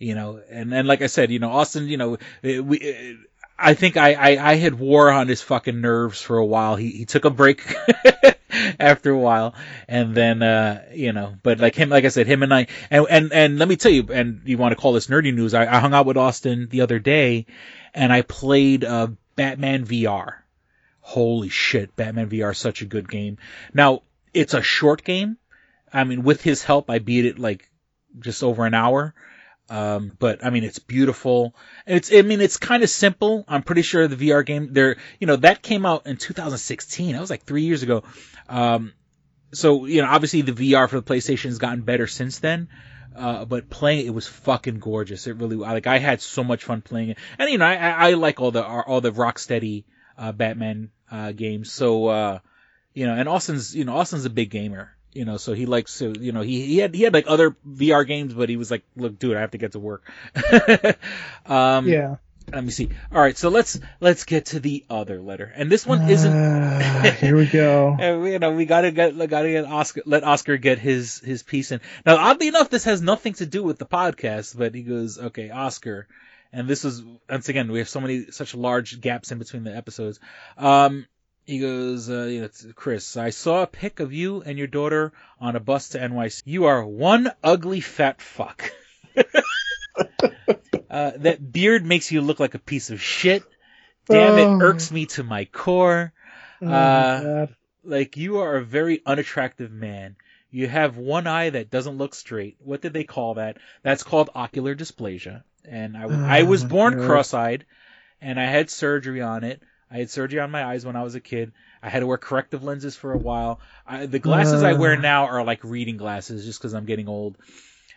you 0.00 0.16
know, 0.16 0.42
and 0.50 0.74
and 0.74 0.88
like 0.88 1.02
I 1.02 1.06
said, 1.08 1.30
you 1.30 1.38
know, 1.38 1.52
Austin, 1.52 1.88
you 1.88 1.98
know, 1.98 2.18
eh, 2.44 2.60
we. 2.60 2.80
eh, 2.80 3.14
I 3.62 3.74
think 3.74 3.98
I, 3.98 4.14
I, 4.14 4.52
I 4.52 4.54
had 4.56 4.74
war 4.80 5.10
on 5.10 5.28
his 5.28 5.42
fucking 5.42 5.82
nerves 5.82 6.20
for 6.20 6.38
a 6.38 6.46
while. 6.46 6.76
He 6.76 6.90
he 6.92 7.04
took 7.04 7.26
a 7.26 7.30
break 7.30 7.62
after 8.80 9.10
a 9.10 9.18
while, 9.18 9.54
and 9.88 10.14
then 10.14 10.42
uh 10.42 10.84
you 10.94 11.12
know, 11.12 11.34
but 11.42 11.58
like 11.60 11.74
him, 11.74 11.90
like 11.90 12.06
I 12.06 12.08
said, 12.08 12.26
him 12.26 12.42
and 12.42 12.54
I, 12.54 12.68
and 12.90 13.06
and 13.10 13.32
and 13.34 13.58
let 13.58 13.68
me 13.68 13.76
tell 13.76 13.92
you, 13.92 14.08
and 14.12 14.42
you 14.46 14.58
want 14.58 14.72
to 14.72 14.76
call 14.80 14.94
this 14.94 15.08
nerdy 15.08 15.34
news? 15.34 15.54
I, 15.54 15.66
I 15.66 15.80
hung 15.80 15.94
out 15.94 16.06
with 16.06 16.16
Austin 16.16 16.68
the 16.70 16.80
other 16.82 16.98
day, 16.98 17.46
and 17.94 18.12
I 18.12 18.22
played 18.22 18.84
uh 18.84 19.08
Batman 19.36 19.84
VR. 19.84 20.36
Holy 21.02 21.48
shit, 21.50 21.94
Batman 21.96 22.30
VR 22.30 22.52
is 22.52 22.58
such 22.58 22.82
a 22.82 22.86
good 22.86 23.10
game. 23.10 23.38
Now, 23.74 24.02
it's 24.32 24.54
a 24.54 24.62
short 24.62 25.04
game. 25.04 25.36
I 25.92 26.04
mean, 26.04 26.22
with 26.22 26.42
his 26.42 26.62
help, 26.62 26.88
I 26.90 26.98
beat 26.98 27.26
it 27.26 27.38
like 27.38 27.68
just 28.20 28.42
over 28.42 28.64
an 28.66 28.74
hour. 28.74 29.14
Um, 29.70 30.10
but 30.18 30.44
I 30.44 30.50
mean, 30.50 30.64
it's 30.64 30.80
beautiful. 30.80 31.54
It's, 31.86 32.12
I 32.12 32.22
mean, 32.22 32.40
it's 32.40 32.56
kind 32.56 32.82
of 32.82 32.90
simple. 32.90 33.44
I'm 33.46 33.62
pretty 33.62 33.82
sure 33.82 34.08
the 34.08 34.16
VR 34.16 34.44
game 34.44 34.72
there, 34.72 34.96
you 35.20 35.28
know, 35.28 35.36
that 35.36 35.62
came 35.62 35.86
out 35.86 36.08
in 36.08 36.16
2016. 36.16 37.12
That 37.12 37.20
was 37.20 37.30
like 37.30 37.44
three 37.44 37.62
years 37.62 37.84
ago. 37.84 38.02
Um, 38.48 38.92
so, 39.52 39.86
you 39.86 40.02
know, 40.02 40.08
obviously 40.08 40.42
the 40.42 40.52
VR 40.52 40.88
for 40.88 41.00
the 41.00 41.06
PlayStation 41.06 41.44
has 41.44 41.58
gotten 41.58 41.82
better 41.82 42.08
since 42.08 42.40
then. 42.40 42.68
Uh, 43.14 43.44
but 43.44 43.70
playing 43.70 44.06
it, 44.06 44.10
was 44.14 44.26
fucking 44.26 44.80
gorgeous. 44.80 45.26
It 45.26 45.36
really, 45.36 45.56
like, 45.56 45.86
I 45.86 45.98
had 45.98 46.20
so 46.20 46.42
much 46.42 46.64
fun 46.64 46.82
playing 46.82 47.10
it. 47.10 47.18
And, 47.38 47.48
you 47.50 47.58
know, 47.58 47.66
I, 47.66 47.74
I 47.74 48.10
I 48.10 48.14
like 48.14 48.40
all 48.40 48.50
the, 48.50 48.64
all 48.64 49.00
the 49.00 49.12
Rocksteady, 49.12 49.84
uh, 50.18 50.32
Batman, 50.32 50.90
uh, 51.10 51.32
games. 51.32 51.72
So, 51.72 52.06
uh, 52.06 52.38
you 52.92 53.06
know, 53.06 53.14
and 53.14 53.28
Austin's, 53.28 53.74
you 53.74 53.84
know, 53.84 53.96
Austin's 53.96 54.24
a 54.24 54.30
big 54.30 54.50
gamer, 54.50 54.96
you 55.12 55.24
know, 55.24 55.36
so 55.36 55.52
he 55.52 55.66
likes 55.66 55.98
to, 55.98 56.14
you 56.18 56.32
know, 56.32 56.42
he, 56.42 56.66
he 56.66 56.78
had, 56.78 56.94
he 56.94 57.02
had 57.02 57.12
like 57.14 57.24
other 57.26 57.56
VR 57.66 58.06
games, 58.06 58.32
but 58.32 58.48
he 58.48 58.56
was 58.56 58.70
like, 58.70 58.84
look, 58.96 59.18
dude, 59.18 59.36
I 59.36 59.40
have 59.40 59.52
to 59.52 59.58
get 59.58 59.72
to 59.72 59.78
work. 59.78 60.10
um, 61.46 61.88
Yeah. 61.88 62.16
Let 62.52 62.64
me 62.64 62.70
see. 62.70 62.88
All 63.12 63.20
right. 63.20 63.36
So 63.38 63.48
let's, 63.48 63.78
let's 64.00 64.24
get 64.24 64.46
to 64.46 64.60
the 64.60 64.84
other 64.90 65.20
letter. 65.20 65.52
And 65.54 65.70
this 65.70 65.86
one 65.86 66.08
isn't, 66.10 66.32
Ah, 66.32 67.16
here 67.20 67.36
we 67.36 67.46
go. 67.46 67.96
and 68.00 68.22
we, 68.22 68.32
you 68.32 68.38
know, 68.40 68.52
we 68.52 68.64
gotta 68.64 68.90
get, 68.90 69.16
gotta 69.28 69.50
get 69.50 69.64
Oscar, 69.66 70.02
let 70.04 70.24
Oscar 70.24 70.56
get 70.56 70.78
his, 70.80 71.20
his 71.20 71.44
piece 71.44 71.70
in. 71.70 71.80
Now, 72.04 72.16
oddly 72.16 72.48
enough, 72.48 72.68
this 72.68 72.84
has 72.84 73.00
nothing 73.00 73.34
to 73.34 73.46
do 73.46 73.62
with 73.62 73.78
the 73.78 73.86
podcast, 73.86 74.58
but 74.58 74.74
he 74.74 74.82
goes, 74.82 75.16
okay, 75.18 75.50
Oscar. 75.50 76.08
And 76.52 76.66
this 76.66 76.84
is, 76.84 77.04
once 77.28 77.48
again, 77.48 77.70
we 77.70 77.78
have 77.78 77.88
so 77.88 78.00
many, 78.00 78.32
such 78.32 78.54
large 78.56 79.00
gaps 79.00 79.30
in 79.30 79.38
between 79.38 79.62
the 79.62 79.76
episodes. 79.76 80.18
Um, 80.58 81.06
he 81.50 81.58
goes, 81.58 82.08
uh, 82.08 82.22
you 82.24 82.40
know, 82.42 82.48
Chris, 82.74 83.16
I 83.16 83.30
saw 83.30 83.62
a 83.62 83.66
pic 83.66 83.98
of 84.00 84.12
you 84.12 84.40
and 84.42 84.56
your 84.56 84.66
daughter 84.68 85.12
on 85.40 85.56
a 85.56 85.60
bus 85.60 85.90
to 85.90 85.98
NYC. 85.98 86.42
You 86.44 86.66
are 86.66 86.84
one 86.84 87.30
ugly 87.42 87.80
fat 87.80 88.20
fuck. 88.22 88.70
uh, 90.90 91.12
that 91.16 91.52
beard 91.52 91.84
makes 91.84 92.10
you 92.12 92.20
look 92.20 92.40
like 92.40 92.54
a 92.54 92.58
piece 92.60 92.90
of 92.90 93.00
shit. 93.02 93.42
Damn, 94.06 94.34
Oh. 94.38 94.60
it 94.60 94.64
irks 94.64 94.90
me 94.90 95.06
to 95.06 95.22
my 95.22 95.44
core. 95.46 96.12
Oh, 96.62 96.68
Uh, 96.68 97.46
like 97.84 98.16
you 98.16 98.38
are 98.40 98.56
a 98.56 98.64
very 98.64 99.02
unattractive 99.06 99.70
man. 99.72 100.16
You 100.50 100.66
have 100.68 100.96
one 100.96 101.26
eye 101.26 101.50
that 101.50 101.70
doesn't 101.70 101.98
look 101.98 102.14
straight. 102.14 102.56
What 102.60 102.80
did 102.80 102.92
they 102.92 103.04
call 103.04 103.34
that? 103.34 103.56
That's 103.82 104.02
called 104.02 104.30
ocular 104.34 104.74
dysplasia. 104.74 105.42
And 105.64 105.96
I, 105.96 106.38
I 106.38 106.42
Oh, 106.42 106.46
was 106.46 106.64
born 106.64 106.96
God. 106.96 107.06
cross-eyed, 107.06 107.66
and 108.20 108.38
I 108.40 108.44
had 108.46 108.68
surgery 108.70 109.20
on 109.20 109.44
it. 109.44 109.62
I 109.90 109.98
had 109.98 110.10
surgery 110.10 110.40
on 110.40 110.50
my 110.50 110.64
eyes 110.64 110.84
when 110.86 110.96
I 110.96 111.02
was 111.02 111.14
a 111.14 111.20
kid. 111.20 111.52
I 111.82 111.88
had 111.88 112.00
to 112.00 112.06
wear 112.06 112.18
corrective 112.18 112.62
lenses 112.62 112.94
for 112.96 113.12
a 113.12 113.18
while. 113.18 113.60
I, 113.86 114.06
the 114.06 114.18
glasses 114.18 114.62
I 114.62 114.74
wear 114.74 114.92
Uh. 114.92 115.00
now 115.00 115.24
are 115.26 115.44
like 115.44 115.64
reading 115.64 115.96
glasses, 115.96 116.44
just 116.44 116.60
because 116.60 116.74
I'm 116.74 116.84
getting 116.84 117.08
old. 117.08 117.36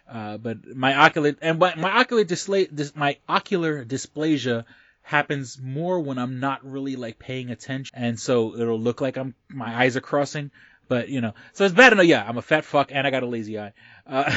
Uh, 0.09 0.37
but 0.37 0.65
my 0.75 0.95
ocular 0.95 1.35
and 1.41 1.59
my, 1.59 1.75
my 1.75 1.99
ocular 1.99 2.23
display, 2.23 2.65
dis, 2.65 2.95
my 2.95 3.17
ocular 3.27 3.85
dysplasia 3.85 4.65
happens 5.01 5.59
more 5.61 5.99
when 5.99 6.17
I'm 6.17 6.39
not 6.39 6.65
really 6.69 6.95
like 6.95 7.19
paying 7.19 7.51
attention, 7.51 7.97
and 7.97 8.19
so 8.19 8.55
it'll 8.55 8.79
look 8.79 8.99
like 9.01 9.17
I'm 9.17 9.35
my 9.49 9.73
eyes 9.83 9.95
are 9.95 10.01
crossing. 10.01 10.51
But 10.89 11.09
you 11.09 11.21
know, 11.21 11.33
so 11.53 11.63
it's 11.65 11.73
bad 11.73 11.93
enough. 11.93 12.05
Yeah, 12.05 12.23
I'm 12.27 12.37
a 12.37 12.41
fat 12.41 12.65
fuck 12.65 12.91
and 12.91 13.07
I 13.07 13.11
got 13.11 13.23
a 13.23 13.27
lazy 13.27 13.59
eye. 13.59 13.73
Uh, 14.05 14.29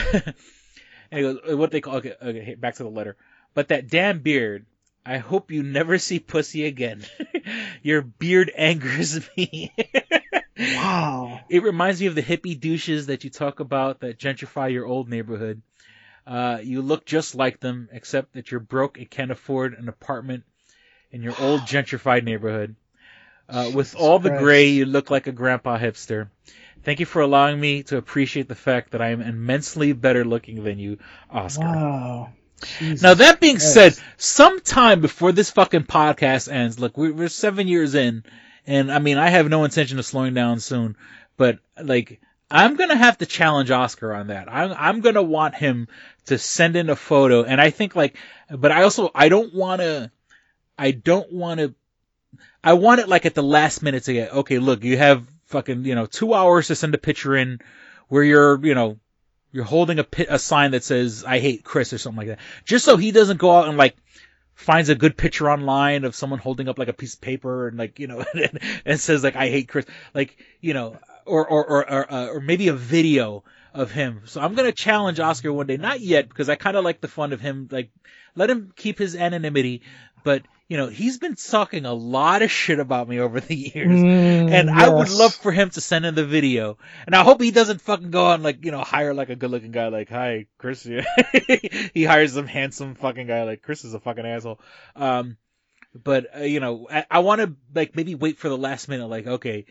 and 1.11 1.19
he 1.19 1.23
goes, 1.23 1.39
what 1.57 1.71
they 1.71 1.81
call 1.81 1.97
okay, 1.97 2.15
okay, 2.23 2.55
back 2.55 2.77
to 2.77 2.85
the 2.85 2.89
letter. 2.91 3.17
But 3.55 3.69
that 3.69 3.89
damn 3.89 4.21
beard. 4.21 4.67
I 5.07 5.19
hope 5.19 5.53
you 5.53 5.63
never 5.63 5.99
see 5.99 6.19
pussy 6.19 6.67
again. 6.67 7.03
Your 7.83 8.03
beard 8.03 8.51
angers 8.55 9.21
me. 9.37 9.73
wow. 10.59 11.41
It 11.49 11.63
reminds 11.63 12.01
me 12.01 12.09
of 12.09 12.17
the 12.17 12.23
hippie 12.23 12.59
douches 12.59 13.07
that 13.07 13.23
you 13.23 13.31
talk 13.31 13.61
about 13.61 14.01
that 14.01 14.19
gentrify 14.19 14.73
your 14.73 14.85
old 14.85 15.09
neighborhood. 15.09 15.63
Uh, 16.27 16.59
you 16.63 16.83
look 16.83 17.07
just 17.07 17.37
like 17.37 17.61
them, 17.61 17.89
except 17.93 18.33
that 18.33 18.51
you're 18.51 18.59
broke 18.59 18.99
and 18.99 19.09
can't 19.09 19.31
afford 19.31 19.75
an 19.75 19.89
apartment 19.89 20.43
in 21.13 21.23
your 21.23 21.35
old 21.41 21.61
gentrified 21.67 22.25
neighborhood. 22.25 22.75
Uh, 23.49 23.71
with 23.73 23.95
all 23.95 24.19
the 24.19 24.31
gray, 24.31 24.67
you 24.67 24.87
look 24.87 25.09
like 25.11 25.29
a 25.29 25.33
grandpa 25.33 25.79
hipster. 25.79 26.29
Thank 26.83 26.99
you 26.99 27.07
for 27.07 27.23
allowing 27.23 27.61
me 27.61 27.85
to 27.85 27.97
appreciate 27.97 28.49
the 28.49 28.57
fact 28.57 28.91
that 28.91 29.03
I 29.03 29.11
am 29.11 29.21
immensely 29.21 29.93
better 29.93 30.25
looking 30.25 30.65
than 30.65 30.81
you, 30.81 30.99
Oscar. 31.31 31.63
Wow. 31.63 32.33
Jesus 32.63 33.03
Now 33.03 33.15
that 33.15 33.41
being 33.41 33.59
said, 33.59 33.99
sometime 34.17 35.01
before 35.01 35.33
this 35.33 35.51
fucking 35.51 35.85
podcast 35.85 36.51
ends, 36.51 36.79
look, 36.79 36.97
we- 36.97 37.11
we're 37.13 37.29
seven 37.29 37.69
years 37.69 37.95
in, 37.95 38.25
and 38.67 38.91
I 38.91 38.99
mean, 38.99 39.19
I 39.19 39.29
have 39.29 39.49
no 39.49 39.65
intention 39.65 39.99
of 39.99 40.07
slowing 40.07 40.35
down 40.35 40.61
soon, 40.61 40.97
but 41.37 41.59
like, 41.81 42.21
I'm 42.51 42.77
gonna 42.77 42.97
have 42.97 43.19
to 43.19 43.27
challenge 43.27 43.71
Oscar 43.71 44.15
on 44.15 44.29
that. 44.29 44.51
I'm, 44.51 44.73
I'm 44.77 45.01
gonna 45.01 45.23
want 45.23 45.55
him 45.55 45.89
to 46.27 46.39
send 46.39 46.77
in 46.77 46.91
a 46.91 46.97
photo, 46.97 47.45
and 47.45 47.61
I 47.61 47.71
think 47.71 47.95
like, 47.95 48.17
but 48.51 48.73
I 48.73 48.83
also, 48.83 49.11
I 49.15 49.29
don't 49.29 49.55
wanna, 49.55 50.11
I 50.79 50.93
don't 50.93 51.33
wanna, 51.33 51.75
I 52.65 52.73
want 52.75 53.01
it 53.01 53.09
like 53.09 53.27
at 53.27 53.35
the 53.35 53.43
last 53.43 53.83
minute 53.83 54.05
to 54.05 54.13
get, 54.13 54.33
okay, 54.33 54.59
look, 54.59 54.83
you 54.83 54.97
have 54.97 55.27
fucking, 55.47 55.85
you 55.85 55.95
know, 55.95 56.07
two 56.07 56.35
hours 56.35 56.69
to 56.69 56.75
send 56.75 56.95
a 56.95 56.99
picture 56.99 57.37
in 57.37 57.61
where 58.09 58.23
you're, 58.23 58.65
you 58.65 58.75
know, 58.75 58.99
you're 59.57 59.65
holding 59.65 59.99
a 59.99 60.05
pi- 60.05 60.27
a 60.29 60.39
sign 60.39 60.73
that 60.73 60.85
says 60.85 61.25
"I 61.27 61.39
hate 61.39 61.65
Chris" 61.65 61.95
or 61.95 61.99
something 61.99 62.19
like 62.19 62.29
that, 62.29 62.45
just 62.67 62.85
so 62.85 62.99
he 62.99 63.11
doesn't 63.11 63.39
go 63.39 63.57
out 63.57 63.69
and 63.69 63.79
like 63.79 63.97
finds 64.55 64.91
a 64.91 64.95
good 64.95 65.17
picture 65.17 65.51
online 65.51 66.05
of 66.05 66.15
someone 66.15 66.39
holding 66.39 66.69
up 66.69 66.79
like 66.79 66.89
a 66.89 66.93
piece 66.93 67.15
of 67.15 67.23
paper 67.23 67.67
and 67.67 67.79
like 67.79 67.99
you 67.99 68.07
know 68.07 68.23
and, 68.35 68.61
and 68.85 69.01
says 69.01 69.25
like 69.25 69.35
"I 69.35 69.49
hate 69.49 69.69
Chris," 69.69 69.87
like 70.13 70.37
you 70.61 70.75
know, 70.75 70.99
or 71.25 71.49
or 71.49 71.65
or 71.65 71.91
or, 71.91 72.13
uh, 72.13 72.27
or 72.27 72.41
maybe 72.41 72.69
a 72.69 72.75
video 72.75 73.45
of 73.73 73.91
him. 73.91 74.23
So 74.27 74.43
I'm 74.43 74.55
gonna 74.55 74.73
challenge 74.73 75.21
Oscar 75.21 75.51
one 75.55 75.67
day, 75.67 75.79
not 75.79 76.01
yet 76.01 76.29
because 76.29 76.51
I 76.51 76.57
kind 76.57 76.77
of 76.77 76.85
like 76.85 77.01
the 77.01 77.09
fun 77.09 77.33
of 77.33 77.41
him. 77.41 77.67
Like 77.71 77.89
let 78.35 78.51
him 78.51 78.75
keep 78.77 78.99
his 78.99 79.17
anonymity, 79.17 79.81
but 80.27 80.43
you 80.69 80.77
know 80.77 80.89
he's 80.89 81.19
been 81.19 81.37
talking 81.37 81.87
a 81.87 81.95
lot 81.95 82.43
of 82.43 82.51
shit 82.51 82.81
about 82.81 83.09
me 83.09 83.21
over 83.21 83.39
the 83.49 83.55
years, 83.55 84.03
Mm, 84.03 84.51
and 84.51 84.69
I 84.69 84.89
would 84.89 85.09
love 85.11 85.35
for 85.35 85.53
him 85.53 85.71
to 85.71 85.81
send 85.81 86.05
in 86.05 86.17
the 86.17 86.27
video. 86.27 86.79
And 87.07 87.15
I 87.15 87.23
hope 87.23 87.41
he 87.41 87.53
doesn't 87.53 87.81
fucking 87.81 88.11
go 88.11 88.27
on 88.27 88.43
like, 88.43 88.65
you 88.65 88.73
know, 88.73 88.83
hire 88.83 89.15
like 89.15 89.31
a 89.31 89.37
good 89.37 89.53
looking 89.53 89.71
guy 89.71 89.89
like, 89.89 90.09
hi, 90.11 90.47
Chris. 90.59 90.83
he 91.95 92.05
hires 92.05 92.33
some 92.33 92.49
handsome 92.49 92.97
fucking 92.97 93.29
guy 93.29 93.45
like 93.45 93.63
Chris 93.63 93.85
is 93.85 93.95
a 93.95 94.01
fucking 94.01 94.27
asshole. 94.27 94.61
Um, 94.97 95.37
but, 95.95 96.27
uh, 96.37 96.43
you 96.43 96.61
know, 96.61 96.89
I, 96.91 97.07
I 97.11 97.19
want 97.21 97.41
to 97.43 97.55
like 97.75 97.95
maybe 97.95 98.17
wait 98.17 98.39
for 98.39 98.49
the 98.49 98.59
last 98.59 98.89
minute, 98.89 99.07
like, 99.07 99.27
okay, 99.27 99.67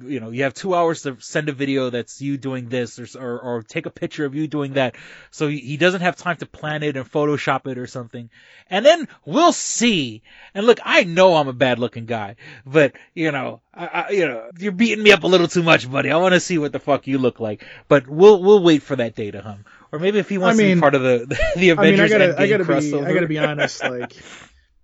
you 0.00 0.20
know, 0.20 0.30
you 0.30 0.44
have 0.44 0.54
two 0.54 0.74
hours 0.74 1.02
to 1.02 1.16
send 1.20 1.48
a 1.48 1.52
video 1.52 1.90
that's 1.90 2.20
you 2.20 2.38
doing 2.38 2.68
this 2.68 2.98
or, 2.98 3.06
or, 3.20 3.40
or 3.40 3.62
take 3.62 3.86
a 3.86 3.90
picture 3.90 4.24
of 4.24 4.34
you 4.34 4.46
doing 4.46 4.74
that. 4.74 4.96
So 5.30 5.48
he, 5.48 5.58
he 5.58 5.76
doesn't 5.76 6.00
have 6.00 6.16
time 6.16 6.36
to 6.36 6.46
plan 6.46 6.82
it 6.82 6.96
and 6.96 7.10
Photoshop 7.10 7.66
it 7.66 7.78
or 7.78 7.86
something. 7.86 8.30
And 8.70 8.84
then 8.86 9.08
we'll 9.24 9.52
see. 9.52 10.22
And 10.54 10.66
look, 10.66 10.78
I 10.82 11.04
know 11.04 11.36
I'm 11.36 11.48
a 11.48 11.52
bad 11.52 11.78
looking 11.78 12.06
guy, 12.06 12.36
but 12.64 12.94
you 13.14 13.32
know, 13.32 13.60
I, 13.74 13.86
I, 13.86 14.10
you 14.10 14.26
know, 14.26 14.50
you're 14.58 14.72
beating 14.72 15.04
me 15.04 15.12
up 15.12 15.24
a 15.24 15.28
little 15.28 15.48
too 15.48 15.62
much, 15.62 15.90
buddy. 15.90 16.10
I 16.10 16.16
want 16.16 16.34
to 16.34 16.40
see 16.40 16.58
what 16.58 16.72
the 16.72 16.78
fuck 16.78 17.06
you 17.06 17.18
look 17.18 17.40
like. 17.40 17.64
But 17.88 18.08
we'll, 18.08 18.42
we'll 18.42 18.62
wait 18.62 18.82
for 18.82 18.96
that 18.96 19.14
day 19.14 19.30
to 19.30 19.42
hum. 19.42 19.64
Or 19.90 19.98
maybe 19.98 20.18
if 20.18 20.28
he 20.28 20.38
wants 20.38 20.58
to 20.58 20.64
mean- 20.64 20.76
be 20.78 20.80
part 20.80 20.94
of 20.94 21.02
the, 21.02 21.26
the 21.56 21.72
I 21.72 21.74
mean, 21.74 21.78
I 21.78 21.82
Avengers 21.82 22.10
gotta, 22.10 22.40
I 22.40 22.48
gotta 22.48 22.64
be, 22.64 22.72
crossover. 22.72 23.06
I 23.06 23.12
gotta 23.12 23.28
be 23.28 23.38
honest. 23.38 23.82
Like, 23.82 24.16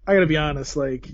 I 0.06 0.14
gotta 0.14 0.26
be 0.26 0.36
honest. 0.36 0.76
Like, 0.76 1.08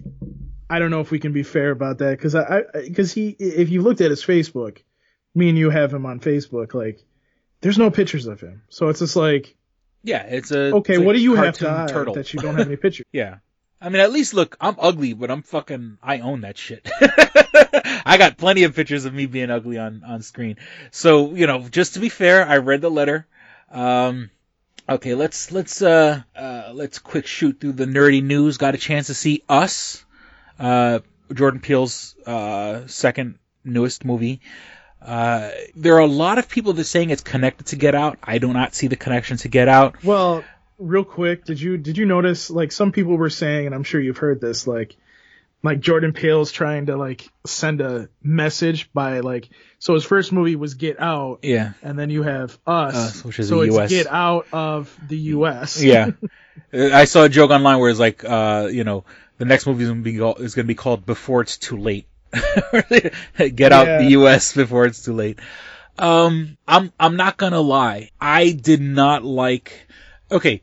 I 0.69 0.79
don't 0.79 0.91
know 0.91 1.01
if 1.01 1.11
we 1.11 1.19
can 1.19 1.33
be 1.33 1.43
fair 1.43 1.71
about 1.71 1.99
that 1.99 2.17
because 2.17 2.35
I, 2.35 2.63
because 2.73 3.13
he, 3.13 3.29
if 3.31 3.71
you 3.71 3.83
looked 3.83 4.01
at 4.01 4.11
his 4.11 4.25
Facebook, 4.25 4.79
me 5.35 5.49
and 5.49 5.59
you 5.59 5.71
have 5.71 5.93
him 5.93 6.07
on 6.07 6.21
Facebook. 6.21 6.75
Like, 6.75 7.05
there's 7.61 7.79
no 7.79 7.91
pictures 7.91 8.27
of 8.27 8.41
him, 8.41 8.63
so 8.69 8.89
it's 8.89 9.01
just 9.01 9.17
like, 9.17 9.57
yeah, 10.03 10.23
it's 10.23 10.51
a 10.53 10.75
okay, 10.77 10.95
it's 10.95 11.03
what 11.03 11.15
do 11.15 11.21
you 11.21 11.35
have 11.35 11.59
to 11.59 11.87
turtle. 11.89 12.15
that 12.15 12.33
you 12.33 12.41
don't 12.41 12.57
have 12.57 12.67
any 12.67 12.77
pictures? 12.77 13.07
Yeah. 13.13 13.37
I 13.81 13.91
mean, 13.91 14.01
at 14.01 14.13
least 14.13 14.33
look, 14.33 14.57
I'm 14.63 14.77
ugly, 14.79 15.13
but 15.13 15.31
I'm 15.31 15.43
fucking, 15.43 15.99
I 16.03 16.21
own 16.21 16.41
that 16.41 16.57
shit. 16.57 16.89
I 18.07 18.17
got 18.19 18.39
plenty 18.39 18.63
of 18.65 18.75
pictures 18.75 19.05
of 19.05 19.13
me 19.13 19.27
being 19.27 19.51
ugly 19.51 19.77
on, 19.77 20.03
on 20.07 20.23
screen. 20.23 20.57
So, 20.91 21.35
you 21.35 21.47
know, 21.47 21.69
just 21.69 21.95
to 21.95 22.01
be 22.01 22.09
fair, 22.09 22.47
I 22.49 22.59
read 22.59 22.81
the 22.81 22.91
letter. 22.91 23.27
Um, 23.71 24.31
okay, 24.89 25.15
let's, 25.15 25.53
let's, 25.53 25.83
uh, 25.83 26.23
uh, 26.35 26.71
let's 26.73 26.99
quick 26.99 27.27
shoot 27.27 27.61
through 27.61 27.73
the 27.73 27.85
nerdy 27.85 28.23
news. 28.23 28.57
Got 28.57 28.75
a 28.75 28.79
chance 28.79 29.09
to 29.09 29.15
see 29.15 29.43
Us, 29.51 30.03
uh, 30.59 31.01
Jordan 31.33 31.61
Peele's, 31.61 32.15
uh, 32.27 32.87
second 32.87 33.39
newest 33.65 34.05
movie. 34.05 34.41
Uh, 35.01 35.51
there 35.77 35.95
are 35.97 36.01
a 36.01 36.07
lot 36.07 36.39
of 36.39 36.49
people 36.49 36.73
that 36.73 36.81
are 36.81 36.85
saying 36.85 37.11
it's 37.11 37.23
connected 37.23 37.67
to 37.69 37.77
Get 37.77 37.95
Out. 37.95 38.19
I 38.23 38.39
do 38.39 38.53
not 38.53 38.75
see 38.75 38.87
the 38.87 38.97
connection 38.97 39.37
to 39.39 39.49
Get 39.49 39.69
Out. 39.69 40.03
Well, 40.03 40.45
real 40.79 41.05
quick, 41.05 41.45
did 41.45 41.61
you 41.61 41.77
did 41.77 41.99
you 41.99 42.07
notice 42.07 42.51
like 42.51 42.73
some 42.73 42.91
people 42.93 43.17
were 43.17 43.31
saying, 43.31 43.67
and 43.67 43.75
I'm 43.75 43.85
sure 43.85 44.01
you've 44.01 44.17
heard 44.19 44.41
this, 44.41 44.67
like 44.67 44.97
like 45.63 45.81
Jordan 45.81 46.13
Peele's 46.13 46.53
trying 46.53 46.87
to 46.87 46.97
like 46.97 47.29
send 47.47 47.81
a 47.81 48.09
message 48.23 48.93
by 48.93 49.21
like 49.21 49.49
so 49.79 49.93
his 49.95 50.05
first 50.05 50.33
movie 50.33 50.57
was 50.57 50.75
Get 50.75 51.01
Out, 51.01 51.41
Yeah. 51.43 51.73
and 51.83 51.99
then 51.99 52.09
you 52.09 52.23
have 52.23 52.57
Us, 52.67 52.95
Us, 52.95 53.25
which 53.25 53.39
is 53.39 53.49
so 53.49 53.57
the 53.57 53.63
it's 53.67 53.77
US. 53.77 53.91
Get 53.91 54.07
Out 54.07 54.47
of 54.53 54.99
the 55.09 55.17
U.S. 55.19 55.83
Yeah. 55.83 56.13
I 56.73 57.05
saw 57.05 57.25
a 57.25 57.29
joke 57.29 57.51
online 57.51 57.79
where 57.79 57.91
it's 57.91 58.01
like, 58.01 58.25
uh, 58.25 58.69
you 58.71 58.85
know, 58.85 59.05
the 59.39 59.45
next 59.45 59.67
movie 59.67 59.83
is 59.85 59.89
going 59.91 60.03
to 60.05 60.11
be 60.11 60.19
called, 60.19 60.41
is 60.41 60.55
going 60.55 60.65
to 60.67 60.69
be 60.69 60.75
called 60.75 61.07
Before 61.07 61.41
It's 61.43 61.57
Too 61.57 61.77
Late. 61.77 62.07
Get 62.33 63.73
out 63.73 63.87
Yeah. 63.87 63.99
the 63.99 64.07
U.S. 64.11 64.55
before 64.55 64.87
it's 64.87 65.05
too 65.05 65.13
late. 65.15 65.39
Um, 65.97 66.57
I'm 66.67 66.93
I'm 66.99 67.15
not 67.17 67.37
gonna 67.37 67.61
lie. 67.61 68.11
I 68.21 68.51
did 68.51 68.81
not 68.81 69.23
like. 69.25 69.87
Okay, 70.33 70.61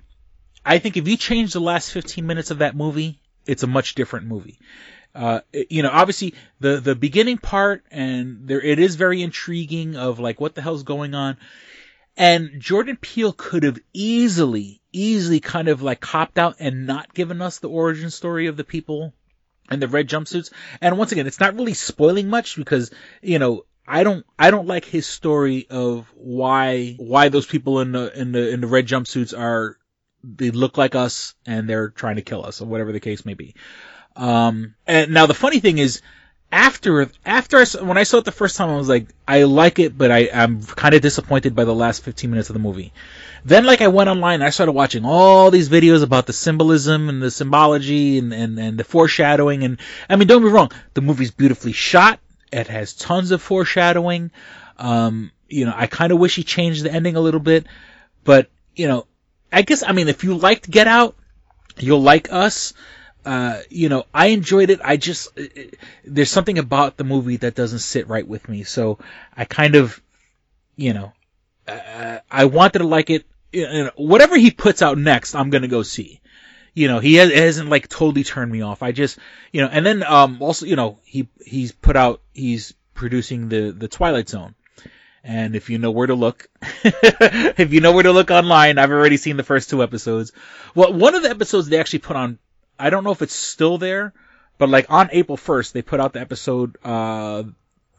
I 0.66 0.80
think 0.80 0.98
if 0.98 1.08
you 1.08 1.16
change 1.16 1.54
the 1.54 1.62
last 1.62 1.92
15 1.92 2.28
minutes 2.28 2.52
of 2.52 2.58
that 2.58 2.76
movie, 2.76 3.22
it's 3.46 3.64
a 3.64 3.68
much 3.68 3.96
different 3.96 4.28
movie. 4.28 4.60
Uh, 5.16 5.40
you 5.70 5.84
know, 5.84 5.90
obviously 5.92 6.34
the 6.60 6.82
the 6.82 6.96
beginning 6.96 7.38
part 7.38 7.84
and 7.92 8.48
there 8.48 8.62
it 8.62 8.80
is 8.80 8.96
very 8.96 9.22
intriguing 9.22 9.96
of 9.96 10.20
like 10.20 10.42
what 10.42 10.54
the 10.56 10.62
hell's 10.62 10.84
going 10.84 11.14
on. 11.16 11.38
And 12.18 12.60
Jordan 12.60 12.98
Peele 12.98 13.32
could 13.32 13.64
have 13.64 13.80
easily, 13.94 14.81
easily 14.92 15.40
kind 15.40 15.68
of 15.68 15.82
like 15.82 16.00
copped 16.00 16.38
out 16.38 16.58
and 16.60 16.86
not 16.86 17.14
given 17.14 17.42
us 17.42 17.60
the 17.60 17.70
origin 17.70 18.10
story 18.10 18.48
of 18.48 18.58
the 18.58 18.64
people 18.64 19.14
in 19.70 19.80
the 19.80 19.88
red 19.88 20.08
jumpsuits. 20.08 20.52
And 20.82 20.98
once 20.98 21.12
again, 21.12 21.28
it's 21.28 21.40
not 21.40 21.56
really 21.56 21.74
spoiling 21.74 22.30
much 22.30 22.56
because, 22.56 22.92
you 23.22 23.40
know, 23.40 23.66
I 23.88 24.04
don't, 24.04 24.26
I 24.38 24.52
don't 24.52 24.68
like 24.68 24.86
his 24.86 25.08
story 25.08 25.68
of 25.70 26.12
why, 26.16 26.96
why 26.98 27.30
those 27.30 27.46
people 27.46 27.80
in 27.82 27.92
the, 27.92 28.20
in 28.20 28.32
the, 28.32 28.50
in 28.50 28.62
the 28.62 28.68
red 28.68 28.88
jumpsuits 28.88 29.38
are, 29.38 29.78
they 30.24 30.52
look 30.52 30.78
like 30.78 30.94
us 30.94 31.34
and 31.46 31.68
they're 31.68 31.90
trying 31.90 32.18
to 32.18 32.22
kill 32.22 32.46
us 32.46 32.62
or 32.62 32.68
whatever 32.68 32.92
the 32.92 33.00
case 33.00 33.26
may 33.26 33.34
be. 33.34 33.56
Um, 34.16 34.76
and 34.86 35.12
now 35.14 35.26
the 35.26 35.34
funny 35.34 35.60
thing 35.60 35.78
is, 35.78 36.02
after 36.52 37.10
after 37.26 37.58
I 37.58 37.64
saw, 37.64 37.84
when 37.84 37.98
I 37.98 38.04
saw 38.04 38.18
it 38.18 38.26
the 38.26 38.32
first 38.32 38.58
time, 38.58 38.70
I 38.70 38.76
was 38.76 38.90
like, 38.90 39.08
I 39.28 39.44
like 39.44 39.80
it, 39.80 39.98
but 39.98 40.12
I 40.12 40.30
I'm 40.34 40.64
kind 40.64 40.94
of 40.94 41.02
disappointed 41.02 41.56
by 41.56 41.64
the 41.64 41.74
last 41.74 42.04
15 42.04 42.30
minutes 42.30 42.50
of 42.50 42.54
the 42.54 42.60
movie. 42.60 42.92
Then 43.46 43.66
like 43.66 43.82
I 43.82 43.88
went 43.88 44.10
online 44.10 44.36
and 44.36 44.44
I 44.44 44.50
started 44.50 44.74
watching 44.74 45.06
all 45.06 45.50
these 45.50 45.70
videos 45.70 46.04
about 46.04 46.26
the 46.26 46.34
symbolism 46.34 47.10
and 47.10 47.22
the 47.22 47.32
symbology 47.32 48.18
and, 48.18 48.34
and, 48.34 48.60
and 48.60 48.78
the 48.78 48.84
foreshadowing 48.84 49.64
and 49.64 49.80
I 50.10 50.18
mean 50.18 50.28
don't 50.28 50.44
be 50.44 50.50
wrong, 50.50 50.72
the 50.94 51.02
movie's 51.02 51.32
beautifully 51.32 51.72
shot. 51.72 52.20
It 52.52 52.68
has 52.68 52.94
tons 52.94 53.32
of 53.32 53.42
foreshadowing. 53.42 54.32
Um, 54.78 55.32
you 55.48 55.66
know, 55.66 55.74
I 55.76 55.88
kind 55.88 56.12
of 56.12 56.20
wish 56.20 56.36
he 56.36 56.44
changed 56.44 56.84
the 56.84 56.92
ending 56.92 57.16
a 57.16 57.22
little 57.22 57.40
bit, 57.40 57.66
but 58.26 58.50
you 58.76 58.88
know, 58.88 59.08
I 59.52 59.62
guess 59.62 59.84
I 59.84 59.94
mean 59.94 60.10
if 60.10 60.26
you 60.26 60.36
liked 60.36 60.70
Get 60.70 60.88
Out, 60.88 61.16
you'll 61.78 62.02
like 62.02 62.32
Us. 62.32 62.74
Uh, 63.26 63.60
you 63.70 63.90
know, 63.90 64.06
I 64.14 64.28
enjoyed 64.28 64.70
it. 64.70 64.80
I 64.84 64.98
just 64.98 65.30
it, 65.38 65.58
it- 65.58 65.80
there's 66.06 66.32
something 66.32 66.58
about 66.58 66.98
the 66.98 67.04
movie 67.04 67.38
that 67.38 67.56
doesn't 67.56 67.80
sit 67.80 68.08
right 68.08 68.28
with 68.28 68.48
me. 68.50 68.64
So 68.64 69.00
I 69.36 69.46
kind 69.46 69.76
of, 69.76 70.02
you 70.76 70.94
know, 70.94 71.14
uh, 71.68 72.20
I 72.32 72.46
wanted 72.46 72.80
to 72.80 72.88
like 72.88 73.10
it. 73.10 73.26
You 73.54 73.68
know, 73.86 73.92
whatever 73.96 74.38
he 74.38 74.52
puts 74.52 74.82
out 74.82 74.98
next, 74.98 75.36
I'm 75.36 75.50
gonna 75.52 75.68
go 75.68 75.84
see. 75.84 76.22
You 76.76 76.88
know, 76.90 77.00
he 77.00 77.16
has, 77.16 77.32
hasn't 77.34 77.70
like 77.70 77.90
totally 77.90 78.24
turned 78.24 78.52
me 78.52 78.62
off. 78.62 78.84
I 78.84 78.92
just, 78.94 79.20
you 79.52 79.62
know, 79.62 79.70
and 79.72 79.86
then 79.86 80.04
um 80.04 80.42
also, 80.42 80.66
you 80.66 80.76
know, 80.78 81.00
he 81.06 81.28
he's 81.46 81.72
put 81.74 81.96
out 81.98 82.22
he's 82.34 82.74
producing 82.96 83.50
the 83.50 83.72
the 83.72 83.88
Twilight 83.90 84.30
Zone, 84.30 84.56
And 85.24 85.56
if 85.56 85.70
you 85.70 85.78
know 85.78 85.92
where 85.92 86.08
to 86.08 86.16
look, 86.16 86.48
if 86.84 87.74
you 87.74 87.80
know 87.82 87.92
where 87.92 88.04
to 88.04 88.12
look 88.12 88.32
online, 88.32 88.78
I've 88.80 88.90
already 88.92 89.18
seen 89.18 89.38
the 89.38 89.44
first 89.44 89.70
two 89.70 89.84
episodes. 89.84 90.32
Well, 90.74 90.94
one 90.94 91.14
of 91.16 91.22
the 91.24 91.30
episodes 91.30 91.70
they 91.70 91.80
actually 91.80 92.00
put 92.00 92.16
on, 92.16 92.40
I 92.82 92.90
don't 92.90 93.04
know 93.04 93.12
if 93.12 93.22
it's 93.22 93.36
still 93.36 93.78
there, 93.78 94.14
but 94.58 94.70
like 94.70 94.88
on 94.90 95.10
April 95.12 95.38
1st, 95.38 95.72
they 95.72 95.82
put 95.82 96.00
out 96.00 96.14
the 96.14 96.22
episode, 96.22 96.78
uh, 96.84 97.44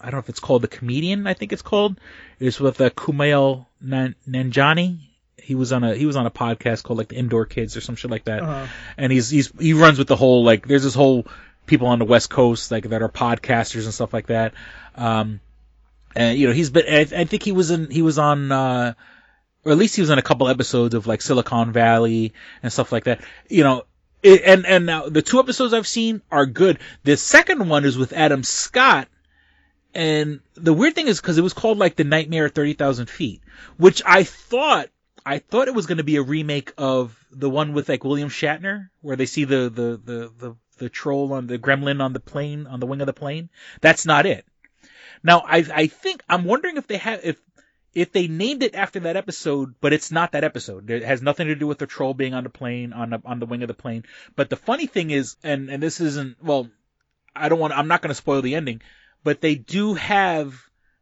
I 0.01 0.05
don't 0.05 0.13
know 0.13 0.19
if 0.19 0.29
it's 0.29 0.41
called 0.41 0.63
The 0.63 0.69
Comedian, 0.69 1.27
I 1.27 1.35
think 1.35 1.53
it's 1.53 1.63
called. 1.63 2.01
It's 2.41 2.59
with 2.59 2.81
uh, 2.81 2.91
Kumail 2.91 3.67
Nan- 3.81 4.17
Nanjiani. 4.29 4.99
He 5.37 5.55
was 5.55 5.73
on 5.73 5.83
a 5.83 5.95
he 5.95 6.07
was 6.07 6.15
on 6.15 6.27
a 6.27 6.31
podcast 6.31 6.85
called 6.85 6.99
like 6.99 7.09
the 7.09 7.17
Indoor 7.17 7.47
Kids 7.47 7.77
or 7.77 7.81
some 7.81 7.97
shit 7.97 8.11
like 8.11 8.25
that. 8.25 8.43
Uh-huh. 8.43 8.67
And 8.97 9.11
he's 9.11 9.29
he's 9.29 9.53
he 9.59 9.73
runs 9.73 9.99
with 9.99 10.07
the 10.07 10.15
whole 10.15 10.45
like 10.45 10.69
there's 10.69 10.85
this 10.85 10.95
whole 10.95 11.27
people 11.67 11.89
on 11.89 11.99
the 11.99 12.05
West 12.05 12.31
Coast 12.31 12.71
like 12.71 12.89
that 12.89 13.03
are 13.03 13.09
podcasters 13.09 13.85
and 13.85 13.95
stuff 13.95 14.13
like 14.13 14.27
that. 14.27 14.55
Um, 14.95 15.41
and 16.15 16.39
you 16.39 16.47
know 16.47 16.53
he's 16.53 16.71
been 16.71 16.85
I, 16.89 17.01
I 17.23 17.25
think 17.25 17.43
he 17.43 17.51
was 17.51 17.73
in 17.73 17.91
he 17.91 18.03
was 18.03 18.19
on 18.19 18.53
uh, 18.53 18.95
or 19.65 19.73
at 19.73 19.79
least 19.79 19.97
he 19.97 20.03
was 20.03 20.11
in 20.11 20.19
a 20.19 20.23
couple 20.23 20.49
episodes 20.49 20.95
of 20.95 21.07
like 21.07 21.23
Silicon 21.23 21.73
Valley 21.73 22.35
and 22.63 22.73
stuff 22.73 22.93
like 22.93 23.05
that. 23.05 23.21
You 23.49 23.65
know, 23.65 23.85
it, 24.23 24.43
and 24.45 24.67
and 24.67 24.87
now 24.87 25.09
the 25.09 25.23
two 25.23 25.41
episodes 25.41 25.75
I've 25.75 25.87
seen 25.87 26.23
are 26.31 26.47
good. 26.47 26.79
The 27.05 27.17
second 27.17 27.69
one 27.69 27.85
is 27.85 27.99
with 27.99 28.13
Adam 28.13 28.43
Scott, 28.43 29.09
and 29.95 30.41
the 30.55 30.73
weird 30.73 30.95
thing 30.95 31.09
is 31.09 31.21
because 31.21 31.39
it 31.39 31.43
was 31.43 31.53
called 31.53 31.79
like 31.79 31.97
the 31.97 32.05
Nightmare 32.05 32.47
at 32.47 32.55
Thirty 32.55 32.75
Thousand 32.75 33.11
Feet, 33.11 33.43
which 33.77 34.03
I 34.07 34.25
thought 34.25 34.89
I 35.25 35.39
thought 35.39 35.69
it 35.69 35.75
was 35.75 35.87
going 35.87 35.99
to 35.99 36.05
be 36.05 36.17
a 36.17 36.23
remake 36.23 36.73
of 36.79 37.17
the 37.31 37.51
one 37.51 37.73
with 37.73 37.89
like 37.89 38.05
William 38.05 38.29
Shatner, 38.29 38.89
where 39.01 39.17
they 39.17 39.27
see 39.27 39.45
the 39.45 39.69
the 39.69 40.01
the 40.05 40.33
the, 40.39 40.57
the 40.79 40.89
troll 40.89 41.33
on 41.33 41.47
the 41.47 41.59
gremlin 41.59 42.01
on 42.03 42.13
the 42.13 42.21
plane 42.21 42.67
on 42.67 42.81
the 42.81 42.87
wing 42.87 43.01
of 43.01 43.07
the 43.07 43.13
plane. 43.13 43.51
That's 43.81 44.07
not 44.07 44.27
it. 44.27 44.47
Now 45.23 45.43
I 45.47 45.65
I 45.73 45.87
think 45.87 46.23
I'm 46.29 46.45
wondering 46.45 46.77
if 46.77 46.87
they 46.87 46.97
have 46.97 47.21
if 47.25 47.37
if 47.95 48.13
they 48.13 48.29
named 48.29 48.63
it 48.63 48.75
after 48.75 49.01
that 49.01 49.17
episode, 49.17 49.75
but 49.81 49.93
it's 49.93 50.11
not 50.11 50.33
that 50.33 50.45
episode. 50.45 50.91
It 50.91 51.03
has 51.03 51.23
nothing 51.23 51.49
to 51.49 51.55
do 51.55 51.67
with 51.67 51.79
the 51.79 51.87
troll 51.87 52.15
being 52.15 52.35
on 52.35 52.45
the 52.45 52.51
plane 52.51 52.93
on 52.93 53.11
the 53.11 53.23
on 53.25 53.39
the 53.39 53.47
wing 53.47 53.63
of 53.63 53.69
the 53.69 53.75
plane. 53.75 54.05
But 54.35 54.51
the 54.51 54.57
funny 54.57 54.87
thing 54.87 55.11
is, 55.11 55.37
and 55.43 55.71
and 55.71 55.83
this 55.83 56.01
isn't 56.01 56.43
well, 56.43 56.69
I 57.35 57.49
don't 57.49 57.59
want 57.59 57.73
I'm 57.73 57.89
not 57.89 58.03
going 58.03 58.11
to 58.11 58.15
spoil 58.15 58.43
the 58.43 58.55
ending, 58.55 58.83
but 59.25 59.41
they 59.41 59.55
do 59.55 59.95
have 59.95 60.55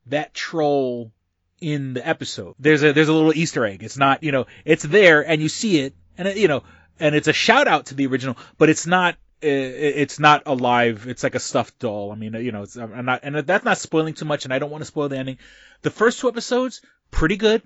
that 0.06 0.34
troll 0.34 1.12
in 1.60 1.94
the 1.94 2.06
episode. 2.06 2.54
There's 2.58 2.82
a 2.82 2.92
there's 2.92 3.08
a 3.08 3.12
little 3.12 3.36
Easter 3.36 3.64
egg. 3.64 3.82
It's 3.82 3.98
not 3.98 4.22
you 4.22 4.32
know 4.32 4.46
it's 4.64 4.82
there 4.82 5.26
and 5.26 5.40
you 5.40 5.48
see 5.48 5.80
it 5.80 5.94
and 6.18 6.36
you 6.36 6.48
know 6.48 6.64
and 6.98 7.14
it's 7.14 7.28
a 7.28 7.32
shout 7.32 7.68
out 7.68 7.86
to 7.86 7.94
the 7.94 8.06
original, 8.06 8.36
but 8.58 8.68
it's 8.68 8.86
not 8.86 9.16
it's 9.42 10.18
not 10.18 10.42
alive. 10.46 11.06
It's 11.08 11.22
like 11.22 11.34
a 11.34 11.40
stuffed 11.40 11.78
doll. 11.78 12.12
I 12.12 12.14
mean, 12.14 12.34
you 12.34 12.52
know, 12.52 12.62
it's, 12.62 12.76
I'm 12.76 13.04
not, 13.04 13.20
and 13.22 13.36
that's 13.36 13.64
not 13.64 13.78
spoiling 13.78 14.14
too 14.14 14.24
much, 14.24 14.44
and 14.44 14.52
I 14.52 14.58
don't 14.58 14.70
want 14.70 14.82
to 14.82 14.86
spoil 14.86 15.08
the 15.08 15.18
ending. 15.18 15.38
The 15.82 15.90
first 15.90 16.20
two 16.20 16.28
episodes, 16.28 16.82
pretty 17.10 17.36
good. 17.36 17.62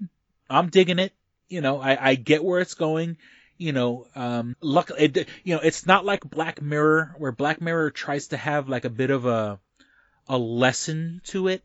I'm 0.48 0.70
digging 0.70 0.98
it. 0.98 1.12
You 1.48 1.60
know, 1.60 1.80
I, 1.80 2.10
I 2.10 2.14
get 2.14 2.44
where 2.44 2.60
it's 2.60 2.74
going. 2.74 3.16
You 3.56 3.72
know, 3.72 4.06
um, 4.14 4.56
luck, 4.60 4.90
it, 4.98 5.28
you 5.44 5.54
know, 5.54 5.60
it's 5.62 5.86
not 5.86 6.04
like 6.04 6.28
Black 6.28 6.60
Mirror, 6.60 7.14
where 7.18 7.32
Black 7.32 7.60
Mirror 7.60 7.90
tries 7.92 8.28
to 8.28 8.36
have 8.36 8.68
like 8.68 8.84
a 8.84 8.90
bit 8.90 9.10
of 9.10 9.26
a, 9.26 9.60
a 10.28 10.38
lesson 10.38 11.20
to 11.26 11.48
it. 11.48 11.62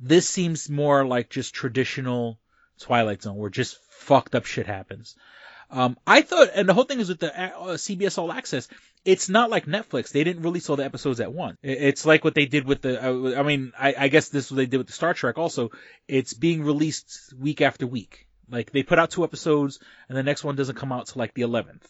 This 0.00 0.28
seems 0.28 0.68
more 0.68 1.04
like 1.04 1.30
just 1.30 1.54
traditional 1.54 2.38
Twilight 2.78 3.22
Zone, 3.22 3.36
where 3.36 3.50
just 3.50 3.78
fucked 3.90 4.34
up 4.34 4.44
shit 4.44 4.66
happens. 4.66 5.16
Um, 5.74 5.96
I 6.06 6.22
thought, 6.22 6.50
and 6.54 6.68
the 6.68 6.72
whole 6.72 6.84
thing 6.84 7.00
is 7.00 7.08
with 7.08 7.18
the 7.18 7.36
uh, 7.36 7.72
CBS 7.72 8.16
All 8.16 8.30
Access, 8.30 8.68
it's 9.04 9.28
not 9.28 9.50
like 9.50 9.66
Netflix. 9.66 10.12
They 10.12 10.22
didn't 10.22 10.44
release 10.44 10.70
all 10.70 10.76
the 10.76 10.84
episodes 10.84 11.18
at 11.18 11.32
once. 11.32 11.58
It's 11.64 12.06
like 12.06 12.22
what 12.22 12.36
they 12.36 12.46
did 12.46 12.64
with 12.64 12.82
the, 12.82 13.04
uh, 13.04 13.40
I 13.40 13.42
mean, 13.42 13.72
I, 13.76 13.92
I 13.98 14.08
guess 14.08 14.28
this 14.28 14.46
is 14.46 14.52
what 14.52 14.58
they 14.58 14.66
did 14.66 14.78
with 14.78 14.86
the 14.86 14.92
Star 14.92 15.14
Trek 15.14 15.36
also. 15.36 15.72
It's 16.06 16.32
being 16.32 16.62
released 16.62 17.34
week 17.36 17.60
after 17.60 17.88
week. 17.88 18.28
Like 18.48 18.70
they 18.70 18.84
put 18.84 19.00
out 19.00 19.10
two 19.10 19.24
episodes 19.24 19.80
and 20.08 20.16
the 20.16 20.22
next 20.22 20.44
one 20.44 20.54
doesn't 20.54 20.76
come 20.76 20.92
out 20.92 21.08
till 21.08 21.18
like 21.18 21.34
the 21.34 21.42
11th. 21.42 21.82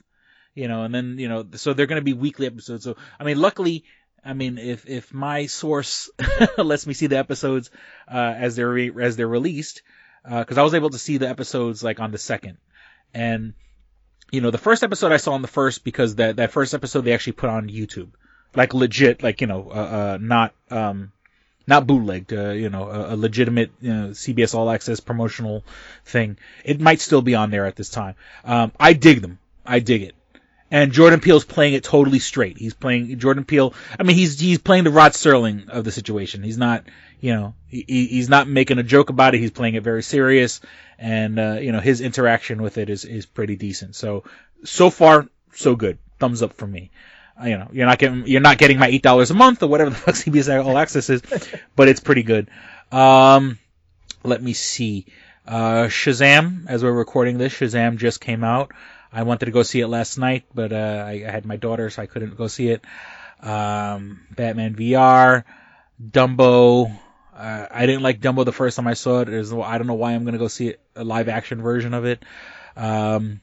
You 0.55 0.67
know, 0.67 0.85
and 0.85 0.95
then, 0.95 1.19
you 1.19 1.29
know, 1.29 1.45
so 1.57 1.75
they're 1.75 1.87
going 1.87 2.01
to 2.01 2.05
be 2.05 2.15
weekly 2.15 2.47
episodes. 2.47 2.85
So, 2.85 2.97
I 3.21 3.25
mean, 3.25 3.39
luckily, 3.39 3.85
I 4.25 4.33
mean, 4.33 4.57
if, 4.57 4.89
if 4.89 5.13
my 5.13 5.45
source 5.45 6.09
lets 6.57 6.87
me 6.87 6.95
see 6.95 7.09
the 7.09 7.19
episodes, 7.19 7.71
uh, 8.11 8.35
as 8.35 8.57
they're, 8.57 8.71
re- 8.71 8.93
as 8.99 9.17
they're 9.17 9.29
released, 9.29 9.83
uh, 10.25 10.43
cause 10.45 10.57
I 10.57 10.63
was 10.63 10.73
able 10.73 10.89
to 10.91 10.99
see 10.99 11.19
the 11.19 11.29
episodes 11.29 11.85
like 11.85 12.01
on 12.01 12.13
the 12.13 12.19
second. 12.19 12.57
And, 13.13 13.53
you 14.35 14.41
know, 14.41 14.51
the 14.51 14.59
first 14.59 14.83
episode 14.83 15.13
I 15.13 15.19
saw 15.19 15.33
on 15.33 15.43
the 15.43 15.49
first 15.49 15.85
because 15.85 16.17
that 16.17 16.37
that 16.37 16.53
first 16.53 16.75
episode 16.75 17.03
they 17.03 17.13
actually 17.13 17.35
put 17.35 17.51
on 17.51 17.69
YouTube, 17.69 18.11
like 18.55 18.75
legit, 18.75 19.23
like 19.23 19.41
you 19.41 19.47
know, 19.47 19.71
uh, 19.71 19.75
uh 19.75 20.19
not 20.21 20.55
um, 20.71 21.13
not 21.67 21.87
bootlegged, 21.87 22.33
uh, 22.33 22.51
you 22.51 22.69
know, 22.69 22.89
a, 22.89 23.15
a 23.15 23.17
legitimate 23.17 23.71
you 23.81 23.93
know, 23.93 24.09
CBS 24.09 24.55
All 24.55 24.71
Access 24.71 25.01
promotional 25.01 25.65
thing. 26.05 26.37
It 26.65 26.81
might 26.81 27.01
still 27.01 27.23
be 27.23 27.35
on 27.35 27.51
there 27.51 27.67
at 27.67 27.77
this 27.77 27.91
time. 27.91 28.17
Um, 28.45 28.73
I 28.79 28.93
dig 28.93 29.23
them. 29.23 29.39
I 29.65 29.79
dig 29.79 30.03
it. 30.03 30.15
And 30.71 30.93
Jordan 30.93 31.21
Peele's 31.21 31.45
playing 31.45 31.75
it 31.75 31.85
totally 31.85 32.19
straight. 32.19 32.59
He's 32.59 32.75
playing 32.75 33.19
Jordan 33.19 33.45
Peele. 33.45 33.75
I 33.99 34.03
mean, 34.03 34.17
he's 34.17 34.41
he's 34.41 34.59
playing 34.59 34.85
the 34.85 34.91
Rod 34.91 35.13
Serling 35.13 35.69
of 35.69 35.85
the 35.85 35.93
situation. 35.93 36.43
He's 36.43 36.59
not, 36.59 36.85
you 37.25 37.33
know, 37.35 37.55
he, 37.69 37.85
he's 37.89 38.29
not 38.29 38.47
making 38.47 38.79
a 38.79 38.83
joke 38.83 39.09
about 39.09 39.35
it. 39.35 39.39
He's 39.39 39.51
playing 39.51 39.77
it 39.77 39.83
very 39.83 40.03
serious, 40.03 40.61
and 40.99 41.39
uh, 41.39 41.57
you 41.59 41.73
know, 41.73 41.81
his 41.81 42.03
interaction 42.03 42.61
with 42.61 42.77
it 42.77 42.91
is 42.91 43.07
is 43.07 43.25
pretty 43.25 43.57
decent. 43.57 43.97
So 43.97 44.25
so 44.63 44.91
far, 44.91 45.27
so 45.55 45.75
good. 45.75 45.97
Thumbs 46.19 46.43
up 46.43 46.53
from 46.53 46.73
me. 46.73 46.91
Uh, 47.41 47.47
you 47.47 47.57
know, 47.57 47.71
you're 47.73 47.87
not 47.87 47.99
getting 47.99 48.27
you're 48.27 48.43
not 48.43 48.59
getting 48.59 48.79
my 48.79 48.89
eight 48.89 49.03
dollars 49.03 49.31
a 49.31 49.35
month 49.35 49.63
or 49.63 49.69
whatever 49.69 49.89
the 49.89 49.97
fuck 50.05 50.17
CBS 50.17 50.63
All 50.63 50.77
Access 50.77 51.09
is, 51.09 51.23
but 51.75 51.89
it's 51.89 52.01
pretty 52.01 52.25
good. 52.25 52.51
Um, 52.93 53.59
let 54.23 54.43
me 54.43 54.53
see. 54.53 55.07
Uh, 55.49 55.85
Shazam, 55.85 56.67
as 56.69 56.85
we're 56.85 56.93
recording 56.93 57.39
this, 57.39 57.55
Shazam 57.55 57.97
just 57.97 58.21
came 58.21 58.45
out. 58.45 58.73
I 59.11 59.23
wanted 59.23 59.47
to 59.47 59.51
go 59.51 59.63
see 59.63 59.81
it 59.81 59.89
last 59.89 60.19
night, 60.19 60.45
but 60.55 60.75
uh, 60.75 61.05
I, 61.07 61.25
I, 61.27 61.31
had 61.31 61.47
my 61.47 61.57
daughter, 61.57 61.89
so 61.89 62.03
I 62.03 62.07
couldn't 62.07 62.37
go 62.37 62.49
see 62.49 62.69
it. 62.69 62.85
Um, 63.41 64.27
Batman 64.31 64.75
VR, 64.75 65.45
Dumbo. 66.03 67.01
Uh, 67.37 67.67
I 67.71 67.87
didn't 67.87 68.03
like 68.03 68.21
Dumbo 68.21 68.45
the 68.45 68.53
first 68.53 68.77
time 68.77 68.87
I 68.87 68.95
saw 68.95 69.21
it. 69.21 69.27
There's, 69.27 69.53
I 69.53 69.79
don't 69.79 69.87
know 69.87 69.95
why 69.95 70.13
I'm 70.13 70.25
gonna 70.25 70.39
go 70.39 70.49
see 70.49 70.75
a 70.95 71.05
live 71.05 71.29
action 71.29 71.61
version 71.61 71.95
of 71.95 72.05
it. 72.05 72.25
Um, 72.77 73.41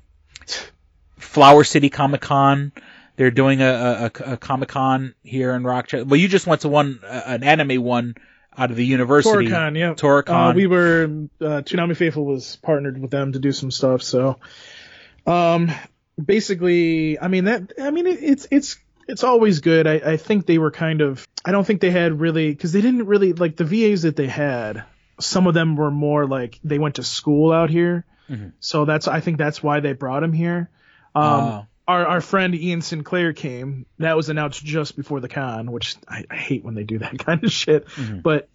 Flower 1.18 1.64
City 1.64 1.90
Comic 1.90 2.22
Con. 2.22 2.72
They're 3.18 3.32
doing 3.32 3.62
a, 3.62 4.12
a, 4.16 4.34
a 4.34 4.38
Comic 4.38 4.70
Con 4.70 5.14
here 5.24 5.54
in 5.54 5.64
Rochester. 5.64 6.06
Well, 6.06 6.20
you 6.20 6.28
just 6.28 6.48
went 6.48 6.62
to 6.62 6.70
one, 6.70 7.00
uh, 7.04 7.22
an 7.26 7.44
anime 7.44 7.84
one 7.84 8.16
out 8.58 8.72
of 8.72 8.78
the 8.78 8.86
university. 8.86 9.48
Toricon, 9.48 9.78
yeah. 9.78 9.94
Toricon. 9.94 10.52
Uh, 10.52 10.54
we 10.54 10.68
were, 10.68 11.04
uh, 11.42 11.62
Toonami 11.62 11.96
Faithful 11.96 12.26
was 12.26 12.56
partnered 12.56 13.00
with 13.00 13.12
them 13.12 13.34
to 13.34 13.40
do 13.40 13.52
some 13.52 13.72
stuff, 13.72 14.02
so. 14.02 14.40
Um, 15.28 15.72
basically, 16.24 17.20
I 17.20 17.28
mean 17.28 17.46
that. 17.46 17.74
I 17.80 17.92
mean 17.92 18.08
it, 18.08 18.24
it's 18.24 18.48
it's 18.50 18.78
it's 19.12 19.24
always 19.24 19.60
good. 19.60 19.86
I, 19.88 19.94
I 20.14 20.18
think 20.18 20.46
they 20.46 20.58
were 20.58 20.72
kind 20.72 21.02
of. 21.02 21.28
I 21.44 21.52
don't 21.52 21.66
think 21.66 21.82
they 21.82 21.92
had 21.92 22.20
really 22.20 22.50
because 22.50 22.72
they 22.72 22.82
didn't 22.82 23.06
really 23.06 23.34
like 23.34 23.58
the 23.58 23.66
VAs 23.66 24.04
that 24.04 24.16
they 24.16 24.28
had. 24.28 24.84
Some 25.20 25.48
of 25.48 25.54
them 25.54 25.76
were 25.76 25.92
more 25.92 26.26
like 26.26 26.60
they 26.64 26.80
went 26.80 26.96
to 26.96 27.04
school 27.04 27.52
out 27.52 27.70
here, 27.70 28.06
mm-hmm. 28.30 28.50
so 28.60 28.86
that's 28.86 29.08
I 29.08 29.20
think 29.20 29.38
that's 29.38 29.62
why 29.62 29.80
they 29.82 29.94
brought 29.94 30.24
him 30.24 30.34
here. 30.34 30.70
Um, 31.14 31.24
Oh. 31.24 31.66
our 31.88 32.08
our 32.08 32.22
friend 32.22 32.56
Ian 32.56 32.82
Sinclair 32.82 33.34
came. 33.34 33.86
That 34.00 34.16
was 34.16 34.30
announced 34.30 34.64
just 34.64 34.96
before 34.96 35.20
the 35.20 35.28
con, 35.30 35.72
which 35.72 35.96
I, 36.08 36.26
I 36.30 36.36
hate 36.38 36.64
when 36.64 36.74
they 36.74 36.84
do 36.84 37.00
that 37.00 37.20
kind 37.26 37.44
of 37.44 37.52
shit. 37.52 37.88
Mhm. 37.90 38.24
But 38.24 38.50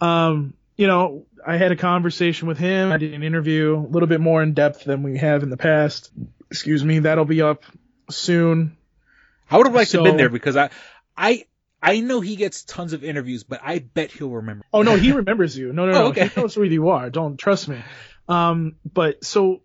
um, 0.00 0.54
you 0.76 0.86
know, 0.86 1.26
I 1.46 1.56
had 1.56 1.72
a 1.72 1.76
conversation 1.76 2.48
with 2.48 2.58
him. 2.58 2.90
I 2.90 2.96
did 2.96 3.14
an 3.14 3.22
interview 3.22 3.76
a 3.76 3.86
little 3.86 4.08
bit 4.08 4.20
more 4.20 4.42
in 4.42 4.54
depth 4.54 4.84
than 4.84 5.02
we 5.02 5.18
have 5.18 5.42
in 5.42 5.50
the 5.50 5.56
past. 5.56 6.10
Excuse 6.50 6.84
me, 6.84 6.98
that'll 7.00 7.24
be 7.26 7.42
up 7.42 7.64
soon. 8.10 8.76
I 9.50 9.56
would 9.56 9.66
have 9.66 9.74
liked 9.74 9.90
to 9.92 9.98
have 9.98 10.04
been 10.04 10.16
there 10.16 10.28
because 10.28 10.56
I, 10.56 10.70
I, 11.16 11.44
I 11.82 12.00
know 12.00 12.20
he 12.20 12.36
gets 12.36 12.62
tons 12.62 12.92
of 12.92 13.04
interviews, 13.04 13.44
but 13.44 13.60
I 13.62 13.78
bet 13.80 14.12
he'll 14.12 14.30
remember. 14.30 14.64
Oh 14.72 14.82
no, 14.82 14.96
he 14.96 15.12
remembers 15.22 15.56
you. 15.56 15.72
No, 15.72 15.86
no, 15.86 15.92
no. 15.92 16.04
Oh, 16.04 16.08
okay. 16.08 16.28
He 16.28 16.40
knows 16.40 16.54
who 16.54 16.62
you 16.62 16.90
are. 16.90 17.10
Don't 17.10 17.36
trust 17.36 17.68
me. 17.68 17.80
Um, 18.28 18.76
but 18.90 19.24
so, 19.24 19.62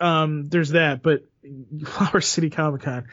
um, 0.00 0.46
there's 0.46 0.70
that. 0.70 1.02
But 1.02 1.24
Flower 1.84 2.20
City 2.20 2.50
Comic 2.50 2.82
Con. 2.82 3.06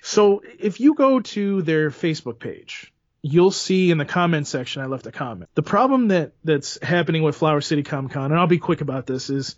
So 0.00 0.42
if 0.58 0.80
you 0.80 0.94
go 0.94 1.20
to 1.20 1.62
their 1.62 1.90
Facebook 1.90 2.38
page, 2.38 2.92
you'll 3.22 3.50
see 3.50 3.90
in 3.90 3.98
the 3.98 4.04
comment 4.04 4.46
section 4.46 4.82
I 4.82 4.86
left 4.86 5.06
a 5.06 5.12
comment. 5.12 5.50
The 5.54 5.62
problem 5.62 6.08
that 6.08 6.32
that's 6.44 6.82
happening 6.82 7.22
with 7.22 7.36
Flower 7.36 7.60
City 7.60 7.82
Comic 7.82 8.12
Con, 8.12 8.30
and 8.30 8.38
I'll 8.38 8.46
be 8.46 8.58
quick 8.58 8.80
about 8.80 9.06
this, 9.06 9.30
is 9.30 9.56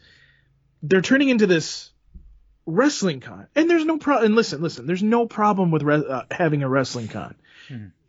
they're 0.83 1.03
turning 1.03 1.29
into 1.29 1.47
this 1.47 1.90
wrestling 2.71 3.21
con, 3.21 3.47
and 3.55 3.69
there's 3.69 3.85
no 3.85 3.99
problem. 3.99 4.27
And 4.27 4.35
listen, 4.37 4.63
listen, 4.63 4.87
there's 4.87 5.03
no 5.03 5.27
problem 5.27 5.71
with 5.71 5.83
re- 5.83 6.05
uh, 6.09 6.23
having 6.31 6.63
a 6.63 6.69
wrestling 6.69 7.09
con. 7.09 7.35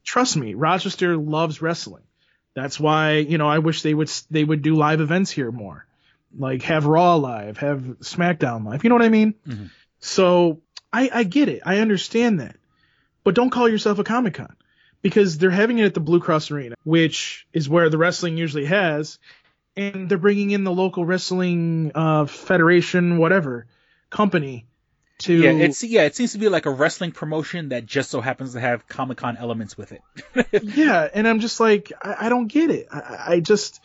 Trust 0.04 0.36
me, 0.38 0.54
Rochester 0.56 1.16
loves 1.18 1.62
wrestling. 1.62 2.04
That's 2.56 2.80
why 2.80 3.18
you 3.18 3.38
know 3.38 3.48
I 3.48 3.60
wish 3.60 3.82
they 3.82 3.94
would 3.94 4.10
they 4.30 4.44
would 4.44 4.62
do 4.62 4.76
live 4.76 5.02
events 5.02 5.32
here 5.32 5.52
more, 5.52 5.86
like 6.38 6.64
have 6.64 6.86
Raw 6.86 7.16
live, 7.16 7.58
have 7.58 7.82
SmackDown 8.02 8.66
live. 8.66 8.84
You 8.84 8.90
know 8.90 8.96
what 8.96 9.06
I 9.06 9.10
mean? 9.10 9.36
Mm-hmm. 9.48 9.66
So 10.00 10.62
I, 10.92 11.10
I 11.14 11.24
get 11.24 11.48
it. 11.50 11.62
I 11.66 11.78
understand 11.80 12.40
that. 12.40 12.56
But 13.24 13.36
don't 13.36 13.52
call 13.52 13.70
yourself 13.70 14.00
a 14.00 14.04
Comic 14.04 14.34
Con 14.34 14.56
because 15.02 15.38
they're 15.38 15.52
having 15.52 15.78
it 15.80 15.86
at 15.86 15.94
the 15.94 16.00
Blue 16.00 16.20
Cross 16.20 16.52
Arena, 16.52 16.76
which 16.84 17.48
is 17.54 17.70
where 17.70 17.90
the 17.90 17.98
wrestling 17.98 18.38
usually 18.38 18.66
has. 18.66 19.20
and 19.78 20.10
they're 20.10 20.18
bringing 20.18 20.52
in 20.52 20.64
the 20.64 20.72
local 20.72 21.06
wrestling 21.06 21.92
uh, 21.96 22.26
federation, 22.26 23.18
whatever 23.18 23.68
company 24.12 24.68
to 25.20 25.34
Yeah, 25.34 25.52
it's 25.52 25.84
yeah, 25.84 26.04
it 26.04 26.16
seems 26.16 26.34
to 26.34 26.38
be 26.38 26.50
like 26.50 26.68
a 26.68 26.72
wrestling 26.72 27.12
promotion 27.12 27.70
that 27.70 27.86
just 27.86 28.12
so 28.12 28.22
happens 28.22 28.54
to 28.54 28.60
have 28.60 28.88
Comic 28.88 29.18
Con 29.18 29.38
elements 29.38 29.78
with 29.78 29.92
it. 29.92 30.02
yeah, 30.62 31.08
and 31.12 31.28
I'm 31.28 31.40
just 31.40 31.60
like, 31.60 31.92
I, 32.02 32.28
I 32.28 32.30
don't 32.30 32.48
get 32.48 32.70
it. 32.70 32.88
I, 32.92 33.24
I 33.28 33.40
just 33.40 33.82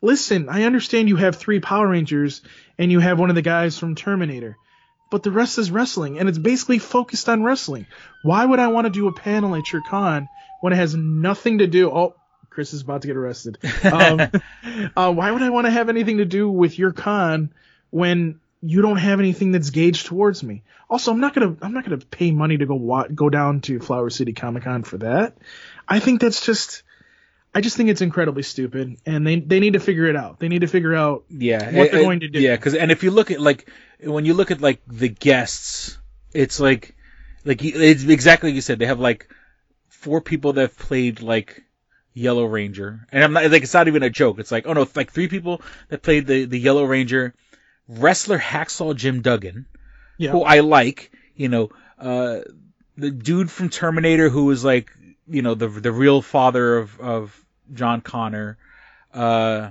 listen. 0.00 0.48
I 0.48 0.64
understand 0.64 1.08
you 1.08 1.16
have 1.16 1.36
three 1.36 1.60
Power 1.60 1.88
Rangers 1.88 2.42
and 2.78 2.92
you 2.92 3.00
have 3.00 3.18
one 3.18 3.30
of 3.30 3.36
the 3.36 3.42
guys 3.42 3.78
from 3.78 3.94
Terminator, 3.94 4.56
but 5.10 5.22
the 5.22 5.30
rest 5.30 5.58
is 5.58 5.70
wrestling, 5.70 6.18
and 6.18 6.28
it's 6.28 6.38
basically 6.38 6.78
focused 6.78 7.28
on 7.28 7.42
wrestling. 7.42 7.86
Why 8.22 8.44
would 8.44 8.58
I 8.58 8.68
want 8.68 8.86
to 8.86 8.90
do 8.90 9.08
a 9.08 9.12
panel 9.12 9.54
at 9.54 9.72
your 9.72 9.82
con 9.82 10.28
when 10.60 10.72
it 10.72 10.76
has 10.76 10.94
nothing 10.94 11.58
to 11.58 11.66
do? 11.66 11.90
Oh, 11.90 12.14
Chris 12.48 12.74
is 12.74 12.82
about 12.82 13.02
to 13.02 13.08
get 13.08 13.16
arrested. 13.16 13.58
Um, 13.84 14.20
uh, 14.96 15.12
why 15.12 15.30
would 15.30 15.42
I 15.42 15.50
want 15.50 15.66
to 15.66 15.70
have 15.70 15.88
anything 15.88 16.18
to 16.18 16.24
do 16.24 16.50
with 16.50 16.78
your 16.78 16.92
con 16.92 17.52
when 17.90 18.40
you 18.62 18.82
don't 18.82 18.98
have 18.98 19.20
anything 19.20 19.52
that's 19.52 19.70
gauged 19.70 20.06
towards 20.06 20.42
me? 20.42 20.62
Also, 20.88 21.10
I'm 21.12 21.20
not 21.20 21.34
gonna 21.34 21.56
I'm 21.62 21.72
not 21.72 21.84
gonna 21.84 21.98
pay 21.98 22.30
money 22.30 22.58
to 22.58 22.66
go 22.66 22.74
wa- 22.74 23.08
go 23.14 23.30
down 23.30 23.60
to 23.62 23.78
Flower 23.80 24.10
City 24.10 24.32
Comic 24.32 24.64
Con 24.64 24.82
for 24.82 24.98
that. 24.98 25.36
I 25.88 26.00
think 26.00 26.20
that's 26.20 26.44
just 26.44 26.82
I 27.54 27.60
just 27.60 27.76
think 27.76 27.88
it's 27.88 28.00
incredibly 28.00 28.42
stupid, 28.42 28.98
and 29.06 29.26
they 29.26 29.40
they 29.40 29.60
need 29.60 29.72
to 29.74 29.80
figure 29.80 30.06
it 30.06 30.16
out. 30.16 30.38
They 30.40 30.48
need 30.48 30.60
to 30.60 30.66
figure 30.68 30.94
out 30.94 31.24
yeah, 31.30 31.64
what 31.64 31.86
it- 31.86 31.92
they're 31.92 32.00
it- 32.00 32.04
going 32.04 32.20
to 32.20 32.28
do. 32.28 32.40
Yeah, 32.40 32.56
because 32.56 32.74
and 32.74 32.90
if 32.90 33.02
you 33.02 33.10
look 33.10 33.30
at 33.30 33.40
like 33.40 33.68
when 34.04 34.24
you 34.24 34.34
look 34.34 34.50
at 34.50 34.60
like 34.60 34.80
the 34.86 35.08
guests, 35.08 35.98
it's 36.32 36.60
like 36.60 36.94
like 37.44 37.64
it's 37.64 38.04
exactly 38.04 38.50
like 38.50 38.54
you 38.56 38.60
said. 38.60 38.78
They 38.78 38.86
have 38.86 39.00
like 39.00 39.28
four 39.88 40.20
people 40.20 40.52
that 40.54 40.60
have 40.62 40.78
played 40.78 41.22
like 41.22 41.62
Yellow 42.14 42.44
Ranger, 42.44 43.06
and 43.12 43.22
I'm 43.24 43.32
not 43.32 43.50
like 43.50 43.62
it's 43.62 43.74
not 43.74 43.88
even 43.88 44.02
a 44.02 44.10
joke. 44.10 44.38
It's 44.38 44.52
like 44.52 44.66
oh 44.66 44.72
no, 44.72 44.82
it's 44.82 44.96
like 44.96 45.12
three 45.12 45.28
people 45.28 45.62
that 45.88 46.02
played 46.02 46.26
the 46.26 46.44
the 46.44 46.58
Yellow 46.58 46.84
Ranger, 46.84 47.34
wrestler 47.98 48.38
Hacksaw 48.38 48.94
Jim 48.96 49.22
Duggan, 49.22 49.66
Yeah. 50.18 50.30
who 50.32 50.42
I 50.42 50.60
like. 50.60 51.10
You 51.34 51.48
know, 51.48 51.70
uh, 51.98 52.40
the 52.96 53.10
dude 53.10 53.50
from 53.50 53.68
Terminator 53.70 54.28
who 54.28 54.44
was 54.46 54.64
like 54.64 54.90
you 55.28 55.42
know 55.42 55.54
the 55.54 55.68
the 55.68 55.92
real 55.92 56.22
father 56.22 56.78
of 56.78 57.00
of 57.00 57.44
John 57.72 58.00
Connor. 58.00 58.58
Uh, 59.12 59.70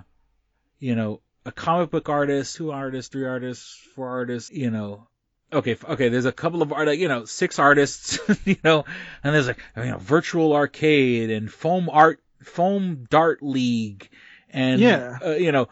you 0.79 0.95
know, 0.95 1.21
a 1.45 1.51
comic 1.51 1.89
book 1.91 2.09
artist, 2.09 2.55
two 2.55 2.71
artists, 2.71 3.11
three 3.11 3.25
artists, 3.25 3.75
four 3.95 4.07
artists, 4.09 4.51
you 4.51 4.69
know. 4.71 5.07
Okay, 5.51 5.75
okay, 5.83 6.09
there's 6.09 6.25
a 6.25 6.31
couple 6.31 6.61
of 6.61 6.71
art, 6.71 6.95
you 6.97 7.07
know, 7.07 7.25
six 7.25 7.57
artists, 7.57 8.19
you 8.45 8.57
know, 8.63 8.85
and 9.23 9.33
there's 9.33 9.47
like, 9.47 9.57
you 9.77 9.85
know, 9.85 9.97
virtual 9.97 10.53
arcade 10.53 11.31
and 11.31 11.51
foam 11.51 11.89
art, 11.89 12.21
foam 12.43 13.07
dart 13.09 13.41
league 13.41 14.09
and, 14.51 14.79
Yeah. 14.79 15.17
uh, 15.25 15.31
you 15.31 15.51
know, 15.51 15.67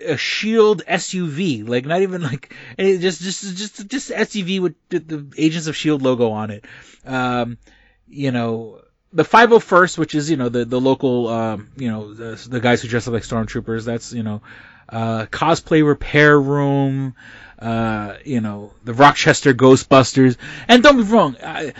a 0.00 0.16
shield 0.16 0.84
SUV, 0.86 1.68
like 1.68 1.84
not 1.86 2.02
even 2.02 2.22
like, 2.22 2.54
just, 2.78 3.20
just, 3.20 3.56
just, 3.56 3.88
just 3.88 4.10
SUV 4.10 4.60
with 4.60 4.74
the, 4.88 5.26
Agents 5.36 5.66
of 5.66 5.76
Shield 5.76 6.02
logo 6.02 6.30
on 6.30 6.50
it. 6.50 6.64
Um, 7.04 7.58
you 8.06 8.30
know, 8.30 8.80
the 9.12 9.24
501st, 9.24 9.98
which 9.98 10.14
is, 10.14 10.30
you 10.30 10.36
know, 10.36 10.48
the, 10.48 10.64
the 10.64 10.80
local, 10.80 11.28
um, 11.28 11.70
you 11.76 11.90
know, 11.90 12.14
the, 12.14 12.48
the 12.48 12.60
guys 12.60 12.82
who 12.82 12.88
dress 12.88 13.08
up 13.08 13.14
like 13.14 13.22
stormtroopers, 13.22 13.84
that's, 13.84 14.12
you 14.12 14.22
know, 14.22 14.42
uh, 14.88 15.26
cosplay 15.26 15.86
repair 15.86 16.38
room, 16.40 17.14
uh, 17.58 18.16
you 18.24 18.40
know, 18.40 18.72
the 18.84 18.94
Rochester 18.94 19.52
Ghostbusters. 19.54 20.36
And 20.68 20.82
don't 20.82 20.96
be 20.96 21.02
wrong, 21.02 21.36
I, 21.42 21.74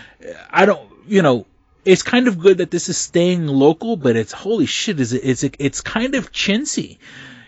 I 0.51 0.67
don't, 0.67 0.91
you 1.07 1.23
know, 1.23 1.47
it's 1.85 2.03
kind 2.03 2.29
of 2.29 2.39
good 2.39 2.59
that 2.59 2.71
this 2.71 2.89
is 2.89 2.99
staying 2.99 3.47
local, 3.47 3.97
but 3.97 4.17
it's 4.17 4.33
holy 4.33 4.67
shit, 4.67 5.01
is 5.01 5.13
it, 5.13 5.23
it's, 5.25 5.45
it's 5.59 5.81
kind 5.81 6.15
of 6.15 6.33
chintzy. 6.33 6.99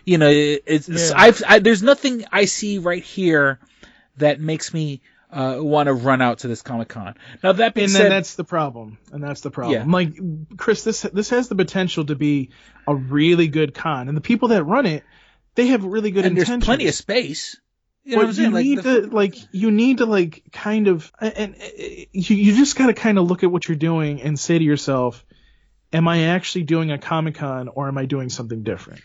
You 0.05 0.19
know, 0.19 0.29
it's, 0.31 0.89
Yeah. 0.89 1.13
I've, 1.17 1.43
I, 1.47 1.59
there's 1.59 1.83
nothing 1.83 2.25
I 2.33 2.47
see 2.47 2.79
right 2.79 3.03
here 3.03 3.59
that 4.17 4.41
makes 4.41 4.73
me, 4.75 5.03
uh, 5.33 5.59
want 5.61 5.87
to 5.87 5.95
run 5.95 6.21
out 6.21 6.41
to 6.41 6.49
this 6.49 6.63
Comic 6.63 6.89
Con. 6.89 7.15
Now 7.43 7.53
that 7.53 7.73
being 7.75 7.85
and 7.85 7.93
said, 7.93 8.03
then 8.05 8.11
that's 8.11 8.35
the 8.35 8.43
problem, 8.45 8.99
and 9.13 9.23
that's 9.23 9.43
the 9.43 9.51
problem. 9.51 9.89
Yeah. 9.89 9.95
Like 9.95 10.57
Chris, 10.57 10.83
this 10.83 11.03
this 11.03 11.31
has 11.31 11.49
the 11.49 11.55
potential 11.55 12.05
to 12.07 12.17
be 12.17 12.51
a 12.89 12.95
really 12.97 13.47
good 13.47 13.73
con, 13.73 14.09
and 14.09 14.17
the 14.17 14.21
people 14.23 14.49
that 14.49 14.65
run 14.65 14.87
it, 14.87 15.05
they 15.55 15.69
have 15.69 15.85
really 15.85 16.11
good 16.11 16.25
and 16.25 16.37
there's 16.37 16.49
intentions. 16.49 16.67
plenty 16.67 16.89
of 16.89 16.95
space. 16.97 17.57
You 18.03 18.13
know 18.13 18.17
but 18.17 18.23
what 18.23 18.29
I'm 18.29 18.35
saying? 18.35 18.49
you 18.49 18.55
Like, 18.55 18.65
need 18.65 18.79
the- 18.79 19.01
to 19.03 19.15
like 19.15 19.35
you 19.53 19.71
need 19.71 19.99
to 19.99 20.07
like 20.07 20.43
kind 20.53 20.89
of 20.89 21.13
and, 21.21 21.35
and 21.37 21.55
uh, 21.55 21.67
you 21.79 22.35
you 22.37 22.57
just 22.57 22.75
got 22.75 22.89
to 22.89 22.95
kind 22.95 23.17
of 23.17 23.29
look 23.29 23.45
at 23.45 23.53
what 23.53 23.69
you're 23.69 23.77
doing 23.77 24.23
and 24.23 24.37
say 24.37 24.59
to 24.59 24.65
yourself, 24.65 25.25
am 25.93 26.09
I 26.09 26.25
actually 26.25 26.65
doing 26.65 26.91
a 26.91 26.99
Comic 26.99 27.37
Con 27.37 27.69
or 27.69 27.87
am 27.87 27.99
I 27.99 28.07
doing 28.07 28.31
something 28.31 28.65
different? 28.65 29.01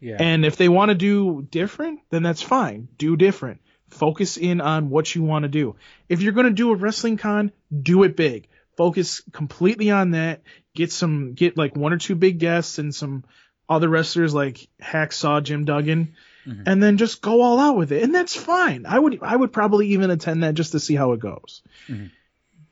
Yeah. 0.00 0.16
And 0.18 0.44
if 0.44 0.56
they 0.56 0.68
want 0.68 0.88
to 0.88 0.94
do 0.94 1.46
different, 1.48 2.00
then 2.10 2.22
that's 2.22 2.42
fine. 2.42 2.88
Do 2.96 3.16
different. 3.16 3.60
Focus 3.90 4.36
in 4.36 4.60
on 4.60 4.88
what 4.88 5.14
you 5.14 5.22
want 5.22 5.42
to 5.42 5.48
do. 5.48 5.76
If 6.08 6.22
you're 6.22 6.32
going 6.32 6.46
to 6.46 6.52
do 6.52 6.72
a 6.72 6.76
wrestling 6.76 7.16
con, 7.16 7.52
do 7.76 8.02
it 8.04 8.16
big. 8.16 8.48
Focus 8.76 9.22
completely 9.32 9.90
on 9.90 10.12
that. 10.12 10.42
Get 10.74 10.90
some, 10.90 11.34
get 11.34 11.56
like 11.56 11.76
one 11.76 11.92
or 11.92 11.98
two 11.98 12.14
big 12.14 12.38
guests 12.38 12.78
and 12.78 12.94
some 12.94 13.24
other 13.68 13.88
wrestlers 13.88 14.32
like 14.32 14.68
Hacksaw 14.82 15.42
Jim 15.42 15.64
Duggan, 15.64 16.14
mm-hmm. 16.46 16.62
and 16.66 16.82
then 16.82 16.96
just 16.96 17.20
go 17.20 17.40
all 17.42 17.58
out 17.58 17.76
with 17.76 17.92
it. 17.92 18.02
And 18.02 18.14
that's 18.14 18.34
fine. 18.34 18.86
I 18.86 18.98
would, 18.98 19.18
I 19.22 19.36
would 19.36 19.52
probably 19.52 19.88
even 19.88 20.10
attend 20.10 20.42
that 20.42 20.54
just 20.54 20.72
to 20.72 20.80
see 20.80 20.94
how 20.94 21.12
it 21.12 21.20
goes. 21.20 21.62
Mm-hmm. 21.88 22.06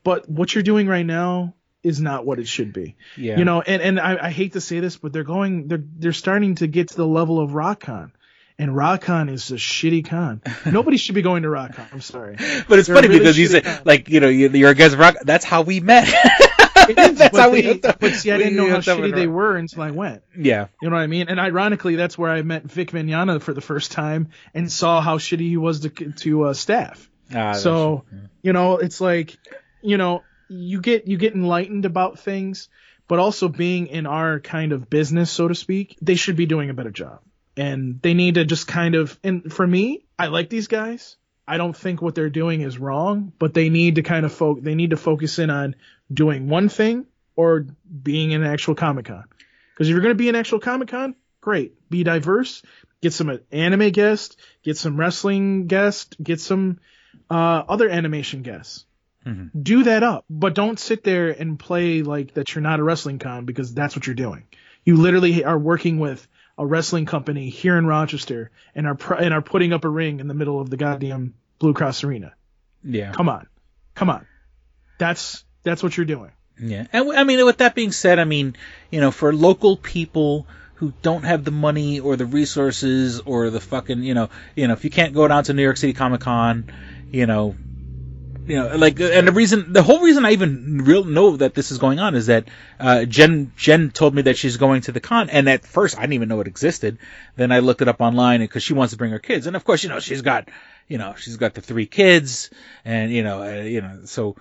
But 0.03 0.29
what 0.29 0.55
you're 0.55 0.63
doing 0.63 0.87
right 0.87 1.05
now 1.05 1.53
is 1.83 2.01
not 2.01 2.25
what 2.25 2.39
it 2.39 2.47
should 2.47 2.73
be. 2.73 2.95
Yeah. 3.15 3.37
You 3.37 3.45
know, 3.45 3.61
and, 3.61 3.81
and 3.81 3.99
I, 3.99 4.27
I 4.27 4.29
hate 4.31 4.53
to 4.53 4.61
say 4.61 4.79
this, 4.79 4.97
but 4.97 5.13
they're 5.13 5.23
going, 5.23 5.67
they're, 5.67 5.83
they're 5.83 6.13
starting 6.13 6.55
to 6.55 6.67
get 6.67 6.89
to 6.89 6.95
the 6.95 7.07
level 7.07 7.39
of 7.39 7.51
RockCon. 7.51 8.11
And 8.57 8.71
RockCon 8.71 9.29
is 9.31 9.51
a 9.51 9.55
shitty 9.55 10.05
con. 10.05 10.41
Nobody 10.65 10.97
should 10.97 11.15
be 11.15 11.21
going 11.21 11.43
to 11.43 11.49
RockCon. 11.49 11.93
I'm 11.93 12.01
sorry. 12.01 12.35
But 12.67 12.79
it's 12.79 12.87
They're 12.87 12.95
funny 12.97 13.07
really 13.07 13.19
because 13.19 13.37
you 13.37 13.47
said, 13.47 13.85
like, 13.85 14.09
you 14.09 14.19
know, 14.19 14.27
you- 14.27 14.49
you're 14.49 14.71
against 14.71 14.97
rock. 14.97 15.15
That's 15.23 15.45
how 15.45 15.61
we 15.61 15.79
met. 15.79 16.07
that's 16.95 17.17
but, 17.17 17.35
how 17.35 17.49
we 17.51 17.61
they- 17.61 17.67
hooked 17.69 17.85
up. 17.85 17.99
but 17.99 18.11
see, 18.15 18.31
I 18.31 18.37
didn't 18.37 18.57
know 18.57 18.69
how 18.69 18.79
shitty 18.79 19.15
they 19.15 19.27
were 19.27 19.55
until 19.55 19.81
I 19.83 19.91
went. 19.91 20.23
Yeah. 20.37 20.67
You 20.81 20.89
know 20.89 20.97
what 20.97 21.01
I 21.03 21.07
mean? 21.07 21.29
And 21.29 21.39
ironically, 21.39 21.95
that's 21.95 22.17
where 22.17 22.29
I 22.31 22.41
met 22.41 22.63
Vic 22.63 22.91
Mignogna 22.91 23.41
for 23.41 23.53
the 23.53 23.61
first 23.61 23.93
time 23.93 24.29
and 24.53 24.69
saw 24.69 24.99
how 24.99 25.17
shitty 25.19 25.47
he 25.47 25.55
was 25.57 25.79
to 25.81 25.89
to 25.89 26.43
uh, 26.47 26.53
staff. 26.53 27.09
Ah, 27.31 27.53
that's 27.53 27.61
so, 27.63 28.03
you 28.41 28.51
know, 28.53 28.77
it's 28.77 28.99
like, 28.99 29.37
you 29.81 29.97
know, 29.97 30.23
you 30.49 30.81
get 30.81 31.07
you 31.07 31.17
get 31.17 31.33
enlightened 31.33 31.85
about 31.85 32.19
things, 32.19 32.69
but 33.07 33.19
also 33.19 33.47
being 33.47 33.87
in 33.87 34.05
our 34.05 34.39
kind 34.39 34.71
of 34.71 34.89
business, 34.89 35.31
so 35.31 35.47
to 35.47 35.55
speak, 35.55 35.97
they 36.01 36.15
should 36.15 36.35
be 36.35 36.45
doing 36.45 36.69
a 36.69 36.73
better 36.73 36.91
job. 36.91 37.19
And 37.55 38.01
they 38.01 38.13
need 38.13 38.35
to 38.35 38.45
just 38.45 38.67
kind 38.67 38.95
of 38.95 39.17
and 39.23 39.51
for 39.51 39.65
me, 39.65 40.05
I 40.17 40.27
like 40.27 40.49
these 40.49 40.67
guys. 40.67 41.17
I 41.47 41.57
don't 41.57 41.75
think 41.75 42.01
what 42.01 42.13
they're 42.13 42.29
doing 42.29 42.61
is 42.61 42.77
wrong, 42.77 43.33
but 43.39 43.53
they 43.53 43.69
need 43.69 43.95
to 43.95 44.03
kind 44.03 44.25
of 44.25 44.31
fo- 44.31 44.59
they 44.59 44.75
need 44.75 44.91
to 44.91 44.97
focus 44.97 45.39
in 45.39 45.49
on 45.49 45.75
doing 46.13 46.47
one 46.47 46.69
thing 46.69 47.07
or 47.35 47.65
being 48.03 48.33
an 48.33 48.43
actual 48.43 48.75
Comic 48.75 49.05
Con. 49.05 49.23
Because 49.73 49.87
if 49.87 49.93
you're 49.93 50.01
going 50.01 50.13
to 50.13 50.23
be 50.23 50.29
an 50.29 50.35
actual 50.35 50.59
Comic 50.59 50.89
Con, 50.89 51.15
great. 51.41 51.89
Be 51.89 52.03
diverse. 52.03 52.61
Get 53.01 53.13
some 53.13 53.39
anime 53.51 53.89
guests. 53.91 54.35
Get 54.61 54.77
some 54.77 54.97
wrestling 54.97 55.67
guests. 55.67 56.15
Get 56.21 56.39
some 56.41 56.79
uh, 57.31 57.63
other 57.67 57.89
animation 57.89 58.41
guests. 58.43 58.85
Mm-hmm. 59.25 59.61
Do 59.61 59.83
that 59.83 60.03
up, 60.03 60.25
but 60.29 60.55
don't 60.55 60.79
sit 60.79 61.03
there 61.03 61.29
and 61.29 61.59
play 61.59 62.03
like 62.03 62.33
that 62.35 62.55
you're 62.55 62.61
not 62.61 62.79
a 62.79 62.83
wrestling 62.83 63.19
con 63.19 63.45
because 63.45 63.73
that's 63.73 63.95
what 63.95 64.07
you're 64.07 64.15
doing. 64.15 64.43
You 64.85 64.95
literally 64.95 65.43
are 65.43 65.57
working 65.57 65.99
with 65.99 66.25
a 66.57 66.65
wrestling 66.65 67.05
company 67.05 67.49
here 67.49 67.77
in 67.77 67.85
Rochester 67.85 68.51
and 68.75 68.87
are 68.87 68.95
pr- 68.95 69.15
and 69.15 69.33
are 69.33 69.41
putting 69.41 69.73
up 69.73 69.83
a 69.83 69.89
ring 69.89 70.19
in 70.19 70.27
the 70.27 70.33
middle 70.33 70.59
of 70.59 70.69
the 70.69 70.77
goddamn 70.77 71.33
Blue 71.59 71.73
Cross 71.73 72.03
Arena. 72.03 72.33
Yeah. 72.83 73.11
Come 73.11 73.29
on, 73.29 73.47
come 73.93 74.09
on. 74.09 74.25
That's 74.97 75.43
that's 75.63 75.83
what 75.83 75.95
you're 75.97 76.05
doing. 76.05 76.31
Yeah, 76.61 76.87
and 76.91 77.11
I 77.11 77.23
mean, 77.23 77.45
with 77.45 77.57
that 77.57 77.75
being 77.75 77.91
said, 77.91 78.19
I 78.19 78.25
mean, 78.25 78.55
you 78.91 78.99
know, 78.99 79.11
for 79.11 79.33
local 79.33 79.77
people 79.77 80.45
who 80.75 80.93
don't 81.01 81.23
have 81.23 81.43
the 81.43 81.51
money 81.51 81.99
or 81.99 82.15
the 82.15 82.25
resources 82.25 83.19
or 83.21 83.49
the 83.49 83.59
fucking, 83.59 84.03
you 84.03 84.13
know, 84.13 84.29
you 84.55 84.67
know, 84.67 84.73
if 84.73 84.83
you 84.83 84.89
can't 84.89 85.13
go 85.13 85.27
down 85.27 85.43
to 85.45 85.53
New 85.53 85.63
York 85.63 85.77
City 85.77 85.93
Comic 85.93 86.21
Con, 86.21 86.71
you 87.11 87.25
know, 87.25 87.55
you 88.49 88.55
know, 88.55 88.75
like, 88.75 88.99
and 88.99 89.27
the 89.27 89.31
reason, 89.31 89.73
the 89.73 89.83
whole 89.83 90.01
reason 90.01 90.25
I 90.25 90.31
even 90.31 90.81
real 90.83 91.03
know 91.03 91.37
that 91.37 91.53
this 91.53 91.69
is 91.69 91.77
going 91.77 91.99
on 91.99 92.15
is 92.15 92.25
that 92.25 92.47
uh, 92.79 93.05
Jen 93.05 93.53
Jen 93.55 93.91
told 93.91 94.15
me 94.15 94.23
that 94.23 94.37
she's 94.37 94.57
going 94.57 94.81
to 94.81 94.91
the 94.91 94.99
con, 94.99 95.29
and 95.29 95.47
at 95.47 95.63
first 95.63 95.95
I 95.95 96.01
didn't 96.01 96.13
even 96.13 96.29
know 96.29 96.39
it 96.39 96.47
existed. 96.47 96.97
Then 97.35 97.51
I 97.51 97.59
looked 97.59 97.83
it 97.83 97.87
up 97.87 98.01
online 98.01 98.39
because 98.39 98.63
she 98.63 98.73
wants 98.73 98.91
to 98.91 98.97
bring 98.97 99.11
her 99.11 99.19
kids, 99.19 99.45
and 99.45 99.55
of 99.55 99.63
course, 99.63 99.83
you 99.83 99.89
know, 99.89 99.99
she's 99.99 100.23
got, 100.23 100.49
you 100.87 100.97
know, 100.97 101.13
she's 101.15 101.37
got 101.37 101.53
the 101.53 101.61
three 101.61 101.85
kids, 101.85 102.49
and 102.83 103.11
you 103.11 103.21
know, 103.21 103.43
uh, 103.43 103.61
you 103.61 103.81
know, 103.81 103.99
so 104.05 104.35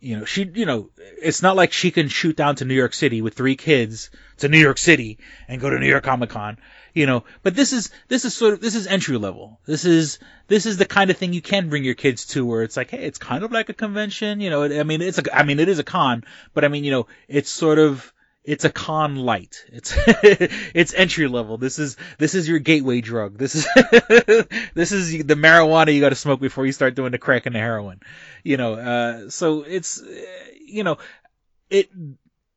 you 0.00 0.16
know, 0.16 0.24
she, 0.24 0.50
you 0.54 0.66
know, 0.66 0.90
it's 0.96 1.42
not 1.42 1.56
like 1.56 1.72
she 1.72 1.90
can 1.90 2.08
shoot 2.08 2.36
down 2.36 2.56
to 2.56 2.64
New 2.64 2.74
York 2.74 2.94
City 2.94 3.20
with 3.22 3.34
three 3.34 3.56
kids 3.56 4.10
to 4.38 4.48
New 4.48 4.58
York 4.58 4.78
City 4.78 5.18
and 5.48 5.60
go 5.60 5.68
to 5.68 5.78
New 5.78 5.88
York 5.88 6.04
Comic 6.04 6.30
Con, 6.30 6.58
you 6.94 7.06
know, 7.06 7.24
but 7.42 7.54
this 7.54 7.72
is, 7.72 7.90
this 8.06 8.24
is 8.24 8.34
sort 8.34 8.54
of, 8.54 8.60
this 8.60 8.74
is 8.74 8.86
entry 8.86 9.18
level. 9.18 9.58
This 9.66 9.84
is, 9.84 10.18
this 10.46 10.66
is 10.66 10.76
the 10.76 10.84
kind 10.84 11.10
of 11.10 11.16
thing 11.16 11.32
you 11.32 11.42
can 11.42 11.68
bring 11.68 11.84
your 11.84 11.94
kids 11.94 12.26
to 12.26 12.46
where 12.46 12.62
it's 12.62 12.76
like, 12.76 12.90
hey, 12.90 13.04
it's 13.04 13.18
kind 13.18 13.42
of 13.42 13.50
like 13.50 13.68
a 13.68 13.74
convention, 13.74 14.40
you 14.40 14.50
know, 14.50 14.64
I 14.64 14.84
mean, 14.84 15.02
it's 15.02 15.18
a, 15.18 15.36
I 15.36 15.42
mean, 15.42 15.58
it 15.58 15.68
is 15.68 15.80
a 15.80 15.84
con, 15.84 16.24
but 16.54 16.64
I 16.64 16.68
mean, 16.68 16.84
you 16.84 16.92
know, 16.92 17.06
it's 17.26 17.50
sort 17.50 17.78
of, 17.78 18.12
it's 18.48 18.64
a 18.64 18.70
con 18.70 19.16
light. 19.16 19.62
It's 19.68 19.92
it's 20.74 20.94
entry 20.94 21.28
level. 21.28 21.58
This 21.58 21.78
is 21.78 21.98
this 22.16 22.34
is 22.34 22.48
your 22.48 22.58
gateway 22.58 23.02
drug. 23.02 23.36
This 23.36 23.54
is 23.54 23.66
this 24.74 24.90
is 24.90 25.22
the 25.24 25.34
marijuana 25.34 25.92
you 25.92 26.00
got 26.00 26.08
to 26.08 26.14
smoke 26.14 26.40
before 26.40 26.64
you 26.64 26.72
start 26.72 26.94
doing 26.94 27.12
the 27.12 27.18
crack 27.18 27.44
and 27.44 27.54
the 27.54 27.58
heroin. 27.58 28.00
You 28.42 28.56
know, 28.56 28.74
uh, 28.74 29.28
so 29.28 29.64
it's 29.64 30.00
uh, 30.00 30.06
you 30.64 30.82
know 30.82 30.96
it. 31.68 31.90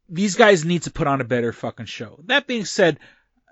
These 0.08 0.36
guys 0.36 0.64
need 0.64 0.84
to 0.84 0.92
put 0.92 1.08
on 1.08 1.20
a 1.20 1.26
better 1.26 1.52
fucking 1.52 1.88
show. 1.88 2.20
That 2.26 2.48
being 2.48 2.64
said, 2.64 2.98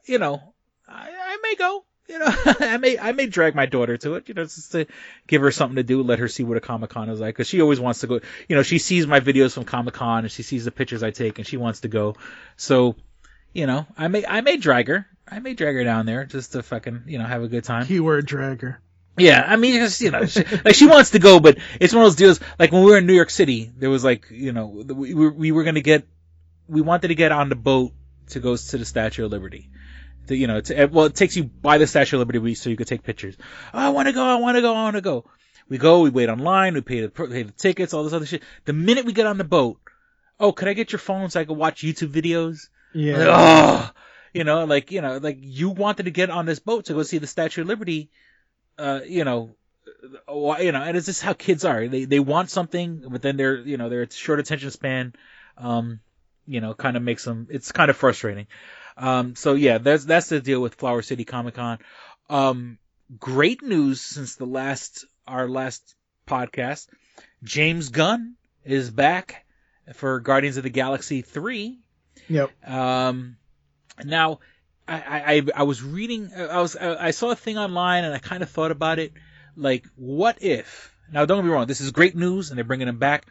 you 0.06 0.18
know, 0.18 0.42
I, 0.88 1.10
I 1.10 1.38
may 1.44 1.56
go. 1.56 1.84
You 2.10 2.18
know, 2.18 2.26
I 2.60 2.78
may 2.78 2.98
I 2.98 3.12
may 3.12 3.28
drag 3.28 3.54
my 3.54 3.68
daughter 3.68 3.96
to 3.98 4.16
it. 4.16 4.28
You 4.28 4.34
know, 4.34 4.44
just 4.44 4.72
to 4.72 4.88
give 5.28 5.44
her 5.44 5.52
something 5.52 5.76
to 5.76 5.84
do, 5.84 6.02
let 6.02 6.18
her 6.20 6.28
see 6.28 6.44
what 6.44 6.58
a 6.58 6.62
Comic 6.62 6.90
Con 6.90 7.08
is 7.10 7.20
like, 7.20 7.36
because 7.36 7.48
she 7.48 7.62
always 7.62 7.80
wants 7.80 8.00
to 8.00 8.08
go. 8.08 8.20
You 8.48 8.56
know, 8.56 8.64
she 8.64 8.80
sees 8.80 9.06
my 9.06 9.20
videos 9.20 9.54
from 9.54 9.64
Comic 9.64 9.94
Con 9.94 10.24
and 10.24 10.32
she 10.32 10.42
sees 10.42 10.66
the 10.66 10.72
pictures 10.72 11.04
I 11.04 11.12
take, 11.12 11.38
and 11.38 11.48
she 11.48 11.58
wants 11.58 11.82
to 11.82 11.88
go. 11.88 12.16
So, 12.58 12.96
you 13.54 13.68
know, 13.68 13.86
I 13.96 14.08
may 14.08 14.26
I 14.26 14.42
may 14.42 14.58
drag 14.58 14.88
her. 14.88 15.06
I 15.28 15.40
may 15.40 15.54
drag 15.54 15.76
her 15.76 15.84
down 15.84 16.08
there 16.08 16.26
just 16.26 16.54
to 16.54 16.64
fucking 16.64 17.04
you 17.06 17.20
know 17.20 17.26
have 17.26 17.44
a 17.44 17.48
good 17.48 17.64
time. 17.64 17.86
Keyword 17.86 18.28
dragger. 18.28 18.78
Yeah, 19.18 19.44
I 19.46 19.58
mean, 19.58 19.76
just, 19.76 20.00
you 20.02 20.12
know, 20.12 20.26
she, 20.26 20.44
like 20.64 20.76
she 20.76 20.88
wants 20.88 21.12
to 21.12 21.20
go, 21.20 21.40
but 21.40 21.58
it's 21.80 21.94
one 21.94 22.04
of 22.04 22.08
those 22.08 22.16
deals. 22.16 22.40
Like 22.58 22.72
when 22.72 22.84
we 22.84 22.92
were 22.92 22.98
in 22.98 23.06
New 23.06 23.14
York 23.14 23.30
City, 23.30 23.72
there 23.78 23.90
was 23.90 24.04
like, 24.04 24.28
you 24.32 24.54
know, 24.54 24.68
we 24.68 25.14
we 25.14 25.52
were 25.52 25.64
gonna 25.64 25.82
get, 25.82 26.08
we 26.68 26.82
wanted 26.82 27.10
to 27.10 27.16
get 27.16 27.32
on 27.32 27.50
the 27.50 27.56
boat 27.56 27.92
to 28.30 28.40
go 28.40 28.56
to 28.56 28.78
the 28.78 28.86
Statue 28.86 29.26
of 29.26 29.32
Liberty. 29.32 29.70
To, 30.30 30.38
you 30.38 30.48
know, 30.48 30.62
to, 30.62 30.86
well, 30.86 31.06
it 31.06 31.16
takes 31.16 31.36
you 31.36 31.44
by 31.44 31.80
the 31.80 31.88
Statue 31.88 32.16
of 32.16 32.28
Liberty 32.28 32.56
so 32.56 32.70
you 32.70 32.78
could 32.78 32.88
take 32.88 33.04
pictures. 33.04 33.36
Oh, 33.74 33.80
I 33.80 33.90
want 33.90 34.08
to 34.08 34.14
go, 34.14 34.24
I 34.24 34.36
want 34.36 34.58
to 34.58 34.62
go, 34.62 34.74
I 34.74 34.84
want 34.84 34.96
to 34.96 35.02
go. 35.02 35.26
We 35.68 35.78
go, 35.78 36.02
we 36.02 36.10
wait 36.10 36.30
online, 36.30 36.76
we 36.76 36.82
pay 36.82 37.02
the, 37.02 37.10
pay 37.10 37.44
the 37.44 37.52
tickets, 37.52 37.94
all 37.94 38.04
this 38.04 38.14
other 38.14 38.26
shit. 38.26 38.44
The 38.66 38.74
minute 38.74 39.06
we 39.06 39.14
get 39.14 39.26
on 39.26 39.38
the 39.38 39.44
boat, 39.44 39.80
oh, 40.40 40.52
could 40.52 40.68
I 40.68 40.74
get 40.74 40.92
your 40.92 41.00
phone 41.00 41.30
so 41.30 41.40
I 41.40 41.46
can 41.46 41.58
watch 41.58 41.82
YouTube 41.82 42.12
videos? 42.12 42.70
Yeah. 42.94 43.18
Like, 43.18 43.28
oh, 43.30 43.92
you 44.34 44.44
know, 44.44 44.66
like, 44.66 44.92
you 44.92 45.02
know, 45.02 45.18
like 45.18 45.38
you 45.42 45.70
wanted 45.70 46.04
to 46.04 46.12
get 46.12 46.30
on 46.30 46.46
this 46.46 46.60
boat 46.60 46.86
to 46.86 46.94
go 46.94 47.04
see 47.04 47.18
the 47.18 47.28
Statue 47.28 47.62
of 47.62 47.68
Liberty, 47.68 48.12
uh, 48.78 49.02
you 49.06 49.26
know, 49.26 49.56
you 50.28 50.72
know, 50.72 50.82
and 50.82 50.96
it's 50.96 51.08
just 51.08 51.22
how 51.22 51.34
kids 51.34 51.66
are. 51.66 51.88
They, 51.88 52.06
they 52.06 52.20
want 52.20 52.50
something, 52.50 53.04
but 53.10 53.22
then 53.22 53.36
they're, 53.36 53.58
you 53.58 53.78
know, 53.78 53.90
they're 53.90 54.10
short 54.10 54.40
attention 54.40 54.72
span, 54.72 55.14
um, 55.58 56.00
you 56.50 56.62
know, 56.62 56.74
kind 56.74 56.98
of 56.98 57.04
makes 57.04 57.24
them, 57.24 57.48
it's 57.50 57.72
kind 57.72 57.90
of 57.90 57.96
frustrating. 57.96 58.48
Um, 58.98 59.36
so 59.36 59.54
yeah, 59.54 59.78
that's, 59.78 60.04
that's 60.06 60.30
the 60.30 60.42
deal 60.42 60.60
with 60.60 60.76
Flower 60.76 61.02
City 61.04 61.24
Comic 61.24 61.54
Con. 61.54 61.78
Um, 62.30 62.80
great 63.18 63.62
news 63.62 64.02
since 64.02 64.36
the 64.36 64.46
last, 64.46 65.06
our 65.28 65.48
last 65.48 65.96
podcast. 66.28 66.88
James 67.44 67.90
Gunn 67.90 68.36
is 68.66 68.90
back 68.90 69.46
for 69.94 70.20
Guardians 70.20 70.58
of 70.58 70.64
the 70.64 70.70
Galaxy 70.70 71.22
3. 71.22 71.80
Yep. 72.28 72.68
Um, 72.68 73.38
now, 74.04 74.40
I, 74.88 75.36
I, 75.36 75.42
I 75.56 75.64
was 75.64 75.84
reading, 75.84 76.32
I 76.36 76.62
was, 76.62 76.76
I 76.76 77.12
saw 77.12 77.30
a 77.30 77.36
thing 77.36 77.60
online 77.60 78.06
and 78.06 78.14
I 78.14 78.18
kind 78.18 78.42
of 78.42 78.50
thought 78.50 78.72
about 78.72 78.98
it. 78.98 79.14
Like, 79.56 79.86
what 79.96 80.42
if, 80.42 80.94
now 81.12 81.26
don't 81.26 81.38
get 81.38 81.46
me 81.46 81.52
wrong, 81.52 81.68
this 81.68 81.82
is 81.82 81.92
great 81.92 82.16
news 82.16 82.50
and 82.50 82.58
they're 82.58 82.64
bringing 82.64 82.88
him 82.88 82.98
back. 82.98 83.26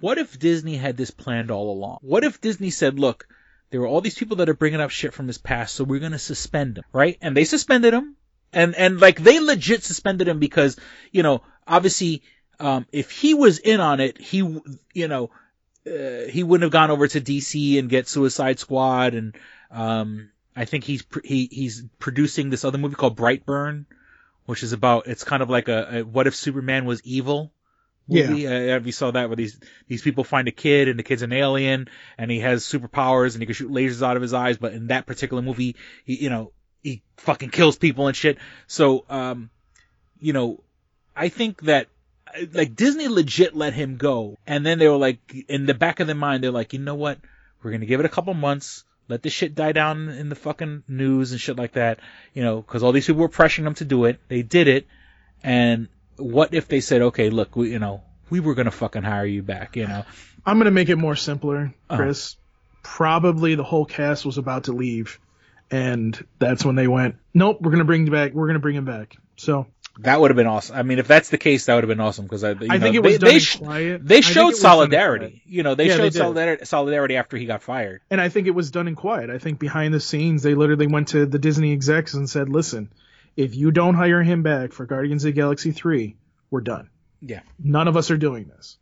What 0.00 0.18
if 0.18 0.38
Disney 0.38 0.76
had 0.76 0.96
this 0.96 1.10
planned 1.10 1.50
all 1.50 1.72
along? 1.72 1.98
What 2.02 2.24
if 2.24 2.40
Disney 2.40 2.70
said, 2.70 2.98
look, 2.98 3.26
there 3.70 3.80
were 3.80 3.86
all 3.86 4.00
these 4.00 4.18
people 4.18 4.38
that 4.38 4.48
are 4.48 4.54
bringing 4.54 4.80
up 4.80 4.90
shit 4.90 5.14
from 5.14 5.26
his 5.26 5.38
past, 5.38 5.74
so 5.74 5.84
we're 5.84 6.00
going 6.00 6.12
to 6.12 6.18
suspend 6.18 6.78
him, 6.78 6.84
right? 6.92 7.18
And 7.20 7.36
they 7.36 7.44
suspended 7.44 7.94
him. 7.94 8.16
And, 8.52 8.74
and 8.74 9.00
like, 9.00 9.22
they 9.22 9.38
legit 9.38 9.84
suspended 9.84 10.26
him 10.26 10.38
because, 10.38 10.76
you 11.12 11.22
know, 11.22 11.42
obviously, 11.66 12.22
um, 12.58 12.86
if 12.90 13.10
he 13.10 13.34
was 13.34 13.58
in 13.58 13.80
on 13.80 14.00
it, 14.00 14.18
he, 14.18 14.38
you 14.38 15.08
know, 15.08 15.30
uh, 15.86 16.28
he 16.28 16.42
wouldn't 16.42 16.64
have 16.64 16.72
gone 16.72 16.90
over 16.90 17.06
to 17.06 17.20
DC 17.20 17.78
and 17.78 17.88
get 17.88 18.08
Suicide 18.08 18.58
Squad 18.58 19.14
and, 19.14 19.36
um, 19.70 20.30
I 20.56 20.64
think 20.64 20.84
he's 20.84 21.04
he 21.24 21.48
he's 21.50 21.84
producing 21.98 22.50
this 22.50 22.64
other 22.64 22.76
movie 22.76 22.96
called 22.96 23.16
Brightburn, 23.16 23.86
which 24.46 24.62
is 24.62 24.72
about 24.72 25.06
it's 25.06 25.24
kind 25.24 25.42
of 25.42 25.48
like 25.48 25.68
a, 25.68 25.98
a 25.98 26.02
what 26.02 26.26
if 26.26 26.34
Superman 26.34 26.84
was 26.84 27.00
evil 27.04 27.52
movie. 28.10 28.42
Yeah. 28.42 28.76
Uh, 28.76 28.80
you 28.80 28.92
saw 28.92 29.10
that 29.10 29.28
where 29.28 29.36
these 29.36 29.58
these 29.88 30.02
people 30.02 30.24
find 30.24 30.48
a 30.48 30.52
kid 30.52 30.88
and 30.88 30.98
the 30.98 31.02
kid's 31.02 31.22
an 31.22 31.32
alien 31.32 31.88
and 32.18 32.30
he 32.30 32.40
has 32.40 32.64
superpowers 32.64 33.34
and 33.34 33.42
he 33.42 33.46
can 33.46 33.54
shoot 33.54 33.70
lasers 33.70 34.02
out 34.02 34.16
of 34.16 34.22
his 34.22 34.34
eyes, 34.34 34.58
but 34.58 34.72
in 34.72 34.88
that 34.88 35.06
particular 35.06 35.42
movie, 35.42 35.76
he 36.04 36.16
you 36.16 36.30
know 36.30 36.52
he 36.82 37.02
fucking 37.16 37.50
kills 37.50 37.76
people 37.76 38.06
and 38.06 38.16
shit. 38.16 38.38
So 38.66 39.04
um, 39.08 39.50
you 40.18 40.32
know, 40.32 40.62
I 41.14 41.28
think 41.28 41.62
that 41.62 41.88
like 42.52 42.76
Disney 42.76 43.08
legit 43.08 43.56
let 43.56 43.72
him 43.72 43.96
go, 43.96 44.36
and 44.46 44.64
then 44.64 44.78
they 44.78 44.88
were 44.88 44.96
like 44.96 45.18
in 45.48 45.66
the 45.66 45.74
back 45.74 46.00
of 46.00 46.06
their 46.06 46.16
mind 46.16 46.44
they're 46.44 46.50
like, 46.50 46.72
you 46.72 46.78
know 46.78 46.94
what, 46.94 47.18
we're 47.62 47.72
gonna 47.72 47.86
give 47.86 48.00
it 48.00 48.06
a 48.06 48.10
couple 48.10 48.34
months 48.34 48.84
let 49.10 49.22
this 49.22 49.32
shit 49.32 49.56
die 49.56 49.72
down 49.72 50.08
in 50.08 50.28
the 50.28 50.36
fucking 50.36 50.84
news 50.86 51.32
and 51.32 51.40
shit 51.40 51.58
like 51.58 51.72
that, 51.72 51.98
you 52.32 52.44
know, 52.44 52.62
because 52.62 52.84
all 52.84 52.92
these 52.92 53.06
people 53.06 53.20
were 53.20 53.28
pressuring 53.28 53.64
them 53.64 53.74
to 53.74 53.84
do 53.84 54.04
it. 54.04 54.20
They 54.28 54.42
did 54.42 54.68
it, 54.68 54.86
and 55.42 55.88
what 56.20 56.54
if 56.54 56.68
they 56.68 56.80
said, 56.80 57.02
okay, 57.02 57.30
look, 57.30 57.56
we, 57.56 57.70
you 57.72 57.78
know, 57.78 58.02
we 58.28 58.40
were 58.40 58.54
gonna 58.54 58.70
fucking 58.70 59.02
hire 59.02 59.26
you 59.26 59.42
back, 59.42 59.76
you 59.76 59.86
know? 59.86 60.04
I'm 60.46 60.58
gonna 60.58 60.70
make 60.70 60.88
it 60.88 60.96
more 60.96 61.16
simpler, 61.16 61.74
Uh-huh. 61.88 61.96
Chris. 62.02 62.36
Probably 62.82 63.54
the 63.56 63.64
whole 63.64 63.84
cast 63.84 64.24
was 64.24 64.38
about 64.38 64.64
to 64.64 64.72
leave, 64.72 65.18
and 65.70 66.18
that's 66.38 66.64
when 66.64 66.76
they 66.76 66.88
went, 66.88 67.16
nope, 67.34 67.58
we're 67.60 67.70
gonna 67.72 67.84
bring 67.84 68.08
back. 68.10 68.32
We're 68.32 68.46
gonna 68.46 68.58
bring 68.58 68.76
him 68.76 68.84
back. 68.86 69.16
So 69.36 69.66
That 69.98 70.18
would 70.20 70.30
have 70.30 70.36
been 70.36 70.46
awesome. 70.46 70.76
I 70.76 70.82
mean, 70.82 70.98
if 70.98 71.06
that's 71.06 71.28
the 71.28 71.36
case, 71.36 71.66
that 71.66 71.74
would 71.74 71.84
have 71.84 71.88
been 71.88 72.00
awesome 72.00 72.24
because 72.24 72.42
I, 72.42 72.52
you 72.52 72.58
I 72.70 72.78
know, 72.78 72.84
think 72.84 72.96
it 72.96 73.02
they, 73.02 73.08
was 73.10 73.18
done 73.18 73.28
they, 73.28 73.34
in 73.34 73.40
sh- 73.40 73.56
quiet. 73.58 74.06
They 74.06 74.20
showed 74.22 74.46
was 74.46 74.60
done 74.60 74.72
in 74.72 74.72
solidarity. 74.72 75.42
You 75.46 75.62
know, 75.62 75.74
they 75.74 75.88
Yeah, 75.88 75.96
showed 75.96 76.14
solidarity, 76.14 76.64
solidarity 76.64 77.16
after 77.16 77.36
he 77.36 77.44
got 77.44 77.62
fired. 77.62 78.00
And 78.10 78.18
I 78.20 78.28
think 78.30 78.46
it 78.46 78.52
was 78.52 78.70
done 78.70 78.88
in 78.88 78.94
quiet. 78.94 79.28
I 79.30 79.38
think 79.38 79.58
behind 79.58 79.92
the 79.92 80.00
scenes, 80.00 80.42
they 80.42 80.54
literally 80.54 80.86
went 80.86 81.08
to 81.08 81.26
the 81.26 81.38
Disney 81.38 81.72
execs 81.72 82.14
and 82.14 82.30
said, 82.30 82.48
listen, 82.48 82.90
if 83.40 83.54
you 83.54 83.70
don't 83.70 83.94
hire 83.94 84.22
him 84.22 84.42
back 84.42 84.72
for 84.72 84.84
Guardians 84.86 85.24
of 85.24 85.28
the 85.28 85.40
Galaxy 85.40 85.72
3, 85.72 86.16
we're 86.50 86.60
done. 86.60 86.90
Yeah. 87.22 87.40
None 87.58 87.88
of 87.88 87.96
us 87.96 88.10
are 88.10 88.16
doing 88.16 88.48
this. 88.54 88.76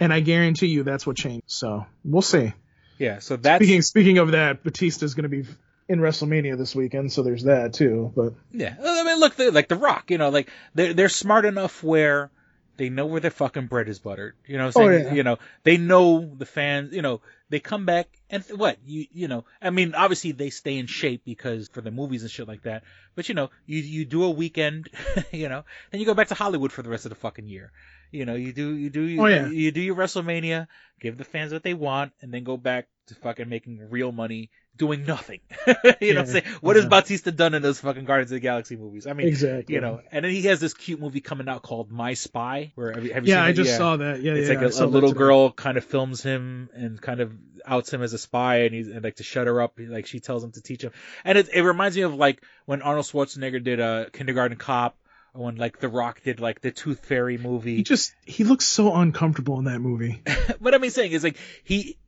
And 0.00 0.12
I 0.12 0.20
guarantee 0.20 0.68
you 0.68 0.82
that's 0.82 1.06
what 1.06 1.16
changed. 1.16 1.44
So 1.46 1.84
we'll 2.04 2.22
see. 2.22 2.52
Yeah. 2.98 3.18
So 3.18 3.36
that's 3.36 3.62
Speaking, 3.62 3.82
speaking 3.82 4.18
of 4.18 4.32
that, 4.32 4.62
Batista 4.62 5.04
is 5.04 5.14
going 5.14 5.24
to 5.24 5.28
be 5.28 5.44
in 5.88 6.00
WrestleMania 6.00 6.56
this 6.56 6.74
weekend, 6.74 7.12
so 7.12 7.22
there's 7.22 7.44
that 7.44 7.72
too. 7.74 8.12
But 8.14 8.34
Yeah, 8.52 8.76
I 8.82 9.04
mean, 9.04 9.20
look, 9.20 9.38
like 9.38 9.68
The 9.68 9.76
Rock, 9.76 10.10
you 10.10 10.18
know, 10.18 10.28
like 10.28 10.50
they're 10.74 10.92
they're 10.94 11.08
smart 11.08 11.44
enough 11.44 11.82
where 11.82 12.30
they 12.76 12.90
know 12.90 13.06
where 13.06 13.20
their 13.20 13.30
fucking 13.30 13.66
bread 13.66 13.88
is 13.88 13.98
buttered. 13.98 14.34
You 14.46 14.58
know, 14.58 14.66
what 14.66 14.76
I'm 14.76 14.82
Oh, 14.82 14.88
saying, 14.88 15.06
yeah. 15.06 15.14
you 15.14 15.22
know, 15.22 15.38
they 15.64 15.76
know 15.78 16.24
the 16.36 16.46
fans. 16.46 16.92
You 16.94 17.02
know, 17.02 17.20
they 17.50 17.60
come 17.60 17.86
back 17.86 18.08
and 18.30 18.44
what 18.54 18.78
you 18.84 19.06
you 19.12 19.28
know, 19.28 19.44
I 19.62 19.70
mean, 19.70 19.94
obviously 19.94 20.32
they 20.32 20.50
stay 20.50 20.78
in 20.78 20.86
shape 20.86 21.22
because 21.24 21.68
for 21.68 21.80
the 21.80 21.90
movies 21.90 22.22
and 22.22 22.30
shit 22.30 22.48
like 22.48 22.62
that. 22.62 22.84
But 23.14 23.28
you 23.28 23.34
know, 23.34 23.50
you 23.66 23.80
you 23.80 24.04
do 24.04 24.24
a 24.24 24.30
weekend, 24.30 24.88
you 25.32 25.48
know, 25.48 25.64
then 25.90 26.00
you 26.00 26.06
go 26.06 26.14
back 26.14 26.28
to 26.28 26.34
Hollywood 26.34 26.72
for 26.72 26.82
the 26.82 26.90
rest 26.90 27.04
of 27.06 27.10
the 27.10 27.16
fucking 27.16 27.48
year. 27.48 27.72
You 28.10 28.24
know, 28.24 28.34
you 28.34 28.52
do 28.52 28.74
you 28.74 28.90
do 28.90 29.02
you, 29.02 29.22
Oh, 29.22 29.26
yeah. 29.26 29.48
you 29.48 29.70
do 29.70 29.80
your 29.80 29.94
WrestleMania, 29.96 30.66
give 31.00 31.18
the 31.18 31.24
fans 31.24 31.52
what 31.52 31.62
they 31.62 31.74
want, 31.74 32.12
and 32.22 32.32
then 32.32 32.44
go 32.44 32.56
back 32.56 32.88
to 33.08 33.14
fucking 33.14 33.48
making 33.48 33.88
real 33.90 34.12
money 34.12 34.50
doing 34.78 35.04
nothing. 35.04 35.40
you 35.66 35.74
know 35.74 35.82
what 35.84 36.00
Yeah, 36.00 36.20
I'm 36.20 36.26
saying? 36.26 36.44
What 36.60 36.76
has 36.76 36.84
yeah. 36.86 36.88
Batista 36.88 37.30
done 37.30 37.54
in 37.54 37.62
those 37.62 37.80
fucking 37.80 38.04
Guardians 38.06 38.30
of 38.32 38.36
the 38.36 38.40
Galaxy 38.40 38.76
movies? 38.76 39.06
I 39.06 39.12
mean, 39.12 39.26
Exactly. 39.28 39.74
you 39.74 39.80
know, 39.80 40.00
and 40.10 40.24
then 40.24 40.32
he 40.32 40.42
has 40.42 40.60
this 40.60 40.72
cute 40.74 41.00
movie 41.00 41.20
coming 41.20 41.48
out 41.48 41.62
called 41.62 41.90
My 41.90 42.14
Spy, 42.14 42.72
where 42.76 42.92
have 42.92 43.04
you, 43.04 43.12
have 43.12 43.26
you 43.26 43.34
Yeah, 43.34 43.44
I 43.44 43.50
it? 43.50 43.54
just 43.54 43.76
saw 43.76 43.96
that. 43.96 44.22
Yeah, 44.22 44.32
it's 44.34 44.48
yeah, 44.48 44.60
like 44.60 44.72
a, 44.74 44.84
a 44.84 44.86
little 44.86 45.12
girl 45.12 45.50
kind 45.52 45.76
of 45.76 45.84
films 45.84 46.22
him 46.22 46.70
and 46.72 47.00
kind 47.00 47.20
of 47.20 47.32
outs 47.66 47.92
him 47.92 48.02
as 48.02 48.12
a 48.14 48.18
spy, 48.18 48.60
and 48.60 48.74
he's 48.74 48.88
and 48.88 49.02
like 49.04 49.16
to 49.16 49.22
shut 49.24 49.46
her 49.46 49.60
up, 49.60 49.74
like 49.78 50.06
she 50.06 50.20
tells 50.20 50.42
him 50.42 50.52
to 50.52 50.62
teach 50.62 50.82
him, 50.82 50.92
and 51.24 51.36
it 51.36 51.48
it 51.52 51.62
reminds 51.62 51.96
me 51.96 52.02
of 52.02 52.14
like 52.14 52.42
when 52.64 52.80
Arnold 52.82 53.04
Schwarzenegger 53.06 53.62
did 53.62 53.80
a 53.80 54.08
Kindergarten 54.12 54.56
Cop, 54.56 54.96
or 55.34 55.44
when 55.46 55.56
like 55.56 55.78
The 55.80 55.88
Rock 55.88 56.22
did 56.22 56.40
like 56.40 56.60
the 56.60 56.70
Tooth 56.70 57.04
Fairy 57.04 57.36
movie. 57.36 57.76
he 57.76 57.82
just 57.82 58.14
he 58.24 58.44
looks 58.44 58.64
so 58.64 58.94
uncomfortable 58.94 59.58
in 59.58 59.64
that 59.66 59.80
movie. 59.80 60.22
what 60.60 60.74
I'm 60.74 60.88
saying 60.88 61.12
is 61.12 61.24
like 61.24 61.36
he 61.64 61.98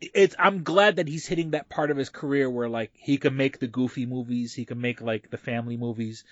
it's 0.00 0.36
I'm 0.38 0.62
glad 0.62 0.96
that 0.96 1.08
he's 1.08 1.26
hitting 1.26 1.52
that 1.52 1.68
part 1.68 1.90
of 1.90 1.96
his 1.96 2.08
career 2.08 2.48
where 2.50 2.68
like 2.68 2.90
he 2.94 3.18
can 3.18 3.36
make 3.36 3.58
the 3.58 3.66
goofy 3.66 4.06
movies, 4.06 4.54
he 4.54 4.64
can 4.64 4.80
make 4.80 5.00
like 5.00 5.30
the 5.30 5.38
family 5.38 5.76
movies, 5.76 6.24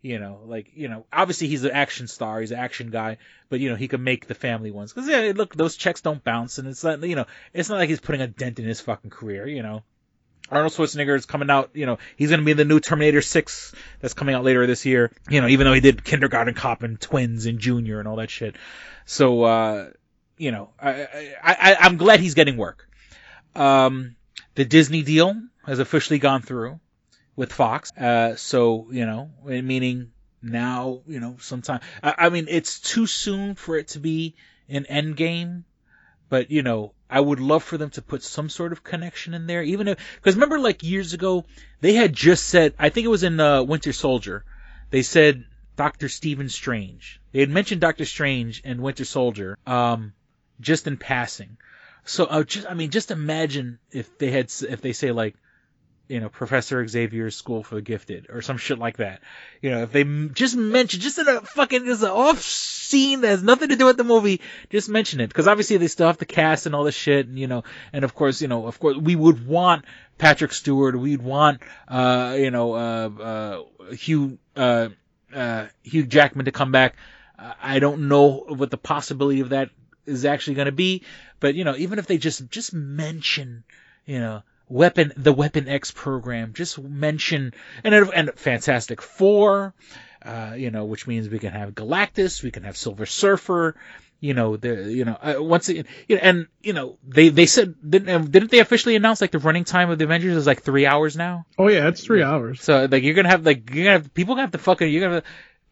you 0.00 0.18
know, 0.18 0.40
like 0.46 0.72
you 0.74 0.88
know, 0.88 1.06
obviously 1.12 1.48
he's 1.48 1.64
an 1.64 1.70
action 1.70 2.08
star, 2.08 2.40
he's 2.40 2.50
an 2.50 2.58
action 2.58 2.90
guy, 2.90 3.18
but 3.48 3.60
you 3.60 3.70
know 3.70 3.76
he 3.76 3.88
can 3.88 4.02
make 4.02 4.26
the 4.26 4.34
family 4.34 4.70
ones 4.70 4.92
because 4.92 5.08
yeah, 5.08 5.32
look, 5.34 5.54
those 5.54 5.76
checks 5.76 6.00
don't 6.00 6.22
bounce, 6.24 6.58
and 6.58 6.66
it's 6.66 6.82
not 6.82 7.02
you 7.02 7.16
know, 7.16 7.26
it's 7.52 7.68
not 7.68 7.78
like 7.78 7.88
he's 7.88 8.00
putting 8.00 8.20
a 8.20 8.26
dent 8.26 8.58
in 8.58 8.64
his 8.64 8.80
fucking 8.80 9.10
career, 9.10 9.46
you 9.46 9.62
know. 9.62 9.82
Arnold 10.50 10.72
Schwarzenegger 10.72 11.16
is 11.16 11.24
coming 11.24 11.48
out, 11.48 11.70
you 11.72 11.86
know, 11.86 11.98
he's 12.16 12.28
going 12.28 12.40
to 12.40 12.44
be 12.44 12.50
in 12.50 12.58
the 12.58 12.66
new 12.66 12.78
Terminator 12.78 13.22
6 13.22 13.74
that's 14.00 14.12
coming 14.12 14.34
out 14.34 14.44
later 14.44 14.66
this 14.66 14.84
year, 14.84 15.10
you 15.30 15.40
know, 15.40 15.46
even 15.46 15.66
though 15.66 15.72
he 15.72 15.80
did 15.80 16.04
Kindergarten 16.04 16.52
Cop 16.52 16.82
and 16.82 17.00
Twins 17.00 17.46
and 17.46 17.58
Junior 17.58 18.00
and 18.00 18.08
all 18.08 18.16
that 18.16 18.28
shit. 18.28 18.56
So, 19.06 19.44
uh, 19.44 19.90
you 20.36 20.50
know, 20.50 20.68
I, 20.78 21.04
I, 21.42 21.56
I, 21.58 21.76
I'm 21.80 21.96
glad 21.96 22.20
he's 22.20 22.34
getting 22.34 22.58
work. 22.58 22.86
Um, 23.54 24.16
the 24.54 24.64
Disney 24.64 25.02
deal 25.02 25.40
has 25.66 25.78
officially 25.78 26.18
gone 26.18 26.42
through 26.42 26.80
with 27.36 27.52
Fox. 27.52 27.92
Uh, 27.96 28.36
so, 28.36 28.88
you 28.90 29.06
know, 29.06 29.30
meaning 29.44 30.12
now, 30.42 31.00
you 31.06 31.20
know, 31.20 31.36
sometime, 31.40 31.80
I, 32.02 32.14
I 32.18 32.28
mean, 32.28 32.46
it's 32.48 32.80
too 32.80 33.06
soon 33.06 33.54
for 33.54 33.76
it 33.76 33.88
to 33.88 34.00
be 34.00 34.34
an 34.68 34.86
end 34.86 35.16
game, 35.16 35.64
but 36.28 36.50
you 36.50 36.62
know, 36.62 36.94
I 37.10 37.20
would 37.20 37.40
love 37.40 37.62
for 37.62 37.76
them 37.76 37.90
to 37.90 38.02
put 38.02 38.22
some 38.22 38.48
sort 38.48 38.72
of 38.72 38.82
connection 38.82 39.34
in 39.34 39.46
there, 39.46 39.62
even 39.62 39.88
if 39.88 39.98
because 40.16 40.34
remember 40.34 40.58
like 40.58 40.82
years 40.82 41.12
ago 41.12 41.44
they 41.80 41.92
had 41.92 42.14
just 42.14 42.46
said 42.46 42.74
I 42.78 42.88
think 42.88 43.04
it 43.04 43.08
was 43.08 43.22
in 43.22 43.38
uh, 43.38 43.62
Winter 43.62 43.92
Soldier, 43.92 44.44
they 44.90 45.02
said 45.02 45.44
Doctor 45.76 46.08
Stephen 46.08 46.48
Strange. 46.48 47.20
They 47.32 47.40
had 47.40 47.50
mentioned 47.50 47.80
Doctor 47.80 48.04
Strange 48.04 48.62
and 48.64 48.80
Winter 48.80 49.04
Soldier, 49.04 49.58
um, 49.66 50.14
just 50.60 50.86
in 50.86 50.96
passing. 50.96 51.58
So 52.04 52.24
uh, 52.24 52.42
just 52.42 52.66
I 52.68 52.74
mean 52.74 52.90
just 52.90 53.10
imagine 53.10 53.78
if 53.90 54.18
they 54.18 54.30
had 54.30 54.52
if 54.68 54.80
they 54.80 54.92
say 54.92 55.12
like 55.12 55.36
you 56.12 56.20
know, 56.20 56.28
Professor 56.28 56.86
Xavier's 56.86 57.34
School 57.34 57.62
for 57.62 57.76
the 57.76 57.80
Gifted 57.80 58.26
or 58.28 58.42
some 58.42 58.58
shit 58.58 58.78
like 58.78 58.98
that. 58.98 59.22
You 59.62 59.70
know, 59.70 59.82
if 59.84 59.92
they 59.92 60.04
just 60.04 60.54
mention, 60.54 61.00
just 61.00 61.18
in 61.18 61.26
a 61.26 61.40
fucking, 61.40 61.86
just 61.86 62.02
an 62.02 62.10
off 62.10 62.42
scene 62.42 63.22
that 63.22 63.28
has 63.28 63.42
nothing 63.42 63.70
to 63.70 63.76
do 63.76 63.86
with 63.86 63.96
the 63.96 64.04
movie, 64.04 64.42
just 64.68 64.90
mention 64.90 65.20
it. 65.20 65.32
Cause 65.32 65.48
obviously 65.48 65.78
they 65.78 65.88
still 65.88 66.08
have 66.08 66.18
to 66.18 66.26
cast 66.26 66.66
and 66.66 66.74
all 66.74 66.84
this 66.84 66.94
shit 66.94 67.28
and, 67.28 67.38
you 67.38 67.46
know, 67.46 67.64
and 67.94 68.04
of 68.04 68.14
course, 68.14 68.42
you 68.42 68.48
know, 68.48 68.66
of 68.66 68.78
course 68.78 68.98
we 68.98 69.16
would 69.16 69.46
want 69.46 69.86
Patrick 70.18 70.52
Stewart, 70.52 70.98
we'd 70.98 71.22
want, 71.22 71.62
uh, 71.88 72.36
you 72.38 72.50
know, 72.50 72.74
uh, 72.74 73.10
uh, 73.88 73.94
Hugh, 73.94 74.38
uh, 74.54 74.88
uh, 75.34 75.66
Hugh 75.82 76.04
Jackman 76.04 76.44
to 76.44 76.52
come 76.52 76.72
back. 76.72 76.96
I 77.38 77.78
don't 77.78 78.06
know 78.08 78.44
what 78.48 78.70
the 78.70 78.76
possibility 78.76 79.40
of 79.40 79.48
that 79.48 79.70
is 80.06 80.24
actually 80.24 80.54
going 80.54 80.66
to 80.66 80.72
be, 80.72 81.02
but 81.40 81.54
you 81.54 81.64
know, 81.64 81.76
even 81.76 81.98
if 81.98 82.06
they 82.06 82.18
just, 82.18 82.48
just 82.50 82.72
mention, 82.72 83.64
you 84.06 84.18
know, 84.18 84.42
weapon 84.72 85.12
the 85.16 85.32
weapon 85.32 85.68
X 85.68 85.90
program. 85.90 86.52
Just 86.54 86.78
mention 86.78 87.52
and 87.84 87.94
and 87.94 88.30
Fantastic 88.34 89.02
Four, 89.02 89.74
uh, 90.24 90.54
you 90.56 90.70
know, 90.70 90.86
which 90.86 91.06
means 91.06 91.28
we 91.28 91.38
can 91.38 91.52
have 91.52 91.74
Galactus, 91.74 92.42
we 92.42 92.50
can 92.50 92.64
have 92.64 92.76
Silver 92.76 93.06
Surfer. 93.06 93.76
You 94.20 94.34
know, 94.34 94.56
the 94.56 94.84
you 94.92 95.04
know 95.04 95.16
uh, 95.20 95.34
once 95.38 95.68
again, 95.68 95.86
you 96.06 96.14
know, 96.14 96.22
and 96.22 96.46
you 96.62 96.72
know 96.72 96.96
they 97.06 97.28
they 97.28 97.46
said 97.46 97.74
didn't 97.88 98.30
didn't 98.30 98.52
they 98.52 98.60
officially 98.60 98.94
announce 98.94 99.20
like 99.20 99.32
the 99.32 99.40
running 99.40 99.64
time 99.64 99.90
of 99.90 99.98
the 99.98 100.04
Avengers 100.04 100.36
is 100.36 100.46
like 100.46 100.62
three 100.62 100.86
hours 100.86 101.16
now? 101.16 101.44
Oh 101.58 101.68
yeah, 101.68 101.88
it's 101.88 102.04
three 102.04 102.22
hours. 102.22 102.62
So 102.62 102.86
like 102.88 103.02
you're 103.02 103.14
gonna 103.14 103.30
have 103.30 103.44
like 103.44 103.68
you're 103.74 103.84
gonna 103.84 103.98
have 103.98 104.14
people 104.14 104.34
gonna 104.34 104.42
have 104.42 104.52
to 104.52 104.58
fucking 104.58 104.92
you're 104.92 105.08
gonna 105.08 105.22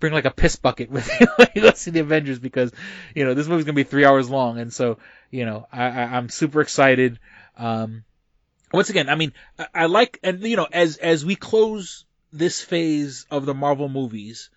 bring 0.01 0.13
like 0.13 0.25
a 0.25 0.31
piss 0.31 0.57
bucket 0.57 0.91
with 0.91 1.09
you 1.21 1.27
when 1.37 1.49
you 1.55 1.71
see 1.75 1.91
the 1.91 2.01
Avengers 2.01 2.39
because 2.39 2.73
you 3.15 3.25
know 3.25 3.35
this 3.35 3.47
movie's 3.47 3.65
gonna 3.65 3.75
be 3.75 3.85
three 3.85 4.05
hours 4.05 4.29
long 4.29 4.59
and 4.59 4.73
so 4.73 4.99
you 5.31 5.45
know 5.45 5.67
I, 5.73 5.85
I 5.85 6.03
I'm 6.17 6.29
super 6.29 6.61
excited. 6.61 7.19
Um, 7.57 8.05
once 8.73 8.91
again, 8.91 9.09
I 9.09 9.15
mean, 9.15 9.33
I, 9.59 9.67
I 9.75 9.87
like, 9.87 10.19
and 10.23 10.43
you 10.43 10.57
know, 10.57 10.69
as 10.71 10.97
as 10.97 11.25
we 11.25 11.37
close 11.37 12.05
this 12.33 12.61
phase 12.61 13.27
of 13.31 13.47
the 13.47 13.55
Marvel 13.55 13.89
movies, 13.89 14.51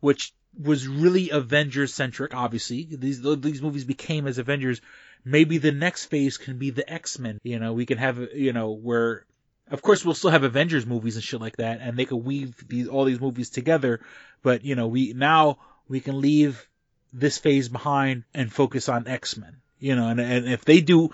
which 0.00 0.32
was 0.58 0.88
really 0.88 1.30
Avengers 1.30 1.94
centric, 1.94 2.34
obviously 2.34 2.88
these 2.90 3.22
these 3.22 3.62
movies 3.62 3.84
became 3.84 4.26
as 4.26 4.38
Avengers. 4.38 4.80
Maybe 5.24 5.58
the 5.58 5.72
next 5.72 6.06
phase 6.06 6.38
can 6.38 6.58
be 6.58 6.70
the 6.70 6.90
X 6.90 7.18
Men. 7.18 7.38
You 7.42 7.58
know, 7.58 7.74
we 7.74 7.86
can 7.86 7.98
have, 7.98 8.18
you 8.34 8.52
know, 8.54 8.70
where, 8.70 9.26
of 9.70 9.82
course, 9.82 10.04
we'll 10.04 10.14
still 10.14 10.30
have 10.30 10.44
Avengers 10.44 10.86
movies 10.86 11.16
and 11.16 11.24
shit 11.24 11.40
like 11.40 11.56
that, 11.56 11.80
and 11.80 11.96
they 11.96 12.04
could 12.04 12.16
weave 12.16 12.54
these 12.68 12.88
all 12.88 13.04
these 13.04 13.20
movies 13.20 13.50
together. 13.50 14.00
But 14.42 14.64
you 14.64 14.74
know, 14.74 14.88
we 14.88 15.12
now 15.12 15.58
we 15.88 16.00
can 16.00 16.20
leave 16.20 16.66
this 17.12 17.38
phase 17.38 17.68
behind 17.68 18.24
and 18.34 18.52
focus 18.52 18.88
on 18.88 19.08
X 19.08 19.36
Men. 19.36 19.56
You 19.78 19.96
know, 19.96 20.08
and 20.08 20.20
and 20.20 20.48
if 20.48 20.64
they 20.64 20.80
do 20.80 21.10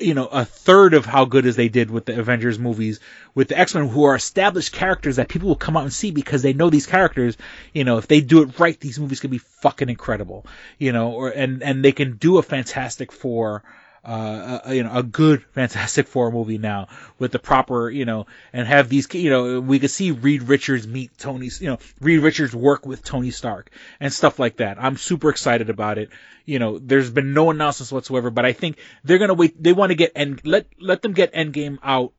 you 0.00 0.14
know, 0.14 0.26
a 0.26 0.44
third 0.44 0.94
of 0.94 1.04
how 1.04 1.26
good 1.26 1.46
as 1.46 1.56
they 1.56 1.68
did 1.68 1.90
with 1.90 2.06
the 2.06 2.18
Avengers 2.18 2.58
movies, 2.58 3.00
with 3.34 3.48
the 3.48 3.58
X-Men 3.58 3.88
who 3.88 4.04
are 4.04 4.14
established 4.14 4.72
characters 4.72 5.16
that 5.16 5.28
people 5.28 5.48
will 5.48 5.56
come 5.56 5.76
out 5.76 5.82
and 5.82 5.92
see 5.92 6.10
because 6.10 6.42
they 6.42 6.52
know 6.52 6.70
these 6.70 6.86
characters, 6.86 7.36
you 7.74 7.84
know, 7.84 7.98
if 7.98 8.06
they 8.06 8.20
do 8.20 8.42
it 8.42 8.58
right, 8.58 8.80
these 8.80 8.98
movies 8.98 9.20
could 9.20 9.30
be 9.30 9.38
fucking 9.38 9.88
incredible, 9.88 10.46
you 10.78 10.92
know, 10.92 11.12
or, 11.12 11.28
and, 11.28 11.62
and 11.62 11.84
they 11.84 11.92
can 11.92 12.16
do 12.16 12.38
a 12.38 12.42
Fantastic 12.42 13.12
Four, 13.12 13.62
uh, 14.04 14.60
a, 14.64 14.74
you 14.74 14.82
know, 14.82 14.92
a 14.92 15.02
good 15.02 15.42
Fantastic 15.52 16.06
Four 16.06 16.30
movie 16.32 16.58
now 16.58 16.88
with 17.18 17.32
the 17.32 17.38
proper, 17.38 17.90
you 17.90 18.04
know, 18.04 18.26
and 18.52 18.66
have 18.66 18.88
these, 18.88 19.12
you 19.14 19.30
know, 19.30 19.60
we 19.60 19.78
could 19.78 19.90
see 19.90 20.10
Reed 20.10 20.42
Richards 20.42 20.86
meet 20.86 21.16
Tony, 21.18 21.50
you 21.60 21.68
know, 21.68 21.78
Reed 22.00 22.20
Richards 22.20 22.54
work 22.54 22.86
with 22.86 23.04
Tony 23.04 23.30
Stark 23.30 23.70
and 23.98 24.12
stuff 24.12 24.38
like 24.38 24.56
that. 24.56 24.82
I'm 24.82 24.96
super 24.96 25.30
excited 25.30 25.70
about 25.70 25.98
it. 25.98 26.10
You 26.44 26.58
know, 26.58 26.78
there's 26.78 27.10
been 27.10 27.34
no 27.34 27.50
announcements 27.50 27.92
whatsoever, 27.92 28.30
but 28.30 28.44
I 28.44 28.52
think 28.52 28.78
they're 29.04 29.18
gonna 29.18 29.34
wait. 29.34 29.62
They 29.62 29.72
want 29.72 29.90
to 29.90 29.96
get 29.96 30.12
and 30.16 30.40
let 30.44 30.66
let 30.80 31.02
them 31.02 31.12
get 31.12 31.32
Endgame 31.34 31.78
out 31.82 32.12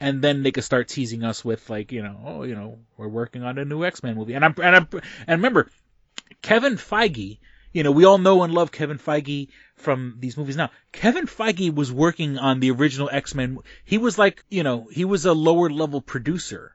and 0.00 0.22
then 0.22 0.42
they 0.42 0.50
could 0.50 0.64
start 0.64 0.88
teasing 0.88 1.22
us 1.22 1.44
with 1.44 1.68
like, 1.68 1.92
you 1.92 2.02
know, 2.02 2.18
oh, 2.24 2.42
you 2.44 2.54
know, 2.54 2.78
we're 2.96 3.08
working 3.08 3.42
on 3.42 3.58
a 3.58 3.64
new 3.64 3.84
X-Men 3.84 4.16
movie. 4.16 4.32
And 4.32 4.44
I'm, 4.44 4.54
and 4.62 4.76
I'm, 4.76 4.88
and 5.26 5.38
remember, 5.38 5.68
Kevin 6.40 6.76
Feige, 6.76 7.38
you 7.72 7.82
know, 7.82 7.92
we 7.92 8.04
all 8.04 8.18
know 8.18 8.42
and 8.42 8.52
love 8.52 8.72
Kevin 8.72 8.98
Feige 8.98 9.48
from 9.80 10.16
these 10.18 10.36
movies 10.36 10.56
now. 10.56 10.70
Kevin 10.92 11.26
Feige 11.26 11.74
was 11.74 11.92
working 11.92 12.38
on 12.38 12.60
the 12.60 12.70
original 12.70 13.08
X-Men. 13.10 13.58
He 13.84 13.98
was 13.98 14.18
like, 14.18 14.44
you 14.48 14.62
know, 14.62 14.88
he 14.90 15.04
was 15.04 15.26
a 15.26 15.32
lower 15.32 15.70
level 15.70 16.00
producer 16.00 16.74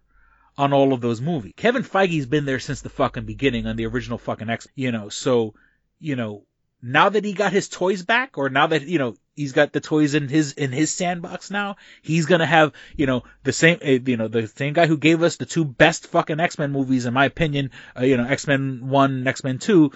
on 0.57 0.73
all 0.73 0.93
of 0.93 1.01
those 1.01 1.21
movies. 1.21 1.53
Kevin 1.55 1.83
Feige's 1.83 2.25
been 2.25 2.45
there 2.45 2.59
since 2.59 2.81
the 2.81 2.89
fucking 2.89 3.25
beginning 3.25 3.67
on 3.67 3.75
the 3.75 3.85
original 3.85 4.17
fucking 4.17 4.49
X, 4.49 4.67
you 4.75 4.91
know, 4.91 5.09
so, 5.09 5.53
you 5.99 6.15
know, 6.15 6.43
now 6.81 7.09
that 7.09 7.25
he 7.25 7.33
got 7.33 7.51
his 7.51 7.67
toys 7.67 8.03
back, 8.03 8.37
or 8.37 8.49
now 8.49 8.67
that, 8.67 8.83
you 8.83 8.99
know, 8.99 9.15
he's 9.35 9.53
got 9.53 9.73
the 9.73 9.81
toys 9.81 10.13
in 10.13 10.27
his, 10.29 10.53
in 10.53 10.71
his 10.71 10.93
sandbox 10.93 11.49
now, 11.49 11.77
he's 12.01 12.25
gonna 12.25 12.45
have, 12.45 12.73
you 12.95 13.05
know, 13.05 13.23
the 13.43 13.51
same, 13.51 13.79
uh, 13.83 13.99
you 14.05 14.17
know, 14.17 14.27
the 14.27 14.47
same 14.47 14.73
guy 14.73 14.85
who 14.85 14.97
gave 14.97 15.23
us 15.23 15.37
the 15.37 15.45
two 15.45 15.65
best 15.65 16.07
fucking 16.07 16.39
X-Men 16.39 16.71
movies, 16.71 17.05
in 17.05 17.13
my 17.13 17.25
opinion, 17.25 17.71
uh, 17.97 18.03
you 18.03 18.17
know, 18.17 18.25
X-Men 18.25 18.87
1, 18.87 19.27
X-Men 19.27 19.57
2, 19.57 19.91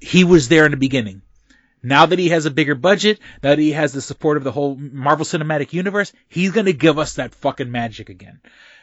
he 0.00 0.24
was 0.24 0.48
there 0.48 0.64
in 0.64 0.70
the 0.70 0.76
beginning. 0.76 1.22
Now 1.82 2.06
that 2.06 2.18
he 2.18 2.30
has 2.30 2.46
a 2.46 2.50
bigger 2.50 2.74
budget, 2.74 3.20
now 3.42 3.50
that 3.50 3.58
he 3.58 3.72
has 3.72 3.92
the 3.92 4.00
support 4.00 4.36
of 4.36 4.44
the 4.44 4.52
whole 4.52 4.74
Marvel 4.76 5.24
Cinematic 5.24 5.72
Universe, 5.72 6.12
he's 6.28 6.52
gonna 6.52 6.72
give 6.72 6.98
us 6.98 7.14
that 7.14 7.34
fucking 7.34 7.70
magic 7.70 8.08
again. 8.08 8.40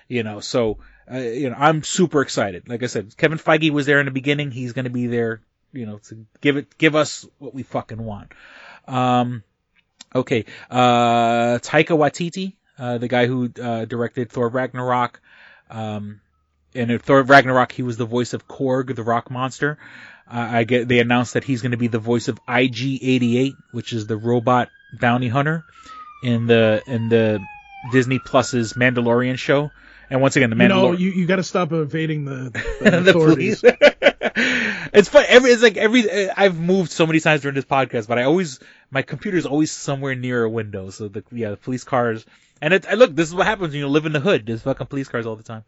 You 0.07 0.23
know, 0.23 0.39
so, 0.39 0.77
uh, 1.11 1.17
you 1.17 1.49
know, 1.49 1.55
I'm 1.57 1.83
super 1.83 2.21
excited. 2.21 2.69
Like 2.69 2.83
I 2.83 2.87
said, 2.87 3.17
Kevin 3.17 3.39
Feige 3.39 3.71
was 3.71 3.85
there 3.85 3.99
in 3.99 4.05
the 4.05 4.11
beginning, 4.11 4.51
he's 4.51 4.73
gonna 4.73 4.89
be 4.89 5.07
there 5.07 5.41
you 5.75 5.85
know, 5.85 5.97
to 5.97 6.25
give 6.41 6.57
it, 6.57 6.77
give 6.77 6.95
us 6.95 7.27
what 7.37 7.53
we 7.53 7.63
fucking 7.63 8.03
want. 8.03 8.31
Um, 8.87 9.43
okay, 10.13 10.45
uh, 10.71 11.59
Taika 11.59 11.97
Waititi, 11.97 12.55
uh, 12.79 12.97
the 12.97 13.07
guy 13.07 13.27
who, 13.27 13.51
uh, 13.61 13.85
directed 13.85 14.31
Thor 14.31 14.47
Ragnarok, 14.49 15.21
um, 15.69 16.21
and 16.73 16.91
in 16.91 16.99
Thor 16.99 17.21
Ragnarok, 17.21 17.71
he 17.71 17.83
was 17.83 17.97
the 17.97 18.05
voice 18.05 18.33
of 18.33 18.47
Korg, 18.47 18.95
the 18.95 19.03
rock 19.03 19.29
monster. 19.29 19.77
Uh, 20.27 20.49
I 20.51 20.63
get, 20.63 20.87
they 20.87 20.99
announced 20.99 21.33
that 21.33 21.43
he's 21.43 21.61
going 21.61 21.71
to 21.71 21.77
be 21.77 21.87
the 21.87 21.99
voice 21.99 22.27
of 22.27 22.39
IG-88, 22.47 23.53
which 23.71 23.93
is 23.93 24.07
the 24.07 24.17
robot 24.17 24.69
bounty 24.99 25.27
hunter 25.27 25.65
in 26.23 26.47
the, 26.47 26.81
in 26.87 27.09
the 27.09 27.39
Disney 27.91 28.19
Plus's 28.19 28.73
Mandalorian 28.73 29.37
show. 29.37 29.71
And 30.09 30.21
once 30.21 30.35
again, 30.35 30.49
the 30.49 30.55
Mandalorian. 30.55 30.69
Know, 30.69 30.91
you, 30.93 31.11
you 31.11 31.25
got 31.25 31.37
to 31.37 31.43
stop 31.43 31.71
evading 31.71 32.25
the, 32.25 32.49
the, 32.81 32.89
the 32.89 33.09
authorities. 33.09 33.63
it's 34.93 35.09
fun. 35.09 35.25
Every 35.27 35.51
it's 35.51 35.63
like 35.63 35.77
every 35.77 36.29
I've 36.29 36.59
moved 36.59 36.91
so 36.91 37.07
many 37.07 37.19
times 37.19 37.41
during 37.41 37.55
this 37.55 37.65
podcast, 37.65 38.07
but 38.07 38.19
I 38.19 38.23
always 38.23 38.59
my 38.91 39.01
computer 39.01 39.37
is 39.37 39.45
always 39.45 39.71
somewhere 39.71 40.15
near 40.15 40.43
a 40.43 40.49
window. 40.49 40.89
So 40.89 41.07
the 41.07 41.23
yeah, 41.31 41.51
the 41.51 41.57
police 41.57 41.83
cars. 41.83 42.25
And 42.61 42.73
it, 42.73 42.85
look, 42.93 43.15
this 43.15 43.27
is 43.27 43.35
what 43.35 43.45
happens 43.47 43.71
when 43.71 43.79
you 43.79 43.87
live 43.87 44.05
in 44.05 44.13
the 44.13 44.19
hood. 44.19 44.45
There's 44.45 44.61
fucking 44.61 44.87
police 44.87 45.07
cars 45.07 45.25
all 45.25 45.35
the 45.35 45.43
time. 45.43 45.63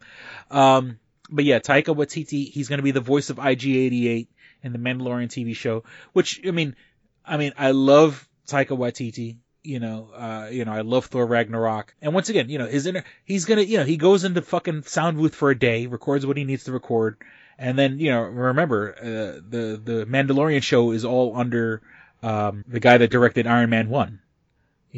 Um, 0.50 0.98
but 1.30 1.44
yeah, 1.44 1.58
Taika 1.58 1.94
Waititi, 1.94 2.50
he's 2.50 2.68
going 2.68 2.78
to 2.78 2.82
be 2.82 2.92
the 2.92 3.00
voice 3.00 3.28
of 3.28 3.38
IG-88 3.38 4.28
in 4.62 4.72
the 4.72 4.78
Mandalorian 4.78 5.28
TV 5.28 5.54
show. 5.54 5.84
Which 6.12 6.40
I 6.46 6.50
mean, 6.50 6.76
I 7.24 7.36
mean, 7.36 7.52
I 7.56 7.70
love 7.72 8.26
Taika 8.46 8.76
Waititi 8.76 9.36
you 9.68 9.80
know, 9.80 10.08
uh, 10.14 10.48
you 10.50 10.64
know, 10.64 10.72
I 10.72 10.80
love 10.80 11.06
Thor 11.06 11.26
Ragnarok. 11.26 11.94
And 12.00 12.14
once 12.14 12.30
again, 12.30 12.48
you 12.48 12.58
know, 12.58 12.66
his 12.66 12.86
inner, 12.86 13.04
he's 13.24 13.44
gonna, 13.44 13.60
you 13.60 13.76
know, 13.76 13.84
he 13.84 13.98
goes 13.98 14.24
into 14.24 14.40
fucking 14.40 14.84
sound 14.84 15.18
booth 15.18 15.34
for 15.34 15.50
a 15.50 15.58
day, 15.58 15.86
records 15.86 16.24
what 16.24 16.38
he 16.38 16.44
needs 16.44 16.64
to 16.64 16.72
record, 16.72 17.18
and 17.58 17.78
then, 17.78 17.98
you 17.98 18.10
know, 18.10 18.22
remember, 18.22 18.94
uh, 18.98 19.40
the, 19.46 19.80
the 19.82 20.06
Mandalorian 20.08 20.62
show 20.62 20.92
is 20.92 21.04
all 21.04 21.36
under, 21.36 21.82
um, 22.22 22.64
the 22.66 22.80
guy 22.80 22.96
that 22.98 23.10
directed 23.10 23.46
Iron 23.46 23.68
Man 23.68 23.90
1. 23.90 24.20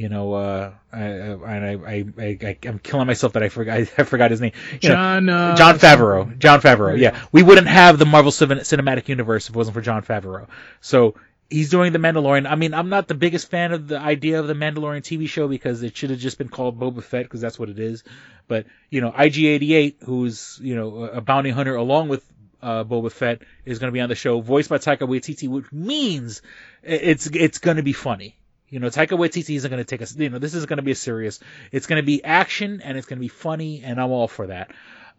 You 0.00 0.08
know, 0.08 0.32
uh, 0.32 0.72
I, 0.90 1.02
I, 1.02 1.74
I, 1.74 2.04
I, 2.18 2.58
I'm 2.64 2.78
killing 2.78 3.06
myself 3.06 3.34
that 3.34 3.42
I 3.42 3.50
forgot, 3.50 3.80
I 3.98 4.04
forgot 4.04 4.30
his 4.30 4.40
name. 4.40 4.52
You 4.72 4.78
John, 4.78 5.26
know, 5.26 5.36
uh, 5.36 5.56
Jon 5.56 5.78
Favreau. 5.78 6.38
Jon 6.38 6.62
Favreau, 6.62 6.98
yeah. 6.98 7.20
We 7.32 7.42
wouldn't 7.42 7.66
have 7.66 7.98
the 7.98 8.06
Marvel 8.06 8.32
Cinematic 8.32 9.08
Universe 9.08 9.50
if 9.50 9.54
it 9.54 9.58
wasn't 9.58 9.74
for 9.74 9.82
Jon 9.82 10.02
Favreau. 10.02 10.48
So, 10.80 11.16
he's 11.50 11.68
doing 11.68 11.92
the 11.92 11.98
Mandalorian. 11.98 12.50
I 12.50 12.54
mean, 12.54 12.72
I'm 12.72 12.88
not 12.88 13.08
the 13.08 13.14
biggest 13.14 13.50
fan 13.50 13.72
of 13.72 13.88
the 13.88 13.98
idea 13.98 14.40
of 14.40 14.46
the 14.46 14.54
Mandalorian 14.54 15.02
TV 15.02 15.28
show 15.28 15.48
because 15.48 15.82
it 15.82 15.94
should 15.94 16.08
have 16.08 16.18
just 16.18 16.38
been 16.38 16.48
called 16.48 16.80
Boba 16.80 17.02
Fett 17.02 17.24
because 17.24 17.42
that's 17.42 17.58
what 17.58 17.68
it 17.68 17.78
is. 17.78 18.02
But 18.48 18.64
you 18.88 19.02
know, 19.02 19.10
IG88, 19.10 19.96
who's 20.04 20.58
you 20.62 20.76
know 20.76 21.04
a 21.04 21.20
bounty 21.20 21.50
hunter 21.50 21.74
along 21.74 22.08
with 22.08 22.24
uh, 22.62 22.84
Boba 22.84 23.12
Fett, 23.12 23.42
is 23.66 23.78
going 23.78 23.88
to 23.88 23.92
be 23.92 24.00
on 24.00 24.08
the 24.08 24.14
show, 24.14 24.40
voiced 24.40 24.70
by 24.70 24.78
Taika 24.78 25.00
Waititi, 25.00 25.46
which 25.46 25.70
means 25.70 26.40
it's 26.82 27.26
it's 27.26 27.58
going 27.58 27.76
to 27.76 27.82
be 27.82 27.92
funny. 27.92 28.36
You 28.70 28.78
know, 28.80 28.88
Taika 28.88 29.18
Waititi 29.18 29.56
isn't 29.56 29.70
going 29.70 29.82
to 29.82 29.88
take 29.88 30.00
us. 30.00 30.16
You 30.16 30.30
know, 30.30 30.38
this 30.38 30.54
is 30.54 30.66
going 30.66 30.78
to 30.78 30.82
be 30.82 30.92
a 30.92 30.96
serious. 30.96 31.40
It's 31.72 31.86
going 31.86 32.00
to 32.00 32.06
be 32.06 32.22
action 32.24 32.80
and 32.82 32.96
it's 32.96 33.06
going 33.06 33.18
to 33.18 33.20
be 33.20 33.28
funny, 33.28 33.82
and 33.84 34.00
I'm 34.00 34.10
all 34.10 34.28
for 34.28 34.46
that. 34.46 34.70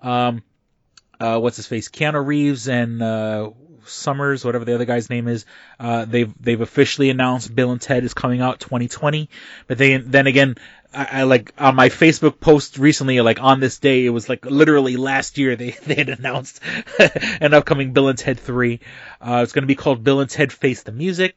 Um, 0.02 0.44
uh, 1.20 1.40
what's 1.40 1.58
his 1.58 1.68
face? 1.68 1.90
Keanu 1.90 2.26
Reeves 2.26 2.68
and 2.68 3.02
uh, 3.02 3.52
Summers, 3.86 4.46
whatever 4.46 4.66
the 4.66 4.74
other 4.74 4.86
guy's 4.86 5.10
name 5.10 5.28
is, 5.28 5.46
uh, 5.80 6.06
they've 6.06 6.34
they've 6.40 6.62
officially 6.62 7.10
announced 7.10 7.54
Bill 7.54 7.72
and 7.72 7.82
Ted 7.82 8.04
is 8.04 8.14
coming 8.14 8.42
out 8.42 8.60
2020. 8.60 9.30
But 9.68 9.78
they 9.78 9.98
then 9.98 10.28
again, 10.28 10.56
I, 10.94 11.08
I 11.12 11.24
like 11.24 11.54
on 11.58 11.76
my 11.76 11.90
Facebook 11.90 12.40
post 12.40 12.78
recently, 12.78 13.20
like 13.22 13.42
on 13.42 13.60
this 13.60 13.80
day, 13.80 14.06
it 14.06 14.10
was 14.10 14.30
like 14.30 14.46
literally 14.46 14.98
last 14.98 15.38
year 15.38 15.56
they 15.56 15.72
they 15.86 15.96
had 15.96 16.10
announced 16.10 16.62
an 17.42 17.54
upcoming 17.54 17.94
Bill 17.94 18.10
and 18.10 18.18
Ted 18.18 18.40
3. 18.40 18.80
Uh, 19.20 19.42
it's 19.44 19.54
going 19.54 19.64
to 19.64 19.68
be 19.68 19.76
called 19.76 20.04
Bill 20.04 20.22
and 20.22 20.30
Ted 20.30 20.52
Face 20.52 20.84
the 20.84 20.92
Music. 20.92 21.36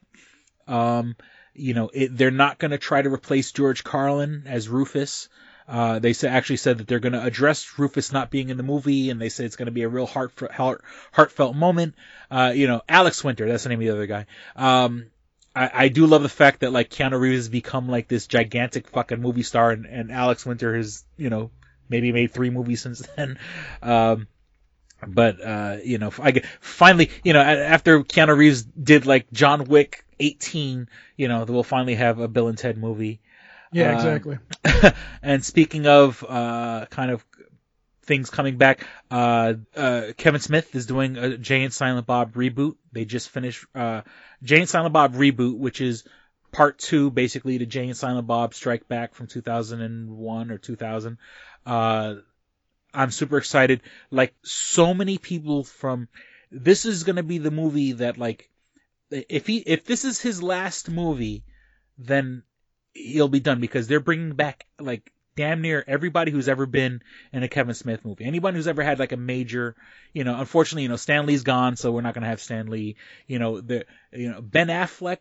Um, 0.67 1.15
you 1.55 1.73
know, 1.73 1.89
it, 1.93 2.15
they're 2.15 2.31
not 2.31 2.59
going 2.59 2.71
to 2.71 2.77
try 2.77 3.01
to 3.01 3.09
replace 3.09 3.51
George 3.51 3.83
Carlin 3.83 4.43
as 4.45 4.69
Rufus. 4.69 5.29
Uh, 5.67 5.97
they 5.97 6.13
say, 6.13 6.27
actually 6.27 6.57
said 6.57 6.77
that 6.77 6.87
they're 6.87 6.99
going 6.99 7.13
to 7.13 7.23
address 7.23 7.79
Rufus 7.79 8.11
not 8.11 8.29
being 8.29 8.49
in 8.49 8.57
the 8.57 8.63
movie, 8.63 9.09
and 9.09 9.19
they 9.19 9.29
say 9.29 9.45
it's 9.45 9.55
going 9.55 9.65
to 9.65 9.71
be 9.71 9.81
a 9.81 9.89
real 9.89 10.05
heart, 10.05 10.31
heart, 10.51 10.83
heartfelt 11.11 11.55
moment. 11.55 11.95
Uh, 12.29 12.53
you 12.55 12.67
know, 12.67 12.81
Alex 12.87 13.23
Winter, 13.23 13.47
that's 13.47 13.63
the 13.63 13.69
name 13.69 13.79
of 13.79 13.85
the 13.85 13.93
other 13.93 14.05
guy. 14.05 14.27
Um, 14.55 15.07
I, 15.55 15.71
I 15.73 15.87
do 15.87 16.05
love 16.05 16.21
the 16.21 16.29
fact 16.29 16.59
that 16.59 16.71
like 16.71 16.89
Keanu 16.89 17.19
Reeves 17.19 17.37
has 17.37 17.49
become 17.49 17.89
like 17.89 18.07
this 18.07 18.27
gigantic 18.27 18.89
fucking 18.89 19.21
movie 19.21 19.43
star, 19.43 19.71
and, 19.71 19.85
and 19.85 20.11
Alex 20.11 20.45
Winter 20.45 20.75
has, 20.75 21.03
you 21.17 21.31
know, 21.31 21.49
maybe 21.89 22.11
made 22.11 22.31
three 22.31 22.49
movies 22.49 22.81
since 22.81 23.01
then. 23.15 23.39
Um, 23.81 24.27
but 25.05 25.41
uh, 25.41 25.77
you 25.83 25.97
know, 25.97 26.11
I 26.19 26.41
finally, 26.59 27.11
you 27.23 27.33
know, 27.33 27.41
after 27.41 28.03
Keanu 28.03 28.35
Reeves 28.37 28.63
did 28.63 29.05
like 29.05 29.31
John 29.31 29.65
Wick 29.65 30.05
18, 30.19 30.89
you 31.17 31.27
know, 31.27 31.45
we'll 31.45 31.63
finally 31.63 31.95
have 31.95 32.19
a 32.19 32.27
Bill 32.27 32.47
and 32.47 32.57
Ted 32.57 32.77
movie. 32.77 33.19
Yeah, 33.71 33.91
Uh, 33.91 33.93
exactly. 33.93 34.37
and 35.21 35.43
speaking 35.43 35.87
of 35.87 36.23
uh, 36.27 36.85
kind 36.89 37.11
of 37.11 37.25
things 38.03 38.29
coming 38.29 38.57
back, 38.57 38.85
uh, 39.11 39.53
uh, 39.75 40.01
Kevin 40.17 40.41
Smith 40.41 40.75
is 40.75 40.85
doing 40.85 41.17
a 41.17 41.37
Jay 41.37 41.63
and 41.63 41.73
Silent 41.73 42.05
Bob 42.05 42.33
reboot. 42.33 42.75
They 42.91 43.05
just 43.05 43.29
finished 43.29 43.65
uh, 43.75 44.01
Jay 44.43 44.59
and 44.59 44.69
Silent 44.69 44.93
Bob 44.93 45.15
reboot, 45.15 45.57
which 45.57 45.81
is 45.81 46.03
part 46.51 46.77
two, 46.77 47.09
basically, 47.11 47.57
to 47.59 47.65
Jay 47.65 47.85
and 47.87 47.97
Silent 47.97 48.27
Bob 48.27 48.53
Strike 48.53 48.87
Back 48.87 49.15
from 49.15 49.27
2001 49.27 50.51
or 50.51 50.57
2000. 50.57 51.17
I'm 52.95 53.11
super 53.11 53.37
excited. 53.37 53.81
Like 54.11 54.33
so 54.43 54.93
many 54.93 55.17
people 55.17 55.63
from 55.63 56.07
this 56.51 56.85
is 56.85 57.03
gonna 57.03 57.23
be 57.23 57.37
the 57.37 57.51
movie 57.51 57.93
that 57.93 58.17
like 58.17 58.49
if 59.11 59.47
he 59.47 59.57
if 59.57 59.85
this 59.85 60.05
is 60.05 60.19
his 60.19 60.41
last 60.41 60.89
movie, 60.89 61.43
then 61.97 62.43
he'll 62.93 63.27
be 63.27 63.39
done 63.39 63.59
because 63.59 63.87
they're 63.87 63.99
bringing 63.99 64.33
back 64.33 64.65
like 64.79 65.11
damn 65.35 65.61
near 65.61 65.83
everybody 65.85 66.31
who's 66.31 66.47
ever 66.47 66.65
been 66.65 67.01
in 67.33 67.43
a 67.43 67.47
Kevin 67.47 67.73
Smith 67.73 68.05
movie. 68.05 68.23
Anyone 68.23 68.55
who's 68.55 68.67
ever 68.67 68.83
had 68.83 68.99
like 68.99 69.11
a 69.11 69.17
major, 69.17 69.75
you 70.13 70.23
know, 70.23 70.39
unfortunately, 70.39 70.83
you 70.83 70.89
know, 70.89 70.95
Stan 70.95 71.25
Lee's 71.25 71.43
gone, 71.43 71.75
so 71.75 71.91
we're 71.91 72.01
not 72.01 72.13
gonna 72.13 72.27
have 72.27 72.41
Stan 72.41 72.67
Lee. 72.67 72.95
You 73.27 73.39
know, 73.39 73.61
the 73.61 73.85
you 74.11 74.31
know 74.31 74.41
Ben 74.41 74.67
Affleck. 74.67 75.17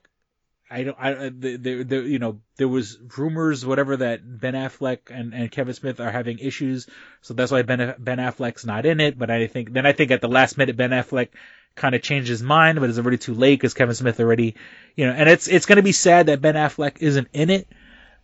I 0.70 0.82
don't. 0.82 0.96
I 0.98 1.12
uh, 1.12 1.30
the, 1.36 1.56
the, 1.56 1.82
the 1.82 1.96
you 2.02 2.18
know 2.18 2.40
there 2.56 2.68
was 2.68 2.98
rumors 3.16 3.66
whatever 3.66 3.98
that 3.98 4.20
Ben 4.24 4.54
Affleck 4.54 5.10
and, 5.10 5.34
and 5.34 5.50
Kevin 5.50 5.74
Smith 5.74 6.00
are 6.00 6.10
having 6.10 6.38
issues, 6.38 6.86
so 7.20 7.34
that's 7.34 7.52
why 7.52 7.62
Ben 7.62 7.94
Ben 7.98 8.18
Affleck's 8.18 8.64
not 8.64 8.86
in 8.86 9.00
it. 9.00 9.18
But 9.18 9.30
I 9.30 9.46
think 9.46 9.72
then 9.72 9.84
I 9.86 9.92
think 9.92 10.10
at 10.10 10.22
the 10.22 10.28
last 10.28 10.56
minute 10.56 10.76
Ben 10.76 10.90
Affleck 10.90 11.28
kind 11.74 11.94
of 11.94 12.02
changed 12.02 12.28
his 12.28 12.42
mind, 12.42 12.80
but 12.80 12.88
it's 12.88 12.98
already 12.98 13.18
too 13.18 13.34
late 13.34 13.60
because 13.60 13.74
Kevin 13.74 13.94
Smith 13.94 14.20
already, 14.20 14.54
you 14.96 15.06
know, 15.06 15.12
and 15.12 15.28
it's 15.28 15.48
it's 15.48 15.66
going 15.66 15.76
to 15.76 15.82
be 15.82 15.92
sad 15.92 16.26
that 16.26 16.40
Ben 16.40 16.54
Affleck 16.54 16.98
isn't 17.00 17.28
in 17.34 17.50
it, 17.50 17.68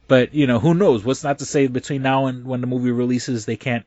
but 0.09 0.33
you 0.33 0.47
know 0.47 0.59
who 0.59 0.73
knows? 0.73 1.05
What's 1.05 1.25
not 1.25 1.41
to 1.41 1.47
say 1.47 1.67
between 1.67 2.03
now 2.03 2.27
and 2.27 2.47
when 2.47 2.63
the 2.63 2.67
movie 2.67 2.91
releases 2.91 3.45
they 3.45 3.57
can't 3.57 3.85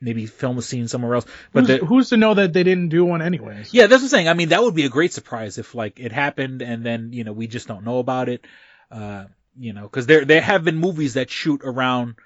maybe 0.00 0.26
film 0.26 0.58
a 0.58 0.62
scene 0.62 0.88
somewhere 0.88 1.14
else. 1.14 1.26
But 1.52 1.66
who's, 1.66 1.80
the, 1.80 1.86
who's 1.86 2.08
to 2.10 2.16
know 2.16 2.34
that 2.34 2.52
they 2.52 2.62
didn't 2.62 2.88
do 2.88 3.04
one 3.04 3.22
anyways? 3.22 3.72
yeah, 3.72 3.86
that's 3.86 4.02
what 4.02 4.06
I'm 4.06 4.08
saying. 4.08 4.28
I 4.28 4.34
mean, 4.34 4.50
that 4.50 4.62
would 4.62 4.74
be 4.74 4.84
a 4.84 4.90
great 4.90 5.12
surprise 5.12 5.58
if 5.58 5.74
like 5.74 6.00
it 6.00 6.12
happened 6.12 6.62
and 6.62 6.84
then 6.84 7.12
you 7.12 7.24
know 7.24 7.32
we 7.32 7.46
just 7.46 7.68
don't 7.68 7.84
know 7.84 7.98
about 7.98 8.28
it. 8.28 8.44
Uh, 8.90 9.24
you 9.58 9.72
know, 9.72 9.82
because 9.82 10.06
there 10.06 10.24
there 10.24 10.40
have 10.40 10.64
been 10.64 10.76
movies 10.76 11.14
that 11.14 11.30
shoot 11.30 11.62
around. 11.64 12.16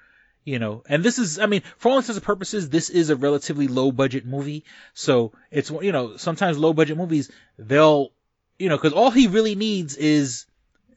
You 0.45 0.57
know, 0.57 0.83
and 0.87 1.03
this 1.03 1.19
is, 1.19 1.37
I 1.37 1.45
mean, 1.45 1.61
for 1.77 1.89
all 1.89 1.97
intents 1.97 2.17
and 2.17 2.25
purposes, 2.25 2.69
this 2.69 2.89
is 2.89 3.11
a 3.11 3.15
relatively 3.15 3.67
low 3.67 3.91
budget 3.91 4.25
movie. 4.25 4.63
So 4.95 5.33
it's, 5.51 5.69
you 5.69 5.91
know, 5.91 6.17
sometimes 6.17 6.57
low 6.57 6.73
budget 6.73 6.97
movies, 6.97 7.29
they'll, 7.59 8.13
you 8.57 8.69
know, 8.69 8.77
cause 8.79 8.93
all 8.93 9.11
he 9.11 9.27
really 9.27 9.53
needs 9.53 9.95
is 9.95 10.47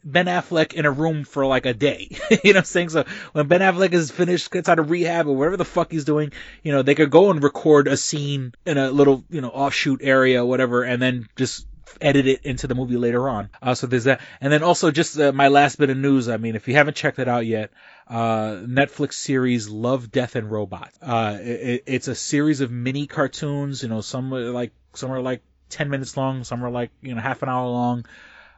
Ben 0.04 0.26
Affleck 0.26 0.72
in 0.72 0.86
a 0.86 0.90
room 0.90 1.24
for 1.24 1.46
like 1.46 1.66
a 1.66 1.74
day. 1.74 2.08
you 2.30 2.36
know 2.36 2.40
what 2.44 2.56
I'm 2.56 2.64
saying? 2.64 2.88
So 2.90 3.04
when 3.32 3.46
Ben 3.48 3.60
Affleck 3.60 3.92
is 3.92 4.10
finished, 4.10 4.50
gets 4.50 4.68
out 4.68 4.78
of 4.78 4.90
rehab 4.90 5.26
or 5.26 5.36
whatever 5.36 5.56
the 5.56 5.64
fuck 5.64 5.90
he's 5.92 6.04
doing, 6.04 6.32
you 6.62 6.72
know, 6.72 6.82
they 6.82 6.94
could 6.94 7.10
go 7.10 7.30
and 7.30 7.42
record 7.42 7.88
a 7.88 7.96
scene 7.96 8.54
in 8.66 8.78
a 8.78 8.90
little, 8.90 9.24
you 9.30 9.40
know, 9.40 9.48
offshoot 9.48 10.00
area, 10.02 10.44
whatever, 10.44 10.82
and 10.82 11.00
then 11.00 11.28
just 11.36 11.66
edit 12.00 12.26
it 12.26 12.44
into 12.44 12.66
the 12.66 12.74
movie 12.74 12.96
later 12.96 13.28
on. 13.28 13.50
Uh, 13.60 13.74
so 13.74 13.86
there's 13.86 14.04
that. 14.04 14.20
And 14.40 14.52
then 14.52 14.62
also 14.62 14.90
just 14.90 15.18
uh, 15.18 15.32
my 15.32 15.48
last 15.48 15.78
bit 15.78 15.90
of 15.90 15.96
news. 15.96 16.28
I 16.28 16.36
mean, 16.36 16.56
if 16.56 16.68
you 16.68 16.74
haven't 16.74 16.96
checked 16.96 17.18
it 17.18 17.28
out 17.28 17.46
yet, 17.46 17.70
uh, 18.08 18.62
Netflix 18.64 19.14
series 19.14 19.68
Love, 19.68 20.10
Death 20.10 20.36
and 20.36 20.50
Robots. 20.50 20.98
Uh, 21.00 21.38
it, 21.40 21.84
it's 21.86 22.08
a 22.08 22.14
series 22.14 22.60
of 22.60 22.70
mini 22.70 23.06
cartoons. 23.06 23.82
You 23.82 23.88
know, 23.88 24.00
some 24.00 24.30
like 24.30 24.72
some 24.94 25.10
are 25.10 25.20
like 25.20 25.42
10 25.70 25.90
minutes 25.90 26.16
long, 26.16 26.44
some 26.44 26.64
are 26.64 26.70
like 26.70 26.90
you 27.00 27.14
know 27.14 27.20
half 27.20 27.42
an 27.42 27.48
hour 27.48 27.68
long. 27.68 28.04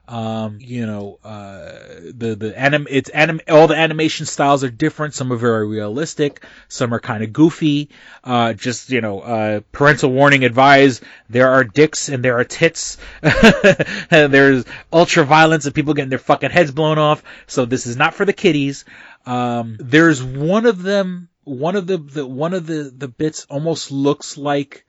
Um, 0.07 0.59
you 0.61 0.85
know, 0.85 1.19
uh, 1.25 1.73
the, 2.15 2.37
the 2.39 2.59
anim, 2.59 2.87
it's 2.91 3.09
anim, 3.09 3.41
all 3.49 3.69
the 3.69 3.77
animation 3.77 4.27
styles 4.27 4.63
are 4.63 4.71
different. 4.71 5.15
Some 5.15 5.33
are 5.33 5.37
very 5.37 5.67
realistic. 5.67 6.45
Some 6.69 6.93
are 6.93 7.01
kind 7.01 7.25
of 7.25 7.33
goofy. 7.33 7.89
Uh, 8.23 8.53
just, 8.53 8.91
you 8.91 9.01
know, 9.01 9.21
uh, 9.21 9.61
parental 9.73 10.11
warning 10.11 10.45
advised. 10.45 11.03
There 11.31 11.49
are 11.49 11.65
dicks 11.65 12.11
and 12.11 12.23
there 12.23 12.39
are 12.39 12.45
tits. 12.45 12.99
There's 14.11 14.67
ultra 14.93 15.25
violence 15.25 15.65
and 15.65 15.75
people 15.75 15.95
getting 15.95 16.11
their 16.11 16.19
fucking 16.19 16.51
heads 16.51 16.71
blown 16.71 16.99
off. 16.99 17.23
So 17.47 17.65
this 17.65 17.87
is 17.87 17.97
not 17.97 18.13
for 18.13 18.27
the 18.27 18.35
kiddies. 18.35 18.85
Um, 19.25 19.77
there's 19.81 20.23
one 20.23 20.67
of 20.67 20.83
them, 20.83 21.31
one 21.45 21.77
of 21.77 21.87
the, 21.87 21.97
the, 21.97 22.27
one 22.27 22.53
of 22.53 22.67
the, 22.67 22.93
the 22.95 23.09
bits 23.09 23.47
almost 23.49 23.91
looks 23.91 24.37
like, 24.37 24.85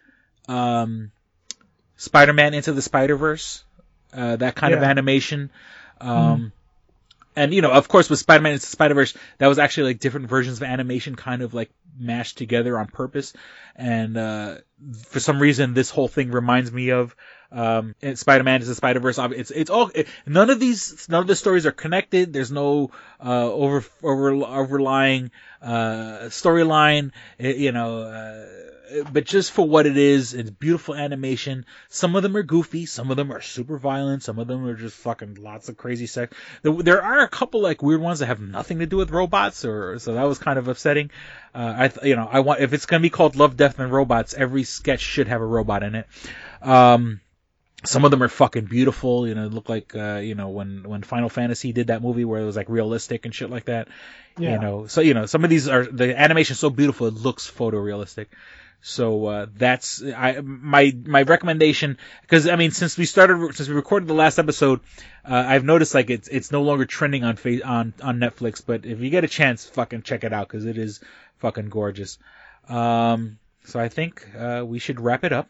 um, 0.50 1.12
Spider-Man 1.96 2.54
into 2.54 2.74
the 2.74 2.82
Spider-Verse 2.82 3.64
uh, 4.16 4.36
that 4.38 4.56
kind 4.56 4.74
of 4.74 4.84
animation. 4.84 5.52
Um, 6.02 6.52
and 7.36 7.54
you 7.54 7.62
know, 7.62 7.72
of 7.72 7.88
course, 7.88 8.10
with 8.10 8.20
Spider-Man 8.20 8.54
into 8.54 8.66
Spider-Verse, 8.66 9.16
that 9.40 9.48
was 9.48 9.60
actually 9.60 9.92
like 9.92 10.00
different 10.00 10.30
versions 10.30 10.58
of 10.58 10.64
animation 10.64 11.16
kind 11.16 11.42
of 11.42 11.54
like 11.54 11.70
mashed 11.98 12.38
together 12.38 12.80
on 12.80 12.88
purpose. 12.88 13.34
And, 13.76 14.18
uh, 14.18 14.58
for 15.08 15.20
some 15.20 15.42
reason, 15.42 15.74
this 15.74 15.90
whole 15.90 16.08
thing 16.08 16.32
reminds 16.32 16.72
me 16.72 16.92
of, 16.92 17.16
um, 17.56 17.95
and 18.02 18.19
Spider-Man 18.19 18.61
into 18.61 18.76
Spider-Verse. 18.76 19.18
It's, 19.18 19.52
it's 19.52 19.69
all, 19.69 19.90
it, 19.95 20.07
none 20.26 20.49
of 20.49 20.60
these, 20.60 21.07
none 21.10 21.22
of 21.22 21.27
the 21.27 21.36
stories 21.36 21.65
are 21.65 21.72
connected. 21.72 22.34
There's 22.34 22.52
no, 22.52 22.91
uh, 23.23 23.52
over, 23.52 23.84
over, 24.03 24.34
overlying, 24.34 25.32
uh, 25.61 26.27
storyline, 26.27 27.11
eh, 27.40 27.53
you 27.53 27.72
know, 27.72 28.02
uh, 28.02 28.45
but 29.11 29.26
just 29.26 29.52
for 29.52 29.68
what 29.68 29.86
it 29.86 29.98
is, 29.98 30.34
it's 30.34 30.49
beautiful 30.49 30.95
animation. 30.95 31.65
Some 31.90 32.15
of 32.15 32.23
them 32.23 32.38
are 32.38 32.44
goofy, 32.44 32.86
some 32.86 33.10
of 33.10 33.18
them 33.18 33.32
are 33.32 33.41
super 33.41 33.77
violent, 33.77 34.23
some 34.23 34.38
of 34.38 34.48
them 34.48 34.65
are 34.65 34.76
just 34.76 34.95
fucking 34.98 35.36
lots 35.36 35.69
of 35.69 35.77
crazy 35.77 36.07
sex. 36.07 36.36
There, 36.61 36.73
there 36.73 37.02
are 37.02 37.22
a 37.22 37.27
couple 37.27 37.61
like 37.61 37.82
weird 37.82 38.02
ones 38.02 38.19
that 38.19 38.27
have 38.27 38.41
nothing 38.41 38.80
to 38.80 38.86
do 38.86 38.98
with 38.98 39.11
robots, 39.11 39.65
or 39.65 39.98
so 39.99 40.14
that 40.14 40.23
was 40.23 40.40
kind 40.40 40.60
of 40.60 40.68
upsetting. 40.68 41.10
Uh, 41.53 41.90
I, 41.90 42.06
you 42.06 42.15
know, 42.15 42.27
I 42.30 42.41
want 42.41 42.61
if 42.61 42.73
it's 42.73 42.86
gonna 42.86 43.02
be 43.02 43.10
called 43.10 43.36
Love, 43.36 43.57
Death, 43.57 43.80
and 43.80 43.91
Robots, 43.91 44.34
every 44.34 44.64
sketch 44.64 45.02
should 45.02 45.30
have 45.30 45.41
a 45.41 45.45
robot 45.45 45.84
in 45.84 45.95
it. 45.95 46.07
Um, 46.61 47.22
some 47.86 48.06
of 48.06 48.12
them 48.12 48.24
are 48.24 48.28
fucking 48.28 48.66
beautiful. 48.66 49.28
You 49.28 49.36
know, 49.36 49.48
look 49.48 49.70
like 49.70 49.95
uh, 49.95 50.18
you 50.24 50.36
know 50.36 50.49
when 50.49 50.84
when 50.84 51.03
Final 51.03 51.30
Fantasy 51.30 51.72
did 51.72 51.88
that 51.88 52.02
movie 52.02 52.26
where 52.26 52.41
it 52.41 52.45
was 52.45 52.56
like 52.56 52.70
realistic 52.70 53.26
and 53.26 53.34
shit 53.34 53.49
like 53.49 53.66
that. 53.66 53.88
Yeah. 54.38 54.53
You 54.53 54.60
know, 54.60 54.88
so 54.88 55.02
you 55.02 55.14
know 55.14 55.26
some 55.26 55.44
of 55.44 55.49
these 55.49 55.68
are 55.68 55.86
the 55.86 56.20
animation's 56.20 56.60
so 56.60 56.70
beautiful 56.70 57.07
it 57.07 57.14
looks 57.14 57.49
photorealistic. 57.49 58.28
So 58.82 59.26
uh, 59.26 59.45
that's 59.56 60.03
I 60.03 60.41
my 60.41 60.95
my 61.06 61.24
recommendation 61.24 61.98
because 62.22 62.48
I 62.48 62.56
mean 62.56 62.70
since 62.70 62.98
we 62.98 63.06
started 63.06 63.56
since 63.56 63.68
we 63.68 63.74
recorded 63.74 64.07
the 64.07 64.14
last 64.14 64.38
episode, 64.38 64.82
uh, 65.24 65.44
I've 65.48 65.64
noticed 65.64 65.95
like 65.95 66.12
it's 66.12 66.28
it's 66.28 66.52
no 66.52 66.62
longer 66.62 66.86
trending 66.86 67.24
on 67.24 67.38
on 67.66 67.94
on 68.03 68.20
Netflix. 68.20 68.62
But 68.64 68.86
if 68.86 68.99
you 68.99 69.10
get 69.10 69.24
a 69.24 69.28
chance, 69.28 69.66
fucking 69.66 70.03
check 70.03 70.24
it 70.24 70.34
out 70.34 70.48
because 70.48 70.66
it 70.66 70.78
is 70.78 70.99
fucking 71.40 71.70
gorgeous. 71.70 72.20
Um, 72.70 73.40
so 73.64 73.80
I 73.80 73.90
think 73.90 74.28
uh, 74.38 74.64
we 74.66 74.78
should 74.78 74.99
wrap 74.99 75.24
it 75.24 75.34
up. 75.34 75.49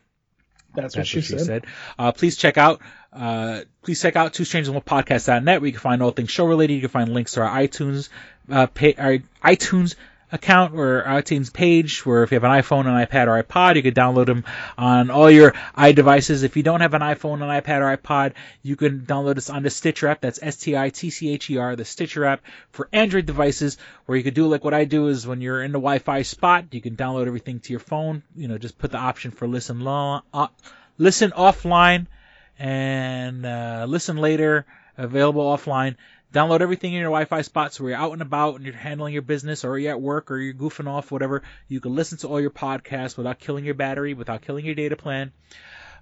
That's, 0.75 0.95
what 0.95 1.07
she 1.07 1.21
said. 1.21 1.65
Uh, 1.97 2.11
please 2.11 2.37
check 2.37 2.57
out, 2.57 2.81
uh, 3.13 3.61
please 3.81 4.01
check 4.01 4.15
out 4.15 4.33
two 4.33 4.45
strangers 4.45 4.71
one 4.71 4.81
podcast.net 4.81 5.61
where 5.61 5.67
you 5.67 5.73
can 5.73 5.81
find 5.81 6.01
all 6.01 6.11
things 6.11 6.31
show 6.31 6.45
related. 6.45 6.73
You 6.75 6.81
can 6.81 6.89
find 6.89 7.13
links 7.13 7.33
to 7.33 7.41
our 7.41 7.61
iTunes, 7.61 8.09
uh, 8.49 8.67
pay, 8.67 8.93
our 8.95 9.17
iTunes 9.43 9.95
account 10.31 10.73
or 10.75 11.03
iTunes 11.03 11.51
page 11.53 12.05
where 12.05 12.23
if 12.23 12.31
you 12.31 12.35
have 12.35 12.43
an 12.43 12.51
iPhone, 12.51 12.87
an 12.87 13.05
iPad, 13.05 13.27
or 13.27 13.41
iPod, 13.41 13.75
you 13.75 13.83
can 13.83 13.93
download 13.93 14.25
them 14.25 14.43
on 14.77 15.11
all 15.11 15.29
your 15.29 15.51
iDevices. 15.77 16.43
If 16.43 16.57
you 16.57 16.63
don't 16.63 16.81
have 16.81 16.93
an 16.93 17.01
iPhone, 17.01 17.35
an 17.35 17.61
iPad, 17.61 17.81
or 17.81 17.97
iPod, 17.97 18.33
you 18.63 18.75
can 18.75 19.01
download 19.01 19.37
us 19.37 19.49
on 19.49 19.63
the 19.63 19.69
Stitcher 19.69 20.07
app. 20.07 20.21
That's 20.21 20.39
S-T-I-T-C-H-E-R, 20.41 21.75
the 21.75 21.85
Stitcher 21.85 22.25
app 22.25 22.41
for 22.71 22.89
Android 22.91 23.25
devices 23.25 23.77
where 24.05 24.17
you 24.17 24.23
could 24.23 24.33
do 24.33 24.47
like 24.47 24.63
what 24.63 24.73
I 24.73 24.85
do 24.85 25.07
is 25.07 25.27
when 25.27 25.41
you're 25.41 25.63
in 25.63 25.71
the 25.71 25.79
Wi-Fi 25.79 26.23
spot, 26.23 26.65
you 26.71 26.81
can 26.81 26.95
download 26.95 27.27
everything 27.27 27.59
to 27.61 27.73
your 27.73 27.79
phone. 27.79 28.23
You 28.35 28.47
know, 28.47 28.57
just 28.57 28.77
put 28.77 28.91
the 28.91 28.97
option 28.97 29.31
for 29.31 29.47
listen 29.47 29.81
long, 29.81 30.23
uh, 30.33 30.47
listen 30.97 31.31
offline 31.31 32.07
and 32.57 33.45
uh, 33.45 33.85
listen 33.87 34.17
later. 34.17 34.65
Available 34.97 35.43
offline. 35.43 35.97
Download 36.35 36.59
everything 36.59 36.91
in 36.91 36.99
your 36.99 37.11
Wi-Fi 37.11 37.43
spot 37.43 37.73
so 37.73 37.87
you're 37.87 37.95
out 37.95 38.11
and 38.11 38.21
about 38.21 38.55
and 38.55 38.65
you're 38.65 38.75
handling 38.75 39.13
your 39.13 39.21
business 39.21 39.63
or 39.63 39.79
you're 39.79 39.93
at 39.93 40.01
work 40.01 40.31
or 40.31 40.37
you're 40.37 40.53
goofing 40.53 40.85
off, 40.85 41.09
whatever. 41.09 41.43
You 41.69 41.79
can 41.79 41.95
listen 41.95 42.17
to 42.19 42.27
all 42.27 42.41
your 42.41 42.49
podcasts 42.49 43.15
without 43.15 43.39
killing 43.39 43.63
your 43.63 43.73
battery, 43.73 44.13
without 44.13 44.41
killing 44.41 44.65
your 44.65 44.75
data 44.75 44.97
plan. 44.97 45.31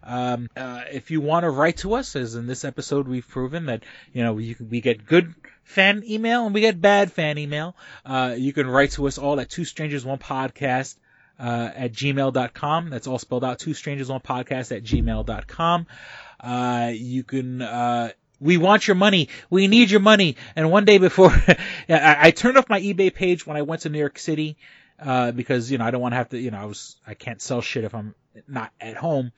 Um, 0.01 0.49
uh, 0.57 0.85
if 0.91 1.11
you 1.11 1.21
want 1.21 1.43
to 1.43 1.51
write 1.51 1.77
to 1.77 1.93
us, 1.93 2.15
as 2.15 2.33
in 2.33 2.47
this 2.47 2.65
episode, 2.65 3.07
we've 3.07 3.27
proven 3.27 3.67
that 3.67 3.83
you 4.11 4.23
know 4.23 4.39
you 4.39 4.55
we 4.59 4.81
get 4.81 5.05
good 5.05 5.35
fan 5.65 6.03
email 6.03 6.45
and 6.47 6.55
we 6.55 6.61
get 6.61 6.81
bad 6.81 7.11
fan 7.11 7.37
email. 7.37 7.75
Uh, 8.03 8.33
you 8.35 8.53
can 8.53 8.67
write 8.67 8.91
to 8.93 9.05
us 9.05 9.19
all 9.19 9.39
at 9.39 9.51
two 9.51 9.65
strangers 9.65 10.03
one 10.03 10.17
podcast 10.17 10.95
uh, 11.39 11.69
at 11.75 11.93
gmail.com. 11.93 12.89
That's 12.89 13.07
all 13.07 13.19
spelled 13.19 13.43
out. 13.43 13.59
Two 13.59 13.73
strangers 13.73 14.09
one 14.09 14.21
podcast 14.21 14.75
at 14.75 14.83
gmail.com. 14.83 15.87
Uh, 16.39 16.91
you 16.93 17.23
can, 17.23 17.61
uh, 17.61 18.11
we 18.39 18.57
want 18.57 18.87
your 18.87 18.95
money. 18.95 19.29
We 19.49 19.67
need 19.67 19.91
your 19.91 19.99
money. 19.99 20.37
And 20.55 20.71
one 20.71 20.85
day 20.85 20.97
before, 20.97 21.31
I, 21.89 22.17
I 22.19 22.31
turned 22.31 22.57
off 22.57 22.69
my 22.69 22.81
eBay 22.81 23.13
page 23.13 23.45
when 23.45 23.57
I 23.57 23.61
went 23.61 23.81
to 23.83 23.89
New 23.89 23.99
York 23.99 24.19
City, 24.19 24.57
uh, 24.99 25.31
because, 25.31 25.71
you 25.71 25.77
know, 25.77 25.85
I 25.85 25.91
don't 25.91 26.01
want 26.01 26.13
to 26.13 26.17
have 26.17 26.29
to, 26.29 26.39
you 26.39 26.51
know, 26.51 26.59
I 26.59 26.65
was, 26.65 26.95
I 27.05 27.13
can't 27.13 27.41
sell 27.41 27.61
shit 27.61 27.83
if 27.83 27.93
I'm 27.95 28.15
not 28.47 28.71
at 28.79 28.95
home. 28.95 29.31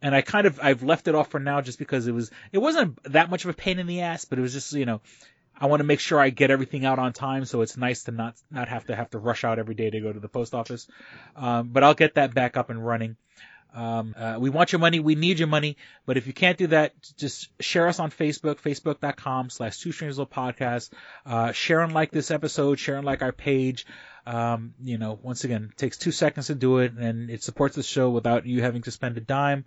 And 0.00 0.14
I 0.14 0.22
kind 0.22 0.46
of, 0.46 0.60
I've 0.62 0.82
left 0.82 1.08
it 1.08 1.14
off 1.14 1.28
for 1.28 1.40
now 1.40 1.60
just 1.60 1.78
because 1.78 2.06
it 2.06 2.12
was, 2.12 2.30
it 2.52 2.58
wasn't 2.58 3.02
that 3.12 3.30
much 3.30 3.44
of 3.44 3.50
a 3.50 3.54
pain 3.54 3.78
in 3.78 3.86
the 3.86 4.02
ass, 4.02 4.24
but 4.26 4.38
it 4.38 4.42
was 4.42 4.52
just, 4.52 4.72
you 4.72 4.86
know, 4.86 5.00
I 5.60 5.66
want 5.66 5.80
to 5.80 5.84
make 5.84 5.98
sure 6.00 6.20
I 6.20 6.30
get 6.30 6.50
everything 6.50 6.84
out 6.84 6.98
on 6.98 7.12
time, 7.12 7.44
so 7.44 7.62
it's 7.62 7.76
nice 7.76 8.04
to 8.04 8.12
not 8.12 8.36
not 8.50 8.68
have 8.68 8.84
to 8.86 8.94
have 8.94 9.10
to 9.10 9.18
rush 9.18 9.42
out 9.42 9.58
every 9.58 9.74
day 9.74 9.90
to 9.90 10.00
go 10.00 10.12
to 10.12 10.20
the 10.20 10.28
post 10.28 10.54
office. 10.54 10.86
Um, 11.34 11.70
but 11.72 11.82
I'll 11.82 11.94
get 11.94 12.14
that 12.14 12.32
back 12.32 12.56
up 12.56 12.70
and 12.70 12.84
running. 12.84 13.16
Um, 13.74 14.14
uh, 14.16 14.36
we 14.38 14.50
want 14.50 14.72
your 14.72 14.78
money. 14.78 15.00
We 15.00 15.14
need 15.14 15.38
your 15.38 15.48
money. 15.48 15.76
But 16.06 16.16
if 16.16 16.26
you 16.26 16.32
can't 16.32 16.58
do 16.58 16.68
that, 16.68 16.94
just 17.16 17.48
share 17.60 17.88
us 17.88 17.98
on 17.98 18.10
Facebook, 18.10 18.60
facebook.com 18.60 19.50
slash 19.50 19.78
two 19.78 19.92
strangers 19.92 20.18
podcast. 20.18 20.90
Uh, 21.26 21.52
share 21.52 21.80
and 21.80 21.92
like 21.92 22.10
this 22.10 22.30
episode, 22.30 22.78
share 22.78 22.96
and 22.96 23.06
like 23.06 23.22
our 23.22 23.32
page. 23.32 23.86
Um, 24.26 24.74
you 24.82 24.98
know, 24.98 25.18
once 25.22 25.44
again, 25.44 25.70
it 25.72 25.78
takes 25.78 25.96
two 25.96 26.10
seconds 26.10 26.48
to 26.48 26.54
do 26.54 26.78
it 26.78 26.92
and 26.92 27.30
it 27.30 27.42
supports 27.42 27.76
the 27.76 27.82
show 27.82 28.10
without 28.10 28.44
you 28.44 28.60
having 28.62 28.82
to 28.82 28.90
spend 28.90 29.16
a 29.16 29.20
dime. 29.20 29.64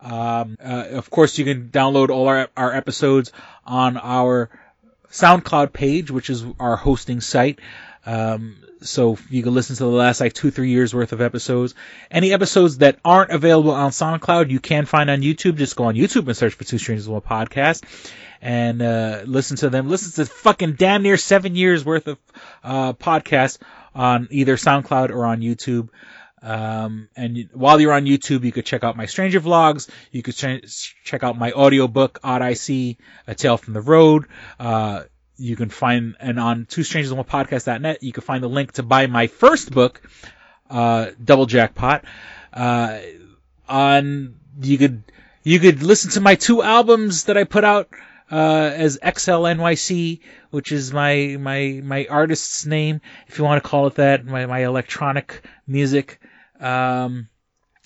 Um, 0.00 0.56
uh, 0.62 0.86
of 0.92 1.10
course, 1.10 1.36
you 1.36 1.44
can 1.44 1.68
download 1.68 2.08
all 2.08 2.28
our, 2.28 2.48
our 2.56 2.74
episodes 2.74 3.32
on 3.66 3.98
our 3.98 4.48
SoundCloud 5.10 5.72
page, 5.72 6.10
which 6.10 6.30
is 6.30 6.44
our 6.58 6.76
hosting 6.76 7.20
site. 7.20 7.58
Um, 8.06 8.56
so 8.82 9.18
you 9.28 9.42
can 9.42 9.52
listen 9.52 9.76
to 9.76 9.84
the 9.84 9.90
last 9.90 10.20
like 10.20 10.32
two, 10.32 10.50
three 10.50 10.70
years 10.70 10.94
worth 10.94 11.12
of 11.12 11.20
episodes. 11.20 11.74
Any 12.10 12.32
episodes 12.32 12.78
that 12.78 12.98
aren't 13.04 13.30
available 13.30 13.72
on 13.72 13.90
SoundCloud, 13.90 14.50
you 14.50 14.60
can 14.60 14.86
find 14.86 15.10
on 15.10 15.20
YouTube. 15.20 15.56
Just 15.56 15.76
go 15.76 15.84
on 15.84 15.94
YouTube 15.94 16.26
and 16.26 16.36
search 16.36 16.54
for 16.54 16.64
Two 16.64 16.78
Strangers 16.78 17.08
One 17.08 17.20
Podcast 17.20 17.84
and, 18.40 18.80
uh, 18.80 19.22
listen 19.26 19.56
to 19.58 19.70
them. 19.70 19.88
Listen 19.88 20.24
to 20.24 20.32
fucking 20.32 20.74
damn 20.74 21.02
near 21.02 21.18
seven 21.18 21.54
years 21.54 21.84
worth 21.84 22.06
of, 22.08 22.18
uh, 22.64 22.92
podcasts 22.94 23.58
on 23.94 24.28
either 24.30 24.56
SoundCloud 24.56 25.10
or 25.10 25.26
on 25.26 25.40
YouTube. 25.40 25.90
Um, 26.42 27.08
and 27.16 27.50
while 27.52 27.78
you're 27.80 27.92
on 27.92 28.06
YouTube, 28.06 28.44
you 28.44 28.52
could 28.52 28.64
check 28.64 28.82
out 28.82 28.96
my 28.96 29.04
Stranger 29.04 29.42
vlogs. 29.42 29.90
You 30.10 30.22
could 30.22 30.34
ch- 30.34 30.94
check 31.04 31.22
out 31.22 31.36
my 31.36 31.52
audiobook, 31.52 32.18
Odd 32.24 32.40
I 32.40 32.54
See, 32.54 32.96
A 33.26 33.34
Tale 33.34 33.58
from 33.58 33.74
the 33.74 33.82
Road. 33.82 34.24
Uh, 34.58 35.02
you 35.40 35.56
can 35.56 35.70
find, 35.70 36.16
and 36.20 36.38
on 36.38 36.66
two 36.66 36.82
strangers 36.82 37.12
one 37.12 37.24
podcast.net, 37.24 38.02
you 38.02 38.12
can 38.12 38.22
find 38.22 38.44
the 38.44 38.48
link 38.48 38.72
to 38.72 38.82
buy 38.82 39.06
my 39.06 39.26
first 39.26 39.72
book, 39.72 40.02
uh, 40.68 41.10
Double 41.22 41.46
Jackpot. 41.46 42.04
Uh, 42.52 42.98
on, 43.68 44.34
you 44.60 44.76
could, 44.76 45.02
you 45.42 45.58
could 45.58 45.82
listen 45.82 46.10
to 46.12 46.20
my 46.20 46.34
two 46.34 46.62
albums 46.62 47.24
that 47.24 47.38
I 47.38 47.44
put 47.44 47.64
out, 47.64 47.88
uh, 48.30 48.70
as 48.74 48.98
XLNYC, 48.98 50.20
which 50.50 50.72
is 50.72 50.92
my, 50.92 51.36
my, 51.40 51.80
my 51.82 52.06
artist's 52.10 52.66
name, 52.66 53.00
if 53.26 53.38
you 53.38 53.44
want 53.44 53.62
to 53.62 53.68
call 53.68 53.86
it 53.86 53.94
that, 53.94 54.24
my, 54.26 54.46
my 54.46 54.64
electronic 54.64 55.42
music. 55.66 56.20
Um, 56.60 57.28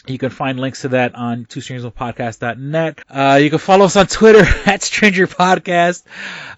you 0.06 0.18
can 0.18 0.30
find 0.30 0.60
links 0.60 0.82
to 0.82 0.88
that 0.88 1.14
on 1.14 1.46
two 1.46 1.60
podcast.net. 1.60 3.00
Uh, 3.08 3.38
you 3.42 3.50
can 3.50 3.58
follow 3.58 3.86
us 3.86 3.96
on 3.96 4.06
Twitter 4.06 4.44
at 4.70 4.82
Stranger 4.82 5.26
Podcast. 5.26 6.04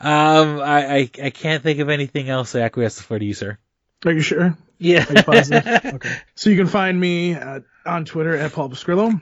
Um, 0.01 0.61
I, 0.61 0.87
I, 0.95 1.11
I 1.23 1.31
can't 1.31 1.63
think 1.63 1.79
of 1.79 1.89
anything 1.89 2.29
else 2.29 2.53
to 2.53 2.63
acquiesce 2.63 3.01
for 3.01 3.19
you, 3.19 3.35
sir. 3.35 3.59
Are 4.05 4.13
you 4.13 4.21
sure? 4.21 4.57
Yeah. 4.79 5.07
Are 5.09 5.15
you 5.15 5.23
positive? 5.23 5.67
okay. 5.95 6.17
So 6.35 6.51
you 6.51 6.57
can 6.57 6.67
find 6.67 6.99
me 6.99 7.35
uh, 7.35 7.61
on 7.85 8.05
Twitter 8.05 8.37
at 8.37 8.53
Paul 8.53 8.69
Pascrillo. 8.71 9.21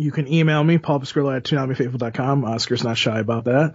You 0.00 0.12
can 0.12 0.26
email 0.32 0.64
me, 0.64 0.78
paulpascrillo 0.78 1.36
at 1.36 1.44
toonamifaithful.com. 1.44 2.44
Oscar's 2.46 2.82
not 2.82 2.96
shy 2.96 3.18
about 3.18 3.44
that. 3.44 3.74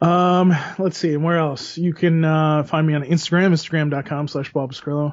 Um, 0.00 0.56
let's 0.78 0.96
see, 0.96 1.16
where 1.18 1.38
else? 1.38 1.76
You 1.76 1.92
can 1.92 2.24
uh, 2.24 2.62
find 2.62 2.86
me 2.86 2.94
on 2.94 3.02
Instagram, 3.02 3.52
instagram.com 3.52 4.28
slash 4.28 4.52
Paul 4.54 4.68
Pascrillo. 4.68 5.12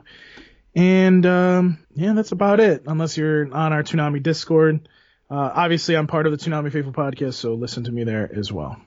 And 0.75 1.25
um, 1.25 1.79
yeah, 1.95 2.13
that's 2.13 2.31
about 2.31 2.59
it. 2.59 2.83
Unless 2.87 3.17
you're 3.17 3.53
on 3.53 3.73
our 3.73 3.83
Toonami 3.83 4.23
Discord. 4.23 4.87
Uh, 5.29 5.51
obviously, 5.53 5.95
I'm 5.95 6.07
part 6.07 6.25
of 6.25 6.31
the 6.31 6.37
Toonami 6.37 6.71
Faithful 6.71 6.93
podcast, 6.93 7.35
so 7.35 7.53
listen 7.53 7.85
to 7.85 7.91
me 7.91 8.03
there 8.03 8.29
as 8.33 8.51
well. 8.51 8.77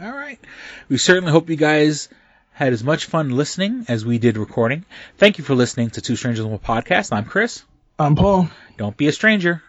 All 0.00 0.12
right. 0.12 0.38
We 0.88 0.98
certainly 0.98 1.32
hope 1.32 1.50
you 1.50 1.56
guys 1.56 2.08
had 2.52 2.72
as 2.72 2.84
much 2.84 3.06
fun 3.06 3.30
listening 3.30 3.86
as 3.88 4.04
we 4.04 4.18
did 4.18 4.36
recording. 4.36 4.84
Thank 5.18 5.38
you 5.38 5.44
for 5.44 5.54
listening 5.54 5.90
to 5.90 6.00
Two 6.00 6.16
Strangers 6.16 6.44
One 6.46 6.58
Podcast. 6.58 7.12
I'm 7.12 7.24
Chris. 7.24 7.64
I'm 7.98 8.16
Paul. 8.16 8.48
Don't 8.76 8.96
be 8.96 9.08
a 9.08 9.12
stranger. 9.12 9.62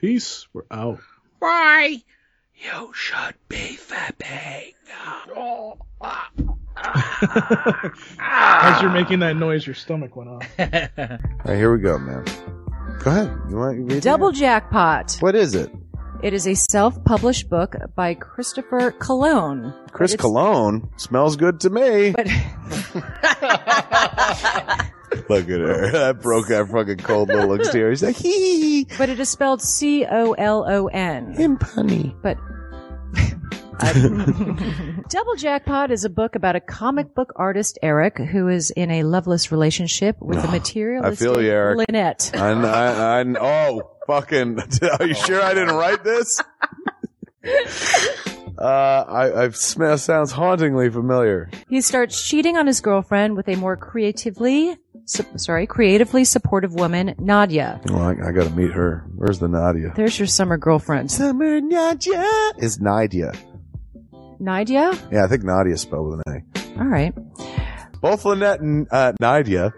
Peace. 0.00 0.46
We're 0.52 0.64
out. 0.70 1.00
Bye. 1.40 2.02
You 2.56 2.92
should 2.94 3.34
be 3.48 3.76
fapping. 3.76 4.74
As 8.18 8.82
you're 8.82 8.90
making 8.90 9.20
that 9.20 9.36
noise, 9.36 9.66
your 9.66 9.74
stomach 9.74 10.16
went 10.16 10.30
off. 10.30 10.42
All 10.58 10.66
right, 11.44 11.56
here 11.56 11.72
we 11.74 11.80
go, 11.80 11.98
man. 11.98 12.24
Go 13.00 13.10
ahead. 13.10 13.36
You 13.48 13.56
want 13.56 13.76
to 13.76 13.82
read 13.94 14.02
Double 14.02 14.32
Jackpot. 14.32 15.16
What 15.20 15.34
is 15.34 15.54
it? 15.54 15.70
It 16.22 16.32
is 16.32 16.46
a 16.46 16.54
self-published 16.54 17.50
book 17.50 17.74
by 17.94 18.14
Christopher 18.14 18.92
Cologne. 18.92 19.74
Chris 19.92 20.14
it's- 20.14 20.20
Cologne 20.22 20.88
smells 20.96 21.36
good 21.36 21.60
to 21.60 21.70
me. 21.70 22.12
But 22.12 22.26
Look 25.28 25.44
at 25.48 25.60
her. 25.60 25.90
That 25.92 26.18
broke 26.20 26.48
that 26.48 26.68
fucking 26.70 26.98
cold 26.98 27.28
little 27.28 27.54
exterior. 27.54 27.90
He's 27.90 28.02
like, 28.02 28.16
hee. 28.16 28.86
but 28.98 29.08
it 29.08 29.20
is 29.20 29.28
spelled 29.28 29.62
C 29.62 30.04
O 30.04 30.32
L 30.32 30.64
O 30.68 30.86
N. 30.88 31.32
Him 31.34 31.56
punny. 31.58 32.14
But 32.22 32.36
Double 35.08 35.36
Jackpot 35.36 35.90
is 35.90 36.04
a 36.04 36.10
book 36.10 36.34
about 36.36 36.56
a 36.56 36.60
comic 36.60 37.14
book 37.14 37.32
artist, 37.36 37.78
Eric, 37.82 38.18
who 38.18 38.48
is 38.48 38.70
in 38.70 38.90
a 38.90 39.02
loveless 39.02 39.50
relationship 39.50 40.16
with 40.20 40.38
a 40.38 40.42
I 40.48 40.50
materialistic 40.52 41.18
feel 41.18 41.42
you, 41.42 41.50
Eric. 41.50 41.78
Lynette. 41.88 42.30
I, 42.34 42.50
I, 42.50 43.20
I, 43.20 43.24
oh, 43.40 43.90
fucking. 44.06 44.58
Are 45.00 45.06
you 45.06 45.14
sure 45.14 45.42
I 45.42 45.54
didn't 45.54 45.74
write 45.74 46.04
this? 46.04 46.40
Uh, 48.56 49.04
I, 49.08 49.42
I've 49.42 49.56
smell 49.56 49.98
sounds 49.98 50.30
hauntingly 50.30 50.88
familiar. 50.88 51.50
He 51.68 51.80
starts 51.80 52.22
cheating 52.26 52.56
on 52.56 52.68
his 52.68 52.80
girlfriend 52.80 53.36
with 53.36 53.48
a 53.48 53.56
more 53.56 53.76
creatively, 53.76 54.76
su- 55.06 55.24
sorry, 55.36 55.66
creatively 55.66 56.24
supportive 56.24 56.72
woman, 56.72 57.16
Nadia. 57.18 57.80
Well, 57.86 58.02
I, 58.02 58.10
I 58.12 58.30
gotta 58.32 58.50
meet 58.50 58.70
her. 58.70 59.04
Where's 59.16 59.40
the 59.40 59.48
Nadia? 59.48 59.92
There's 59.96 60.18
your 60.20 60.28
summer 60.28 60.56
girlfriend. 60.56 61.10
Summer 61.10 61.60
Nadia 61.60 62.24
is 62.58 62.80
Nadia. 62.80 63.32
Nadia? 64.44 64.92
Yeah, 65.10 65.24
I 65.24 65.28
think 65.28 65.42
Nadia 65.44 65.76
spelled 65.76 66.10
with 66.10 66.22
an 66.26 66.44
A. 66.54 66.78
All 66.80 66.86
right. 66.86 67.12
Both 68.00 68.24
Lynette 68.24 68.60
and 68.60 68.86
uh, 68.90 69.12
Nadia 69.20 69.72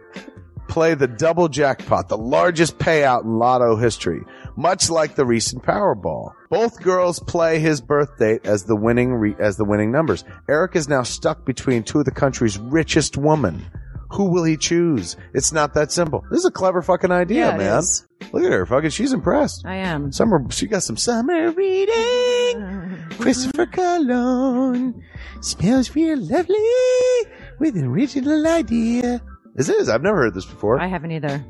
play 0.69 0.95
the 0.95 1.07
double 1.07 1.49
jackpot, 1.49 2.09
the 2.09 2.19
largest 2.19 2.77
payout 2.79 3.23
in 3.23 3.39
lotto 3.39 3.77
history, 3.77 4.21
much 4.57 4.91
like 4.91 5.15
the 5.15 5.25
recent 5.25 5.63
Powerball. 5.63 6.33
Both 6.51 6.83
girls 6.83 7.21
play 7.21 7.61
his 7.61 7.81
birth 7.81 8.19
date 8.19 8.45
as 8.45 8.65
the 8.65 8.75
winning 8.77 9.13
re- 9.15 9.37
as 9.39 9.57
the 9.57 9.65
winning 9.65 9.93
numbers. 9.93 10.25
Eric 10.49 10.75
is 10.75 10.89
now 10.89 11.03
stuck 11.05 11.45
between 11.47 11.83
two 11.85 12.01
of 12.01 12.05
the 12.05 12.11
country's 12.11 12.59
richest 12.59 13.17
women. 13.17 13.65
Who 14.13 14.31
will 14.31 14.45
he 14.45 14.57
choose? 14.57 15.17
It's 15.35 15.53
not 15.53 15.75
that 15.75 15.91
simple. 15.93 16.25
This 16.31 16.41
is 16.41 16.45
a 16.47 16.51
clever 16.53 16.81
fucking 16.83 17.11
idea, 17.11 17.47
Yeah, 17.47 17.55
it 17.55 17.59
man. 17.59 17.79
is. 17.79 18.07
Look 18.33 18.45
at 18.45 18.53
her, 18.53 18.65
fucking. 18.67 18.91
She's 18.91 19.13
impressed. 19.13 19.65
I 19.67 19.77
am. 19.77 20.13
Summer, 20.13 20.45
she 20.51 20.67
got 20.67 20.83
some 20.85 20.97
summer 20.97 21.51
reading. 21.51 22.86
Christopher 23.13 23.67
Cologne 23.67 25.03
smells 25.41 25.95
real 25.95 26.19
lovely 26.19 26.57
with 27.59 27.77
an 27.77 27.85
original 27.87 28.47
idea. 28.47 29.23
This 29.55 29.69
is. 29.69 29.89
I've 29.89 30.03
never 30.03 30.19
heard 30.19 30.35
this 30.35 30.45
before. 30.45 30.81
I 30.81 30.87
haven't 30.87 31.13
either. 31.13 31.45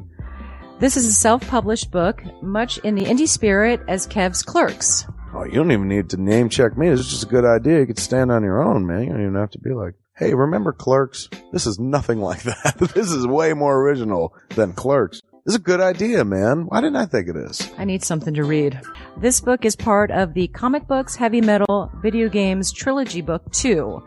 This 0.78 0.96
is 0.96 1.06
a 1.06 1.12
self-published 1.12 1.90
book, 1.90 2.22
much 2.42 2.78
in 2.78 2.94
the 2.94 3.04
indie 3.04 3.28
spirit 3.28 3.80
as 3.88 4.06
Kev's 4.06 4.42
Clerks. 4.42 5.06
Oh, 5.34 5.44
you 5.44 5.52
don't 5.52 5.72
even 5.72 5.88
need 5.88 6.10
to 6.10 6.16
name 6.16 6.48
check 6.48 6.76
me. 6.76 6.88
This 6.88 7.00
is 7.00 7.08
just 7.08 7.22
a 7.24 7.28
good 7.28 7.44
idea. 7.44 7.80
You 7.80 7.86
could 7.86 7.98
stand 7.98 8.30
on 8.30 8.42
your 8.42 8.62
own, 8.62 8.86
man. 8.86 9.02
You 9.04 9.10
don't 9.10 9.22
even 9.22 9.34
have 9.34 9.50
to 9.50 9.58
be 9.58 9.72
like, 9.72 9.94
hey, 10.16 10.34
remember 10.34 10.72
Clerks? 10.72 11.28
This 11.52 11.66
is 11.66 11.78
nothing 11.78 12.20
like 12.20 12.42
that. 12.44 12.76
this 12.94 13.10
is 13.10 13.26
way 13.26 13.52
more 13.54 13.80
original 13.80 14.34
than 14.50 14.72
Clerks. 14.72 15.20
This 15.47 15.55
is 15.55 15.60
a 15.60 15.62
good 15.62 15.81
idea, 15.81 16.24
man. 16.24 16.66
Why 16.66 16.81
didn't 16.81 16.97
I 16.97 17.06
think 17.06 17.28
of 17.28 17.36
this? 17.36 17.70
I 17.78 17.85
need 17.85 18.02
something 18.02 18.35
to 18.35 18.43
read. 18.43 18.81
This 19.16 19.40
book 19.40 19.64
is 19.64 19.77
part 19.77 20.10
of 20.10 20.35
the 20.35 20.48
Comic 20.48 20.89
Books 20.89 21.14
Heavy 21.14 21.40
Metal 21.40 21.89
Video 22.02 22.28
Games 22.28 22.73
Trilogy 22.73 23.20
Book 23.20 23.52
2. 23.52 24.02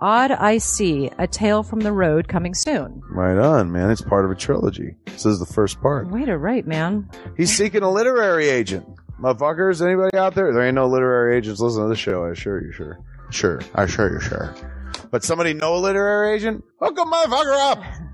Odd 0.00 0.30
I 0.30 0.58
See, 0.58 1.10
A 1.18 1.26
Tale 1.26 1.64
from 1.64 1.80
the 1.80 1.90
Road 1.90 2.28
coming 2.28 2.54
soon. 2.54 3.02
Right 3.10 3.36
on, 3.36 3.72
man. 3.72 3.90
It's 3.90 4.02
part 4.02 4.24
of 4.24 4.30
a 4.30 4.36
trilogy. 4.36 4.94
This 5.06 5.26
is 5.26 5.40
the 5.40 5.52
first 5.52 5.80
part. 5.80 6.12
Way 6.12 6.26
to 6.26 6.38
write, 6.38 6.64
man. 6.64 7.10
He's 7.36 7.50
seeking 7.50 7.82
a 7.82 7.90
literary 7.90 8.48
agent. 8.48 8.86
Motherfuckers, 9.20 9.84
anybody 9.84 10.16
out 10.16 10.36
there? 10.36 10.52
There 10.52 10.62
ain't 10.62 10.76
no 10.76 10.86
literary 10.86 11.36
agents 11.36 11.58
listening 11.58 11.86
to 11.86 11.88
the 11.88 11.96
show, 11.96 12.24
I 12.24 12.30
assure 12.30 12.64
you, 12.64 12.70
sure. 12.70 13.00
Sure. 13.30 13.60
I 13.74 13.82
assure 13.82 14.12
you, 14.12 14.20
sure. 14.20 14.54
But 15.10 15.24
somebody 15.24 15.54
know 15.54 15.74
a 15.74 15.78
literary 15.80 16.36
agent? 16.36 16.62
Hook 16.80 16.96
a 16.96 17.02
motherfucker 17.02 17.72
up! 17.72 17.82